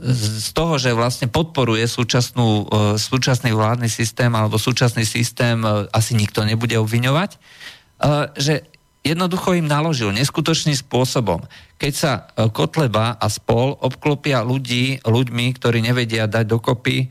z 0.01 0.49
toho, 0.57 0.81
že 0.81 0.97
vlastne 0.97 1.29
podporuje 1.29 1.85
súčasnú, 1.85 2.65
uh, 2.65 2.97
súčasný 2.97 3.53
vládny 3.53 3.85
systém 3.85 4.33
alebo 4.33 4.57
súčasný 4.57 5.05
systém 5.05 5.61
uh, 5.61 5.85
asi 5.93 6.17
nikto 6.17 6.41
nebude 6.41 6.73
obviňovať, 6.81 7.37
uh, 7.37 8.33
že 8.33 8.65
jednoducho 9.05 9.53
im 9.57 9.69
naložil 9.69 10.09
neskutočným 10.09 10.77
spôsobom. 10.77 11.45
Keď 11.81 11.93
sa 11.93 12.29
Kotleba 12.53 13.17
a 13.17 13.25
spol 13.33 13.73
obklopia 13.81 14.45
ľudí, 14.45 15.01
ľuďmi, 15.01 15.57
ktorí 15.57 15.81
nevedia 15.81 16.29
dať 16.29 16.45
dokopy, 16.45 17.09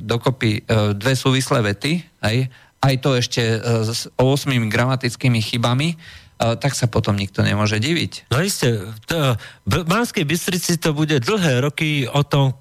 dokopy 0.00 0.64
dve 0.96 1.12
súvislé 1.12 1.60
vety, 1.60 1.92
hej, 2.24 2.48
aj 2.80 2.94
to 3.04 3.12
ešte 3.12 3.60
s 3.60 4.08
8 4.16 4.72
gramatickými 4.72 5.44
chybami, 5.44 6.00
tak 6.40 6.72
sa 6.72 6.88
potom 6.88 7.12
nikto 7.20 7.44
nemôže 7.44 7.76
diviť. 7.76 8.32
No 8.32 8.40
isté, 8.40 8.80
to, 9.04 9.36
v 9.68 9.84
Banskej 9.84 10.24
Bystrici 10.24 10.80
to 10.80 10.96
bude 10.96 11.20
dlhé 11.20 11.60
roky 11.60 12.08
o 12.08 12.24
tom, 12.24 12.56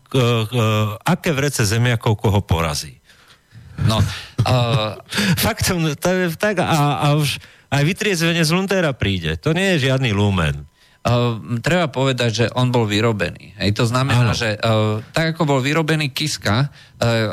aké 1.08 1.32
v 1.32 1.40
rece 1.48 1.64
zemiakov 1.64 2.20
koho 2.20 2.44
porazí. 2.44 3.00
No, 3.88 4.04
uh, 4.44 5.00
Faktom, 5.46 5.96
to 5.96 6.10
je 6.12 6.36
tak 6.36 6.60
a, 6.60 7.00
a 7.00 7.08
už 7.16 7.40
aj 7.70 7.84
vytriezvenie 7.86 8.44
z 8.44 8.52
Luntera 8.52 8.92
príde. 8.92 9.38
To 9.46 9.54
nie 9.54 9.78
je 9.78 9.88
žiadny 9.88 10.12
lumen. 10.12 10.66
Uh, 11.00 11.40
treba 11.64 11.88
povedať, 11.88 12.32
že 12.44 12.46
on 12.60 12.76
bol 12.76 12.84
vyrobený. 12.84 13.56
Hej, 13.56 13.80
to 13.80 13.86
znamená, 13.88 14.36
Áno. 14.36 14.36
že 14.36 14.60
uh, 14.60 15.00
tak 15.16 15.32
ako 15.32 15.48
bol 15.48 15.60
vyrobený 15.64 16.12
Kiska 16.12 16.68
uh, 16.68 16.68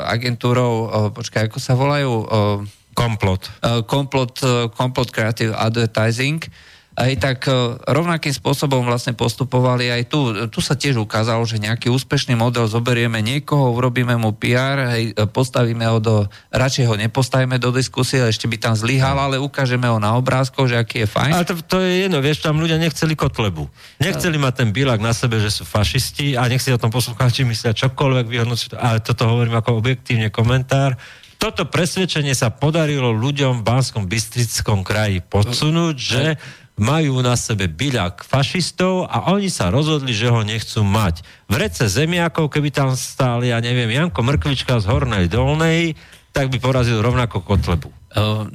agentúrou, 0.07 0.73
uh, 0.87 0.87
počkaj, 1.11 1.51
ako 1.51 1.59
sa 1.59 1.75
volajú? 1.75 2.11
Uh, 2.23 2.63
Komplot. 2.97 3.45
uh, 3.61 3.85
Complot, 3.85 4.33
uh, 4.41 4.49
Complot 4.73 5.13
Creative 5.13 5.53
Advertising, 5.53 6.41
aj 6.97 7.13
tak 7.21 7.45
uh, 7.45 7.77
rovnakým 7.85 8.33
spôsobom 8.33 8.81
vlastne 8.81 9.13
postupovali 9.13 9.93
aj 9.93 10.01
tu. 10.09 10.33
Tu 10.49 10.59
sa 10.65 10.73
tiež 10.73 10.97
ukázalo, 10.97 11.45
že 11.45 11.61
nejaký 11.61 11.93
úspešný 11.93 12.33
model 12.33 12.65
zoberieme 12.65 13.21
niekoho, 13.21 13.69
urobíme 13.77 14.17
mu 14.17 14.33
PR, 14.33 14.97
hej, 14.97 15.13
e, 15.13 15.29
postavíme 15.29 15.85
ho 15.85 16.01
do, 16.01 16.25
radšej 16.49 16.89
ho 16.89 16.97
nepostavíme 16.97 17.61
do 17.61 17.69
diskusie, 17.69 18.25
ešte 18.25 18.49
by 18.49 18.57
tam 18.57 18.73
zlyhal, 18.73 19.13
ale 19.13 19.37
ukážeme 19.37 19.85
ho 19.85 20.01
na 20.01 20.17
obrázkoch, 20.17 20.65
že 20.65 20.81
aký 20.81 21.05
je 21.05 21.07
fajn. 21.13 21.31
Ale 21.37 21.45
to, 21.45 21.53
to 21.61 21.77
je 21.85 22.09
jedno, 22.09 22.17
vieš, 22.17 22.41
tam 22.41 22.57
ľudia 22.57 22.81
nechceli 22.81 23.13
Kotlebu. 23.13 23.69
Nechceli 24.01 24.41
mať 24.41 24.65
ten 24.65 24.69
bilak 24.73 24.97
na 24.97 25.13
sebe, 25.13 25.37
že 25.37 25.53
sú 25.53 25.69
fašisti 25.69 26.33
a 26.33 26.49
nech 26.49 26.65
si 26.65 26.73
o 26.73 26.81
tom 26.81 26.89
poslucháči 26.89 27.45
myslia 27.45 27.77
čokoľvek, 27.77 28.25
vyhodnúci 28.25 28.73
to, 28.73 28.75
ale 28.81 29.05
toto 29.05 29.29
hovorím 29.29 29.53
ako 29.53 29.77
objektívne 29.85 30.33
komentár. 30.33 30.97
Toto 31.37 31.69
presvedčenie 31.69 32.33
sa 32.33 32.49
podarilo 32.49 33.13
ľuďom 33.13 33.61
v 33.61 33.65
Banskom 33.65 34.09
Bystrickom 34.09 34.81
kraji 34.81 35.21
podsunúť, 35.21 35.95
že 35.95 36.23
majú 36.77 37.25
na 37.25 37.33
sebe 37.33 37.65
byľak 37.65 38.21
fašistov 38.21 39.09
a 39.09 39.33
oni 39.33 39.49
sa 39.49 39.73
rozhodli, 39.73 40.13
že 40.13 40.29
ho 40.29 40.45
nechcú 40.45 40.85
mať. 40.85 41.25
V 41.49 41.55
rece 41.57 41.89
zemiakov, 41.89 42.53
keby 42.53 42.69
tam 42.69 42.93
stál, 42.93 43.41
ja 43.41 43.57
neviem, 43.57 43.89
Janko 43.89 44.21
Mrkvička 44.21 44.77
z 44.77 44.85
Hornej 44.85 45.25
Dolnej, 45.25 45.97
tak 46.33 46.53
by 46.53 46.57
porazil 46.61 47.01
rovnako 47.01 47.41
Kotlebu. 47.41 47.89
Uh, 48.13 48.45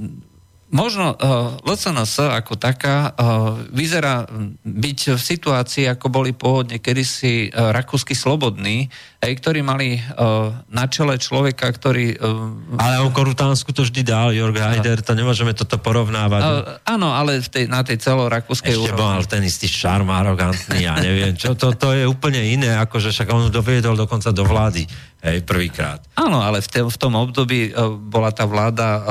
možno 0.72 1.12
uh, 1.12 1.60
LCNS 1.68 2.32
ako 2.32 2.56
taká 2.56 3.12
uh, 3.12 3.60
vyzerá 3.70 4.24
byť 4.64 4.98
v 5.14 5.20
situácii, 5.20 5.84
ako 5.86 6.08
boli 6.08 6.32
pôvodne 6.32 6.80
kedysi 6.80 7.52
uh, 7.52 7.70
rakúsky 7.76 8.16
slobodní, 8.16 8.88
aj, 9.20 9.32
ktorí 9.38 9.60
mali 9.60 10.00
uh, 10.00 10.50
na 10.72 10.88
čele 10.88 11.20
človeka, 11.20 11.68
ktorý... 11.68 12.16
Uh, 12.16 12.80
Ale 12.80 13.04
on 13.04 13.12
Korutánsku 13.12 13.70
to 13.76 13.84
vždy 13.84 14.02
dal, 14.02 14.32
Jörg 14.32 14.56
Haider, 14.56 15.04
to 15.04 15.12
nemôžeme 15.12 15.52
toto 15.52 15.76
porovnávať. 15.76 16.40
uh, 16.40 16.80
áno, 16.88 17.12
ale 17.12 17.44
v 17.44 17.48
tej, 17.52 17.64
na 17.68 17.84
tej 17.84 18.00
celorakúskej 18.00 18.72
Ešte 18.72 18.96
úrovni. 18.96 19.04
mal 19.04 19.22
ten 19.28 19.44
istý 19.44 19.68
šarm 19.68 20.08
arogantný, 20.08 20.88
ja 20.88 20.96
neviem 20.96 21.36
čo, 21.36 21.52
to, 21.52 21.76
to 21.76 21.92
je 21.92 22.08
úplne 22.08 22.40
iné, 22.40 22.80
ako 22.80 22.96
že 22.96 23.12
však 23.12 23.28
on 23.28 23.52
doviedol 23.52 23.94
dokonca 23.94 24.32
do 24.32 24.42
vlády, 24.48 24.88
hej, 25.22 25.46
prvýkrát. 25.46 26.02
Áno, 26.18 26.42
ale 26.42 26.58
v, 26.60 26.68
te, 26.68 26.80
v 26.82 26.98
tom 26.98 27.14
období 27.14 27.70
uh, 27.70 27.94
bola 27.94 28.34
tá 28.34 28.44
vláda 28.44 28.88
uh, 28.98 29.02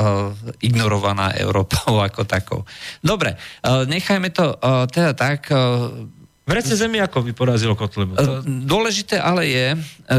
ignorovaná 0.60 1.32
Európou 1.34 1.98
ako 2.06 2.28
takou. 2.28 2.60
Dobre, 3.00 3.34
uh, 3.64 3.88
nechajme 3.88 4.28
to 4.30 4.52
uh, 4.52 4.84
teda 4.86 5.16
tak... 5.16 5.48
Uh, 5.48 6.06
V 6.42 6.52
rece 6.52 6.74
zemiakov 6.74 7.22
by 7.22 7.32
porazilo 7.38 7.78
Kotlebu. 7.78 8.18
Dôležité 8.66 9.14
ale 9.22 9.46
je, 9.46 9.68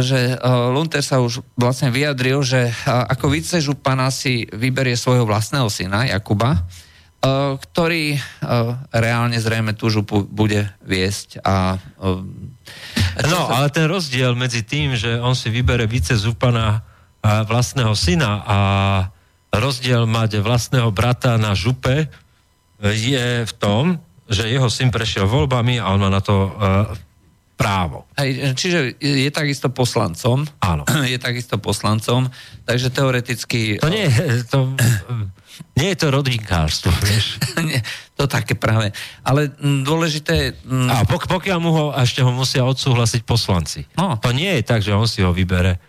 že 0.08 0.40
Lunter 0.72 1.04
sa 1.04 1.20
už 1.20 1.44
vlastne 1.60 1.92
vyjadril, 1.92 2.40
že 2.48 2.72
ako 2.88 3.28
vicežupana 3.28 4.08
si 4.08 4.48
vyberie 4.56 4.96
svojho 4.96 5.28
vlastného 5.28 5.68
syna, 5.68 6.08
Jakuba, 6.08 6.64
ktorý 7.60 8.16
reálne 8.96 9.36
zrejme 9.36 9.76
tú 9.76 9.92
župu 9.92 10.24
bude 10.24 10.72
viesť. 10.88 11.44
A, 11.44 11.76
no, 13.30 13.50
ale 13.54 13.70
ten 13.70 13.86
rozdiel 13.86 14.34
medzi 14.34 14.66
tým, 14.66 14.98
že 14.98 15.22
on 15.22 15.38
si 15.38 15.54
vybere 15.54 15.86
vice 15.86 16.18
zupana 16.18 16.82
a 17.24 17.48
vlastného 17.48 17.96
syna 17.96 18.44
a 18.44 18.58
rozdiel 19.54 20.04
mať 20.04 20.44
vlastného 20.44 20.92
brata 20.92 21.40
na 21.40 21.56
župe 21.56 22.12
je 22.84 23.48
v 23.48 23.54
tom, 23.56 23.96
že 24.28 24.52
jeho 24.52 24.68
syn 24.68 24.92
prešiel 24.92 25.24
voľbami 25.24 25.80
a 25.80 25.88
on 25.96 26.04
má 26.04 26.10
na 26.12 26.20
to 26.20 26.52
uh, 26.52 26.92
právo. 27.56 28.04
Hej, 28.20 28.58
čiže 28.60 29.00
je, 29.00 29.30
takisto 29.32 29.72
poslancom. 29.72 30.44
Áno. 30.60 30.84
Je 31.12 31.16
takisto 31.16 31.56
poslancom, 31.62 32.28
takže 32.68 32.92
teoreticky... 32.92 33.80
To 33.80 33.88
nie 33.88 34.10
je, 34.10 34.44
to, 34.50 34.74
nie 35.78 35.94
je 35.94 35.98
to 36.00 36.08
rodinkárstvo, 36.10 36.90
vieš. 37.02 37.38
To 38.14 38.30
také 38.30 38.54
práve. 38.54 38.94
Ale 39.26 39.50
mm, 39.50 39.82
dôležité... 39.82 40.54
mm, 40.62 40.86
A 40.86 41.02
pok- 41.10 41.26
pokiaľ 41.26 41.58
mu 41.58 41.74
ho, 41.74 41.86
a 41.90 42.06
ešte 42.06 42.22
ho 42.22 42.30
musia 42.30 42.62
odsúhlasiť 42.62 43.26
poslanci. 43.26 43.90
No. 43.98 44.22
To 44.22 44.30
nie 44.30 44.54
je 44.54 44.62
tak, 44.62 44.86
že 44.86 44.94
on 44.94 45.10
si 45.10 45.26
ho 45.26 45.34
vybere. 45.34 45.82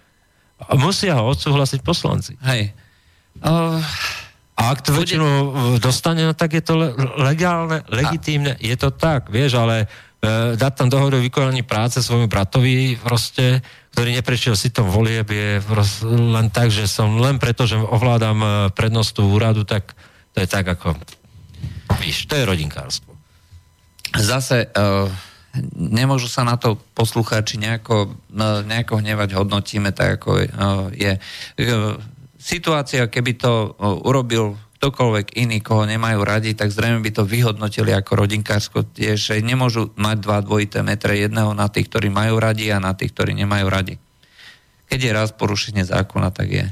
Musia 0.72 1.20
ho 1.20 1.28
odsúhlasiť 1.28 1.84
poslanci. 1.84 2.40
Hej. 2.40 2.72
Uh, 3.44 3.76
A 4.56 4.70
ak 4.72 4.86
to 4.86 4.94
väčšinu 4.94 5.26
e, 5.26 5.46
dostane, 5.82 6.22
no, 6.22 6.32
tak 6.32 6.54
je 6.54 6.62
to 6.62 6.78
le- 6.78 6.94
legálne, 7.18 7.82
legitímne, 7.90 8.54
je 8.62 8.72
to 8.78 8.94
tak, 8.94 9.26
vieš, 9.26 9.58
ale 9.58 9.84
e, 10.22 10.54
dať 10.54 10.72
tam 10.78 10.88
dohodu 10.88 11.18
o 11.18 11.24
vykonaní 11.26 11.66
práce 11.66 11.98
svojmu 11.98 12.30
bratovi 12.30 12.94
proste, 13.02 13.60
ktorý 13.94 14.10
neprešiel 14.18 14.58
si 14.58 14.74
tom 14.74 14.90
volieb, 14.90 15.30
je 15.30 15.62
len 16.10 16.50
tak, 16.50 16.74
že 16.74 16.90
som 16.90 17.14
len 17.14 17.38
preto, 17.38 17.62
že 17.62 17.78
ovládam 17.78 18.38
e, 18.42 18.48
prednostu 18.74 19.22
úradu, 19.22 19.62
tak 19.62 19.94
to 20.34 20.42
je 20.42 20.50
tak 20.50 20.66
ako, 20.66 20.98
víš, 22.02 22.26
to 22.26 22.34
je 22.34 22.42
rodinkárstvo. 22.42 23.14
zase 24.18 24.66
uh, 24.66 25.06
nemôžu 25.78 26.26
sa 26.26 26.42
na 26.42 26.58
to 26.58 26.74
poslucháči 26.98 27.54
nejako, 27.54 28.10
uh, 28.34 28.66
nejako 28.66 28.98
hnevať, 28.98 29.38
hodnotíme 29.38 29.94
tak, 29.94 30.18
ako 30.18 30.42
uh, 30.42 30.90
je. 30.90 31.14
Uh, 31.62 31.94
situácia, 32.34 33.06
keby 33.06 33.38
to 33.38 33.78
urobil 34.02 34.58
ktokoľvek 34.84 35.40
iný, 35.40 35.64
koho 35.64 35.88
nemajú 35.88 36.20
radi, 36.20 36.52
tak 36.52 36.68
zrejme 36.68 37.00
by 37.00 37.08
to 37.08 37.24
vyhodnotili 37.24 37.96
ako 37.96 38.20
rodinkársko 38.20 38.84
tiež. 38.92 39.40
Nemôžu 39.40 39.96
mať 39.96 40.20
dva 40.20 40.44
dvojité 40.44 40.84
metre 40.84 41.16
jedného 41.16 41.56
na 41.56 41.72
tých, 41.72 41.88
ktorí 41.88 42.12
majú 42.12 42.36
radi 42.36 42.68
a 42.68 42.76
na 42.76 42.92
tých, 42.92 43.16
ktorí 43.16 43.32
nemajú 43.32 43.64
radi. 43.72 43.96
Keď 44.84 45.00
je 45.00 45.16
raz 45.16 45.32
porušenie 45.32 45.88
zákona, 45.88 46.28
tak 46.36 46.48
je. 46.52 46.66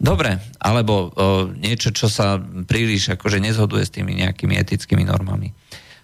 Dobre, 0.00 0.40
alebo 0.56 1.12
o, 1.12 1.52
niečo, 1.52 1.92
čo 1.92 2.08
sa 2.08 2.40
príliš 2.40 3.12
akože 3.12 3.36
nezhoduje 3.36 3.84
s 3.84 3.92
tými 3.92 4.16
nejakými 4.24 4.56
etickými 4.56 5.04
normami. 5.04 5.52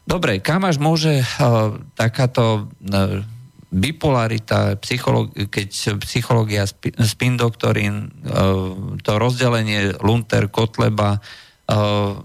Dobre, 0.05 0.44
kam 0.44 0.68
až 0.68 0.85
môže 0.85 1.24
o, 1.40 1.81
takáto 1.97 2.68
o, 2.68 3.24
bipolarita, 3.70 4.74
psycholog, 4.82 5.30
keď 5.30 5.98
psychológia, 6.02 6.66
spi- 6.66 6.94
spin 7.06 7.38
doktorín, 7.38 8.10
o, 8.26 8.98
to 8.98 9.14
rozdelenie 9.14 9.94
Lunter, 10.02 10.51
Kotleba, 10.51 11.22
o, 11.70 12.18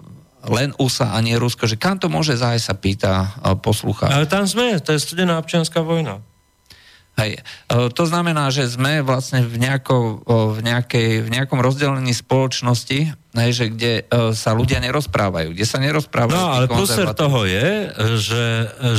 len 0.50 0.74
USA 0.78 1.18
a 1.18 1.22
nie 1.22 1.38
Rusko, 1.38 1.66
že 1.66 1.78
kam 1.78 1.98
to 1.98 2.10
môže 2.10 2.38
zájsť, 2.38 2.66
sa 2.66 2.76
pýta 2.78 3.14
uh, 3.18 3.58
poslucháč. 3.58 4.14
Ale 4.14 4.30
tam 4.30 4.46
sme, 4.46 4.78
to 4.78 4.94
je 4.94 5.02
studená 5.02 5.42
občianská 5.42 5.82
vojna. 5.82 6.22
Hej. 7.16 7.40
E, 7.40 7.90
To 7.96 8.04
znamená, 8.04 8.52
že 8.52 8.68
sme 8.68 9.00
vlastne 9.00 9.40
v, 9.48 9.56
nejako, 9.56 10.28
v, 10.28 10.60
nejakej, 10.60 11.24
v 11.24 11.30
nejakom 11.32 11.64
rozdelení 11.64 12.12
spoločnosti, 12.12 13.16
hej, 13.16 13.52
že 13.56 13.66
kde 13.72 13.94
e, 14.04 14.36
sa 14.36 14.52
ľudia 14.52 14.84
nerozprávajú, 14.84 15.56
kde 15.56 15.66
sa 15.68 15.80
nerozprávajú. 15.80 16.36
No, 16.36 16.52
ale 16.52 16.68
konzervatívni. 16.68 17.24
toho 17.24 17.40
je, 17.48 17.68
že, 18.20 18.46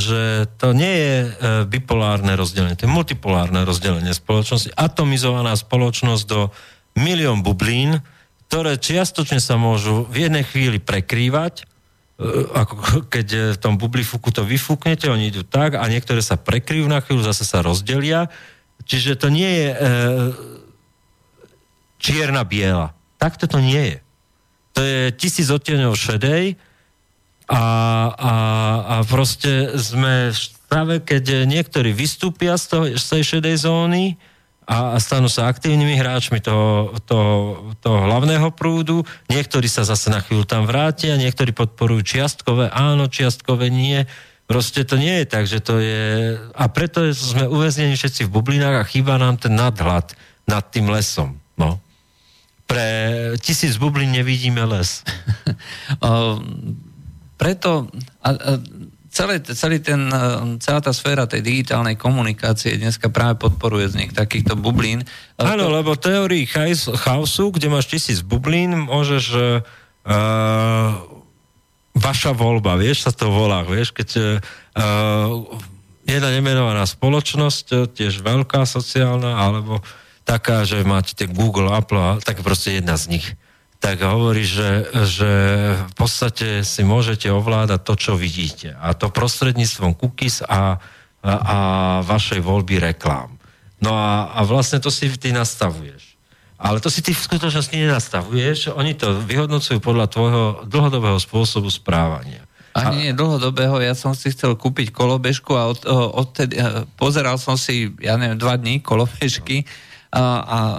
že 0.00 0.22
to 0.56 0.72
nie 0.72 0.94
je 0.96 1.14
e, 1.20 1.28
bipolárne 1.68 2.32
rozdelenie, 2.36 2.76
to 2.76 2.88
je 2.88 2.92
multipolárne 2.92 3.60
rozdelenie 3.68 4.16
spoločnosti, 4.16 4.72
atomizovaná 4.72 5.52
spoločnosť 5.52 6.24
do 6.24 6.48
milión 6.96 7.44
bublín, 7.44 8.00
ktoré 8.48 8.80
čiastočne 8.80 9.44
sa 9.44 9.60
môžu 9.60 10.08
v 10.08 10.24
jednej 10.24 10.46
chvíli 10.46 10.80
prekrývať, 10.80 11.68
ako 12.56 13.04
keď 13.12 13.26
e, 13.28 13.40
v 13.52 13.58
tom 13.60 13.76
bublifuku 13.76 14.32
to 14.32 14.40
vyfúknete, 14.40 15.12
oni 15.12 15.28
idú 15.28 15.44
tak 15.44 15.76
a 15.76 15.84
niektoré 15.84 16.24
sa 16.24 16.40
prekryjú 16.40 16.88
na 16.88 17.04
chvíľu, 17.04 17.28
zase 17.28 17.44
sa 17.44 17.60
rozdelia. 17.60 18.32
Čiže 18.88 19.20
to 19.20 19.28
nie 19.28 19.48
je 19.48 19.66
e, 19.68 19.76
čierna-biela. 22.00 22.96
Takto 23.20 23.44
to 23.44 23.60
nie 23.60 23.96
je. 23.96 23.98
To 24.76 24.80
je 24.80 25.00
tisíc 25.16 25.48
odtieňov 25.48 25.96
šedej 25.96 26.56
a, 27.48 27.64
a, 28.12 28.34
a 28.84 28.94
proste 29.04 29.76
sme 29.76 30.32
v 30.32 30.36
stave, 30.36 30.94
keď 31.04 31.48
niektorí 31.48 31.92
vystúpia 31.96 32.56
z, 32.56 32.64
toho, 32.68 32.84
z 32.96 33.04
tej 33.06 33.22
šedej 33.36 33.56
zóny 33.60 34.04
a, 34.66 34.98
stanú 34.98 35.30
sa 35.30 35.46
aktívnymi 35.46 35.94
hráčmi 35.94 36.42
toho, 36.42 36.90
toho, 37.06 37.34
toho 37.78 37.98
hlavného 38.02 38.50
prúdu, 38.50 39.06
niektorí 39.30 39.70
sa 39.70 39.86
zase 39.86 40.10
na 40.10 40.18
chvíľu 40.18 40.42
tam 40.42 40.66
vrátia, 40.66 41.14
niektorí 41.14 41.54
podporujú 41.54 42.02
čiastkové, 42.02 42.74
áno, 42.74 43.06
čiastkové 43.06 43.70
nie. 43.70 44.02
Proste 44.50 44.82
to 44.82 44.98
nie 44.98 45.22
je 45.22 45.26
tak, 45.26 45.46
že 45.46 45.58
to 45.62 45.78
je... 45.78 46.34
A 46.54 46.64
preto 46.70 47.06
sme 47.14 47.46
uväznení 47.46 47.94
všetci 47.94 48.26
v 48.26 48.34
bublinách 48.34 48.82
a 48.82 48.88
chýba 48.90 49.18
nám 49.18 49.38
ten 49.38 49.54
nadhľad 49.54 50.14
nad 50.46 50.62
tým 50.70 50.90
lesom. 50.90 51.38
No. 51.58 51.78
Pre 52.66 52.86
tisíc 53.38 53.78
bublín 53.78 54.10
nevidíme 54.10 54.62
les. 54.66 55.02
O, 56.02 56.42
preto 57.38 57.86
a, 58.20 58.30
a, 58.34 58.52
celé, 59.16 59.40
celý 59.40 59.80
ten, 59.80 60.12
e, 60.12 60.20
celá 60.60 60.84
tá 60.84 60.92
sféra 60.92 61.24
tej 61.24 61.40
digitálnej 61.40 61.96
komunikácie 61.96 62.76
dneska 62.76 63.08
práve 63.08 63.40
podporuje 63.40 63.88
vznik 63.88 64.12
takýchto 64.12 64.60
bublín. 64.60 65.00
E, 65.00 65.40
Áno, 65.40 65.72
to- 65.72 65.72
lebo 65.72 65.96
teórii 65.96 66.44
chaosu, 66.44 67.48
kde 67.48 67.72
máš 67.72 67.88
tisíc 67.88 68.20
bublín, 68.20 68.76
môžeš 68.76 69.24
uh, 69.32 70.92
vaša 71.96 72.32
voľba, 72.36 72.76
vieš, 72.76 73.08
sa 73.08 73.12
to 73.16 73.32
volá, 73.32 73.64
vieš, 73.64 73.96
keď 73.96 74.38
uh, 74.76 75.42
jedna 76.06 76.30
nemenovaná 76.30 76.86
spoločnosť, 76.86 77.66
eh, 77.72 77.78
tiež 77.90 78.22
veľká 78.22 78.62
sociálna, 78.62 79.42
alebo 79.42 79.82
taká, 80.22 80.62
že 80.62 80.86
máte 80.86 81.18
tie 81.18 81.26
Google, 81.26 81.74
Apple, 81.74 82.22
tak 82.22 82.42
proste 82.46 82.78
jedna 82.78 82.94
z 82.94 83.18
nich 83.18 83.26
tak 83.76 84.02
hovorí, 84.02 84.42
že, 84.42 84.88
že 85.04 85.32
v 85.76 85.94
podstate 85.94 86.64
si 86.64 86.82
môžete 86.82 87.28
ovládať 87.28 87.80
to, 87.84 87.94
čo 87.94 88.12
vidíte. 88.16 88.74
A 88.80 88.96
to 88.96 89.12
prostredníctvom 89.12 89.94
cookies 89.94 90.40
a, 90.42 90.80
a, 91.20 91.32
a 91.32 91.58
vašej 92.02 92.40
voľby 92.40 92.80
reklám. 92.80 93.36
No 93.78 93.92
a, 93.92 94.32
a 94.32 94.40
vlastne 94.48 94.80
to 94.80 94.88
si 94.88 95.12
ty 95.20 95.30
nastavuješ. 95.30 96.16
Ale 96.56 96.80
to 96.80 96.88
si 96.88 97.04
ty 97.04 97.12
v 97.12 97.20
skutočnosti 97.20 97.76
nenastavuješ, 97.76 98.72
oni 98.72 98.96
to 98.96 99.20
vyhodnocujú 99.28 99.76
podľa 99.76 100.08
tvojho 100.08 100.44
dlhodobého 100.64 101.20
spôsobu 101.20 101.68
správania. 101.68 102.40
Ani 102.72 103.08
nie 103.08 103.12
dlhodobého, 103.16 103.80
ja 103.80 103.96
som 103.96 104.12
si 104.12 104.32
chcel 104.32 104.52
kúpiť 104.56 104.92
kolobežku 104.92 105.52
a 105.56 105.68
od, 105.72 105.84
odtedy, 106.16 106.60
pozeral 106.96 107.40
som 107.40 107.56
si, 107.56 107.92
ja 108.00 108.20
neviem, 108.20 108.36
dva 108.36 108.56
dní 108.56 108.80
kolobežky 108.80 109.64
a, 109.64 109.85
a 110.14 110.58
e, 110.58 110.76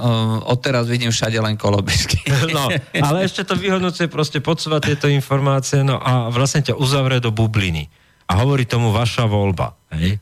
odteraz 0.47 0.87
vidím 0.87 1.11
všade 1.11 1.37
len 1.37 1.59
kolobežky. 1.59 2.19
No, 2.47 2.71
ale 3.03 3.27
ešte 3.27 3.43
to 3.43 3.59
vyhodnocuje, 3.59 4.07
proste 4.07 4.39
podsúva 4.39 4.79
tieto 4.79 5.11
informácie, 5.11 5.83
no 5.83 5.99
a 5.99 6.31
vlastne 6.31 6.63
ťa 6.63 6.79
uzavrie 6.79 7.19
do 7.19 7.33
bubliny. 7.33 7.91
A 8.27 8.39
hovorí 8.39 8.63
tomu 8.63 8.95
vaša 8.95 9.27
voľba. 9.27 9.75
Hej? 9.91 10.19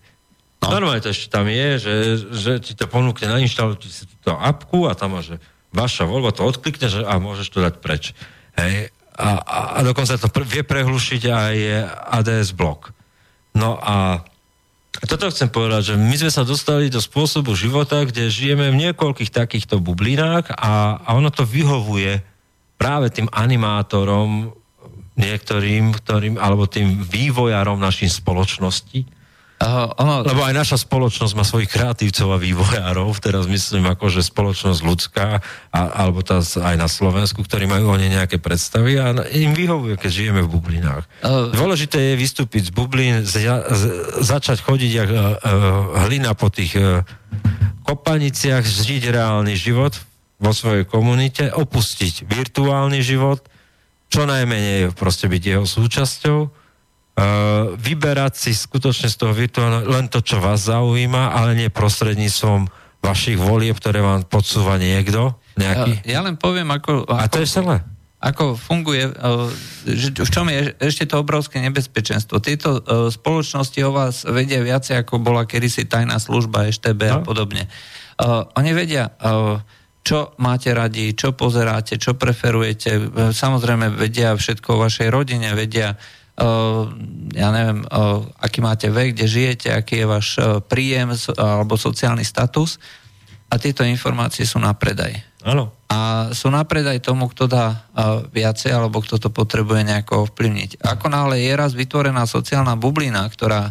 No. 0.64 0.73
Normálne 0.73 1.06
to 1.06 1.14
ešte 1.14 1.30
tam 1.30 1.45
je, 1.45 1.69
že, 1.77 1.95
že 2.34 2.52
ti 2.61 2.73
to 2.73 2.90
ponúkne, 2.90 3.30
nainštaluj 3.30 3.77
si 3.86 4.10
túto 4.10 4.34
apku 4.34 4.90
a 4.90 4.98
tam 4.98 5.18
máš, 5.19 5.36
že 5.36 5.38
vaša 5.69 6.10
voľba, 6.10 6.34
to 6.34 6.48
odklikneš 6.48 7.06
a 7.06 7.14
môžeš 7.22 7.48
to 7.53 7.60
dať 7.61 7.76
preč. 7.84 8.18
Hej? 8.57 8.90
A, 9.15 9.30
a, 9.40 9.60
a 9.76 9.80
dokonca 9.86 10.18
to 10.18 10.27
pr- 10.27 10.48
vie 10.48 10.64
prehlušiť 10.65 11.22
aj 11.30 11.56
ADS 12.19 12.57
blok. 12.57 12.91
No 13.56 13.80
a 13.80 14.26
toto 15.03 15.27
chcem 15.27 15.51
povedať, 15.51 15.91
že 15.91 15.95
my 15.99 16.15
sme 16.15 16.31
sa 16.31 16.47
dostali 16.47 16.88
do 16.88 17.03
spôsobu 17.03 17.51
života, 17.51 18.07
kde 18.07 18.31
žijeme 18.31 18.72
v 18.72 18.80
niekoľkých 18.88 19.34
takýchto 19.34 19.84
bublinách 19.84 20.55
a, 20.55 21.03
a 21.03 21.09
ono 21.19 21.27
to 21.27 21.43
vyhovuje 21.43 22.23
práve 22.80 23.11
tým 23.11 23.27
animátorom 23.31 24.55
niektorým, 25.15 25.95
ktorým, 25.95 26.35
alebo 26.39 26.67
tým 26.67 26.99
vývojarom 27.03 27.80
našej 27.80 28.19
spoločnosti. 28.19 29.15
Uh, 29.66 29.90
ono, 29.98 30.22
Lebo 30.22 30.46
aj 30.46 30.54
naša 30.54 30.78
spoločnosť 30.86 31.34
má 31.34 31.42
svojich 31.42 31.74
kreatívcov 31.74 32.30
a 32.30 32.38
vývojárov, 32.38 33.10
teraz 33.18 33.50
myslím 33.50 33.90
ako, 33.90 34.14
že 34.14 34.22
spoločnosť 34.22 34.80
ľudská, 34.86 35.42
a, 35.74 35.82
alebo 36.06 36.22
tá 36.22 36.38
aj 36.46 36.76
na 36.78 36.86
Slovensku, 36.86 37.42
ktorí 37.42 37.66
majú 37.66 37.90
o 37.90 37.98
nej 37.98 38.14
nejaké 38.14 38.38
predstavy 38.38 39.02
a 39.02 39.26
im 39.34 39.58
vyhovuje, 39.58 39.98
keď 39.98 40.12
žijeme 40.14 40.46
v 40.46 40.54
bublinách. 40.54 41.10
Uh, 41.26 41.50
Dôležité 41.50 42.14
je 42.14 42.22
vystúpiť 42.22 42.70
z 42.70 42.72
bublín, 42.78 43.26
zja, 43.26 43.66
z, 43.66 43.84
začať 44.22 44.62
chodiť 44.62 44.92
jak 44.94 45.10
uh, 45.10 45.42
hlina 46.06 46.38
po 46.38 46.54
tých 46.54 46.78
uh, 46.78 47.02
kopaniciach, 47.90 48.62
žiť 48.62 49.10
reálny 49.10 49.58
život 49.58 49.98
vo 50.38 50.54
svojej 50.54 50.86
komunite, 50.86 51.50
opustiť 51.50 52.30
virtuálny 52.30 53.02
život, 53.02 53.42
čo 54.14 54.30
najmenej 54.30 54.94
proste 54.94 55.26
byť 55.26 55.42
jeho 55.42 55.66
súčasťou, 55.66 56.65
vyberať 57.76 58.34
si 58.36 58.52
skutočne 58.52 59.08
z 59.08 59.16
toho 59.16 59.32
virtuálneho 59.32 59.88
len 59.88 60.08
to, 60.08 60.20
čo 60.20 60.38
vás 60.38 60.68
zaujíma, 60.68 61.32
ale 61.32 61.56
nie 61.56 61.70
prostredníctvom 61.72 62.68
vašich 63.00 63.38
volieb, 63.38 63.78
ktoré 63.78 64.02
vám 64.02 64.26
podsúva 64.26 64.76
niekto, 64.76 65.38
nejaký. 65.56 66.04
ja 66.04 66.20
len 66.20 66.36
poviem, 66.36 66.68
ako, 66.68 67.08
A 67.08 67.30
to 67.30 67.40
je 67.40 67.48
celé. 67.48 67.80
ako 68.20 68.58
funguje, 68.58 69.08
že 69.86 70.12
v 70.12 70.30
čom 70.30 70.50
je 70.50 70.74
ešte 70.82 71.06
to 71.06 71.22
obrovské 71.22 71.62
nebezpečenstvo. 71.62 72.42
Tieto 72.42 72.82
spoločnosti 73.08 73.80
o 73.86 73.94
vás 73.94 74.26
vedia 74.26 74.60
viacej, 74.60 75.06
ako 75.06 75.22
bola 75.22 75.46
kedysi 75.46 75.86
tajná 75.86 76.18
služba, 76.18 76.66
EŠTB 76.68 77.02
a 77.06 77.18
No. 77.22 77.24
podobne. 77.24 77.70
Oni 78.58 78.72
vedia, 78.74 79.14
čo 80.02 80.34
máte 80.42 80.74
radi, 80.74 81.14
čo 81.14 81.32
pozeráte, 81.32 82.02
čo 82.02 82.18
preferujete. 82.18 82.98
Samozrejme 83.32 83.94
vedia 83.94 84.34
všetko 84.34 84.68
o 84.76 84.82
vašej 84.84 85.08
rodine, 85.14 85.54
vedia 85.54 85.94
ja 87.32 87.49
neviem, 87.56 87.88
uh, 87.88 88.28
aký 88.44 88.60
máte 88.60 88.91
vek, 88.91 89.16
kde 89.16 89.26
žijete, 89.28 89.68
aký 89.72 90.03
je 90.03 90.07
váš 90.07 90.28
uh, 90.36 90.60
príjem 90.60 91.16
alebo 91.40 91.80
sociálny 91.80 92.28
status 92.28 92.76
a 93.48 93.56
tieto 93.56 93.88
informácie 93.88 94.44
sú 94.44 94.60
na 94.60 94.76
predaj 94.76 95.16
Áno. 95.45 95.72
a 95.88 96.28
sú 96.36 96.52
na 96.52 96.66
predaj 96.68 96.99
tomu, 96.99 97.30
kto 97.30 97.45
dá 97.45 97.88
viacej 98.34 98.74
alebo 98.74 98.99
kto 98.99 99.22
to 99.22 99.30
potrebuje 99.30 99.86
nejako 99.86 100.28
ovplyvniť. 100.28 100.82
Ako 100.82 101.07
náhle 101.14 101.40
je 101.40 101.53
raz 101.53 101.78
vytvorená 101.78 102.26
sociálna 102.26 102.74
bublina, 102.74 103.22
ktorá 103.30 103.70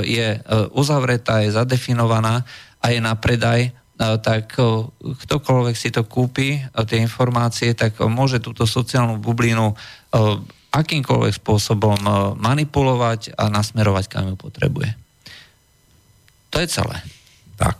je 0.00 0.40
uzavretá, 0.72 1.44
je 1.44 1.52
zadefinovaná 1.52 2.48
a 2.80 2.86
je 2.90 2.98
na 3.04 3.12
predaj, 3.12 3.76
tak 4.00 4.56
ktokoľvek 5.04 5.76
si 5.76 5.92
to 5.92 6.08
kúpi, 6.08 6.64
tie 6.88 6.98
informácie, 7.04 7.76
tak 7.76 8.00
môže 8.00 8.40
túto 8.40 8.64
sociálnu 8.64 9.20
bublinu 9.20 9.76
akýmkoľvek 10.70 11.34
spôsobom 11.42 11.98
uh, 12.06 12.14
manipulovať 12.38 13.34
a 13.34 13.50
nasmerovať, 13.50 14.04
kam 14.06 14.30
ju 14.32 14.36
potrebuje. 14.38 14.94
To 16.50 16.62
je 16.62 16.66
celé. 16.70 17.02
Tak. 17.58 17.78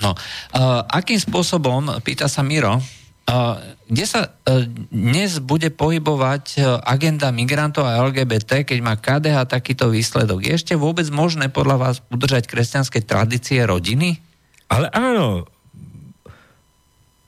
No, 0.00 0.12
uh, 0.12 0.84
akým 0.88 1.20
spôsobom, 1.20 2.00
pýta 2.00 2.28
sa 2.28 2.44
Miro, 2.44 2.80
uh, 2.80 3.56
kde 3.84 4.04
sa 4.08 4.32
dnes 4.88 5.44
bude 5.44 5.68
pohybovať 5.68 6.56
agenda 6.88 7.28
migrantov 7.28 7.84
a 7.84 8.00
LGBT, 8.00 8.64
keď 8.64 8.78
má 8.80 8.96
KDH 8.96 9.44
takýto 9.44 9.92
výsledok? 9.92 10.40
Je 10.40 10.56
ešte 10.56 10.72
vôbec 10.72 11.04
možné 11.12 11.52
podľa 11.52 11.76
vás 11.76 11.96
udržať 12.08 12.48
kresťanské 12.48 13.04
tradície 13.04 13.60
rodiny? 13.60 14.24
Ale 14.72 14.88
áno, 14.88 15.44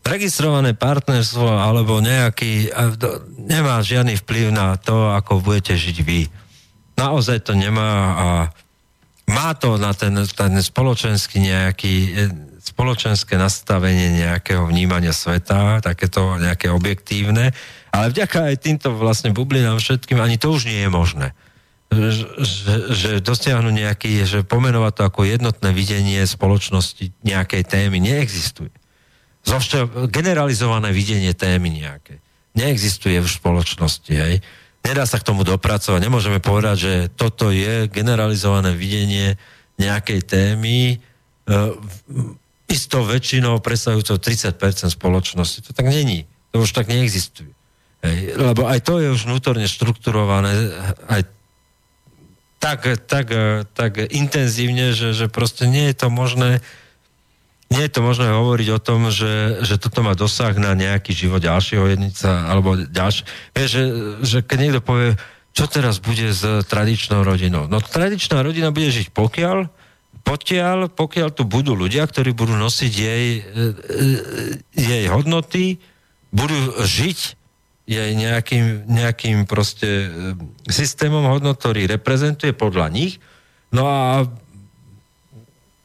registrované 0.06 0.72
partnerstvo 0.72 1.44
alebo 1.44 1.98
nejaký, 1.98 2.70
nemá 3.42 3.82
žiadny 3.82 4.14
vplyv 4.22 4.54
na 4.54 4.78
to, 4.78 5.10
ako 5.12 5.42
budete 5.42 5.74
žiť 5.74 5.98
vy. 6.06 6.30
Naozaj 6.96 7.44
to 7.44 7.52
nemá 7.52 7.92
a 8.16 8.28
má 9.26 9.52
to 9.58 9.74
na 9.76 9.90
ten, 9.92 10.14
ten 10.14 10.54
spoločenský 10.62 11.42
nejaký, 11.42 11.94
e, 12.14 12.22
spoločenské 12.62 13.34
nastavenie 13.34 14.22
nejakého 14.22 14.64
vnímania 14.70 15.10
sveta, 15.10 15.82
takéto 15.82 16.38
nejaké 16.38 16.70
objektívne, 16.70 17.50
ale 17.90 18.06
vďaka 18.14 18.54
aj 18.54 18.62
týmto 18.62 18.94
vlastne 18.94 19.34
bublinám 19.34 19.82
všetkým 19.82 20.22
ani 20.22 20.38
to 20.38 20.54
už 20.54 20.70
nie 20.70 20.86
je 20.86 20.90
možné. 20.90 21.28
Že, 21.86 22.10
že, 22.42 22.74
že 22.90 23.10
dosiahnu 23.22 23.70
nejaký, 23.70 24.26
že 24.26 24.42
pomenovať 24.42 24.92
to 24.98 25.02
ako 25.06 25.20
jednotné 25.22 25.70
videnie 25.70 26.18
spoločnosti 26.26 27.14
nejakej 27.22 27.62
témy 27.62 28.02
neexistuje. 28.02 28.74
Zovšťa 29.46 30.10
generalizované 30.10 30.90
videnie 30.90 31.30
témy 31.30 31.70
nejaké. 31.70 32.18
Neexistuje 32.58 33.22
v 33.22 33.28
spoločnosti, 33.28 34.10
hej. 34.10 34.42
Nedá 34.82 35.02
sa 35.06 35.18
k 35.18 35.26
tomu 35.26 35.42
dopracovať. 35.42 35.98
Nemôžeme 35.98 36.38
povedať, 36.38 36.76
že 36.78 36.92
toto 37.14 37.50
je 37.50 37.90
generalizované 37.90 38.74
videnie 38.74 39.34
nejakej 39.82 40.20
témy 40.22 40.94
e, 40.94 40.96
istou 42.70 43.02
väčšinou 43.02 43.58
predstavujúcou 43.58 44.18
30% 44.18 44.90
spoločnosti. 44.94 45.58
To 45.66 45.70
tak 45.74 45.90
není. 45.90 46.26
To 46.54 46.62
už 46.62 46.70
tak 46.70 46.86
neexistuje. 46.86 47.50
Hej. 48.06 48.38
Lebo 48.38 48.66
aj 48.70 48.82
to 48.86 49.02
je 49.02 49.10
už 49.10 49.26
vnútorne 49.26 49.66
štrukturované 49.66 50.70
aj 51.10 51.22
tak, 52.56 52.80
tak, 53.06 53.26
tak 53.78 53.92
intenzívne, 54.10 54.90
že, 54.90 55.14
že 55.14 55.30
proste 55.30 55.70
nie 55.70 55.92
je 55.92 55.96
to 56.02 56.08
možné 56.10 56.64
nie 57.66 57.82
je 57.82 57.92
to 57.92 58.00
možné 58.02 58.30
hovoriť 58.30 58.68
o 58.78 58.82
tom, 58.82 59.10
že, 59.10 59.62
že 59.66 59.74
toto 59.82 60.06
má 60.06 60.14
dosah 60.14 60.54
na 60.54 60.78
nejaký 60.78 61.10
život 61.10 61.42
ďalšieho 61.42 61.82
jednica, 61.90 62.46
alebo 62.46 62.78
ďalšie. 62.78 63.26
Vieš, 63.58 63.68
že, 63.70 63.84
že 64.22 64.38
keď 64.46 64.58
niekto 64.62 64.80
povie, 64.82 65.18
čo 65.50 65.66
teraz 65.66 65.98
bude 65.98 66.30
s 66.30 66.44
tradičnou 66.68 67.26
rodinou? 67.26 67.66
No 67.66 67.82
tradičná 67.82 68.38
rodina 68.44 68.70
bude 68.70 68.86
žiť 68.92 69.10
pokiaľ, 69.10 69.66
pokiaľ, 70.22 70.94
pokiaľ 70.94 71.28
tu 71.34 71.42
budú 71.42 71.74
ľudia, 71.74 72.06
ktorí 72.06 72.34
budú 72.36 72.54
nosiť 72.54 72.92
jej, 72.92 73.26
e, 73.38 73.42
e, 73.42 74.16
jej 74.74 75.04
hodnoty, 75.10 75.82
budú 76.30 76.54
žiť 76.86 77.18
jej 77.86 78.10
nejakým, 78.18 78.90
nejakým 78.90 79.46
proste 79.46 79.86
e, 79.86 80.08
systémom 80.66 81.22
hodnot, 81.30 81.58
ktorý 81.62 81.86
reprezentuje 81.86 82.50
podľa 82.54 82.90
nich, 82.90 83.22
no 83.70 83.86
a 83.86 84.26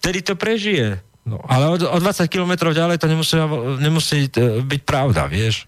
tedy 0.02 0.26
to 0.26 0.34
prežije. 0.34 1.11
No, 1.32 1.40
ale 1.48 1.72
o, 1.72 1.76
o 1.80 1.98
20 1.98 2.28
kilometrov 2.28 2.76
ďalej 2.76 3.00
to 3.00 3.08
nemusí, 3.08 3.40
nemusí 3.80 4.28
e, 4.28 4.60
byť 4.60 4.82
pravda, 4.84 5.32
vieš. 5.32 5.64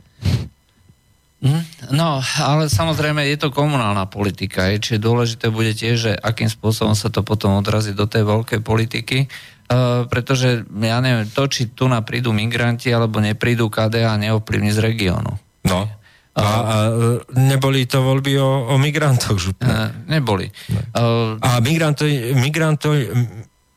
Hm? 1.44 1.64
No, 1.96 2.20
ale 2.40 2.68
samozrejme 2.72 3.24
je 3.28 3.40
to 3.40 3.52
komunálna 3.52 4.08
politika, 4.08 4.68
je, 4.72 4.80
čiže 4.80 5.04
dôležité 5.04 5.48
bude 5.52 5.72
tiež, 5.72 5.96
že 5.96 6.12
akým 6.16 6.48
spôsobom 6.48 6.96
sa 6.96 7.12
to 7.12 7.24
potom 7.24 7.56
odrazí 7.60 7.92
do 7.96 8.08
tej 8.08 8.24
veľkej 8.24 8.60
politiky, 8.64 9.28
uh, 9.28 10.08
pretože 10.08 10.64
ja 10.68 10.98
neviem, 11.04 11.28
to, 11.28 11.44
či 11.52 11.76
tu 11.76 11.92
na 11.92 12.00
prídu 12.00 12.32
migranti 12.32 12.88
alebo 12.96 13.20
neprídu 13.20 13.68
KDA 13.68 14.16
neovplyvní 14.20 14.72
z 14.72 14.80
regiónu. 14.80 15.36
No. 15.68 15.88
A, 16.34 16.42
a 16.42 16.76
e, 16.90 17.38
neboli 17.38 17.86
to 17.86 18.02
voľby 18.02 18.42
o, 18.42 18.74
o 18.74 18.76
migrantoch 18.82 19.38
župne. 19.38 19.94
Neboli. 20.10 20.50
Uh, 20.98 21.38
A 21.38 21.62
migrantov, 21.62 22.10
migrantov 22.34 22.98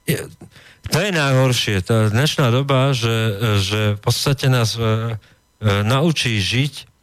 je, 0.08 0.16
to 0.90 0.98
je 1.02 1.10
najhoršie. 1.10 1.76
Tá 1.82 2.08
dnešná 2.10 2.50
doba, 2.54 2.92
že, 2.92 3.16
že 3.62 3.80
v 3.96 4.00
podstate 4.00 4.50
nás 4.50 4.74
e, 4.74 4.82
e, 4.82 4.84
naučí 5.86 6.38
žiť 6.38 6.96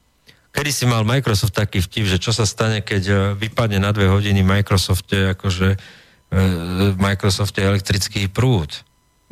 Kedy 0.53 0.69
si 0.69 0.85
mal 0.85 1.01
Microsoft 1.01 1.57
taký 1.57 1.81
vtip, 1.81 2.05
že 2.05 2.21
čo 2.21 2.29
sa 2.29 2.45
stane, 2.45 2.85
keď 2.85 3.03
e, 3.09 3.15
vypadne 3.33 3.81
na 3.81 3.89
dve 3.89 4.05
hodiny 4.05 4.45
Microsofte, 4.45 5.33
akože 5.33 5.73
e, 5.73 5.77
Microsofte 6.93 7.65
elektrický 7.65 8.29
prúd. 8.29 8.69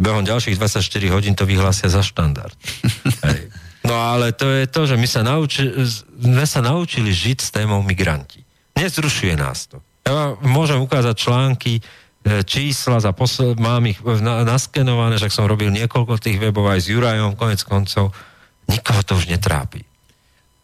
Behom 0.02 0.26
ďalších 0.26 0.58
24 0.58 0.82
hodín 1.14 1.38
to 1.38 1.46
vyhlásia 1.46 1.94
za 1.94 2.02
štandard. 2.02 2.58
Hej. 3.30 3.54
No 3.86 3.94
ale 3.94 4.34
to 4.34 4.50
je 4.50 4.66
to, 4.66 4.90
že 4.90 4.98
my 4.98 5.06
sa, 5.06 5.22
nauči, 5.22 5.70
sme 6.18 6.46
sa 6.50 6.66
naučili 6.66 7.14
žiť 7.14 7.38
s 7.38 7.54
témou 7.54 7.86
migranti. 7.86 8.42
Nezrušuje 8.74 9.38
nás 9.38 9.70
to. 9.70 9.78
Ja 10.02 10.18
vám 10.18 10.42
môžem 10.42 10.82
ukázať 10.82 11.16
články, 11.22 11.86
čísla, 12.22 13.02
za 13.02 13.12
posl- 13.18 13.58
mám 13.58 13.82
ich 13.90 13.98
na, 14.02 14.46
naskenované, 14.46 15.18
však 15.18 15.34
som 15.34 15.50
robil 15.50 15.74
niekoľko 15.74 16.22
tých 16.22 16.38
webov 16.38 16.70
aj 16.70 16.80
s 16.86 16.88
Jurajom, 16.94 17.34
konec 17.34 17.62
koncov. 17.66 18.14
Nikoho 18.70 19.02
to 19.02 19.18
už 19.18 19.26
netrápi. 19.26 19.82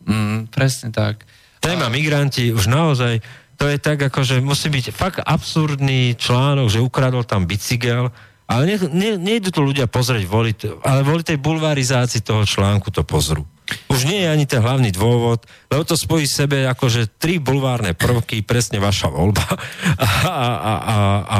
mm, 0.05 0.53
presne 0.53 0.93
tak. 0.93 1.25
Téma 1.57 1.89
migranti 1.89 2.53
už 2.53 2.69
naozaj, 2.69 3.19
to 3.57 3.65
je 3.65 3.81
tak, 3.81 3.97
ako, 3.97 4.21
že 4.21 4.37
musí 4.37 4.69
byť 4.69 4.85
fakt 4.93 5.19
absurdný 5.25 6.13
článok, 6.13 6.69
že 6.69 6.79
ukradol 6.79 7.25
tam 7.25 7.49
bicykel, 7.49 8.13
ale 8.45 8.61
ne, 8.63 8.77
ne, 8.93 9.09
nejdu 9.17 9.49
tu 9.49 9.65
ľudia 9.65 9.89
pozrieť, 9.89 10.23
voliť, 10.29 10.57
ale 10.85 11.01
voli 11.01 11.25
tej 11.25 11.41
bulvarizácii 11.41 12.21
toho 12.21 12.45
článku 12.45 12.93
to 12.93 13.01
pozrú. 13.01 13.43
Už 13.91 14.07
nie 14.07 14.23
je 14.23 14.31
ani 14.31 14.45
ten 14.47 14.63
hlavný 14.63 14.95
dôvod, 14.95 15.43
lebo 15.67 15.83
to 15.83 15.99
spojí 15.99 16.23
v 16.23 16.37
sebe 16.39 16.57
akože 16.67 17.19
tri 17.19 17.39
bulvárne 17.39 17.91
prvky, 17.91 18.43
presne 18.43 18.79
vaša 18.79 19.11
voľba. 19.11 19.43
A, 19.97 20.07
a, 20.27 20.49
a, 20.53 20.73
a, 20.77 20.97
a 21.25 21.39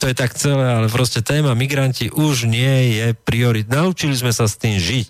to 0.00 0.08
je 0.08 0.16
tak 0.16 0.32
celé, 0.34 0.64
ale 0.64 0.88
proste 0.88 1.20
téma 1.20 1.52
migranti 1.52 2.08
už 2.08 2.48
nie 2.48 2.96
je 2.96 3.06
priorit. 3.12 3.68
Naučili 3.68 4.16
sme 4.16 4.32
sa 4.32 4.48
s 4.48 4.56
tým 4.56 4.80
žiť. 4.80 5.08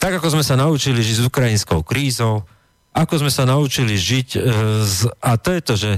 Tak 0.00 0.20
ako 0.20 0.38
sme 0.38 0.44
sa 0.46 0.56
naučili 0.56 1.00
žiť 1.02 1.16
s 1.20 1.26
ukrajinskou 1.28 1.84
krízou, 1.84 2.48
ako 2.96 3.26
sme 3.26 3.30
sa 3.32 3.44
naučili 3.44 3.94
žiť, 3.94 4.28
e, 4.34 4.40
z, 4.82 4.98
a 5.20 5.36
to 5.36 5.50
je 5.52 5.60
to, 5.60 5.74
že, 5.76 5.92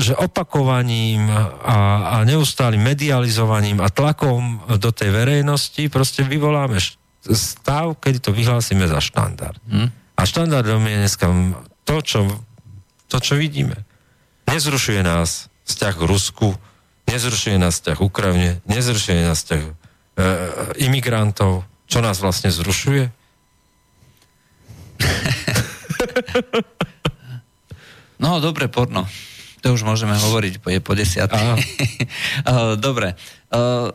že 0.00 0.16
opakovaním 0.16 1.28
a, 1.28 2.16
a 2.16 2.24
neustálým 2.24 2.80
medializovaním 2.80 3.84
a 3.84 3.92
tlakom 3.92 4.64
do 4.80 4.88
tej 4.88 5.12
verejnosti 5.12 5.84
proste 5.92 6.24
vyvoláme 6.24 6.80
stav, 7.20 8.00
kedy 8.00 8.24
to 8.24 8.32
vyhlásime 8.32 8.88
za 8.88 9.04
štandard. 9.04 9.60
Hm? 9.68 9.92
A 10.16 10.22
štandardom 10.24 10.80
je 10.88 10.96
dneska 11.04 11.26
to, 11.84 11.96
čo, 12.00 12.20
to, 13.12 13.20
čo 13.20 13.36
vidíme. 13.36 13.76
Nezrušuje 14.48 15.04
nás 15.04 15.52
vzťah 15.68 15.94
k 15.96 16.02
Rusku, 16.08 16.48
nezrušuje 17.12 17.60
nás 17.60 17.76
vzťah 17.80 17.96
k 18.00 18.04
Ukrajine, 18.04 18.50
nezrušuje 18.64 19.28
nás 19.28 19.44
vzťah 19.44 19.60
e, 19.60 19.72
imigrantov, 20.88 21.68
čo 21.84 22.00
nás 22.00 22.16
vlastne 22.24 22.48
zrušuje? 22.48 23.12
No, 28.20 28.36
dobre, 28.36 28.68
porno. 28.68 29.08
To 29.60 29.76
už 29.76 29.84
môžeme 29.84 30.16
hovoriť, 30.16 30.60
je 30.60 30.80
po 30.80 30.96
desiatej. 30.96 31.44
Eh, 32.40 32.74
dobre. 32.80 33.14
Eh, 33.52 33.88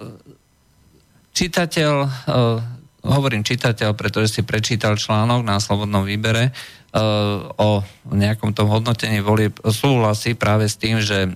Čitateľ, 1.36 1.94
eh, 2.00 2.58
hovorím 3.04 3.44
čitateľ, 3.44 3.92
pretože 3.98 4.40
si 4.40 4.42
prečítal 4.42 4.96
článok 4.96 5.44
na 5.44 5.60
Slobodnom 5.60 6.08
výbere 6.08 6.56
o 7.60 7.84
nejakom 8.08 8.56
tom 8.56 8.72
hodnotení 8.72 9.20
volieb, 9.20 9.52
súhlasí 9.68 10.32
práve 10.32 10.72
s 10.72 10.80
tým, 10.80 11.04
že 11.04 11.36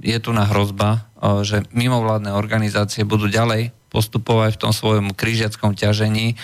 je 0.00 0.16
tu 0.16 0.32
na 0.32 0.48
hrozba, 0.48 1.04
že 1.44 1.60
mimovládne 1.76 2.32
organizácie 2.32 3.04
budú 3.04 3.28
ďalej 3.28 3.68
postupovať 3.92 4.56
v 4.56 4.62
tom 4.64 4.72
svojom 4.72 5.12
krížiackom 5.12 5.76
ťažení 5.76 6.40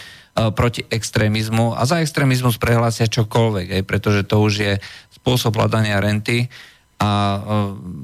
proti 0.52 0.84
extrémizmu 0.92 1.72
a 1.72 1.88
za 1.88 2.04
extrémizmus 2.04 2.60
prehlásia 2.60 3.08
čokoľvek, 3.08 3.80
aj, 3.80 3.82
pretože 3.88 4.28
to 4.28 4.44
už 4.44 4.52
je 4.60 4.72
spôsob 5.18 5.56
hľadania 5.56 5.96
renty 5.96 6.52
a 6.98 7.08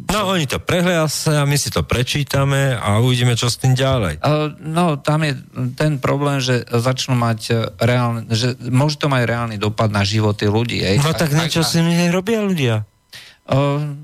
No 0.06 0.30
oni 0.30 0.46
to 0.46 0.62
prehlásia, 0.62 1.42
my 1.42 1.58
si 1.58 1.66
to 1.66 1.82
prečítame 1.82 2.78
a 2.78 3.02
uvidíme, 3.02 3.34
čo 3.34 3.50
s 3.50 3.58
tým 3.58 3.74
ďalej. 3.74 4.22
Uh, 4.22 4.54
No, 4.62 4.94
tam 4.94 5.26
je 5.26 5.34
ten 5.74 5.98
problém, 5.98 6.38
že 6.38 6.62
začnú 6.64 7.18
mať 7.18 7.40
e, 7.44 7.54
reálne, 7.76 8.30
že 8.30 8.54
môže 8.62 8.94
to 8.96 9.10
mať 9.10 9.26
reálny 9.26 9.56
dopad 9.58 9.90
na 9.90 10.06
životy 10.06 10.46
ľudí. 10.46 10.78
Ej. 10.78 11.02
No 11.02 11.10
tak 11.10 11.34
niečo 11.34 11.66
si 11.66 11.82
mi 11.82 12.06
robia 12.06 12.38
ľudia. 12.38 12.86
Uh, 13.44 13.98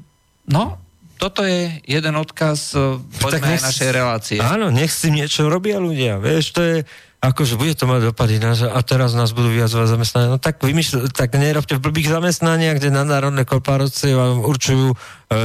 no, 0.44 0.82
toto 1.16 1.46
je 1.46 1.78
jeden 1.84 2.14
odkaz, 2.16 2.74
uh, 2.74 2.98
poďme 3.22 3.46
aj 3.46 3.52
nech- 3.54 3.66
našej 3.70 3.90
relácie. 3.94 4.38
Áno, 4.42 4.68
nech 4.68 4.90
si 4.90 5.08
niečo 5.08 5.46
robia 5.46 5.78
ľudia. 5.78 6.18
Vieš, 6.18 6.44
to 6.50 6.60
je, 6.60 6.76
akože 7.20 7.60
bude 7.60 7.76
to 7.76 7.84
mať 7.84 8.10
dopady 8.12 8.40
na, 8.40 8.56
a 8.56 8.80
teraz 8.80 9.12
nás 9.12 9.36
budú 9.36 9.52
viazovať 9.52 9.86
zamestnania. 9.92 10.28
No 10.32 10.40
tak 10.40 10.60
vymýšľ, 10.64 11.12
tak 11.12 11.36
nerobte 11.36 11.76
v 11.76 11.84
blbých 11.84 12.08
zamestnaniach, 12.08 12.80
kde 12.80 12.90
nadnárodné 12.92 13.44
korporácie 13.44 14.16
vám 14.16 14.40
určujú 14.40 14.92
e, 14.92 14.96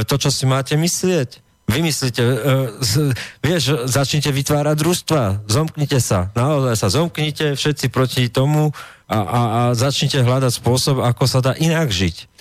to, 0.08 0.14
čo 0.16 0.32
si 0.32 0.48
máte 0.48 0.74
myslieť. 0.74 1.44
Vymyslite, 1.68 2.22
e, 2.22 2.36
z, 2.80 3.12
vieš, 3.44 3.86
začnite 3.86 4.32
vytvárať 4.32 4.76
družstva, 4.80 5.22
zomknite 5.46 6.00
sa, 6.00 6.32
naozaj 6.32 6.74
sa 6.80 6.88
zomknite 6.88 7.58
všetci 7.58 7.92
proti 7.92 8.32
tomu 8.32 8.72
a, 9.06 9.18
a, 9.18 9.20
a 9.20 9.60
začnite 9.76 10.24
hľadať 10.24 10.52
spôsob, 10.56 11.04
ako 11.04 11.24
sa 11.28 11.44
dá 11.44 11.52
inak 11.58 11.92
žiť. 11.92 12.32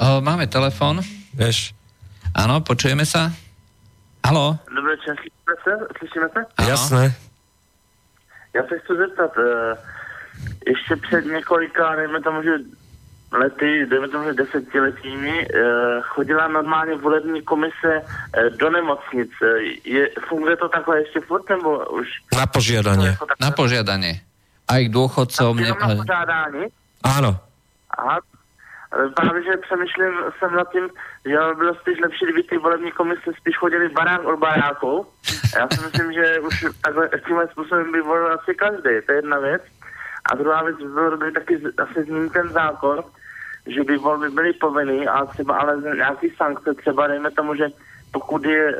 Uh, 0.00 0.24
máme 0.24 0.48
telefón. 0.48 1.04
Vieš, 1.36 1.76
Áno, 2.34 2.62
počujeme 2.62 3.02
sa? 3.02 3.34
Haló? 4.22 4.54
Dobrý 4.70 4.94
večer, 4.94 5.14
slyšíme? 5.98 6.26
Áno. 6.30 6.68
jasné. 6.68 7.02
Já 8.54 8.62
se 8.62 8.78
chci 8.78 8.92
zeptat, 8.96 9.30
eh, 9.38 9.76
ještě 10.66 10.96
před 10.96 11.24
několika, 11.24 11.96
dejme 11.96 12.20
tomu, 12.20 12.42
že 12.42 12.50
lety, 13.32 13.86
dejme 13.86 14.08
tomu, 14.08 14.24
že 14.24 14.32
desetiletími, 14.32 15.46
eh, 15.46 16.00
chodila 16.02 16.48
normálně 16.48 16.94
volební 16.96 17.42
komise 17.42 18.02
eh, 18.02 18.50
do 18.50 18.70
nemocnic. 18.70 19.30
Je, 19.84 20.10
funguje 20.28 20.56
to 20.56 20.68
takhle 20.68 20.98
ještě 20.98 21.20
furt, 21.20 21.48
nebo 21.48 21.78
už? 21.86 22.08
Na 22.36 22.46
požiadanie. 22.46 23.16
Na 23.40 23.50
požiadanie. 23.50 24.20
Aj 24.70 24.86
k 24.86 24.90
dôchodcom. 24.94 25.58
Na 25.58 25.74
Ne, 25.74 25.96
požádání? 25.98 26.62
Áno. 27.02 27.34
Aha. 27.90 28.22
Právě, 28.90 29.42
že 29.42 29.56
přemýšlím 29.56 30.12
jsem 30.38 30.54
nad 30.54 30.72
tím, 30.72 30.88
že 31.24 31.36
by 31.48 31.54
bylo 31.54 31.74
spíš 31.74 32.00
lepší, 32.00 32.24
kdyby 32.24 32.42
ty 32.42 32.58
volební 32.58 32.92
komise 32.92 33.30
spíš 33.38 33.56
chodili 33.56 33.88
barák 33.88 34.24
od 34.24 34.38
baráku. 34.38 35.06
Já 35.56 35.68
si 35.72 35.80
myslím, 35.84 36.12
že 36.12 36.40
už 36.40 36.66
takhle 36.82 37.10
tímhle 37.26 37.48
způsobem 37.48 37.92
by 37.92 38.00
volil 38.00 38.32
asi 38.32 38.54
každý, 38.54 38.82
to 39.06 39.12
je 39.12 39.18
jedna 39.18 39.38
věc. 39.38 39.62
A 40.32 40.34
druhá 40.34 40.62
věc 40.62 40.76
by 40.76 40.88
bylo 40.88 41.10
dobré 41.10 41.32
taky 41.32 41.60
asi 41.78 42.02
zmínit 42.02 42.32
ten 42.32 42.48
zákon, 42.48 43.02
že 43.66 43.84
by 43.84 43.96
volby 43.96 44.30
byly 44.30 44.52
povinný 44.52 45.08
a 45.08 45.24
třeba 45.24 45.56
ale 45.56 45.76
nějaký 45.96 46.30
sankce, 46.30 46.74
třeba 46.74 47.06
dejme 47.06 47.30
tomu, 47.30 47.54
že 47.54 47.66
pokud 48.12 48.44
je 48.44 48.68
e, 48.68 48.76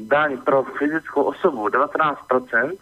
daň 0.00 0.38
pro 0.38 0.62
fyzickou 0.62 1.22
osobu 1.22 1.68
19%, 1.68 2.72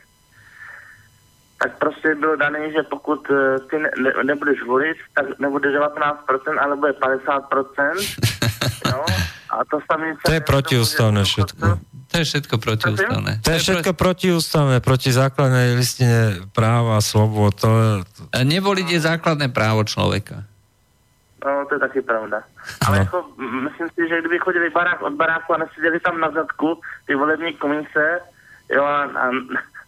tak 1.58 1.78
prostě 1.78 2.14
bylo 2.14 2.36
dané, 2.36 2.72
že 2.72 2.82
pokud 2.82 3.30
eh, 3.30 3.58
ty 3.70 3.78
ne, 3.78 3.90
ne, 4.02 4.12
nebudeš 4.24 4.62
volit, 4.62 4.96
tak 5.14 5.38
nebude 5.38 5.68
19%, 5.68 6.58
ale 6.60 6.76
bude 6.76 6.92
50%. 6.92 8.20
no, 8.92 9.04
a 9.50 9.64
to 9.70 9.78
samé... 9.92 10.14
To 10.24 10.32
je 10.32 10.40
protiústavné 10.40 11.24
všetko. 11.24 11.66
To 12.06 12.14
je 12.22 12.24
všetko 12.24 12.54
protiústavné. 12.58 13.32
To 13.44 13.50
je 13.50 13.58
všetko 13.58 13.92
protiústavné, 13.92 14.80
proti 14.80 15.10
základnej 15.12 15.74
listine 15.76 16.48
práva, 16.54 17.00
slobod. 17.02 17.56
To 17.60 17.68
je, 17.68 17.90
Nevoliť 18.46 18.86
je 18.96 19.00
základné 19.00 19.48
právo 19.52 19.84
človeka. 19.84 20.46
No, 21.44 21.66
to 21.68 21.76
je 21.76 21.80
taky 21.80 22.00
pravda. 22.02 22.42
Ale 22.86 22.96
No. 22.96 23.02
jako, 23.02 23.18
myslím 23.38 23.88
si, 23.94 24.08
že 24.08 24.20
kdyby 24.20 24.38
chodili 24.38 24.70
barák 24.70 25.02
od 25.02 25.12
baráku 25.12 25.54
a 25.54 25.58
neseděli 25.58 26.00
tam 26.00 26.20
na 26.20 26.30
zadku 26.30 26.80
ty 27.06 27.14
volební 27.14 27.52
komise, 27.54 28.20
jo, 28.70 28.84
a, 28.84 29.02
a 29.04 29.24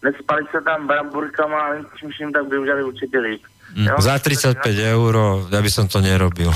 nespali 0.02 0.42
se 0.50 0.60
tam 0.60 0.86
bramburkama 0.86 1.58
a 1.58 1.70
čím 2.16 2.32
tak 2.32 2.46
by 2.48 2.58
udělali 2.58 2.82
určitě 2.84 3.18
líp. 3.18 3.42
Jo? 3.76 3.96
za 4.00 4.18
35 4.18 4.78
eur, 4.96 5.44
ja 5.52 5.60
by 5.60 5.70
som 5.70 5.92
to 5.92 6.00
nerobil. 6.00 6.48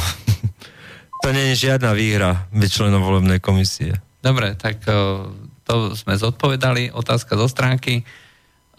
to 1.22 1.28
nie 1.28 1.52
je 1.52 1.68
žiadna 1.68 1.92
výhra 1.92 2.48
byť 2.56 2.70
členom 2.72 3.04
volebnej 3.04 3.36
komisie. 3.36 4.00
Dobre, 4.24 4.56
tak 4.56 4.80
uh, 4.88 5.28
to 5.68 5.92
sme 5.92 6.16
zodpovedali. 6.16 6.88
Otázka 6.88 7.36
zo 7.36 7.52
stránky. 7.52 8.08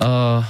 Uh, 0.02 0.42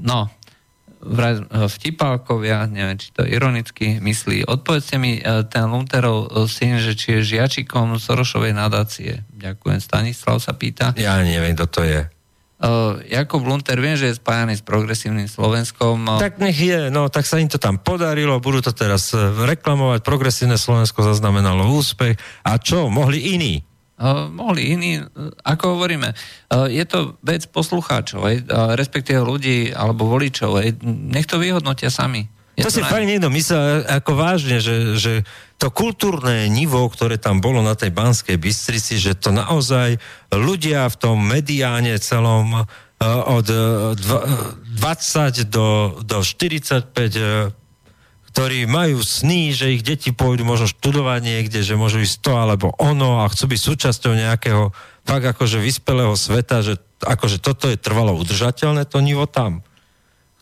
no, 0.00 0.32
uh, 0.32 1.68
vtipálkovia, 1.68 2.64
neviem, 2.72 2.96
či 2.96 3.12
to 3.12 3.28
ironicky 3.28 4.00
myslí. 4.00 4.48
Odpovedzte 4.48 4.96
mi, 4.96 5.20
ten 5.52 5.68
Lunterov 5.68 6.32
syn, 6.48 6.80
že 6.80 6.96
či 6.96 7.20
je 7.20 7.36
žiačikom 7.36 8.00
Sorošovej 8.00 8.56
nadácie. 8.56 9.28
Ďakujem. 9.36 9.78
Stanislav 9.84 10.40
sa 10.40 10.56
pýta. 10.56 10.96
Ja 10.96 11.20
neviem, 11.20 11.52
kto 11.52 11.68
to 11.68 11.82
je. 11.84 12.08
Uh, 12.56 13.04
Jakub 13.04 13.44
Lunter, 13.44 13.76
viem, 13.76 14.00
že 14.00 14.08
je 14.08 14.16
spájaný 14.16 14.56
s 14.56 14.64
progresívnym 14.64 15.28
Slovenskom. 15.28 16.08
Uh, 16.08 16.16
Tak 16.16 16.40
nech 16.40 16.56
je, 16.56 16.88
no 16.88 17.12
tak 17.12 17.28
sa 17.28 17.36
im 17.36 17.52
to 17.52 17.60
tam 17.60 17.76
podarilo, 17.76 18.40
budú 18.40 18.64
to 18.64 18.72
teraz 18.72 19.12
e, 19.12 19.20
reklamovať, 19.20 20.00
progresívne 20.00 20.56
Slovensko 20.56 21.04
zaznamenalo 21.04 21.68
úspech. 21.76 22.16
A 22.48 22.56
čo, 22.56 22.88
mohli 22.88 23.36
iní? 23.36 23.60
Uh, 24.00 24.32
mohli 24.32 24.72
iní, 24.72 25.04
ako 25.44 25.76
hovoríme, 25.76 26.16
uh, 26.16 26.64
je 26.64 26.84
to 26.88 27.20
vec 27.20 27.44
poslucháčov, 27.48 28.24
aj, 28.24 28.36
respektíve 28.76 29.20
ľudí 29.20 29.76
alebo 29.76 30.08
voličov, 30.08 30.56
aj, 30.56 30.80
nech 30.84 31.28
to 31.28 31.36
vyhodnotia 31.36 31.92
sami. 31.92 32.24
Je 32.56 32.64
to 32.64 32.72
si 32.72 32.80
naj- 32.80 32.88
fakt 32.88 33.04
niekto 33.04 33.28
myslel 33.28 33.84
ako 33.84 34.12
vážne, 34.16 34.64
že, 34.64 34.96
že 34.96 35.28
to 35.60 35.68
kultúrne 35.68 36.48
nivo, 36.48 36.88
ktoré 36.88 37.20
tam 37.20 37.44
bolo 37.44 37.60
na 37.60 37.76
tej 37.76 37.92
Banskej 37.92 38.40
Bystrici, 38.40 38.96
že 38.96 39.12
to 39.12 39.28
naozaj 39.28 40.00
ľudia 40.32 40.88
v 40.88 40.96
tom 40.96 41.20
mediáne 41.20 42.00
celom 42.00 42.64
eh, 42.64 43.04
od 43.04 43.46
eh, 43.52 43.60
dva- 44.00 44.26
20 44.72 45.52
do, 45.52 46.00
do 46.00 46.24
45 46.24 46.92
eh, 46.96 47.52
ktorí 48.36 48.68
majú 48.68 49.00
sny, 49.00 49.56
že 49.56 49.72
ich 49.72 49.80
deti 49.80 50.12
pôjdu 50.12 50.44
možno 50.44 50.68
študovať 50.68 51.20
niekde, 51.24 51.64
že 51.64 51.72
môžu 51.72 52.04
ísť 52.04 52.20
to 52.20 52.32
alebo 52.36 52.68
ono 52.76 53.24
a 53.24 53.32
chcú 53.32 53.48
byť 53.48 53.60
súčasťou 53.64 54.12
nejakého 54.12 54.76
fakt 55.08 55.24
akože 55.24 55.56
vyspelého 55.56 56.12
sveta, 56.12 56.60
že 56.60 56.76
akože 57.00 57.40
toto 57.40 57.72
je 57.72 57.80
trvalo 57.80 58.12
udržateľné, 58.12 58.84
to 58.84 59.00
nivo 59.00 59.24
tam 59.24 59.64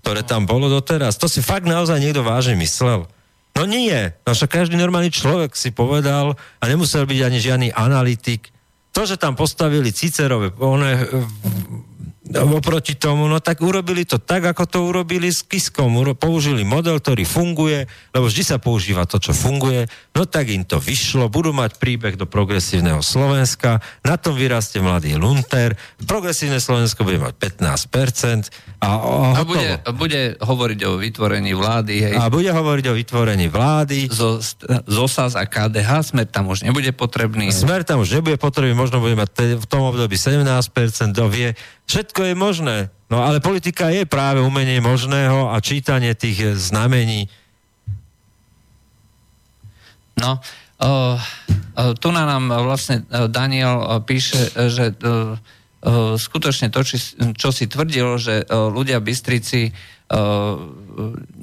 ktoré 0.05 0.21
tam 0.21 0.45
bolo 0.45 0.69
doteraz. 0.69 1.17
To 1.17 1.33
si 1.33 1.41
fakt 1.41 1.65
naozaj 1.65 1.97
niekto 1.97 2.21
vážne 2.21 2.61
myslel. 2.61 3.09
No 3.57 3.63
nie. 3.65 4.13
No 4.29 4.37
každý 4.37 4.77
normálny 4.77 5.09
človek 5.09 5.57
si 5.57 5.73
povedal 5.73 6.37
a 6.61 6.65
nemusel 6.69 7.09
byť 7.09 7.21
ani 7.25 7.39
žiadny 7.41 7.69
analytik. 7.73 8.53
To, 8.93 9.09
že 9.09 9.17
tam 9.17 9.33
postavili 9.33 9.97
Cicerove, 9.97 10.53
one, 10.61 11.09
oproti 12.33 12.97
tomu, 12.97 13.29
no 13.29 13.37
tak 13.37 13.61
urobili 13.61 14.09
to 14.09 14.17
tak, 14.17 14.49
ako 14.49 14.65
to 14.65 14.79
urobili 14.89 15.29
s 15.29 15.45
Kiskom. 15.45 15.93
Uro- 15.93 16.17
použili 16.17 16.65
model, 16.65 16.97
ktorý 16.97 17.29
funguje, 17.29 17.85
lebo 18.17 18.25
vždy 18.25 18.43
sa 18.43 18.57
používa 18.57 19.05
to, 19.05 19.21
čo 19.21 19.37
funguje. 19.37 19.85
No 20.17 20.25
tak 20.25 20.49
im 20.49 20.65
to 20.65 20.81
vyšlo, 20.81 21.29
budú 21.29 21.53
mať 21.53 21.77
príbeh 21.77 22.17
do 22.17 22.25
progresívneho 22.25 23.05
Slovenska, 23.05 23.85
na 24.01 24.17
tom 24.17 24.41
vyrastie 24.41 24.81
mladý 24.81 25.21
Lunter, 25.21 25.77
progresívne 26.09 26.57
Slovensko 26.65 27.05
bude 27.05 27.21
mať 27.21 27.61
15% 27.61 28.49
a, 28.81 28.89
a, 28.89 28.89
A 29.37 29.41
bude, 29.45 29.85
bude 29.93 30.41
hovoriť 30.41 30.81
o 30.89 30.97
vytvorení 30.97 31.53
vlády, 31.53 31.95
hej, 32.09 32.15
a 32.17 32.33
bude 32.33 32.49
hovoriť 32.49 32.85
o 32.89 32.95
vytvorení 32.97 33.53
vlády. 33.53 34.09
zo, 34.09 34.41
zo 34.89 35.07
SAS 35.13 35.37
a 35.37 35.45
KDH, 35.45 36.17
smer 36.17 36.27
tam 36.33 36.49
už 36.49 36.65
nebude 36.65 36.89
potrebný. 36.97 37.53
Smer 37.53 37.85
tam 37.85 38.01
už 38.01 38.17
nebude 38.17 38.41
potrebný, 38.41 38.73
možno 38.73 39.05
bude 39.05 39.13
mať 39.13 39.61
v 39.61 39.67
tom 39.69 39.85
období 39.93 40.17
17%, 40.17 41.13
kto 41.13 41.29
vie. 41.29 41.53
Všetko 41.85 42.21
je 42.33 42.35
možné. 42.35 42.77
No 43.13 43.21
ale 43.21 43.45
politika 43.45 43.93
je 43.93 44.09
práve 44.09 44.41
umenie 44.41 44.81
možného 44.81 45.53
a 45.53 45.61
čítanie 45.61 46.17
tých 46.17 46.39
eh, 46.41 46.51
znamení. 46.57 47.29
No, 50.15 50.39
uh, 50.39 51.19
uh, 51.19 51.93
tu 51.99 52.09
nám 52.15 52.47
uh, 52.49 52.63
vlastne 52.63 53.03
uh, 53.11 53.27
Daniel 53.27 53.83
uh, 53.83 53.99
píše, 53.99 54.39
uh, 54.55 54.71
že 54.71 54.95
uh, 54.95 55.35
uh, 55.85 56.15
skutočne 56.15 56.71
to, 56.71 56.87
či, 56.87 57.03
čo 57.35 57.51
si 57.51 57.67
tvrdil, 57.67 58.15
že 58.17 58.47
uh, 58.47 58.71
ľudia 58.71 59.03
Bystrici 59.03 59.75
uh, 59.75 60.55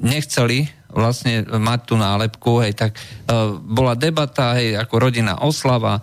nechceli 0.00 0.66
vlastne 0.92 1.44
mať 1.48 1.80
tú 1.88 1.94
nálepku, 2.00 2.64
hej, 2.64 2.76
tak 2.76 2.96
uh, 2.96 3.56
bola 3.60 3.92
debata, 3.96 4.56
hej, 4.56 4.76
ako 4.76 4.94
rodina 5.08 5.40
oslava 5.40 6.00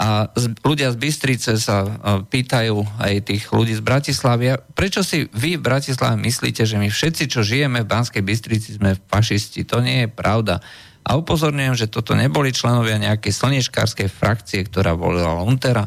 a 0.00 0.32
z, 0.32 0.56
ľudia 0.64 0.88
z 0.88 0.96
Bystrice 0.96 1.60
sa 1.60 1.84
uh, 1.84 1.92
pýtajú 2.24 2.80
aj 2.96 3.28
tých 3.28 3.52
ľudí 3.52 3.76
z 3.76 3.84
Bratislavy, 3.84 4.56
prečo 4.72 5.04
si 5.04 5.28
vy 5.28 5.60
v 5.60 5.66
Bratislave 5.68 6.16
myslíte, 6.16 6.64
že 6.64 6.80
my 6.80 6.88
všetci, 6.88 7.28
čo 7.28 7.44
žijeme 7.44 7.84
v 7.84 7.90
Banskej 7.92 8.24
Bystrici, 8.24 8.80
sme 8.80 8.96
fašisti? 8.96 9.68
To 9.68 9.84
nie 9.84 10.08
je 10.08 10.08
pravda. 10.08 10.64
A 11.04 11.20
upozorňujem, 11.20 11.76
že 11.76 11.92
toto 11.92 12.16
neboli 12.16 12.48
členovia 12.48 12.96
nejakej 12.96 13.28
slnečkárskej 13.28 14.08
frakcie, 14.08 14.64
ktorá 14.64 14.96
volila 14.96 15.36
Luntera. 15.44 15.84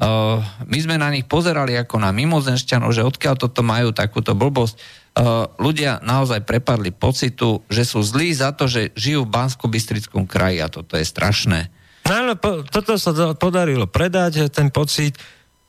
Uh, 0.00 0.40
my 0.64 0.78
sme 0.80 0.96
na 0.96 1.12
nich 1.12 1.28
pozerali 1.28 1.76
ako 1.76 2.00
na 2.00 2.08
mimozenšťanov, 2.08 2.88
že 2.96 3.04
odkiaľ 3.04 3.36
toto 3.36 3.60
majú 3.60 3.92
takúto 3.92 4.32
blbosť. 4.32 4.80
Uh, 5.12 5.44
ľudia 5.60 6.00
naozaj 6.00 6.48
prepadli 6.48 6.88
pocitu, 6.88 7.60
že 7.68 7.84
sú 7.84 8.00
zlí 8.00 8.32
za 8.32 8.56
to, 8.56 8.64
že 8.64 8.96
žijú 8.96 9.28
v 9.28 9.32
Bansko-Bystrickom 9.36 10.24
kraji 10.24 10.64
a 10.64 10.72
toto 10.72 10.96
je 10.96 11.04
strašné. 11.04 11.81
No 12.12 12.28
ale 12.28 12.36
po, 12.36 12.60
toto 12.68 13.00
sa 13.00 13.16
do, 13.16 13.32
podarilo 13.32 13.88
predať, 13.88 14.52
ten 14.52 14.68
pocit, 14.68 15.16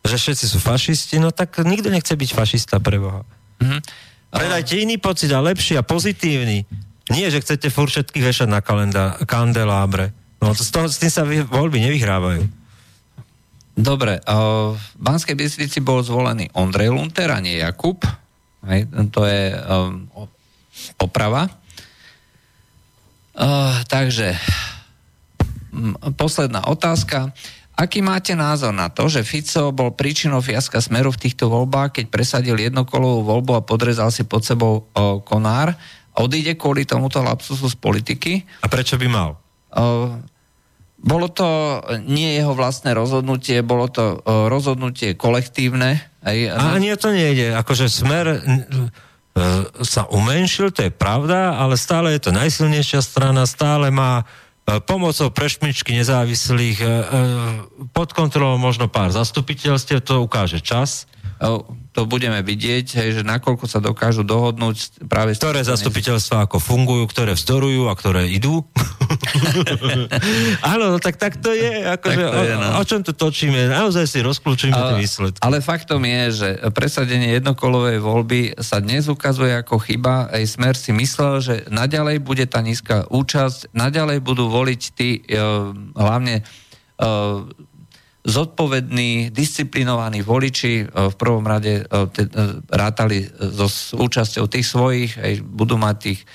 že 0.04 0.20
všetci 0.20 0.46
sú 0.52 0.60
fašisti, 0.60 1.16
no 1.24 1.32
tak 1.32 1.64
nikto 1.64 1.88
nechce 1.88 2.12
byť 2.12 2.30
fašista 2.36 2.84
pre 2.84 3.00
Boha. 3.00 3.24
Mhm. 3.64 3.80
Predajte 4.34 4.76
iný 4.76 5.00
pocit 5.00 5.32
a 5.32 5.40
lepší 5.40 5.80
a 5.80 5.88
pozitívny. 5.88 6.68
Nie, 7.14 7.32
že 7.32 7.40
chcete 7.40 7.72
furt 7.72 7.94
všetkých 7.94 8.26
vešať 8.28 8.50
na 8.52 8.60
kalenda, 8.60 9.16
kandelábre. 9.24 10.12
No 10.44 10.52
to, 10.52 10.68
z 10.68 10.72
toho, 10.74 10.86
s 10.92 11.00
tým 11.00 11.14
sa 11.14 11.24
vy- 11.24 11.48
voľby 11.48 11.80
nevyhrávajú. 11.80 12.44
Dobre, 13.78 14.20
uh, 14.20 14.76
v 14.76 14.86
Banskej 15.00 15.38
Bystrici 15.40 15.80
bol 15.80 16.04
zvolený 16.04 16.52
Ondrej 16.58 16.92
Lunter 16.92 17.32
a 17.32 17.40
nie 17.40 17.62
Jakub. 17.62 18.04
Hej, 18.68 18.90
to 19.14 19.24
je 19.24 19.54
um, 19.56 20.10
oprava. 21.00 21.48
Uh, 23.34 23.82
takže, 23.88 24.34
posledná 26.16 26.66
otázka. 26.68 27.34
Aký 27.74 28.06
máte 28.06 28.38
názor 28.38 28.70
na 28.70 28.94
to, 28.94 29.10
že 29.10 29.26
Fico 29.26 29.74
bol 29.74 29.90
príčinou 29.98 30.46
fiaska 30.46 30.78
Smeru 30.78 31.10
v 31.10 31.26
týchto 31.26 31.50
voľbách, 31.50 31.98
keď 31.98 32.06
presadil 32.14 32.54
jednokolovú 32.54 33.26
voľbu 33.26 33.52
a 33.58 33.66
podrezal 33.66 34.14
si 34.14 34.22
pod 34.30 34.46
sebou 34.46 34.86
uh, 34.94 35.18
konár? 35.26 35.74
Odíde 36.14 36.54
kvôli 36.54 36.86
tomuto 36.86 37.26
lapsusu 37.26 37.66
z 37.66 37.74
politiky? 37.74 38.46
A 38.62 38.70
prečo 38.70 38.94
by 39.02 39.08
mal? 39.10 39.42
Uh, 39.74 40.22
bolo 41.02 41.34
to 41.34 41.82
nie 42.06 42.38
jeho 42.38 42.54
vlastné 42.54 42.94
rozhodnutie, 42.94 43.66
bolo 43.66 43.90
to 43.90 44.22
uh, 44.22 44.46
rozhodnutie 44.54 45.18
kolektívne. 45.18 45.98
Aj, 46.22 46.38
A 46.54 46.78
ani 46.78 46.94
o 46.94 46.98
to 47.02 47.10
nejde. 47.10 47.58
Akože 47.58 47.90
smer... 47.90 48.38
n- 48.46 48.94
sa 49.82 50.06
umenšil, 50.14 50.70
to 50.70 50.86
je 50.86 50.94
pravda, 50.94 51.58
ale 51.58 51.74
stále 51.74 52.14
je 52.14 52.30
to 52.30 52.30
najsilnejšia 52.30 53.02
strana, 53.02 53.50
stále 53.50 53.90
má 53.90 54.22
e, 54.22 54.26
pomocou 54.64 55.28
prešmičky 55.28 55.92
nezávislých 55.92 56.78
e, 56.80 56.86
e, 56.88 56.92
pod 57.92 58.16
kontrolou 58.16 58.56
možno 58.56 58.88
pár 58.88 59.12
zastupiteľstiev, 59.12 60.00
to 60.00 60.24
ukáže 60.24 60.64
čas. 60.64 61.06
O, 61.42 61.66
To 61.94 62.10
budeme 62.10 62.42
vidieť, 62.42 62.98
hej, 62.98 63.10
že 63.20 63.22
nakoľko 63.22 63.70
sa 63.70 63.78
dokážu 63.78 64.26
dohodnúť 64.26 65.06
práve... 65.06 65.38
Ktoré 65.38 65.62
zastupiteľstva 65.62 66.50
ako 66.50 66.58
fungujú, 66.58 67.06
ktoré 67.06 67.38
vzdorujú 67.38 67.86
a 67.86 67.94
ktoré 67.94 68.34
idú. 68.34 68.66
Áno, 70.74 70.90
no 70.90 70.98
tak, 70.98 71.22
tak 71.22 71.38
to 71.38 71.54
je. 71.54 71.86
Akože, 71.86 72.18
Tak 72.18 72.34
to 72.34 72.42
je, 72.50 72.56
no. 72.58 72.68
o, 72.74 72.82
o 72.82 72.84
čom 72.84 73.06
tu 73.06 73.14
točíme? 73.14 73.70
Naozaj 73.70 74.10
si 74.10 74.20
rozklúčime 74.26 74.74
tie 74.74 75.06
výsledky. 75.06 75.38
Ale 75.46 75.62
faktom 75.62 76.02
je, 76.02 76.24
že 76.34 76.50
presadenie 76.74 77.38
jednokolovej 77.38 78.02
voľby 78.02 78.42
sa 78.58 78.82
dnes 78.82 79.06
ukazuje 79.06 79.54
ako 79.54 79.78
chyba. 79.78 80.34
Aj 80.34 80.42
Smer 80.50 80.74
si 80.74 80.90
myslel, 80.98 81.34
že 81.46 81.56
naďalej 81.70 82.26
bude 82.26 82.50
tá 82.50 82.58
nízka 82.66 83.06
účasť, 83.14 83.70
naďalej 83.78 84.18
budú 84.26 84.50
voliť 84.50 84.82
tí 84.98 85.22
e, 85.22 85.38
hlavne 85.94 86.42
e, 86.42 86.44
zodpovední, 88.24 89.36
disciplinovaní 89.36 90.24
voliči 90.24 90.74
e, 90.80 90.86
v 91.12 91.16
prvom 91.20 91.44
rade 91.44 91.84
e, 91.84 91.84
e, 91.84 92.26
rátali 92.72 93.28
so 93.52 93.68
účasťou 94.00 94.48
tých 94.48 94.64
svojich, 94.64 95.12
aj 95.20 95.34
budú 95.44 95.76
mať 95.76 95.96
tých 96.00 96.20
e, 96.24 96.26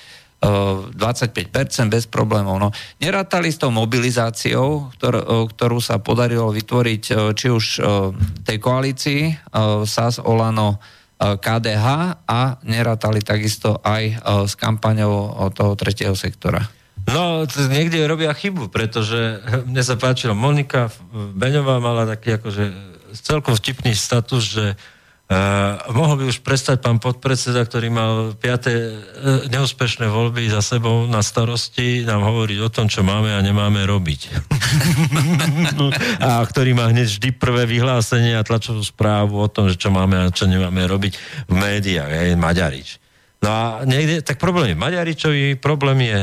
25% 0.93 1.89
bez 1.89 2.05
problémov. 2.05 2.61
No, 2.61 2.69
nerátali 3.01 3.49
s 3.49 3.57
tou 3.57 3.73
mobilizáciou, 3.73 4.93
ktor, 4.97 5.49
ktorú 5.49 5.81
sa 5.81 5.97
podarilo 5.97 6.53
vytvoriť 6.53 7.03
či 7.33 7.47
už 7.49 7.65
tej 8.45 8.57
koalícii 8.61 9.21
SAS, 9.89 10.21
Olano, 10.21 10.77
KDH 11.19 11.87
a 12.31 12.63
nerátali 12.63 13.19
takisto 13.19 13.83
aj 13.83 14.23
s 14.47 14.55
kampaňou 14.55 15.51
toho 15.51 15.75
tretieho 15.75 16.15
sektora. 16.15 16.78
No, 17.09 17.43
niekde 17.69 18.05
robia 18.05 18.31
chybu, 18.33 18.69
pretože 18.69 19.41
mne 19.69 19.81
sa 19.81 19.97
páčila 19.97 20.37
Monika 20.37 20.93
Beňová 21.13 21.81
mala 21.81 22.05
taký 22.05 22.37
akože 22.37 22.63
celkom 23.17 23.57
vtipný 23.57 23.97
status, 23.97 24.43
že 24.45 24.65
uh, 24.77 25.81
mohol 25.89 26.21
by 26.21 26.23
už 26.29 26.45
prestať 26.45 26.85
pán 26.85 27.01
podpredseda, 27.01 27.65
ktorý 27.65 27.89
mal 27.89 28.13
piaté 28.37 28.93
uh, 28.93 29.49
neúspešné 29.49 30.05
voľby 30.05 30.53
za 30.53 30.61
sebou 30.61 31.09
na 31.09 31.25
starosti, 31.25 32.05
nám 32.05 32.21
hovoriť 32.21 32.57
o 32.61 32.69
tom, 32.69 32.85
čo 32.85 33.01
máme 33.01 33.33
a 33.33 33.41
nemáme 33.41 33.81
robiť. 33.89 34.21
a 36.29 36.45
ktorý 36.45 36.77
má 36.77 36.93
hneď 36.93 37.17
vždy 37.17 37.29
prvé 37.33 37.65
vyhlásenie 37.65 38.37
a 38.37 38.45
tlačovú 38.45 38.85
správu 38.85 39.41
o 39.41 39.49
tom, 39.49 39.73
že 39.73 39.81
čo 39.81 39.89
máme 39.89 40.29
a 40.29 40.29
čo 40.29 40.45
nemáme 40.45 40.85
robiť 40.85 41.13
v 41.49 41.53
médiách, 41.57 42.09
je 42.13 42.37
Maďarič. 42.37 42.89
No 43.39 43.49
a 43.49 43.61
niekde, 43.87 44.21
tak 44.21 44.37
problém 44.37 44.75
je 44.75 44.77
Maďaričový, 44.77 45.57
problém 45.57 46.05
je 46.05 46.19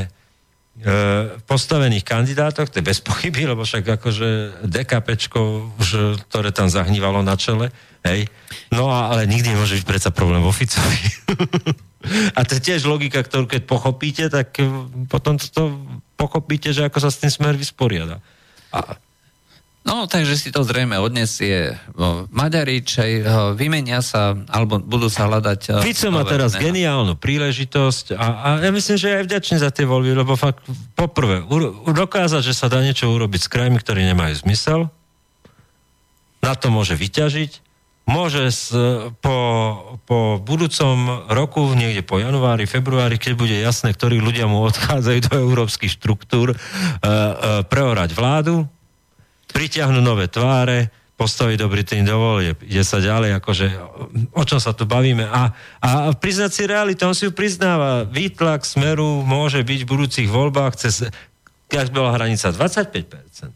postavených 1.49 2.05
kandidátoch, 2.05 2.69
to 2.69 2.79
je 2.79 2.85
bez 2.85 3.01
pochyby, 3.01 3.49
lebo 3.49 3.65
však 3.65 3.97
akože 3.97 4.61
DKPčko, 4.69 5.73
už, 5.81 6.21
ktoré 6.29 6.53
tam 6.53 6.69
zahnívalo 6.69 7.25
na 7.25 7.33
čele, 7.33 7.73
hej. 8.05 8.29
No 8.69 8.93
a, 8.93 9.09
ale 9.09 9.25
nikdy 9.25 9.57
nemôže 9.57 9.81
byť 9.81 9.87
predsa 9.89 10.11
problém 10.13 10.45
vo 10.45 10.53
Ficovi. 10.53 11.01
a 12.37 12.41
to 12.45 12.61
je 12.61 12.67
tiež 12.73 12.85
logika, 12.85 13.25
ktorú 13.25 13.49
keď 13.49 13.63
pochopíte, 13.65 14.29
tak 14.29 14.53
e, 14.61 14.69
potom 15.09 15.41
to, 15.41 15.49
to 15.49 15.63
pochopíte, 16.21 16.71
že 16.77 16.85
ako 16.85 16.99
sa 17.01 17.09
s 17.09 17.25
tým 17.25 17.33
smer 17.33 17.57
vysporiada. 17.57 18.21
A, 18.69 19.01
No, 19.87 20.11
takže 20.11 20.35
si 20.35 20.51
to 20.51 20.67
zrejme 20.67 20.99
odnesie 20.99 21.79
o, 21.95 22.27
Maďarič, 22.35 22.89
aj, 22.99 23.13
o, 23.15 23.25
vymenia 23.55 24.03
sa, 24.03 24.35
alebo 24.51 24.83
budú 24.83 25.07
sa 25.07 25.31
hľadať... 25.31 25.79
o, 25.79 25.87
Fico 25.87 26.11
má 26.11 26.27
teraz 26.27 26.59
mená. 26.59 26.63
geniálnu 26.67 27.15
príležitosť 27.15 28.19
a, 28.19 28.27
a 28.27 28.49
ja 28.67 28.75
myslím, 28.75 28.97
že 28.99 29.07
je 29.07 29.19
aj 29.23 29.25
vďačný 29.31 29.57
za 29.63 29.71
tie 29.71 29.87
voľby, 29.87 30.19
lebo 30.19 30.35
fakt 30.35 30.67
poprvé 30.99 31.47
dokázať, 31.87 32.43
že 32.43 32.59
sa 32.59 32.67
dá 32.67 32.83
niečo 32.83 33.07
urobiť 33.15 33.47
s 33.47 33.49
krajmi, 33.49 33.79
ktoré 33.79 34.03
nemajú 34.11 34.35
zmysel, 34.43 34.91
na 36.43 36.59
to 36.59 36.67
môže 36.75 36.99
vyťažiť, 36.99 37.63
môže 38.11 38.43
s, 38.51 38.75
po, 39.23 39.39
po 40.03 40.43
budúcom 40.43 41.31
roku, 41.31 41.63
niekde 41.79 42.03
po 42.03 42.19
januári, 42.19 42.67
februári, 42.67 43.23
keď 43.23 43.33
bude 43.39 43.55
jasné, 43.55 43.95
ktorí 43.95 44.19
ľudia 44.19 44.51
mu 44.51 44.67
odchádzajú 44.67 45.31
do 45.31 45.35
európskych 45.47 45.95
štruktúr, 45.95 46.55
uh, 46.55 46.57
uh, 46.59 47.31
preorať 47.67 48.15
vládu, 48.19 48.67
pritiahnu 49.57 50.05
nové 50.05 50.29
tváre, 50.29 50.93
postaviť 51.17 51.57
dobrý 51.57 51.81
tým 51.81 52.05
do 52.05 52.21
volieb. 52.21 52.61
Ide 52.61 52.85
sa 52.85 53.01
ďalej, 53.01 53.41
akože 53.41 53.67
o 54.37 54.43
čom 54.45 54.61
sa 54.61 54.77
tu 54.77 54.85
bavíme. 54.85 55.25
A, 55.25 55.49
a 55.81 56.13
priznať 56.13 56.51
si 56.53 56.63
realitu, 56.69 57.09
on 57.09 57.17
si 57.17 57.25
ju 57.25 57.33
priznáva. 57.33 58.05
Výtlak 58.05 58.69
smeru 58.69 59.25
môže 59.25 59.65
byť 59.65 59.81
v 59.81 59.89
budúcich 59.89 60.29
voľbách 60.29 60.77
cez, 60.77 61.09
keď 61.73 61.89
bola 61.89 62.13
hranica 62.13 62.53
25%. 62.53 63.49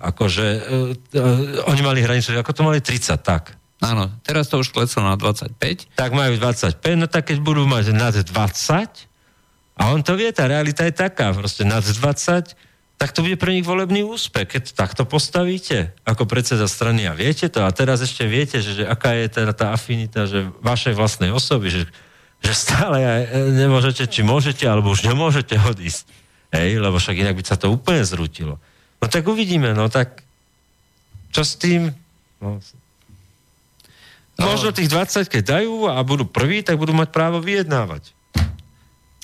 Akože, 0.00 0.46
uh, 0.48 0.96
uh, 0.96 1.68
oni 1.68 1.80
mali 1.84 2.00
hranicu, 2.00 2.32
ako 2.32 2.52
to 2.56 2.62
mali 2.64 2.80
30, 2.80 3.20
tak. 3.20 3.60
Áno, 3.84 4.08
teraz 4.24 4.48
to 4.48 4.56
už 4.56 4.72
kleslo 4.72 5.04
na 5.04 5.20
25. 5.20 5.60
Tak 6.00 6.10
majú 6.16 6.40
25, 6.40 6.80
no 6.96 7.04
tak 7.04 7.28
keď 7.28 7.44
budú 7.44 7.68
mať 7.68 7.92
nad 7.92 8.16
20, 8.16 8.32
a 9.74 9.82
on 9.92 10.00
to 10.00 10.16
vie, 10.16 10.32
tá 10.32 10.48
realita 10.48 10.86
je 10.88 10.96
taká, 10.96 11.36
proste 11.36 11.68
nad 11.68 11.84
20, 11.84 12.56
tak 12.94 13.10
to 13.10 13.26
bude 13.26 13.36
pre 13.36 13.52
nich 13.52 13.66
volebný 13.66 14.06
úspech, 14.06 14.46
keď 14.46 14.60
to 14.70 14.72
takto 14.72 15.02
postavíte 15.04 15.92
ako 16.06 16.30
predseda 16.30 16.70
strany 16.70 17.10
a 17.10 17.12
viete 17.12 17.50
to 17.50 17.66
a 17.66 17.70
teraz 17.74 18.00
ešte 18.00 18.24
viete, 18.24 18.62
že, 18.62 18.82
že 18.82 18.84
aká 18.86 19.18
je 19.18 19.26
teda 19.28 19.52
tá 19.52 19.66
afinita, 19.74 20.30
že 20.30 20.46
vašej 20.62 20.94
vlastnej 20.94 21.34
osoby, 21.34 21.74
že, 21.74 21.82
že 22.40 22.52
stále 22.54 23.02
e, 23.02 23.50
nemôžete, 23.50 24.06
či 24.06 24.22
môžete, 24.22 24.64
alebo 24.64 24.94
už 24.94 25.04
nemôžete 25.04 25.58
odísť. 25.58 26.06
Hej, 26.54 26.78
lebo 26.78 27.02
však 27.02 27.18
inak 27.18 27.34
by 27.34 27.42
sa 27.42 27.58
to 27.58 27.66
úplne 27.74 28.06
zrútilo. 28.06 28.62
No 29.02 29.06
tak 29.10 29.26
uvidíme, 29.26 29.74
no 29.74 29.90
tak 29.90 30.22
čo 31.34 31.42
s 31.42 31.58
tým? 31.58 31.90
No, 32.38 32.62
Možno 34.38 34.70
tých 34.70 34.90
20, 34.90 35.26
keď 35.26 35.42
dajú 35.58 35.90
a 35.90 35.98
budú 36.06 36.26
prví, 36.26 36.62
tak 36.62 36.78
budú 36.78 36.94
mať 36.94 37.10
právo 37.10 37.42
vyjednávať. 37.42 38.13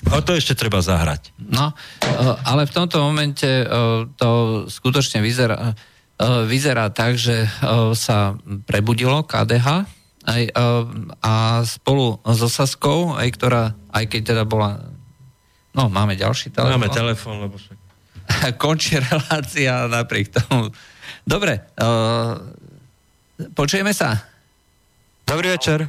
O 0.09 0.19
to 0.25 0.33
ešte 0.33 0.57
treba 0.57 0.81
zahrať. 0.81 1.29
No, 1.37 1.77
e, 2.01 2.05
ale 2.41 2.65
v 2.65 2.73
tomto 2.73 2.97
momente 2.97 3.45
e, 3.45 3.65
to 4.17 4.29
skutočne 4.65 5.21
vyzerá, 5.21 5.77
e, 6.17 6.45
vyzerá 6.49 6.89
tak, 6.89 7.21
že 7.21 7.45
sa 7.93 8.33
prebudilo 8.65 9.21
KDH 9.21 9.85
aj, 10.21 10.43
a 11.21 11.33
spolu 11.65 12.21
so 12.29 12.45
Saskou, 12.45 13.17
aj 13.17 13.29
ktorá, 13.33 13.63
aj 13.89 14.05
keď 14.09 14.21
teda 14.33 14.43
bola 14.45 14.81
No, 15.71 15.87
máme 15.87 16.19
ďalší 16.19 16.51
telefón. 16.51 16.83
Máme 16.83 16.91
telefón, 16.91 17.35
lebo 17.47 17.55
však... 17.55 17.79
Končí 18.61 18.99
relácia 18.99 19.87
napriek 19.87 20.35
tomu. 20.35 20.67
Dobre, 21.23 21.63
počujeme 23.55 23.95
sa? 23.95 24.19
Dobrý 25.23 25.55
večer. 25.55 25.87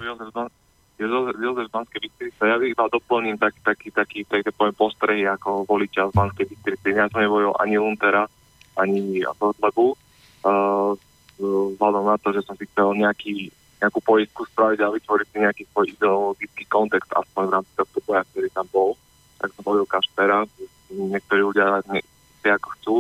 Jozef 1.09 1.67
z 1.67 1.73
Banskej 1.73 2.01
Bystrice. 2.03 2.43
Ja 2.43 2.57
iba 2.61 2.85
doplním 2.91 3.39
tak, 3.39 3.57
taký, 3.65 3.91
taký, 3.91 4.25
taký, 4.27 4.51
poviem 4.55 4.77
postrehy 4.77 5.25
ako 5.27 5.67
voliča 5.67 6.11
z 6.11 6.17
Banskej 6.17 6.47
Bystrice. 6.49 6.87
Ja 6.95 7.09
som 7.09 7.25
nevolil 7.25 7.55
ani 7.59 7.79
Luntera, 7.79 8.29
ani 8.77 9.25
Lodlebu. 9.25 9.97
Uh, 10.43 10.93
vzhľadom 11.39 12.05
na 12.07 12.17
to, 12.19 12.35
že 12.35 12.45
som 12.47 12.55
si 12.59 12.67
chcel 12.71 12.95
nejaký, 12.99 13.51
nejakú 13.83 14.01
poistku 14.03 14.47
spraviť 14.51 14.79
a 14.83 14.95
vytvoriť 14.95 15.27
si 15.31 15.37
nejaký 15.39 15.63
svoj 15.71 15.87
ideologický 15.95 16.65
kontext 16.71 17.11
aspoň 17.15 17.43
v 17.47 17.55
rámci 17.59 17.73
tohto 17.79 17.99
boja, 18.07 18.23
ktorý 18.31 18.49
tam 18.51 18.67
bol. 18.71 18.91
Tak 19.39 19.51
som 19.55 19.63
volil 19.67 19.87
Kašpera. 19.87 20.47
Niektorí 20.93 21.41
ľudia 21.43 21.83
ne, 21.91 22.01
si 22.43 22.49
ako 22.51 22.69
chcú. 22.79 22.97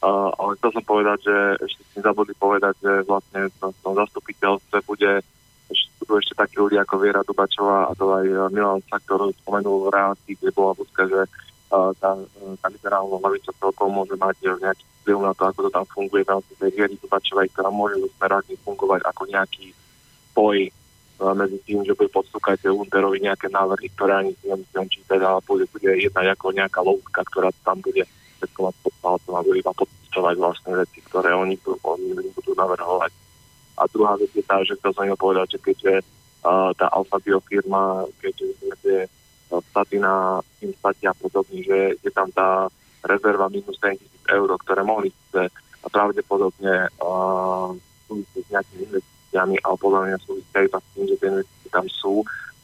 Uh, 0.00 0.32
ale 0.40 0.56
chcel 0.56 0.70
som 0.80 0.84
povedať, 0.84 1.18
že 1.28 1.36
ešte 1.60 1.82
si 1.92 1.98
zabudli 2.00 2.32
povedať, 2.38 2.72
že 2.80 2.92
vlastne 3.04 3.52
v 3.52 3.80
tom 3.84 3.92
zastupiteľstve 3.92 4.80
bude 4.88 5.20
budú 6.00 6.16
ešte 6.16 6.34
takí 6.34 6.56
ľudia 6.56 6.82
ako 6.82 6.94
Viera 6.96 7.20
Dubačová 7.20 7.86
a 7.86 7.92
to 7.92 8.08
aj 8.08 8.26
eh, 8.26 8.48
Milan 8.50 8.80
Saktor 8.88 9.28
spomenul 9.44 9.86
v 9.86 9.92
relácii, 9.92 10.34
kde 10.40 10.50
bola 10.56 10.72
ľudská, 10.72 11.04
že 11.04 11.20
uh, 11.28 11.92
tá, 12.00 12.16
eh, 12.16 12.56
tá 12.56 12.66
liberálna 12.72 13.20
hlavica 13.20 13.52
celkom 13.60 13.92
môže 13.92 14.16
mať 14.16 14.36
eh, 14.48 14.56
nejaký 14.64 14.84
vplyv 15.04 15.16
na 15.20 15.32
to, 15.36 15.42
ako 15.44 15.58
to 15.68 15.70
tam 15.70 15.86
funguje 15.92 16.22
v 16.24 16.32
rámci 16.32 16.52
tej 16.56 16.70
Viery 16.72 16.96
Dubačovej, 16.96 17.48
ktorá 17.52 17.68
môže 17.68 18.00
smerátne 18.16 18.56
fungovať 18.64 19.00
ako 19.04 19.22
nejaký 19.28 19.66
spoj 20.32 20.72
medzi 21.20 21.60
tým, 21.68 21.84
že 21.84 21.92
bude 21.92 22.08
podstúkať 22.08 22.64
Lunderovi 22.64 23.20
nejaké 23.20 23.52
návrhy, 23.52 23.92
ktoré 23.92 24.24
ani 24.24 24.32
si 24.40 24.48
nemyslím, 24.48 24.88
či 24.88 25.04
teda 25.04 25.36
bude, 25.44 25.68
bude 25.68 25.92
jednať 25.92 26.32
ako 26.32 26.56
nejaká 26.56 26.80
lovka, 26.80 27.20
ktorá 27.28 27.52
tam 27.60 27.76
bude 27.84 28.08
všetko 28.40 28.58
mať 28.64 28.74
pod 28.80 28.94
palcom 29.04 29.34
a 29.36 29.44
bude 29.44 29.60
iba 29.60 29.72
podpisovať 29.76 30.34
vlastne 30.40 30.72
veci, 30.80 31.04
ktoré 31.04 31.36
oni, 31.36 31.60
budú- 31.60 31.76
oni 31.84 32.32
budú 32.32 32.56
navrhovať. 32.56 33.12
A 33.80 33.88
druhá 33.88 34.20
vec 34.20 34.28
je 34.36 34.44
tá, 34.44 34.60
že 34.60 34.76
chcel 34.76 34.92
som 34.92 35.08
im 35.08 35.16
povedať, 35.16 35.56
že 35.56 35.58
keďže 35.64 35.94
uh, 36.44 36.70
tá 36.76 36.92
Alfa 36.92 37.16
biofirma, 37.24 38.04
keďže 38.20 38.44
je 38.84 39.00
uh, 39.08 39.60
Statina, 39.72 40.44
Instati 40.60 41.08
a 41.08 41.16
podobne, 41.16 41.64
že 41.64 41.96
je 42.04 42.10
tam 42.12 42.28
tá 42.28 42.68
rezerva 43.00 43.48
minus 43.48 43.80
7 43.80 43.96
tisíc 43.96 44.22
eur, 44.28 44.48
ktoré 44.60 44.84
mohli 44.84 45.08
síce 45.08 45.48
pravdepodobne 45.88 46.92
uh, 47.00 47.72
s 48.12 48.46
nejakými 48.52 48.92
investíciami, 48.92 49.56
ale 49.64 49.76
podľa 49.80 50.00
mňa 50.06 50.18
súvisia 50.20 50.60
iba 50.68 50.78
s 50.78 50.86
tým, 50.92 51.04
že 51.08 51.16
tie 51.16 51.28
investície 51.32 51.70
tam 51.72 51.86
sú, 51.88 52.14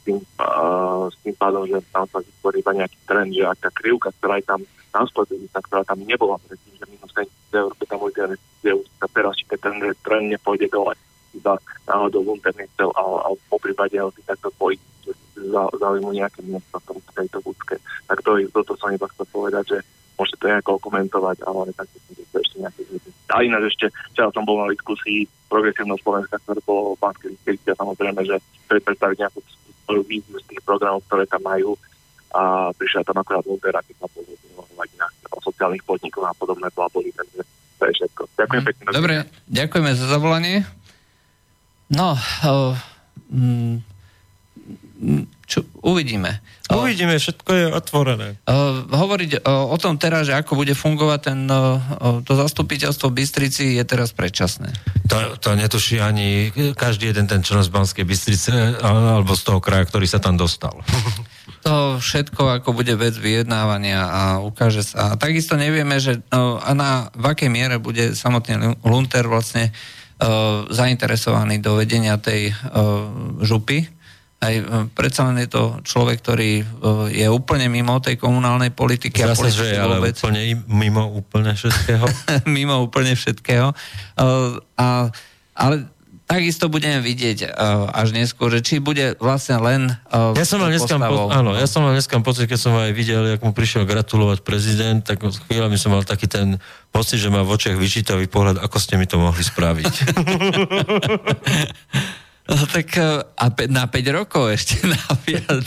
tým, 0.04 0.20
uh, 0.38 1.08
s 1.08 1.16
tým 1.24 1.34
pádom, 1.34 1.64
že 1.64 1.80
tam 1.90 2.04
sa 2.12 2.20
vytvorí 2.20 2.60
iba 2.60 2.72
nejaký 2.76 2.98
trend, 3.08 3.32
že 3.32 3.44
ak 3.48 3.58
tá 3.64 3.70
krivka, 3.72 4.12
ktorá 4.20 4.36
je 4.36 4.46
tam 4.46 4.60
naspletujúca, 4.94 5.58
ktorá 5.64 5.82
tam 5.86 6.00
nebola 6.02 6.36
predtým, 6.46 6.74
že 6.78 6.86
minus 6.90 7.12
70 7.14 7.62
eur, 7.62 7.70
keď 7.78 7.86
tam 7.88 8.00
investície, 8.06 8.70
už 8.74 8.86
sa 8.98 9.06
teraz, 9.10 9.32
či 9.38 9.44
ten 9.48 9.76
trend, 10.04 10.26
nepôjde 10.30 10.68
dole, 10.70 10.94
iba 11.36 11.54
náhodou 11.84 12.24
Lumpen 12.24 12.56
nechcel 12.56 12.90
a, 12.96 13.02
a 13.02 13.28
po 13.52 13.58
prípade 13.60 14.00
takto 14.24 14.48
spojiť, 14.56 14.80
že 15.04 15.12
za, 15.52 15.62
zaujímu 15.76 16.10
nejaké 16.16 16.40
miesto 16.48 16.80
v 16.80 16.86
tom, 16.88 16.98
tejto 17.12 17.38
budke. 17.44 17.76
Tak 18.08 18.24
to, 18.24 18.40
toto 18.52 18.72
som 18.80 18.92
iba 18.92 19.06
chcel 19.12 19.26
povedať, 19.28 19.64
že 19.76 19.78
môžete 20.16 20.36
to 20.40 20.46
nejako 20.48 20.72
komentovať, 20.80 21.44
ale 21.44 21.72
tak 21.76 21.86
to 21.92 22.36
ešte 22.40 22.56
nejaké. 22.60 22.80
A 23.32 23.44
ináč 23.44 23.76
ešte, 23.76 23.92
včera 24.16 24.32
som 24.32 24.48
bol 24.48 24.64
na 24.64 24.72
diskusii 24.72 25.28
progresívneho 25.52 26.00
Slovenska, 26.00 26.40
ktoré 26.40 26.60
bolo 26.64 26.96
v 26.96 27.02
Banskej 27.04 27.36
a 27.68 27.74
samozrejme, 27.76 28.20
že 28.24 28.36
chceli 28.64 28.80
predstaviť 28.80 29.16
nejakú 29.20 29.40
svoju 29.86 30.02
víziu 30.08 30.36
z 30.40 30.46
tých 30.50 30.62
programov, 30.64 31.04
ktoré 31.06 31.28
tam 31.28 31.42
majú 31.44 31.76
a 32.34 32.72
prišiel 32.74 33.06
tam 33.06 33.22
akorát 33.22 33.44
Lundera, 33.46 33.80
keď 33.84 34.06
povedať 34.08 34.38
na 34.98 35.06
o 35.32 35.40
sociálnych 35.40 35.84
podnikoch 35.84 36.26
a 36.26 36.36
podobné 36.36 36.68
bláboli, 36.72 37.12
takže 37.12 37.44
to 37.76 37.82
je 37.84 37.92
všetko. 38.02 38.22
Ďakujem 38.40 38.62
pekne. 38.64 38.82
Dobre, 38.92 39.14
ďakujeme 39.52 39.90
za 39.92 40.06
zavolanie. 40.08 40.64
No, 41.92 42.18
uh, 42.18 42.74
mm, 43.30 43.78
čo, 45.46 45.62
uvidíme. 45.86 46.42
Uh, 46.66 46.82
Uvidíme, 46.82 47.14
všetko 47.14 47.50
je 47.54 47.66
otvorené. 47.70 48.28
Uh, 48.42 48.82
hovoriť 48.90 49.46
uh, 49.46 49.70
o 49.70 49.76
tom 49.78 49.94
teraz, 49.94 50.26
že 50.26 50.34
ako 50.34 50.58
bude 50.58 50.74
fungovať 50.74 51.20
ten, 51.22 51.46
uh, 51.46 51.78
uh, 51.78 52.18
to 52.26 52.34
zastupiteľstvo 52.34 53.14
v 53.14 53.22
Bystrici 53.22 53.78
je 53.78 53.84
teraz 53.86 54.10
predčasné. 54.10 54.74
To, 55.06 55.38
to 55.38 55.54
netuší 55.54 56.02
ani 56.02 56.50
každý 56.74 57.14
jeden 57.14 57.30
ten 57.30 57.46
člen 57.46 57.62
z 57.62 57.70
Banskej 57.70 58.02
Bystrice 58.02 58.82
alebo 58.82 59.38
z 59.38 59.42
toho 59.46 59.62
kraja, 59.62 59.86
ktorý 59.86 60.10
sa 60.10 60.18
tam 60.18 60.34
dostal. 60.34 60.82
To 61.66 61.98
všetko 61.98 62.62
ako 62.62 62.78
bude 62.78 62.94
vec 62.94 63.18
vyjednávania 63.18 63.98
a 63.98 64.22
ukáže 64.38 64.86
sa. 64.86 65.12
A 65.12 65.18
takisto 65.18 65.58
nevieme, 65.58 65.98
že 65.98 66.22
uh, 66.30 66.62
a 66.62 66.70
na 66.78 67.10
v 67.10 67.34
akej 67.34 67.50
miere 67.50 67.82
bude 67.82 68.14
samotný 68.14 68.78
Lunter 68.86 69.26
vlastne 69.26 69.74
uh, 70.22 70.62
zainteresovaný 70.70 71.58
do 71.58 71.74
vedenia 71.74 72.22
tej 72.22 72.54
uh, 72.54 73.10
župy. 73.42 73.82
Aj, 74.38 74.54
uh, 74.62 74.86
predsa 74.94 75.26
len 75.26 75.42
je 75.42 75.50
to 75.50 75.82
človek, 75.82 76.22
ktorý 76.22 76.62
uh, 76.62 76.66
je 77.10 77.26
úplne 77.26 77.66
mimo 77.66 77.98
tej 77.98 78.14
komunálnej 78.14 78.70
politiky 78.70 79.26
a 79.26 79.34
Zase, 79.34 79.50
že 79.50 79.66
politiky 79.66 79.74
je 79.74 79.82
ale 79.82 79.96
vôbec. 79.98 80.14
úplne 80.22 80.42
im- 80.46 80.66
mimo 80.70 81.02
úplne 81.18 81.50
všetkého. 81.58 82.04
mimo 82.46 82.78
úplne 82.78 83.18
všetkého. 83.18 83.74
Uh, 84.14 84.62
a, 84.78 85.10
ale 85.58 85.95
takisto 86.26 86.66
budeme 86.66 86.98
vidieť 86.98 87.38
uh, 87.46 87.86
až 87.94 88.10
neskôr, 88.10 88.50
že 88.50 88.60
či 88.60 88.82
bude 88.82 89.14
vlastne 89.22 89.62
len 89.62 89.94
uh, 90.10 90.34
Ja 90.34 90.42
som 90.42 90.58
mal 90.58 90.74
dneska, 90.74 90.98
po, 90.98 91.30
áno, 91.30 91.54
ja 91.54 91.70
som 91.70 91.86
mal 91.86 91.94
dneska 91.94 92.18
pocit, 92.20 92.50
keď 92.50 92.58
som 92.58 92.74
aj 92.74 92.90
videl, 92.90 93.22
jak 93.30 93.40
mu 93.46 93.54
prišiel 93.54 93.86
gratulovať 93.86 94.42
prezident, 94.42 95.06
tak 95.06 95.22
chvíľami 95.22 95.78
som 95.78 95.94
mal 95.94 96.02
taký 96.02 96.26
ten 96.26 96.58
pocit, 96.90 97.22
že 97.22 97.30
má 97.30 97.46
v 97.46 97.54
očiach 97.54 97.78
vyčítavý 97.78 98.26
pohľad, 98.26 98.58
ako 98.58 98.76
ste 98.82 98.98
mi 98.98 99.06
to 99.06 99.22
mohli 99.22 99.40
spraviť. 99.40 99.94
No, 102.46 102.62
tak 102.70 102.94
eh, 102.94 103.26
a 103.26 103.44
pe- 103.50 103.66
na 103.66 103.90
5 103.90 104.18
rokov 104.22 104.54
ešte 104.54 104.78
naviac. 104.94 105.66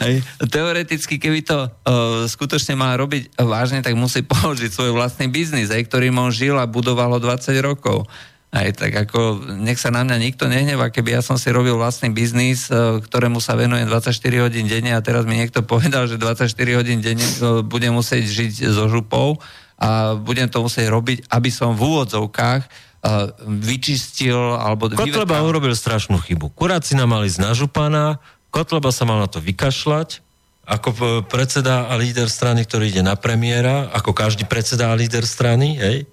Hej. 0.00 0.24
Teoreticky, 0.48 1.20
keby 1.20 1.44
to 1.44 1.68
uh, 1.68 2.24
skutočne 2.24 2.72
mal 2.72 2.96
robiť 2.96 3.36
vážne, 3.36 3.84
tak 3.84 3.92
musí 3.92 4.24
položiť 4.24 4.72
svoj 4.72 4.96
vlastný 4.96 5.28
biznis, 5.28 5.68
aj, 5.68 5.92
ktorým 5.92 6.16
on 6.16 6.32
žil 6.32 6.56
a 6.56 6.64
budoval 6.64 7.12
ho 7.12 7.20
20 7.20 7.52
rokov. 7.60 8.08
Aj 8.52 8.68
tak 8.76 8.92
ako, 8.92 9.48
nech 9.64 9.80
sa 9.80 9.88
na 9.88 10.04
mňa 10.04 10.16
nikto 10.20 10.44
nehnevá, 10.44 10.92
keby 10.92 11.16
ja 11.16 11.22
som 11.24 11.40
si 11.40 11.48
robil 11.48 11.72
vlastný 11.72 12.12
biznis, 12.12 12.68
uh, 12.68 13.00
ktorému 13.00 13.40
sa 13.40 13.56
venujem 13.56 13.88
24 13.88 14.12
hodín 14.44 14.68
denne 14.68 14.92
a 14.92 15.00
teraz 15.00 15.24
mi 15.24 15.40
niekto 15.40 15.64
povedal, 15.64 16.04
že 16.04 16.20
24 16.20 16.52
hodín 16.76 17.00
denne 17.00 17.24
uh, 17.40 17.64
budem 17.64 17.96
musieť 17.96 18.28
žiť 18.28 18.68
so 18.68 18.92
župou 18.92 19.40
a 19.80 20.20
budem 20.20 20.52
to 20.52 20.60
musieť 20.60 20.92
robiť, 20.92 21.32
aby 21.32 21.48
som 21.48 21.72
v 21.72 21.80
úvodzovkách 21.80 22.62
uh, 22.68 23.32
vyčistil 23.40 24.36
alebo 24.36 24.92
Kotleba 24.92 25.40
vyvetal- 25.40 25.48
urobil 25.48 25.72
strašnú 25.72 26.20
chybu. 26.20 26.52
Kuráci 26.52 26.92
nám 26.92 27.08
mali 27.16 27.32
z 27.32 27.40
nažupana, 27.40 28.20
Kotleba 28.52 28.92
sa 28.92 29.08
mal 29.08 29.16
na 29.16 29.32
to 29.32 29.40
vykašľať, 29.40 30.20
ako 30.68 31.24
predseda 31.26 31.88
a 31.88 31.96
líder 31.96 32.28
strany, 32.28 32.68
ktorý 32.68 32.92
ide 32.92 33.02
na 33.02 33.16
premiéra, 33.16 33.88
ako 33.96 34.12
každý 34.12 34.44
predseda 34.44 34.92
a 34.92 34.98
líder 34.98 35.24
strany, 35.24 35.80
hej. 35.80 36.04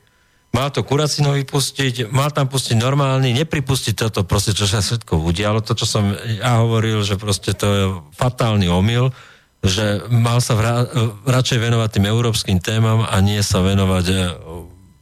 Mal 0.50 0.74
to 0.74 0.82
Kuracino 0.82 1.38
vypustiť, 1.38 2.10
mal 2.10 2.34
tam 2.34 2.50
pustiť 2.50 2.74
normálny, 2.74 3.38
nepripustiť 3.38 3.94
toto 3.94 4.26
proste, 4.26 4.58
čo 4.58 4.66
sa 4.66 4.82
všetko 4.82 5.22
udialo, 5.22 5.62
to, 5.62 5.78
čo 5.78 5.86
som 5.86 6.10
ja 6.26 6.66
hovoril, 6.66 7.06
že 7.06 7.22
proste 7.22 7.54
to 7.54 7.68
je 7.70 7.84
fatálny 8.18 8.66
omyl, 8.66 9.14
že 9.62 10.10
mal 10.10 10.42
sa 10.42 10.58
vra- 10.58 10.90
radšej 11.30 11.60
venovať 11.62 11.90
tým 11.94 12.06
európskym 12.10 12.58
témam 12.58 13.06
a 13.06 13.14
nie 13.22 13.38
sa 13.46 13.62
venovať 13.62 14.06
e, 14.10 14.16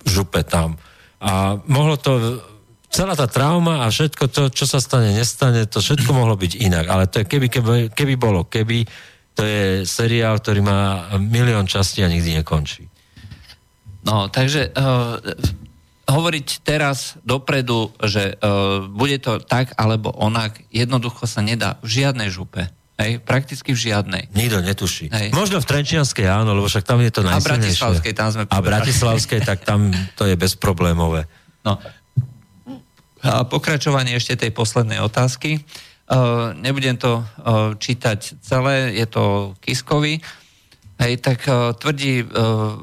župe 0.04 0.44
tam. 0.44 0.76
A 1.24 1.56
mohlo 1.64 1.96
to, 1.96 2.44
celá 2.92 3.16
tá 3.16 3.30
trauma 3.30 3.86
a 3.86 3.94
všetko 3.94 4.28
to, 4.28 4.44
čo 4.52 4.66
sa 4.68 4.82
stane, 4.82 5.14
nestane, 5.14 5.64
to 5.70 5.80
všetko 5.80 6.12
mohlo 6.12 6.36
byť 6.36 6.60
inak. 6.60 6.86
Ale 6.92 7.08
to 7.08 7.24
je 7.24 7.26
keby, 7.30 7.48
keby, 7.48 7.72
keby 7.94 8.14
bolo 8.20 8.44
keby, 8.50 8.84
to 9.38 9.46
je 9.46 9.86
seriál, 9.86 10.42
ktorý 10.42 10.66
má 10.66 11.14
milión 11.22 11.70
častí 11.70 12.02
a 12.02 12.10
nikdy 12.10 12.42
nekončí. 12.42 12.90
No, 14.06 14.28
takže 14.30 14.70
uh, 14.76 15.18
hovoriť 16.08 16.48
teraz 16.64 17.20
dopredu, 17.26 17.92
že 18.04 18.38
uh, 18.38 18.86
bude 18.88 19.20
to 19.20 19.42
tak 19.44 19.76
alebo 19.76 20.14
onak, 20.16 20.62
jednoducho 20.72 21.28
sa 21.28 21.44
nedá 21.44 21.82
v 21.84 22.02
žiadnej 22.02 22.30
župe. 22.32 22.72
Hej, 22.98 23.22
prakticky 23.22 23.78
v 23.78 23.80
žiadnej. 23.94 24.24
Nikto 24.34 24.58
netuší. 24.66 25.14
Hej. 25.14 25.30
Možno 25.30 25.62
v 25.62 25.70
Trenčianskej 25.70 26.26
áno, 26.26 26.58
lebo 26.58 26.66
však 26.66 26.82
tam 26.82 26.98
je 26.98 27.14
to 27.14 27.22
A 27.22 27.38
najsilnejšie. 27.38 27.78
Bratislavskej, 27.78 28.14
tam 28.18 28.30
sme 28.34 28.44
A 28.44 28.50
povedali. 28.50 28.68
Bratislavskej, 28.74 29.40
tak 29.46 29.60
tam 29.62 29.94
to 30.18 30.26
je 30.26 30.34
bezproblémové. 30.34 31.30
No. 31.62 31.78
A 33.22 33.46
pokračovanie 33.46 34.18
ešte 34.18 34.50
tej 34.50 34.50
poslednej 34.50 34.98
otázky. 34.98 35.62
Uh, 36.10 36.58
nebudem 36.58 36.98
to 36.98 37.22
uh, 37.22 37.78
čítať 37.78 38.42
celé, 38.42 38.98
je 38.98 39.06
to 39.06 39.54
Kiskovi. 39.62 40.24
Hej, 40.98 41.22
tak 41.22 41.46
uh, 41.46 41.78
tvrdí, 41.78 42.26
uh, 42.26 42.74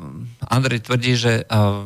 Andrej 0.46 0.86
tvrdí, 0.86 1.18
že 1.18 1.42
uh, 1.42 1.82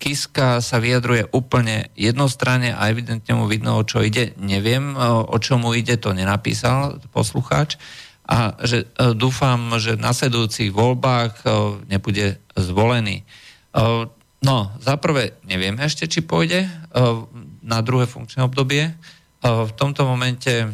Kiska 0.00 0.64
sa 0.64 0.80
vyjadruje 0.80 1.28
úplne 1.36 1.92
jednostranne 1.92 2.72
a 2.72 2.88
evidentne 2.88 3.32
mu 3.36 3.44
vidno, 3.44 3.76
o 3.76 3.84
čo 3.84 4.00
ide. 4.00 4.32
Neviem, 4.40 4.96
uh, 4.96 5.20
o 5.28 5.36
čo 5.36 5.60
mu 5.60 5.76
ide, 5.76 6.00
to 6.00 6.16
nenapísal 6.16 6.96
poslucháč. 7.12 7.76
A 8.24 8.56
že 8.64 8.88
uh, 8.96 9.12
dúfam, 9.12 9.60
že 9.76 10.00
v 10.00 10.04
nasledujúcich 10.04 10.72
voľbách 10.72 11.44
uh, 11.44 11.76
nebude 11.84 12.40
zvolený. 12.56 13.28
Uh, 13.76 14.08
No, 14.46 14.70
za 14.78 14.94
prvé, 14.94 15.34
nevieme 15.42 15.82
ešte, 15.82 16.06
či 16.06 16.22
pôjde 16.22 16.70
uh, 16.70 17.26
na 17.66 17.82
druhé 17.82 18.06
funkčné 18.06 18.46
obdobie. 18.46 18.94
Uh, 19.42 19.66
v 19.66 19.72
tomto 19.74 20.06
momente 20.06 20.62
uh, 20.62 20.70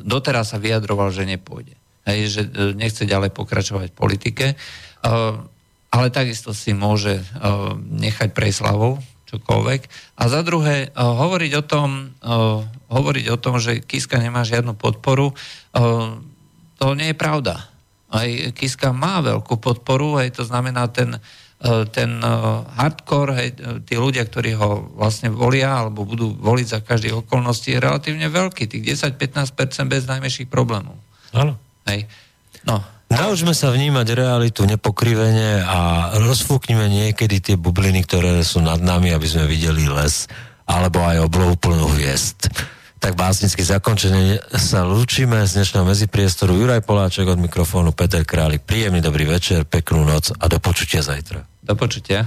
doteraz 0.00 0.56
sa 0.56 0.62
vyjadroval, 0.62 1.12
že 1.12 1.28
nepôjde. 1.28 1.75
Hej, 2.06 2.18
že 2.30 2.42
uh, 2.46 2.72
nechce 2.72 3.02
ďalej 3.02 3.34
pokračovať 3.34 3.90
v 3.92 3.98
politike, 3.98 4.46
uh, 4.54 5.36
ale 5.90 6.06
takisto 6.14 6.54
si 6.54 6.72
môže 6.72 7.20
uh, 7.20 7.74
nechať 7.76 8.32
preslavou 8.32 9.02
čokoľvek. 9.26 9.80
A 10.16 10.22
za 10.30 10.46
druhé, 10.46 10.88
uh, 10.88 11.18
hovoriť 11.18 11.52
o 11.58 11.64
tom, 11.66 12.14
hovoriť 12.86 13.26
o 13.34 13.36
tom, 13.42 13.58
že 13.58 13.82
Kiska 13.82 14.22
nemá 14.22 14.46
žiadnu 14.46 14.78
podporu, 14.78 15.34
to 16.76 16.86
nie 16.92 17.12
je 17.12 17.16
pravda. 17.16 17.66
Aj 18.06 18.28
Kiska 18.54 18.94
má 18.94 19.18
veľkú 19.24 19.58
podporu, 19.58 20.20
aj 20.22 20.38
to 20.38 20.42
znamená 20.46 20.86
ten, 20.92 21.18
e, 21.58 21.84
ten 21.90 22.22
e, 22.22 22.28
hardcore, 22.78 23.32
hej, 23.34 23.50
e, 23.50 23.82
tí 23.82 23.98
ľudia, 23.98 24.22
ktorí 24.22 24.54
ho 24.54 24.94
vlastne 24.94 25.32
volia 25.34 25.82
alebo 25.82 26.06
budú 26.06 26.30
voliť 26.38 26.66
za 26.70 26.80
každých 26.86 27.26
okolností, 27.26 27.74
je 27.74 27.82
relatívne 27.82 28.30
veľký, 28.30 28.70
tých 28.70 29.02
10-15% 29.18 29.90
bez 29.90 30.06
najmenších 30.06 30.46
problémov. 30.46 30.94
Áno. 31.34 31.58
Hej. 31.86 32.10
No, 32.66 32.82
Naučme 33.06 33.54
sa 33.54 33.70
vnímať 33.70 34.18
realitu 34.18 34.66
nepokrivene 34.66 35.62
a 35.62 36.10
rozfúknime 36.18 36.90
niekedy 36.90 37.38
tie 37.38 37.54
bubliny, 37.54 38.02
ktoré 38.02 38.42
sú 38.42 38.58
nad 38.58 38.82
nami, 38.82 39.14
aby 39.14 39.22
sme 39.22 39.46
videli 39.46 39.86
les 39.86 40.26
alebo 40.66 41.06
aj 41.06 41.22
oblohu 41.22 41.54
plnú 41.54 41.86
hviezd. 41.94 42.50
Tak 42.98 43.14
básnicky 43.14 43.62
zakončenie 43.62 44.42
sa 44.58 44.82
lúčime 44.82 45.38
z 45.46 45.62
dnešného 45.62 45.86
medzipriestoru. 45.86 46.58
Juraj 46.58 46.82
Poláček 46.82 47.30
od 47.30 47.38
mikrofónu, 47.38 47.94
Peter 47.94 48.26
Králik. 48.26 48.66
Príjemný 48.66 48.98
dobrý 48.98 49.30
večer, 49.30 49.62
peknú 49.62 50.02
noc 50.02 50.34
a 50.34 50.44
do 50.50 50.58
počutia 50.58 51.06
zajtra. 51.06 51.46
do 51.62 51.74
počutia. 51.78 52.26